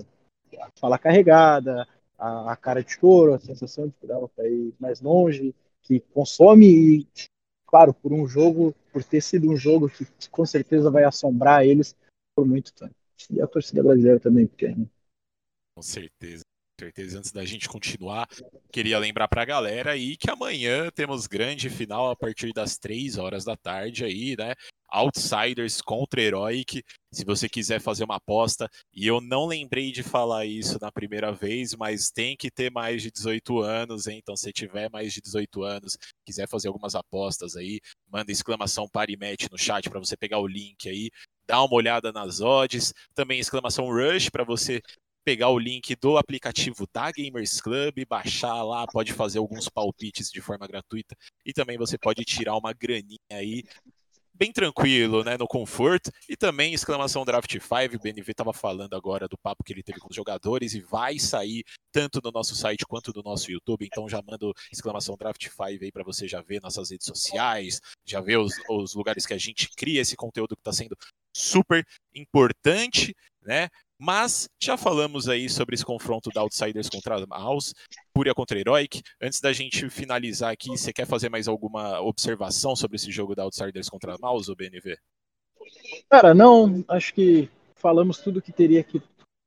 Fala 0.80 0.99
carregada, 0.99 1.87
a, 2.18 2.53
a 2.53 2.57
cara 2.57 2.82
de 2.82 2.93
choro, 2.93 3.34
a 3.34 3.39
sensação 3.39 3.87
de 3.87 3.95
que 4.01 4.07
dava 4.07 4.28
para 4.28 4.49
ir 4.49 4.74
mais 4.80 5.01
longe, 5.01 5.55
que 5.82 6.01
consome 6.12 6.66
e 6.66 7.07
claro, 7.77 7.93
por 7.93 8.12
um 8.12 8.27
jogo, 8.27 8.74
por 8.91 9.05
ter 9.05 9.20
sido 9.20 9.51
um 9.51 9.57
jogo 9.57 9.91
que 9.91 10.07
com 10.31 10.47
certeza 10.47 10.91
vai 10.91 11.05
assombrar 11.05 11.66
eles 11.66 11.95
por 12.35 12.47
muito 12.47 12.72
tempo. 12.72 12.95
E 13.31 13.41
a 13.41 13.47
torcida 13.47 13.83
brasileira 13.83 14.18
também, 14.18 14.47
porque. 14.47 14.68
Né? 14.68 14.87
Com 15.74 15.83
certeza. 15.83 16.43
Certeza, 16.79 17.18
antes 17.18 17.33
da 17.33 17.43
gente 17.43 17.70
continuar, 17.70 18.29
queria 18.70 18.99
lembrar 18.99 19.29
para 19.29 19.41
a 19.41 19.47
galera 19.47 19.93
aí 19.93 20.14
que 20.14 20.31
amanhã 20.31 20.91
temos 20.91 21.27
grande 21.27 21.70
final 21.70 22.11
a 22.11 22.16
partir 22.16 22.53
das 22.53 22.77
3 22.77 23.16
horas 23.16 23.47
da 23.47 23.57
tarde 23.57 24.05
aí, 24.05 24.37
né? 24.37 24.55
Outsiders 24.87 25.81
contra 25.81 26.20
Heroic. 26.20 26.83
Se 27.11 27.24
você 27.24 27.49
quiser 27.49 27.81
fazer 27.81 28.05
uma 28.05 28.16
aposta, 28.16 28.68
e 28.93 29.07
eu 29.07 29.22
não 29.22 29.47
lembrei 29.47 29.91
de 29.91 30.03
falar 30.03 30.45
isso 30.45 30.79
na 30.79 30.93
primeira 30.93 31.33
vez, 31.33 31.74
mas 31.74 32.11
tem 32.11 32.37
que 32.37 32.51
ter 32.51 32.70
mais 32.70 33.03
de 33.03 33.11
18 33.11 33.59
anos, 33.61 34.07
hein? 34.07 34.18
então 34.22 34.37
se 34.37 34.53
tiver 34.53 34.91
mais 34.91 35.14
de 35.14 35.22
18 35.22 35.62
anos, 35.62 35.97
quiser 36.27 36.47
fazer 36.47 36.68
algumas 36.68 36.95
apostas 36.95 37.57
aí, 37.57 37.81
manda 38.07 38.31
exclamação 38.31 38.87
Parimatch 38.87 39.49
no 39.51 39.57
chat 39.57 39.89
para 39.89 39.99
você 39.99 40.14
pegar 40.14 40.41
o 40.41 40.47
link 40.47 40.87
aí, 40.91 41.11
dá 41.49 41.62
uma 41.62 41.74
olhada 41.74 42.12
nas 42.12 42.43
odds, 42.43 42.93
também 43.14 43.39
exclamação 43.39 43.87
Rush 43.87 44.29
para 44.29 44.45
você 44.45 44.83
pegar 45.27 45.49
o 45.49 45.59
link 45.59 45.97
do 45.97 46.16
aplicativo 46.16 46.87
da 46.95 47.11
Gamers 47.11 47.61
Club, 47.61 48.07
baixar 48.09 48.62
lá, 48.62 48.87
pode 48.87 49.12
fazer 49.12 49.39
alguns 49.39 49.68
palpites 49.68 50.31
de 50.31 50.41
forma 50.41 50.68
gratuita 50.68 51.16
e 51.45 51.53
também 51.53 51.77
você 51.77 51.99
pode 51.99 52.24
tirar 52.24 52.57
uma 52.57 52.72
graninha 52.72 53.18
aí 53.33 53.64
bem 54.33 54.53
tranquilo, 54.53 55.24
né, 55.24 55.37
no 55.37 55.49
conforto. 55.49 56.12
E 56.29 56.37
também 56.37 56.72
exclamação 56.72 57.24
Draft 57.24 57.51
5, 57.51 57.97
o 57.97 57.99
BNV 57.99 58.31
estava 58.31 58.53
falando 58.53 58.95
agora 58.95 59.27
do 59.27 59.37
papo 59.37 59.64
que 59.64 59.72
ele 59.72 59.83
teve 59.83 59.99
com 59.99 60.09
os 60.09 60.14
jogadores 60.14 60.74
e 60.74 60.81
vai 60.81 61.18
sair 61.18 61.64
tanto 61.91 62.20
no 62.22 62.31
nosso 62.31 62.55
site 62.55 62.87
quanto 62.87 63.12
no 63.12 63.22
nosso 63.22 63.51
YouTube. 63.51 63.85
Então 63.85 64.09
já 64.09 64.22
mando 64.22 64.55
exclamação 64.70 65.16
Draft 65.16 65.43
5 65.43 65.62
aí 65.62 65.91
para 65.91 66.05
você 66.05 66.29
já 66.29 66.41
ver 66.41 66.62
nossas 66.62 66.93
redes 66.93 67.07
sociais, 67.07 67.81
já 68.05 68.20
ver 68.20 68.37
os, 68.37 68.55
os 68.68 68.95
lugares 68.95 69.27
que 69.27 69.35
a 69.35 69.39
gente 69.39 69.70
cria 69.74 70.03
esse 70.03 70.14
conteúdo 70.14 70.55
que 70.55 70.61
está 70.61 70.72
sendo 70.72 70.97
super 71.35 71.85
importante, 72.14 73.12
né? 73.43 73.68
Mas 73.99 74.49
já 74.62 74.76
falamos 74.76 75.28
aí 75.28 75.49
sobre 75.49 75.74
esse 75.74 75.84
confronto 75.84 76.30
da 76.30 76.42
Outsiders 76.42 76.88
contra 76.88 77.16
a 77.16 77.26
Mouse, 77.26 77.72
Fúria 78.14 78.34
contra 78.34 78.59
Heroic. 78.59 79.03
Antes 79.20 79.40
da 79.40 79.53
gente 79.53 79.88
finalizar 79.88 80.53
aqui, 80.53 80.68
você 80.68 80.92
quer 80.92 81.07
fazer 81.07 81.30
mais 81.30 81.49
alguma 81.49 82.01
observação 82.01 82.76
sobre 82.76 82.97
esse 82.97 83.11
jogo 83.11 83.34
da 83.34 83.42
Outsiders 83.42 83.88
contra 83.88 84.14
a 84.14 84.18
Mouse, 84.18 84.51
ou 84.51 84.57
BNV? 84.57 84.99
Cara, 86.11 86.34
não. 86.34 86.84
Acho 86.88 87.14
que 87.14 87.49
falamos 87.74 88.18
tudo 88.18 88.42
que 88.42 88.53
teria 88.53 88.84
que, 88.84 89.01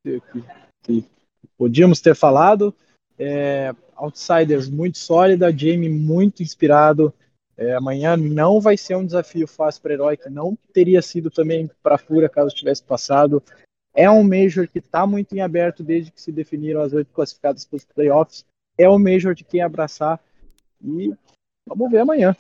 que, 0.04 0.22
que 0.84 1.06
podíamos 1.58 2.02
ter 2.02 2.16
falado. 2.16 2.74
É, 3.18 3.74
Outsiders 3.95 4.68
muito 4.70 4.97
sólida, 4.97 5.56
Jamie 5.56 5.89
muito 5.89 6.41
inspirado. 6.41 7.14
É, 7.56 7.76
amanhã 7.76 8.16
não 8.16 8.62
vai 8.62 8.78
ser 8.78 8.95
um 8.95 9.06
desafio 9.06 9.45
fácil 9.45 9.82
para 9.82 9.93
Heroic, 9.93 10.30
não 10.30 10.58
teria 10.74 11.02
sido 11.02 11.30
também 11.30 11.70
para 11.84 11.97
Fúria 11.97 12.30
caso 12.30 12.56
tivesse 12.56 12.82
passado. 12.82 13.43
É 13.94 14.10
um 14.10 14.24
Major 14.24 14.68
que 14.68 14.80
está 14.80 15.06
muito 15.06 15.36
em 15.36 15.42
aberto 15.42 15.84
desde 15.84 16.12
que 16.12 16.22
se 16.22 16.32
definiram 16.32 16.82
as 16.82 16.94
oito 16.94 17.12
classificadas 17.12 17.66
para 17.66 17.78
os 17.78 17.86
playoffs. 17.86 18.46
É 18.78 18.90
um 18.90 19.00
Major 19.00 19.34
de 19.34 19.44
quem 19.44 19.62
abraçar 19.62 20.20
e 20.82 21.14
vamos 21.68 21.92
ver 21.92 22.00
amanhã. 22.00 22.36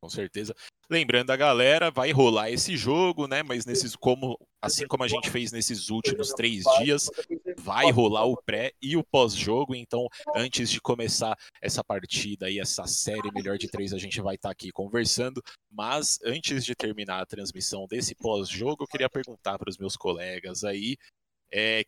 Com 0.00 0.08
certeza. 0.08 0.54
Lembrando 0.88 1.30
a 1.30 1.36
galera, 1.36 1.90
vai 1.90 2.12
rolar 2.12 2.50
esse 2.50 2.76
jogo, 2.76 3.26
né? 3.26 3.42
Mas 3.42 3.66
nesses 3.66 3.96
como 3.96 4.38
assim 4.62 4.86
como 4.86 5.02
a 5.02 5.08
gente 5.08 5.28
fez 5.28 5.50
nesses 5.50 5.90
últimos 5.90 6.32
três 6.32 6.64
dias, 6.78 7.10
vai 7.58 7.90
rolar 7.90 8.24
o 8.24 8.36
pré 8.36 8.72
e 8.80 8.96
o 8.96 9.02
pós-jogo. 9.02 9.74
Então, 9.74 10.06
antes 10.36 10.70
de 10.70 10.80
começar 10.80 11.36
essa 11.60 11.82
partida 11.82 12.48
e 12.48 12.60
essa 12.60 12.86
série 12.86 13.32
melhor 13.32 13.58
de 13.58 13.68
três, 13.68 13.92
a 13.92 13.98
gente 13.98 14.20
vai 14.20 14.36
estar 14.36 14.48
tá 14.48 14.52
aqui 14.52 14.70
conversando. 14.70 15.42
Mas 15.70 16.18
antes 16.24 16.64
de 16.64 16.74
terminar 16.76 17.20
a 17.20 17.26
transmissão 17.26 17.86
desse 17.86 18.14
pós-jogo, 18.14 18.84
eu 18.84 18.88
queria 18.88 19.10
perguntar 19.10 19.58
para 19.58 19.68
os 19.68 19.78
meus 19.78 19.96
colegas 19.96 20.62
aí 20.62 20.96
é, 21.52 21.84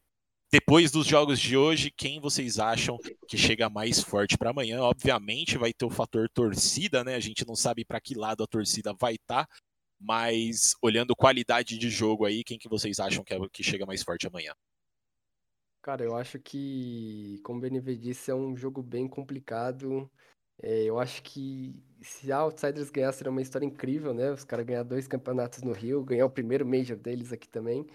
depois 0.51 0.91
dos 0.91 1.07
jogos 1.07 1.39
de 1.39 1.57
hoje, 1.57 1.91
quem 1.91 2.21
vocês 2.21 2.59
acham 2.59 2.99
que 3.29 3.39
chega 3.39 3.71
mais 3.71 4.03
forte 4.03 4.37
para 4.37 4.51
amanhã? 4.51 4.83
Obviamente 4.83 5.57
vai 5.57 5.73
ter 5.73 5.85
o 5.85 5.91
fator 5.91 6.29
torcida, 6.29 7.05
né? 7.05 7.15
A 7.15 7.21
gente 7.21 7.47
não 7.47 7.55
sabe 7.55 7.85
para 7.85 8.01
que 8.01 8.15
lado 8.15 8.43
a 8.43 8.47
torcida 8.47 8.93
vai 8.93 9.15
estar, 9.15 9.47
tá, 9.47 9.55
mas 10.01 10.75
olhando 10.83 11.15
qualidade 11.15 11.79
de 11.79 11.89
jogo 11.89 12.25
aí, 12.25 12.43
quem 12.43 12.59
que 12.59 12.69
vocês 12.69 12.99
acham 12.99 13.23
que, 13.23 13.33
é, 13.33 13.39
que 13.53 13.63
chega 13.63 13.87
mais 13.87 14.03
forte 14.03 14.27
amanhã? 14.27 14.53
Cara, 15.83 16.05
eu 16.05 16.17
acho 16.17 16.39
que, 16.39 17.41
como 17.45 17.59
o 17.59 17.63
BNV 17.63 17.97
disse, 17.97 18.31
é 18.31 18.35
um 18.35 18.57
jogo 18.57 18.83
bem 18.83 19.09
complicado. 19.09 20.11
É, 20.63 20.83
eu 20.83 20.99
acho 20.99 21.23
que 21.23 21.75
se 22.03 22.31
a 22.31 22.39
Outsiders 22.39 22.91
ganhar, 22.91 23.13
será 23.13 23.31
uma 23.31 23.41
história 23.41 23.65
incrível, 23.65 24.13
né? 24.13 24.31
Os 24.31 24.45
caras 24.45 24.67
ganhar 24.67 24.83
dois 24.83 25.07
campeonatos 25.07 25.63
no 25.63 25.73
Rio, 25.73 26.05
ganhar 26.05 26.27
o 26.27 26.31
primeiro 26.31 26.67
Major 26.67 26.99
deles 26.99 27.33
aqui 27.33 27.49
também. 27.49 27.87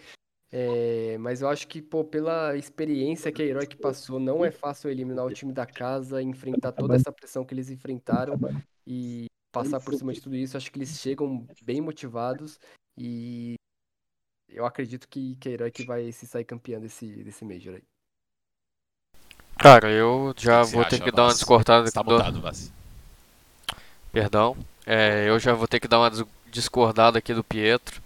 É, 0.58 1.18
mas 1.18 1.42
eu 1.42 1.50
acho 1.50 1.68
que, 1.68 1.82
pô, 1.82 2.02
pela 2.02 2.56
experiência 2.56 3.30
que 3.30 3.42
a 3.42 3.46
Heroic 3.46 3.76
passou, 3.76 4.22
não 4.22 4.46
é 4.46 4.50
fácil 4.50 4.90
eliminar 4.90 5.26
o 5.26 5.34
time 5.34 5.52
da 5.52 5.66
casa, 5.66 6.22
enfrentar 6.22 6.72
toda 6.72 6.96
essa 6.96 7.12
pressão 7.12 7.44
que 7.44 7.54
eles 7.54 7.70
enfrentaram 7.70 8.40
e 8.88 9.26
passar 9.52 9.82
por 9.82 9.94
cima 9.96 10.14
de 10.14 10.22
tudo 10.22 10.34
isso. 10.34 10.56
Acho 10.56 10.72
que 10.72 10.78
eles 10.78 10.98
chegam 10.98 11.46
bem 11.62 11.82
motivados 11.82 12.58
e 12.98 13.56
eu 14.48 14.66
acredito 14.66 15.10
que, 15.10 15.36
que 15.36 15.50
a 15.50 15.52
Heroic 15.52 15.86
vai 15.86 16.10
se 16.14 16.26
sair 16.26 16.46
campeã 16.46 16.80
desse, 16.80 17.06
desse 17.22 17.44
Major 17.44 17.76
aí. 17.76 17.84
Cara, 19.58 19.92
eu 19.92 20.34
já 20.38 20.64
vou 20.64 20.86
ter 20.86 21.02
que 21.02 21.12
dar 21.12 21.24
uma 21.24 21.34
discordada. 21.34 21.92
Tá 21.92 22.02
mutado, 22.02 22.40
do... 22.40 22.72
Perdão. 24.10 24.56
É, 24.86 25.28
eu 25.28 25.38
já 25.38 25.54
vou 25.54 25.68
ter 25.68 25.82
que 25.82 25.88
dar 25.90 26.00
uma 26.00 26.12
discordada 26.50 27.18
aqui 27.20 27.34
do 27.34 27.44
Pietro, 27.44 28.02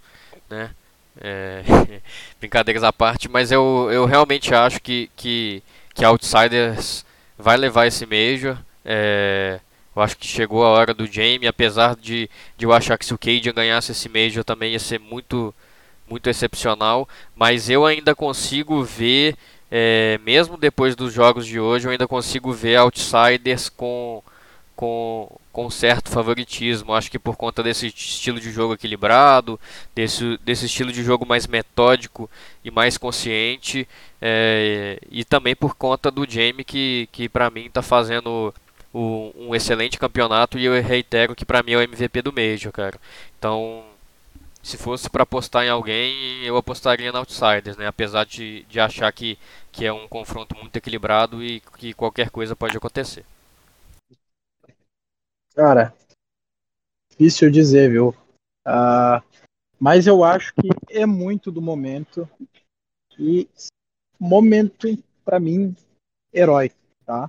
né? 0.48 0.74
É, 1.20 1.62
brincadeiras 2.40 2.82
à 2.82 2.92
parte, 2.92 3.28
mas 3.28 3.52
eu, 3.52 3.88
eu 3.92 4.06
realmente 4.06 4.54
acho 4.54 4.80
que, 4.80 5.10
que, 5.14 5.62
que 5.94 6.04
Outsiders 6.04 7.04
vai 7.38 7.56
levar 7.56 7.86
esse 7.86 8.06
Major. 8.06 8.56
É, 8.84 9.60
eu 9.94 10.02
acho 10.02 10.16
que 10.16 10.26
chegou 10.26 10.64
a 10.64 10.68
hora 10.68 10.94
do 10.94 11.06
Jamie, 11.06 11.46
apesar 11.46 11.96
de, 11.96 12.30
de 12.56 12.64
eu 12.64 12.72
achar 12.72 12.96
que 12.96 13.04
se 13.04 13.12
o 13.12 13.18
Cade 13.18 13.52
ganhasse 13.52 13.92
esse 13.92 14.08
Major 14.08 14.44
também 14.44 14.72
ia 14.72 14.78
ser 14.78 14.98
muito, 15.00 15.54
muito 16.08 16.30
excepcional. 16.30 17.08
Mas 17.34 17.68
eu 17.68 17.84
ainda 17.84 18.14
consigo 18.14 18.82
ver, 18.82 19.36
é, 19.70 20.18
mesmo 20.24 20.56
depois 20.56 20.94
dos 20.94 21.12
jogos 21.12 21.46
de 21.46 21.58
hoje, 21.58 21.86
eu 21.86 21.92
ainda 21.92 22.06
consigo 22.06 22.52
ver 22.52 22.76
Outsiders 22.76 23.68
com, 23.68 24.22
com, 24.76 25.39
com 25.52 25.70
certo 25.70 26.10
favoritismo. 26.10 26.94
Acho 26.94 27.10
que 27.10 27.18
por 27.18 27.36
conta 27.36 27.62
desse 27.62 27.86
estilo 27.88 28.40
de 28.40 28.50
jogo 28.50 28.74
equilibrado, 28.74 29.58
desse, 29.94 30.38
desse 30.38 30.66
estilo 30.66 30.92
de 30.92 31.02
jogo 31.02 31.26
mais 31.26 31.46
metódico 31.46 32.30
e 32.64 32.70
mais 32.70 32.96
consciente, 32.96 33.86
é, 34.20 34.98
e 35.10 35.24
também 35.24 35.56
por 35.56 35.74
conta 35.74 36.10
do 36.10 36.28
Jamie 36.28 36.64
que, 36.64 37.08
que 37.12 37.28
para 37.28 37.50
mim 37.50 37.66
está 37.66 37.82
fazendo 37.82 38.54
o, 38.92 39.32
um 39.36 39.54
excelente 39.54 39.98
campeonato 39.98 40.58
e 40.58 40.64
eu 40.64 40.80
reitero 40.82 41.34
que 41.34 41.44
para 41.44 41.62
mim 41.62 41.72
é 41.72 41.76
o 41.78 41.82
MVP 41.82 42.22
do 42.22 42.32
Major, 42.32 42.72
cara. 42.72 42.98
Então, 43.38 43.84
se 44.62 44.76
fosse 44.76 45.08
para 45.08 45.22
apostar 45.22 45.64
em 45.64 45.70
alguém, 45.70 46.42
eu 46.44 46.56
apostaria 46.56 47.10
na 47.12 47.18
Outsiders, 47.18 47.76
né? 47.76 47.86
Apesar 47.86 48.24
de, 48.24 48.64
de 48.68 48.78
achar 48.78 49.10
que, 49.12 49.38
que 49.72 49.86
é 49.86 49.92
um 49.92 50.06
confronto 50.08 50.54
muito 50.56 50.76
equilibrado 50.76 51.42
e 51.42 51.60
que 51.78 51.94
qualquer 51.94 52.30
coisa 52.30 52.54
pode 52.54 52.76
acontecer. 52.76 53.24
Cara, 55.60 55.94
difícil 57.10 57.50
dizer, 57.50 57.90
viu? 57.90 58.14
Uh, 58.66 59.20
mas 59.78 60.06
eu 60.06 60.24
acho 60.24 60.54
que 60.54 60.70
é 60.88 61.04
muito 61.04 61.52
do 61.52 61.60
momento 61.60 62.26
e 63.18 63.46
momento 64.18 64.88
para 65.22 65.38
mim 65.38 65.76
herói, 66.32 66.70
tá? 67.04 67.28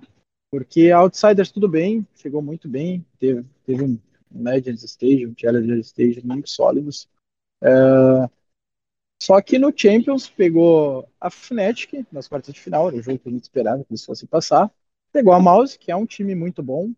Porque 0.50 0.92
Outsiders 0.92 1.52
tudo 1.52 1.68
bem, 1.68 2.08
chegou 2.16 2.42
muito 2.42 2.70
bem, 2.70 3.06
teve, 3.20 3.46
teve 3.66 3.84
um, 3.84 4.00
Legends 4.34 4.84
Stage, 4.84 5.28
um 5.28 5.36
Challenger 5.38 5.80
Stage 5.80 6.26
muito 6.26 6.50
sólidos. 6.50 7.10
É, 7.62 8.30
só 9.22 9.42
que 9.42 9.60
no 9.60 9.74
Champions 9.76 10.30
pegou 10.30 11.06
a 11.20 11.30
Fnatic 11.30 12.08
nas 12.10 12.30
quartas 12.30 12.54
de 12.54 12.62
final, 12.62 12.88
era 12.88 12.96
o 12.96 13.02
jogo 13.02 13.20
que 13.20 13.28
a 13.28 13.32
gente 13.34 13.44
esperava 13.44 13.84
que 13.84 13.92
eles 13.92 14.06
fossem 14.06 14.26
passar. 14.26 14.72
Pegou 15.12 15.34
a 15.34 15.40
Mouse, 15.42 15.78
que 15.78 15.92
é 15.92 15.96
um 15.98 16.06
time 16.06 16.34
muito 16.34 16.64
bom, 16.64 16.94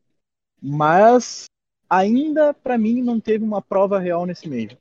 mas 0.63 1.45
ainda 1.89 2.53
para 2.53 2.77
mim 2.77 3.01
não 3.01 3.19
teve 3.19 3.43
uma 3.43 3.61
prova 3.61 3.99
real 3.99 4.25
nesse 4.25 4.47
meio. 4.47 4.77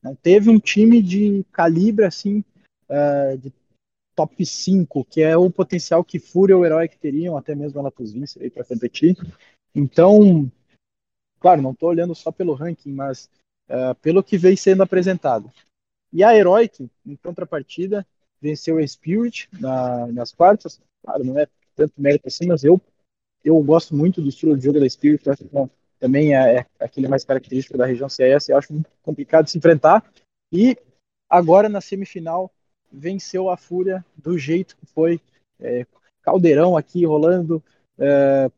Não 0.00 0.14
teve 0.14 0.48
um 0.48 0.60
time 0.60 1.02
de 1.02 1.44
calibre 1.50 2.04
assim, 2.04 2.44
uh, 2.88 3.36
de 3.36 3.52
top 4.14 4.46
5, 4.46 5.04
que 5.04 5.20
é 5.20 5.36
o 5.36 5.50
potencial 5.50 6.04
que 6.04 6.20
Fúria 6.20 6.56
ou 6.56 6.64
Herói 6.64 6.88
que 6.88 6.98
teriam, 6.98 7.36
até 7.36 7.54
mesmo 7.54 7.80
a 7.80 7.82
Natus 7.82 8.12
Vince 8.12 8.40
aí 8.40 8.48
para 8.48 8.64
competir. 8.64 9.16
Então, 9.74 10.50
claro, 11.40 11.62
não 11.62 11.72
estou 11.72 11.88
olhando 11.88 12.14
só 12.14 12.30
pelo 12.30 12.54
ranking, 12.54 12.92
mas 12.92 13.28
uh, 13.68 13.94
pelo 14.00 14.22
que 14.22 14.38
vem 14.38 14.56
sendo 14.56 14.82
apresentado. 14.82 15.52
E 16.12 16.22
a 16.22 16.34
Heroic, 16.34 16.88
em 17.04 17.16
contrapartida, 17.16 18.06
venceu 18.40 18.78
a 18.78 18.86
Spirit 18.86 19.48
na, 19.60 20.06
nas 20.08 20.32
quartas. 20.32 20.80
Claro, 21.02 21.24
não 21.24 21.38
é 21.38 21.46
tanto 21.76 21.92
mérito 21.98 22.28
assim, 22.28 22.46
mas 22.46 22.64
eu, 22.64 22.80
eu 23.48 23.60
gosto 23.62 23.94
muito 23.94 24.20
do 24.20 24.28
estilo 24.28 24.56
de 24.56 24.64
jogo 24.64 24.80
da 24.80 24.88
Spirit. 24.88 25.28
Acho 25.28 25.44
que 25.44 25.70
também 25.98 26.34
é, 26.34 26.58
é 26.58 26.66
aquele 26.78 27.08
mais 27.08 27.24
característico 27.24 27.78
da 27.78 27.86
região 27.86 28.08
CS. 28.08 28.48
Eu 28.48 28.58
acho 28.58 28.72
muito 28.72 28.90
complicado 29.02 29.46
de 29.46 29.52
se 29.52 29.58
enfrentar. 29.58 30.04
E 30.52 30.76
agora, 31.28 31.68
na 31.68 31.80
semifinal, 31.80 32.50
venceu 32.92 33.50
a 33.50 33.56
Fúria 33.56 34.04
do 34.16 34.38
jeito 34.38 34.76
que 34.76 34.86
foi. 34.86 35.20
É, 35.60 35.86
caldeirão 36.22 36.76
aqui 36.76 37.04
rolando. 37.04 37.62
É, 37.98 38.50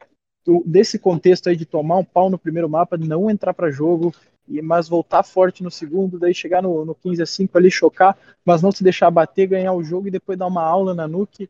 desse 0.64 0.98
contexto 0.98 1.48
aí 1.48 1.56
de 1.56 1.66
tomar 1.66 1.98
um 1.98 2.04
pau 2.04 2.28
no 2.28 2.38
primeiro 2.38 2.68
mapa, 2.68 2.96
não 2.96 3.30
entrar 3.30 3.54
para 3.54 3.70
jogo, 3.70 4.12
e 4.48 4.60
mas 4.60 4.88
voltar 4.88 5.22
forte 5.22 5.62
no 5.62 5.70
segundo, 5.70 6.18
daí 6.18 6.34
chegar 6.34 6.62
no, 6.62 6.84
no 6.84 6.94
15 6.94 7.22
a 7.22 7.26
5 7.26 7.56
ali, 7.56 7.70
chocar, 7.70 8.18
mas 8.44 8.62
não 8.62 8.72
se 8.72 8.82
deixar 8.82 9.10
bater, 9.10 9.46
ganhar 9.46 9.72
o 9.72 9.84
jogo 9.84 10.08
e 10.08 10.10
depois 10.10 10.38
dar 10.38 10.46
uma 10.46 10.64
aula 10.64 10.94
na 10.94 11.06
Nuke. 11.06 11.48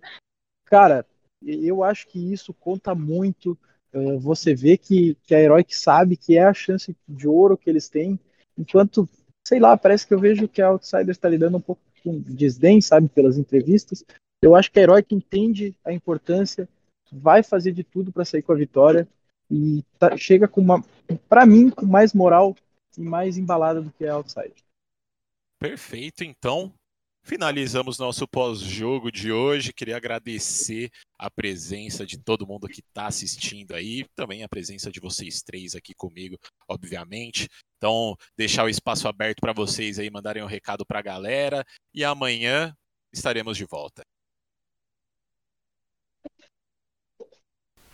Cara, 0.67 1.07
eu 1.43 1.83
acho 1.83 2.07
que 2.09 2.33
isso 2.33 2.53
conta 2.53 2.95
muito. 2.95 3.57
Uh, 3.93 4.19
você 4.19 4.55
vê 4.55 4.77
que, 4.77 5.17
que 5.23 5.35
a 5.35 5.41
Heroic 5.41 5.77
sabe 5.77 6.17
que 6.17 6.37
é 6.37 6.45
a 6.45 6.55
chance 6.55 6.97
de 7.09 7.27
ouro 7.27 7.57
que 7.57 7.69
eles 7.69 7.89
têm, 7.89 8.19
enquanto, 8.57 9.09
sei 9.47 9.59
lá, 9.59 9.77
parece 9.77 10.07
que 10.07 10.15
eu 10.15 10.19
vejo 10.19 10.49
que 10.49 10.63
a 10.63 10.69
Outsider 10.69 11.11
está 11.11 11.29
lidando 11.29 11.57
um 11.57 11.61
pouco 11.61 11.83
com 12.03 12.19
desdém, 12.19 12.81
sabe, 12.81 13.09
pelas 13.09 13.37
entrevistas. 13.37 14.05
Eu 14.43 14.55
acho 14.55 14.71
que 14.71 14.79
a 14.79 14.83
Heroic 14.83 15.15
entende 15.15 15.75
a 15.85 15.93
importância, 15.93 16.69
vai 17.13 17.43
fazer 17.43 17.73
de 17.73 17.85
tudo 17.85 18.13
para 18.13 18.25
sair 18.25 18.43
com 18.43 18.53
a 18.53 18.57
vitória 18.57 19.09
e 19.51 19.83
tá, 19.99 20.17
chega 20.17 20.47
com 20.47 20.61
uma, 20.61 20.85
para 21.29 21.45
mim, 21.45 21.69
com 21.69 21.85
mais 21.85 22.15
moral 22.15 22.57
e 22.97 23.03
mais 23.03 23.37
embalada 23.37 23.81
do 23.81 23.91
que 23.91 24.07
a 24.07 24.15
Outside. 24.15 24.55
Perfeito, 25.59 26.25
então. 26.25 26.73
Finalizamos 27.23 27.99
nosso 27.99 28.27
pós-jogo 28.27 29.13
de 29.13 29.31
hoje. 29.31 29.73
Queria 29.73 29.97
agradecer 29.97 30.91
a 31.19 31.31
presença 31.31 32.07
de 32.07 32.19
todo 32.19 32.47
mundo 32.47 32.67
que 32.67 32.81
está 32.81 33.07
assistindo 33.07 33.75
aí, 33.75 34.07
também 34.15 34.43
a 34.43 34.49
presença 34.49 34.91
de 34.91 35.01
vocês 35.01 35.43
três 35.43 35.75
aqui 35.75 35.95
comigo, 35.95 36.39
obviamente. 36.69 37.49
Então, 37.77 38.17
deixar 38.37 38.65
o 38.65 38.69
espaço 38.69 39.07
aberto 39.07 39.41
para 39.41 39.53
vocês 39.53 39.99
aí 39.99 40.11
mandarem 40.11 40.43
um 40.43 40.47
recado 40.47 40.85
para 40.85 40.99
a 40.99 41.03
galera 41.03 41.65
e 41.95 42.05
amanhã 42.05 42.75
estaremos 43.13 43.57
de 43.57 43.65
volta. 43.65 44.03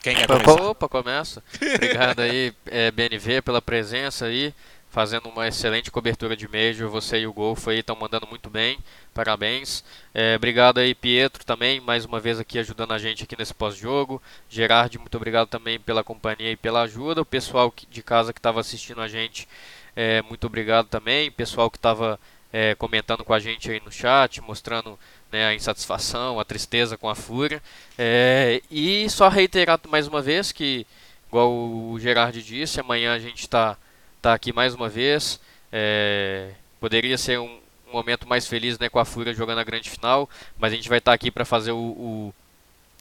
Quem 0.03 0.15
quer 0.15 0.29
começar? 0.29 0.63
Opa, 0.63 0.89
começa. 0.89 1.43
Obrigado 1.75 2.21
aí, 2.21 2.55
é, 2.67 2.93
BNV, 2.93 3.43
pela 3.43 3.61
presença 3.61 4.27
aí 4.27 4.55
fazendo 4.97 5.29
uma 5.29 5.47
excelente 5.47 5.91
cobertura 5.91 6.35
de 6.35 6.49
Major. 6.49 6.89
Você 6.89 7.19
e 7.19 7.27
o 7.27 7.33
Golfo 7.33 7.69
aí 7.69 7.81
estão 7.81 7.95
mandando 7.95 8.27
muito 8.27 8.49
bem. 8.49 8.79
Parabéns. 9.17 9.83
É, 10.13 10.37
obrigado 10.37 10.77
aí, 10.77 10.95
Pietro, 10.95 11.43
também, 11.43 11.81
mais 11.81 12.05
uma 12.05 12.21
vez 12.21 12.39
aqui 12.39 12.59
ajudando 12.59 12.93
a 12.93 12.99
gente 12.99 13.25
aqui 13.25 13.35
nesse 13.35 13.55
pós-jogo. 13.55 14.21
Gerard, 14.47 14.99
muito 14.99 15.17
obrigado 15.17 15.49
também 15.49 15.81
pela 15.81 16.05
companhia 16.05 16.53
e 16.53 16.57
pela 16.57 16.83
ajuda. 16.83 17.23
O 17.23 17.25
pessoal 17.25 17.73
de 17.89 18.03
casa 18.03 18.31
que 18.31 18.39
estava 18.39 18.61
assistindo 18.61 19.01
a 19.01 19.09
gente, 19.09 19.49
é, 19.97 20.21
muito 20.21 20.47
obrigado 20.47 20.89
também. 20.89 21.31
O 21.31 21.33
pessoal 21.33 21.71
que 21.71 21.79
estava 21.79 22.21
é, 22.53 22.75
comentando 22.75 23.25
com 23.25 23.33
a 23.33 23.39
gente 23.39 23.71
aí 23.71 23.81
no 23.83 23.91
chat, 23.91 24.43
mostrando 24.43 24.99
né, 25.33 25.47
a 25.47 25.55
insatisfação, 25.55 26.39
a 26.39 26.45
tristeza 26.45 26.99
com 26.99 27.09
a 27.09 27.15
fúria. 27.15 27.63
É, 27.97 28.61
e 28.71 29.09
só 29.09 29.31
reiterar 29.31 29.81
mais 29.89 30.07
uma 30.07 30.21
vez 30.21 30.53
que, 30.53 30.87
igual 31.27 31.51
o 31.51 31.99
Gerard 31.99 32.43
disse, 32.43 32.81
amanhã 32.81 33.15
a 33.15 33.19
gente 33.19 33.41
está 33.41 33.79
tá 34.21 34.35
aqui 34.35 34.53
mais 34.53 34.75
uma 34.75 34.91
vez. 34.91 35.41
É, 35.73 36.51
poderia 36.79 37.17
ser 37.17 37.41
um, 37.41 37.66
um, 37.87 37.93
momento 37.93 38.29
mais 38.29 38.47
feliz 38.47 38.79
né, 38.79 38.89
com 38.89 38.99
a 38.99 39.05
Fúria 39.05 39.35
jogando 39.35 39.59
a 39.59 39.65
grande 39.65 39.91
final, 39.91 40.29
mas 40.59 40.73
a 40.73 40.77
gente 40.77 40.89
vai 40.89 40.99
estar 40.99 41.13
tá 41.13 41.15
aqui 41.15 41.31
para 41.31 41.45
fazer 41.45 41.73
o, 41.73 41.79
o, 41.79 42.35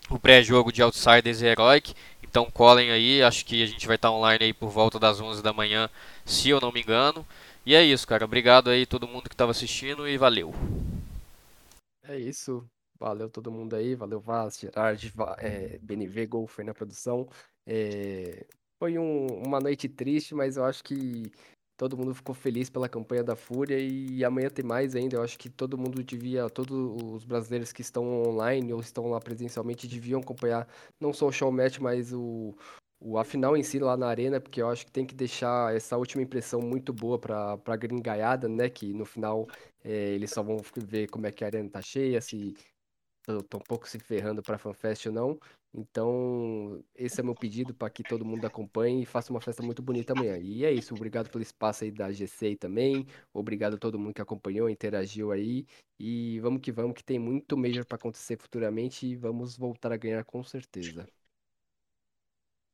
o 0.09 0.19
pré-jogo 0.19 0.71
de 0.71 0.81
Outsiders 0.81 1.41
e 1.41 1.45
Heroic. 1.45 1.93
Então 2.23 2.49
colhem 2.51 2.91
aí, 2.91 3.21
acho 3.23 3.45
que 3.45 3.63
a 3.63 3.65
gente 3.65 3.87
vai 3.87 3.95
estar 3.95 4.09
tá 4.09 4.13
online 4.13 4.45
aí 4.45 4.53
por 4.53 4.69
volta 4.69 4.99
das 4.99 5.19
11 5.19 5.41
da 5.41 5.53
manhã, 5.53 5.89
se 6.25 6.49
eu 6.49 6.59
não 6.59 6.71
me 6.71 6.81
engano. 6.81 7.25
E 7.65 7.73
é 7.73 7.83
isso, 7.83 8.07
cara. 8.07 8.25
Obrigado 8.25 8.69
aí 8.69 8.85
todo 8.85 9.07
mundo 9.07 9.29
que 9.29 9.33
estava 9.33 9.51
assistindo 9.51 10.07
e 10.07 10.17
valeu. 10.17 10.53
É 12.03 12.17
isso. 12.17 12.63
Valeu 12.99 13.29
todo 13.29 13.51
mundo 13.51 13.75
aí. 13.75 13.95
Valeu 13.95 14.19
Vaz, 14.19 14.59
Gerard, 14.59 15.13
é, 15.39 15.79
BNV, 15.81 16.27
Golfer 16.27 16.63
na 16.65 16.73
produção. 16.73 17.27
É, 17.65 18.45
foi 18.77 18.97
um, 18.99 19.27
uma 19.43 19.59
noite 19.59 19.89
triste, 19.89 20.35
mas 20.35 20.57
eu 20.57 20.65
acho 20.65 20.83
que 20.83 21.31
todo 21.77 21.97
mundo 21.97 22.13
ficou 22.13 22.33
feliz 22.33 22.69
pela 22.69 22.89
campanha 22.89 23.23
da 23.23 23.35
Fúria 23.35 23.77
e 23.79 24.23
amanhã 24.23 24.49
tem 24.49 24.65
mais 24.65 24.95
ainda. 24.95 25.17
Eu 25.17 25.23
acho 25.23 25.37
que 25.37 25.49
todo 25.49 25.77
mundo 25.77 26.03
devia, 26.03 26.49
todos 26.49 26.75
os 27.03 27.23
brasileiros 27.25 27.71
que 27.73 27.81
estão 27.81 28.23
online 28.23 28.73
ou 28.73 28.79
estão 28.79 29.07
lá 29.09 29.19
presencialmente 29.19 29.87
deviam 29.87 30.21
acompanhar 30.21 30.67
não 30.99 31.13
só 31.13 31.27
o 31.27 31.31
show 31.31 31.51
match, 31.51 31.79
mas 31.79 32.13
o, 32.13 32.55
o 32.99 33.17
a 33.17 33.23
final 33.23 33.55
em 33.57 33.63
si 33.63 33.79
lá 33.79 33.97
na 33.97 34.07
arena, 34.07 34.39
porque 34.39 34.61
eu 34.61 34.69
acho 34.69 34.85
que 34.85 34.91
tem 34.91 35.05
que 35.05 35.15
deixar 35.15 35.75
essa 35.75 35.97
última 35.97 36.23
impressão 36.23 36.61
muito 36.61 36.93
boa 36.93 37.19
para 37.19 37.59
a 37.65 37.75
gringaiada, 37.75 38.47
né? 38.47 38.69
Que 38.69 38.93
no 38.93 39.05
final 39.05 39.47
é, 39.83 40.13
eles 40.13 40.31
só 40.31 40.41
vão 40.41 40.57
ver 40.77 41.07
como 41.09 41.27
é 41.27 41.31
que 41.31 41.43
a 41.43 41.47
arena 41.47 41.69
tá 41.69 41.81
cheia, 41.81 42.21
se 42.21 42.55
estão 43.27 43.59
um 43.59 43.63
pouco 43.63 43.87
se 43.87 43.99
ferrando 43.99 44.41
para 44.41 44.55
a 44.55 44.59
FanFest 44.59 45.07
ou 45.07 45.13
não. 45.13 45.39
Então, 45.73 46.81
esse 46.95 47.19
é 47.19 47.23
meu 47.23 47.35
pedido 47.35 47.73
para 47.73 47.89
que 47.89 48.01
todo 48.01 48.23
mundo 48.23 48.45
acompanhe 48.45 49.03
e 49.03 49.05
faça 49.05 49.31
uma 49.31 49.41
festa 49.41 49.61
muito 49.61 49.81
bonita 49.81 50.13
amanhã. 50.13 50.37
E 50.37 50.63
é 50.63 50.71
isso, 50.71 50.93
obrigado 50.93 51.29
pelo 51.29 51.41
espaço 51.41 51.83
aí 51.83 51.91
da 51.91 52.11
GC 52.11 52.55
também. 52.55 53.05
Obrigado 53.33 53.75
a 53.75 53.77
todo 53.77 53.99
mundo 53.99 54.13
que 54.13 54.21
acompanhou, 54.21 54.69
interagiu 54.69 55.31
aí. 55.31 55.65
E 55.99 56.39
vamos 56.39 56.61
que 56.61 56.71
vamos, 56.71 56.93
que 56.93 57.03
tem 57.03 57.19
muito 57.19 57.57
Major 57.57 57.85
para 57.85 57.97
acontecer 57.97 58.37
futuramente 58.37 59.05
e 59.05 59.15
vamos 59.15 59.57
voltar 59.57 59.91
a 59.91 59.97
ganhar 59.97 60.23
com 60.23 60.43
certeza. 60.43 61.05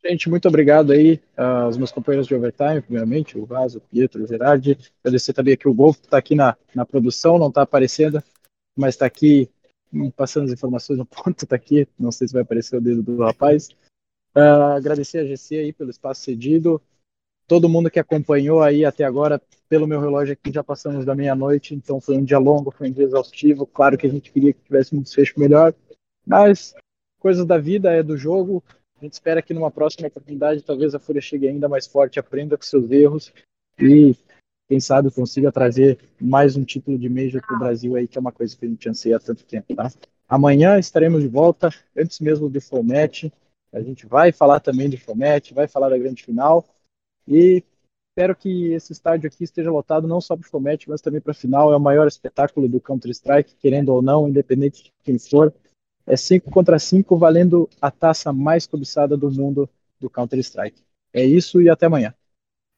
Gente, 0.03 0.29
muito 0.29 0.47
obrigado 0.47 0.91
aí 0.91 1.21
aos 1.37 1.77
meus 1.77 1.91
companheiros 1.91 2.27
de 2.27 2.33
overtime, 2.33 2.81
primeiramente, 2.81 3.37
o 3.37 3.45
Vaso, 3.45 3.77
o 3.77 3.81
Pietro, 3.81 4.23
o 4.23 4.27
Gerardi. 4.27 4.77
Agradecer 5.03 5.33
também 5.33 5.53
aqui 5.53 5.67
o 5.67 5.73
Golfo, 5.73 6.01
que 6.01 6.07
está 6.07 6.17
aqui 6.17 6.33
na, 6.33 6.57
na 6.73 6.85
produção, 6.85 7.37
não 7.37 7.49
está 7.49 7.61
aparecendo, 7.61 8.21
mas 8.75 8.95
está 8.95 9.05
aqui 9.05 9.47
passando 10.15 10.45
as 10.45 10.51
informações 10.51 10.97
no 10.97 11.05
ponto, 11.07 11.45
tá 11.45 11.55
aqui, 11.55 11.87
não 11.99 12.11
sei 12.11 12.27
se 12.27 12.33
vai 12.33 12.43
aparecer 12.43 12.77
o 12.77 12.81
dedo 12.81 13.01
do 13.01 13.17
rapaz. 13.17 13.69
Uh, 14.35 14.75
agradecer 14.77 15.19
a 15.19 15.25
GC 15.25 15.57
aí 15.57 15.73
pelo 15.73 15.89
espaço 15.89 16.21
cedido, 16.21 16.81
todo 17.45 17.67
mundo 17.67 17.91
que 17.91 17.99
acompanhou 17.99 18.61
aí 18.61 18.85
até 18.85 19.03
agora, 19.03 19.41
pelo 19.67 19.85
meu 19.85 19.99
relógio 19.99 20.33
aqui 20.33 20.53
já 20.53 20.63
passamos 20.63 21.03
da 21.03 21.13
meia-noite, 21.13 21.75
então 21.75 21.99
foi 21.99 22.15
um 22.17 22.23
dia 22.23 22.39
longo, 22.39 22.71
foi 22.71 22.87
um 22.87 22.93
dia 22.93 23.03
exaustivo, 23.03 23.65
claro 23.65 23.97
que 23.97 24.07
a 24.07 24.09
gente 24.09 24.31
queria 24.31 24.53
que 24.53 24.61
tivesse 24.61 24.95
um 24.95 25.01
desfecho 25.01 25.37
melhor, 25.37 25.73
mas 26.25 26.73
coisas 27.19 27.45
da 27.45 27.57
vida, 27.57 27.91
é 27.91 28.01
do 28.01 28.15
jogo, 28.15 28.63
a 28.97 29.03
gente 29.03 29.13
espera 29.13 29.41
que 29.41 29.53
numa 29.53 29.69
próxima 29.69 30.07
oportunidade 30.07 30.61
talvez 30.61 30.95
a 30.95 30.99
Fúria 30.99 31.21
chegue 31.21 31.47
ainda 31.47 31.67
mais 31.67 31.85
forte, 31.85 32.19
aprenda 32.19 32.55
com 32.55 32.63
seus 32.63 32.89
erros 32.89 33.33
e 33.77 34.15
quem 34.71 34.79
sabe 34.79 35.11
consiga 35.11 35.51
trazer 35.51 35.99
mais 36.17 36.55
um 36.55 36.63
título 36.63 36.97
de 36.97 37.09
Major 37.09 37.41
para 37.45 37.57
o 37.57 37.59
Brasil 37.59 37.93
aí, 37.97 38.07
que 38.07 38.17
é 38.17 38.21
uma 38.21 38.31
coisa 38.31 38.55
que 38.55 38.65
a 38.65 38.69
gente 38.69 38.87
anseia 38.87 39.17
há 39.17 39.19
tanto 39.19 39.43
tempo, 39.43 39.75
tá? 39.75 39.91
Amanhã 40.29 40.79
estaremos 40.79 41.21
de 41.21 41.27
volta, 41.27 41.69
antes 41.93 42.21
mesmo 42.21 42.49
do 42.49 42.61
Format. 42.61 43.29
A 43.73 43.81
gente 43.81 44.05
vai 44.05 44.31
falar 44.31 44.61
também 44.61 44.89
do 44.89 44.97
Format, 44.97 45.51
vai 45.51 45.67
falar 45.67 45.89
da 45.89 45.97
grande 45.97 46.23
final. 46.23 46.65
E 47.27 47.61
espero 48.11 48.33
que 48.33 48.71
esse 48.71 48.93
estádio 48.93 49.27
aqui 49.27 49.43
esteja 49.43 49.69
lotado 49.69 50.07
não 50.07 50.21
só 50.21 50.37
para 50.37 50.47
o 50.47 50.49
Format, 50.49 50.87
mas 50.87 51.01
também 51.01 51.19
para 51.19 51.31
a 51.31 51.35
final. 51.35 51.73
É 51.73 51.75
o 51.75 51.81
maior 51.81 52.07
espetáculo 52.07 52.69
do 52.69 52.79
Counter-Strike, 52.79 53.57
querendo 53.57 53.89
ou 53.89 54.01
não, 54.01 54.29
independente 54.29 54.85
de 54.85 54.93
quem 55.03 55.19
for. 55.19 55.53
É 56.07 56.15
5 56.15 56.49
contra 56.49 56.79
5, 56.79 57.17
valendo 57.17 57.69
a 57.81 57.91
taça 57.91 58.31
mais 58.31 58.65
cobiçada 58.65 59.17
do 59.17 59.29
mundo 59.29 59.69
do 59.99 60.09
Counter-Strike. 60.09 60.81
É 61.11 61.25
isso 61.25 61.61
e 61.61 61.69
até 61.69 61.87
amanhã. 61.87 62.15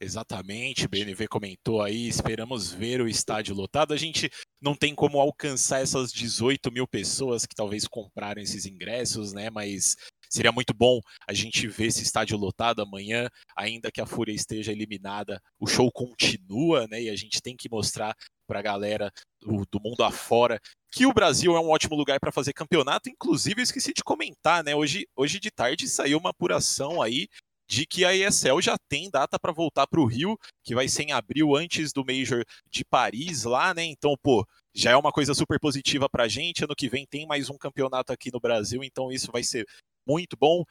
Exatamente, 0.04 0.86
BNV 0.86 1.30
comentou 1.30 1.82
aí, 1.82 2.10
esperamos 2.10 2.74
ver 2.74 3.00
o 3.00 3.08
estádio 3.08 3.56
lotado. 3.56 3.94
A 3.94 3.98
gente 3.98 4.30
não 4.62 4.76
tem 4.76 4.94
como 4.94 5.18
alcançar 5.18 5.82
essas 5.82 6.12
18 6.12 6.70
mil 6.74 6.86
pessoas 6.86 7.46
que 7.46 7.56
talvez 7.56 7.88
compraram 7.88 8.42
esses 8.42 8.66
ingressos, 8.66 9.32
né? 9.32 9.50
Mas 9.50 9.96
Seria 10.34 10.52
muito 10.52 10.74
bom 10.74 11.00
a 11.28 11.34
gente 11.34 11.68
ver 11.68 11.86
esse 11.86 12.02
estádio 12.02 12.36
lotado 12.40 12.82
amanhã, 12.82 13.30
ainda 13.56 13.92
que 13.92 14.02
a 14.02 14.06
Fúria 14.08 14.34
esteja 14.34 14.72
eliminada. 14.72 15.40
O 15.60 15.68
show 15.68 15.92
continua, 15.92 16.88
né? 16.88 17.04
E 17.04 17.10
a 17.12 17.16
gente 17.16 17.40
tem 17.40 17.56
que 17.56 17.70
mostrar 17.70 18.16
para 18.48 18.58
a 18.58 18.62
galera 18.64 19.12
do, 19.40 19.64
do, 19.72 19.80
mundo 19.80 20.04
afora 20.04 20.60
que 20.92 21.06
o 21.06 21.14
Brasil 21.14 21.56
é 21.56 21.60
um 21.60 21.70
ótimo 21.70 21.96
lugar 21.96 22.20
para 22.20 22.32
fazer 22.32 22.52
campeonato. 22.52 23.12
Inclusive, 23.12 23.62
eu 23.62 23.64
esqueci 23.64 23.94
de 23.94 24.04
comentar, 24.04 24.64
né? 24.64 24.76
Hoje, 24.76 25.06
hoje 25.16 25.40
de 25.40 25.52
tarde 25.52 25.88
saiu 25.88 26.18
uma 26.18 26.32
apuração 26.32 27.00
aí 27.00 27.28
de 27.68 27.86
que 27.86 28.06
a 28.06 28.16
ESL 28.16 28.62
já 28.62 28.76
tem 28.90 29.10
data 29.10 29.40
para 29.40 29.52
voltar 29.52 29.88
para 29.88 30.00
o 30.00 30.06
Rio, 30.06 30.38
que 30.64 30.76
vai 30.76 30.88
ser 30.88 31.04
em 31.04 31.12
abril, 31.12 31.56
antes 31.56 31.92
do 31.92 32.06
Major 32.06 32.44
de 32.70 32.84
Paris 32.86 33.44
lá, 33.44 33.74
né? 33.74 33.84
Então, 33.84 34.16
pô, 34.22 34.46
já 34.74 34.92
é 34.92 34.96
uma 34.96 35.12
coisa 35.12 35.34
super 35.34 35.60
positiva 35.60 36.10
para 36.10 36.24
a 36.24 36.28
gente. 36.28 36.64
Ano 36.64 36.76
que 36.76 36.90
vem 36.90 37.06
tem 37.06 37.26
mais 37.26 37.50
um 37.50 37.58
campeonato 37.58 38.12
aqui 38.12 38.32
no 38.32 38.40
Brasil, 38.40 38.84
então 38.84 39.12
isso 39.12 39.32
vai 39.32 39.44
ser 39.44 39.66
muito 40.06 40.36
bom. 40.38 40.64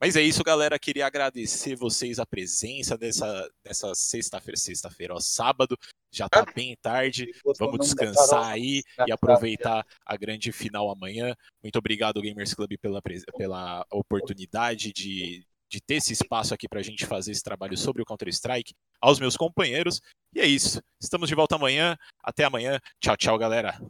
Mas 0.00 0.16
é 0.16 0.22
isso, 0.22 0.42
galera. 0.42 0.78
Queria 0.78 1.06
agradecer 1.06 1.76
vocês 1.76 2.18
a 2.18 2.24
presença 2.24 2.96
dessa, 2.96 3.50
dessa 3.62 3.94
sexta-feira, 3.94 4.56
sexta-feira, 4.56 5.14
ó, 5.14 5.20
sábado. 5.20 5.76
Já 6.10 6.26
tá 6.26 6.42
bem 6.54 6.74
tarde. 6.80 7.30
Vamos 7.58 7.80
descansar 7.80 8.46
aí 8.46 8.82
e 9.06 9.12
aproveitar 9.12 9.86
a 10.06 10.16
grande 10.16 10.52
final 10.52 10.90
amanhã. 10.90 11.34
Muito 11.62 11.78
obrigado, 11.78 12.22
Gamers 12.22 12.54
Club, 12.54 12.78
pela, 12.80 13.02
pela 13.36 13.86
oportunidade 13.90 14.90
de, 14.90 15.46
de 15.70 15.80
ter 15.80 15.94
esse 15.94 16.12
espaço 16.12 16.52
aqui 16.52 16.68
para 16.68 16.80
a 16.80 16.82
gente 16.82 17.06
fazer 17.06 17.30
esse 17.30 17.42
trabalho 17.42 17.76
sobre 17.76 18.02
o 18.02 18.04
Counter-Strike. 18.04 18.74
Aos 19.00 19.20
meus 19.20 19.36
companheiros. 19.36 20.00
E 20.34 20.40
é 20.40 20.46
isso. 20.46 20.82
Estamos 21.00 21.28
de 21.28 21.34
volta 21.34 21.54
amanhã. 21.54 21.96
Até 22.22 22.44
amanhã. 22.44 22.78
Tchau, 23.00 23.16
tchau, 23.16 23.38
galera. 23.38 23.80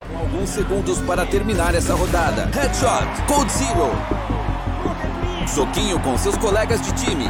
Alguns 0.00 0.50
segundos 0.50 1.00
para 1.02 1.24
terminar 1.24 1.74
essa 1.74 1.94
rodada. 1.94 2.46
Headshot, 2.46 3.26
Code 3.26 3.52
Zero. 3.52 3.90
Soquinho 5.48 6.02
com 6.02 6.18
seus 6.18 6.36
colegas 6.36 6.80
de 6.82 6.92
time. 7.04 7.26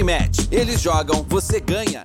Party 0.00 0.04
Match. 0.04 0.48
Eles 0.50 0.80
jogam, 0.80 1.24
você 1.28 1.60
ganha. 1.60 2.02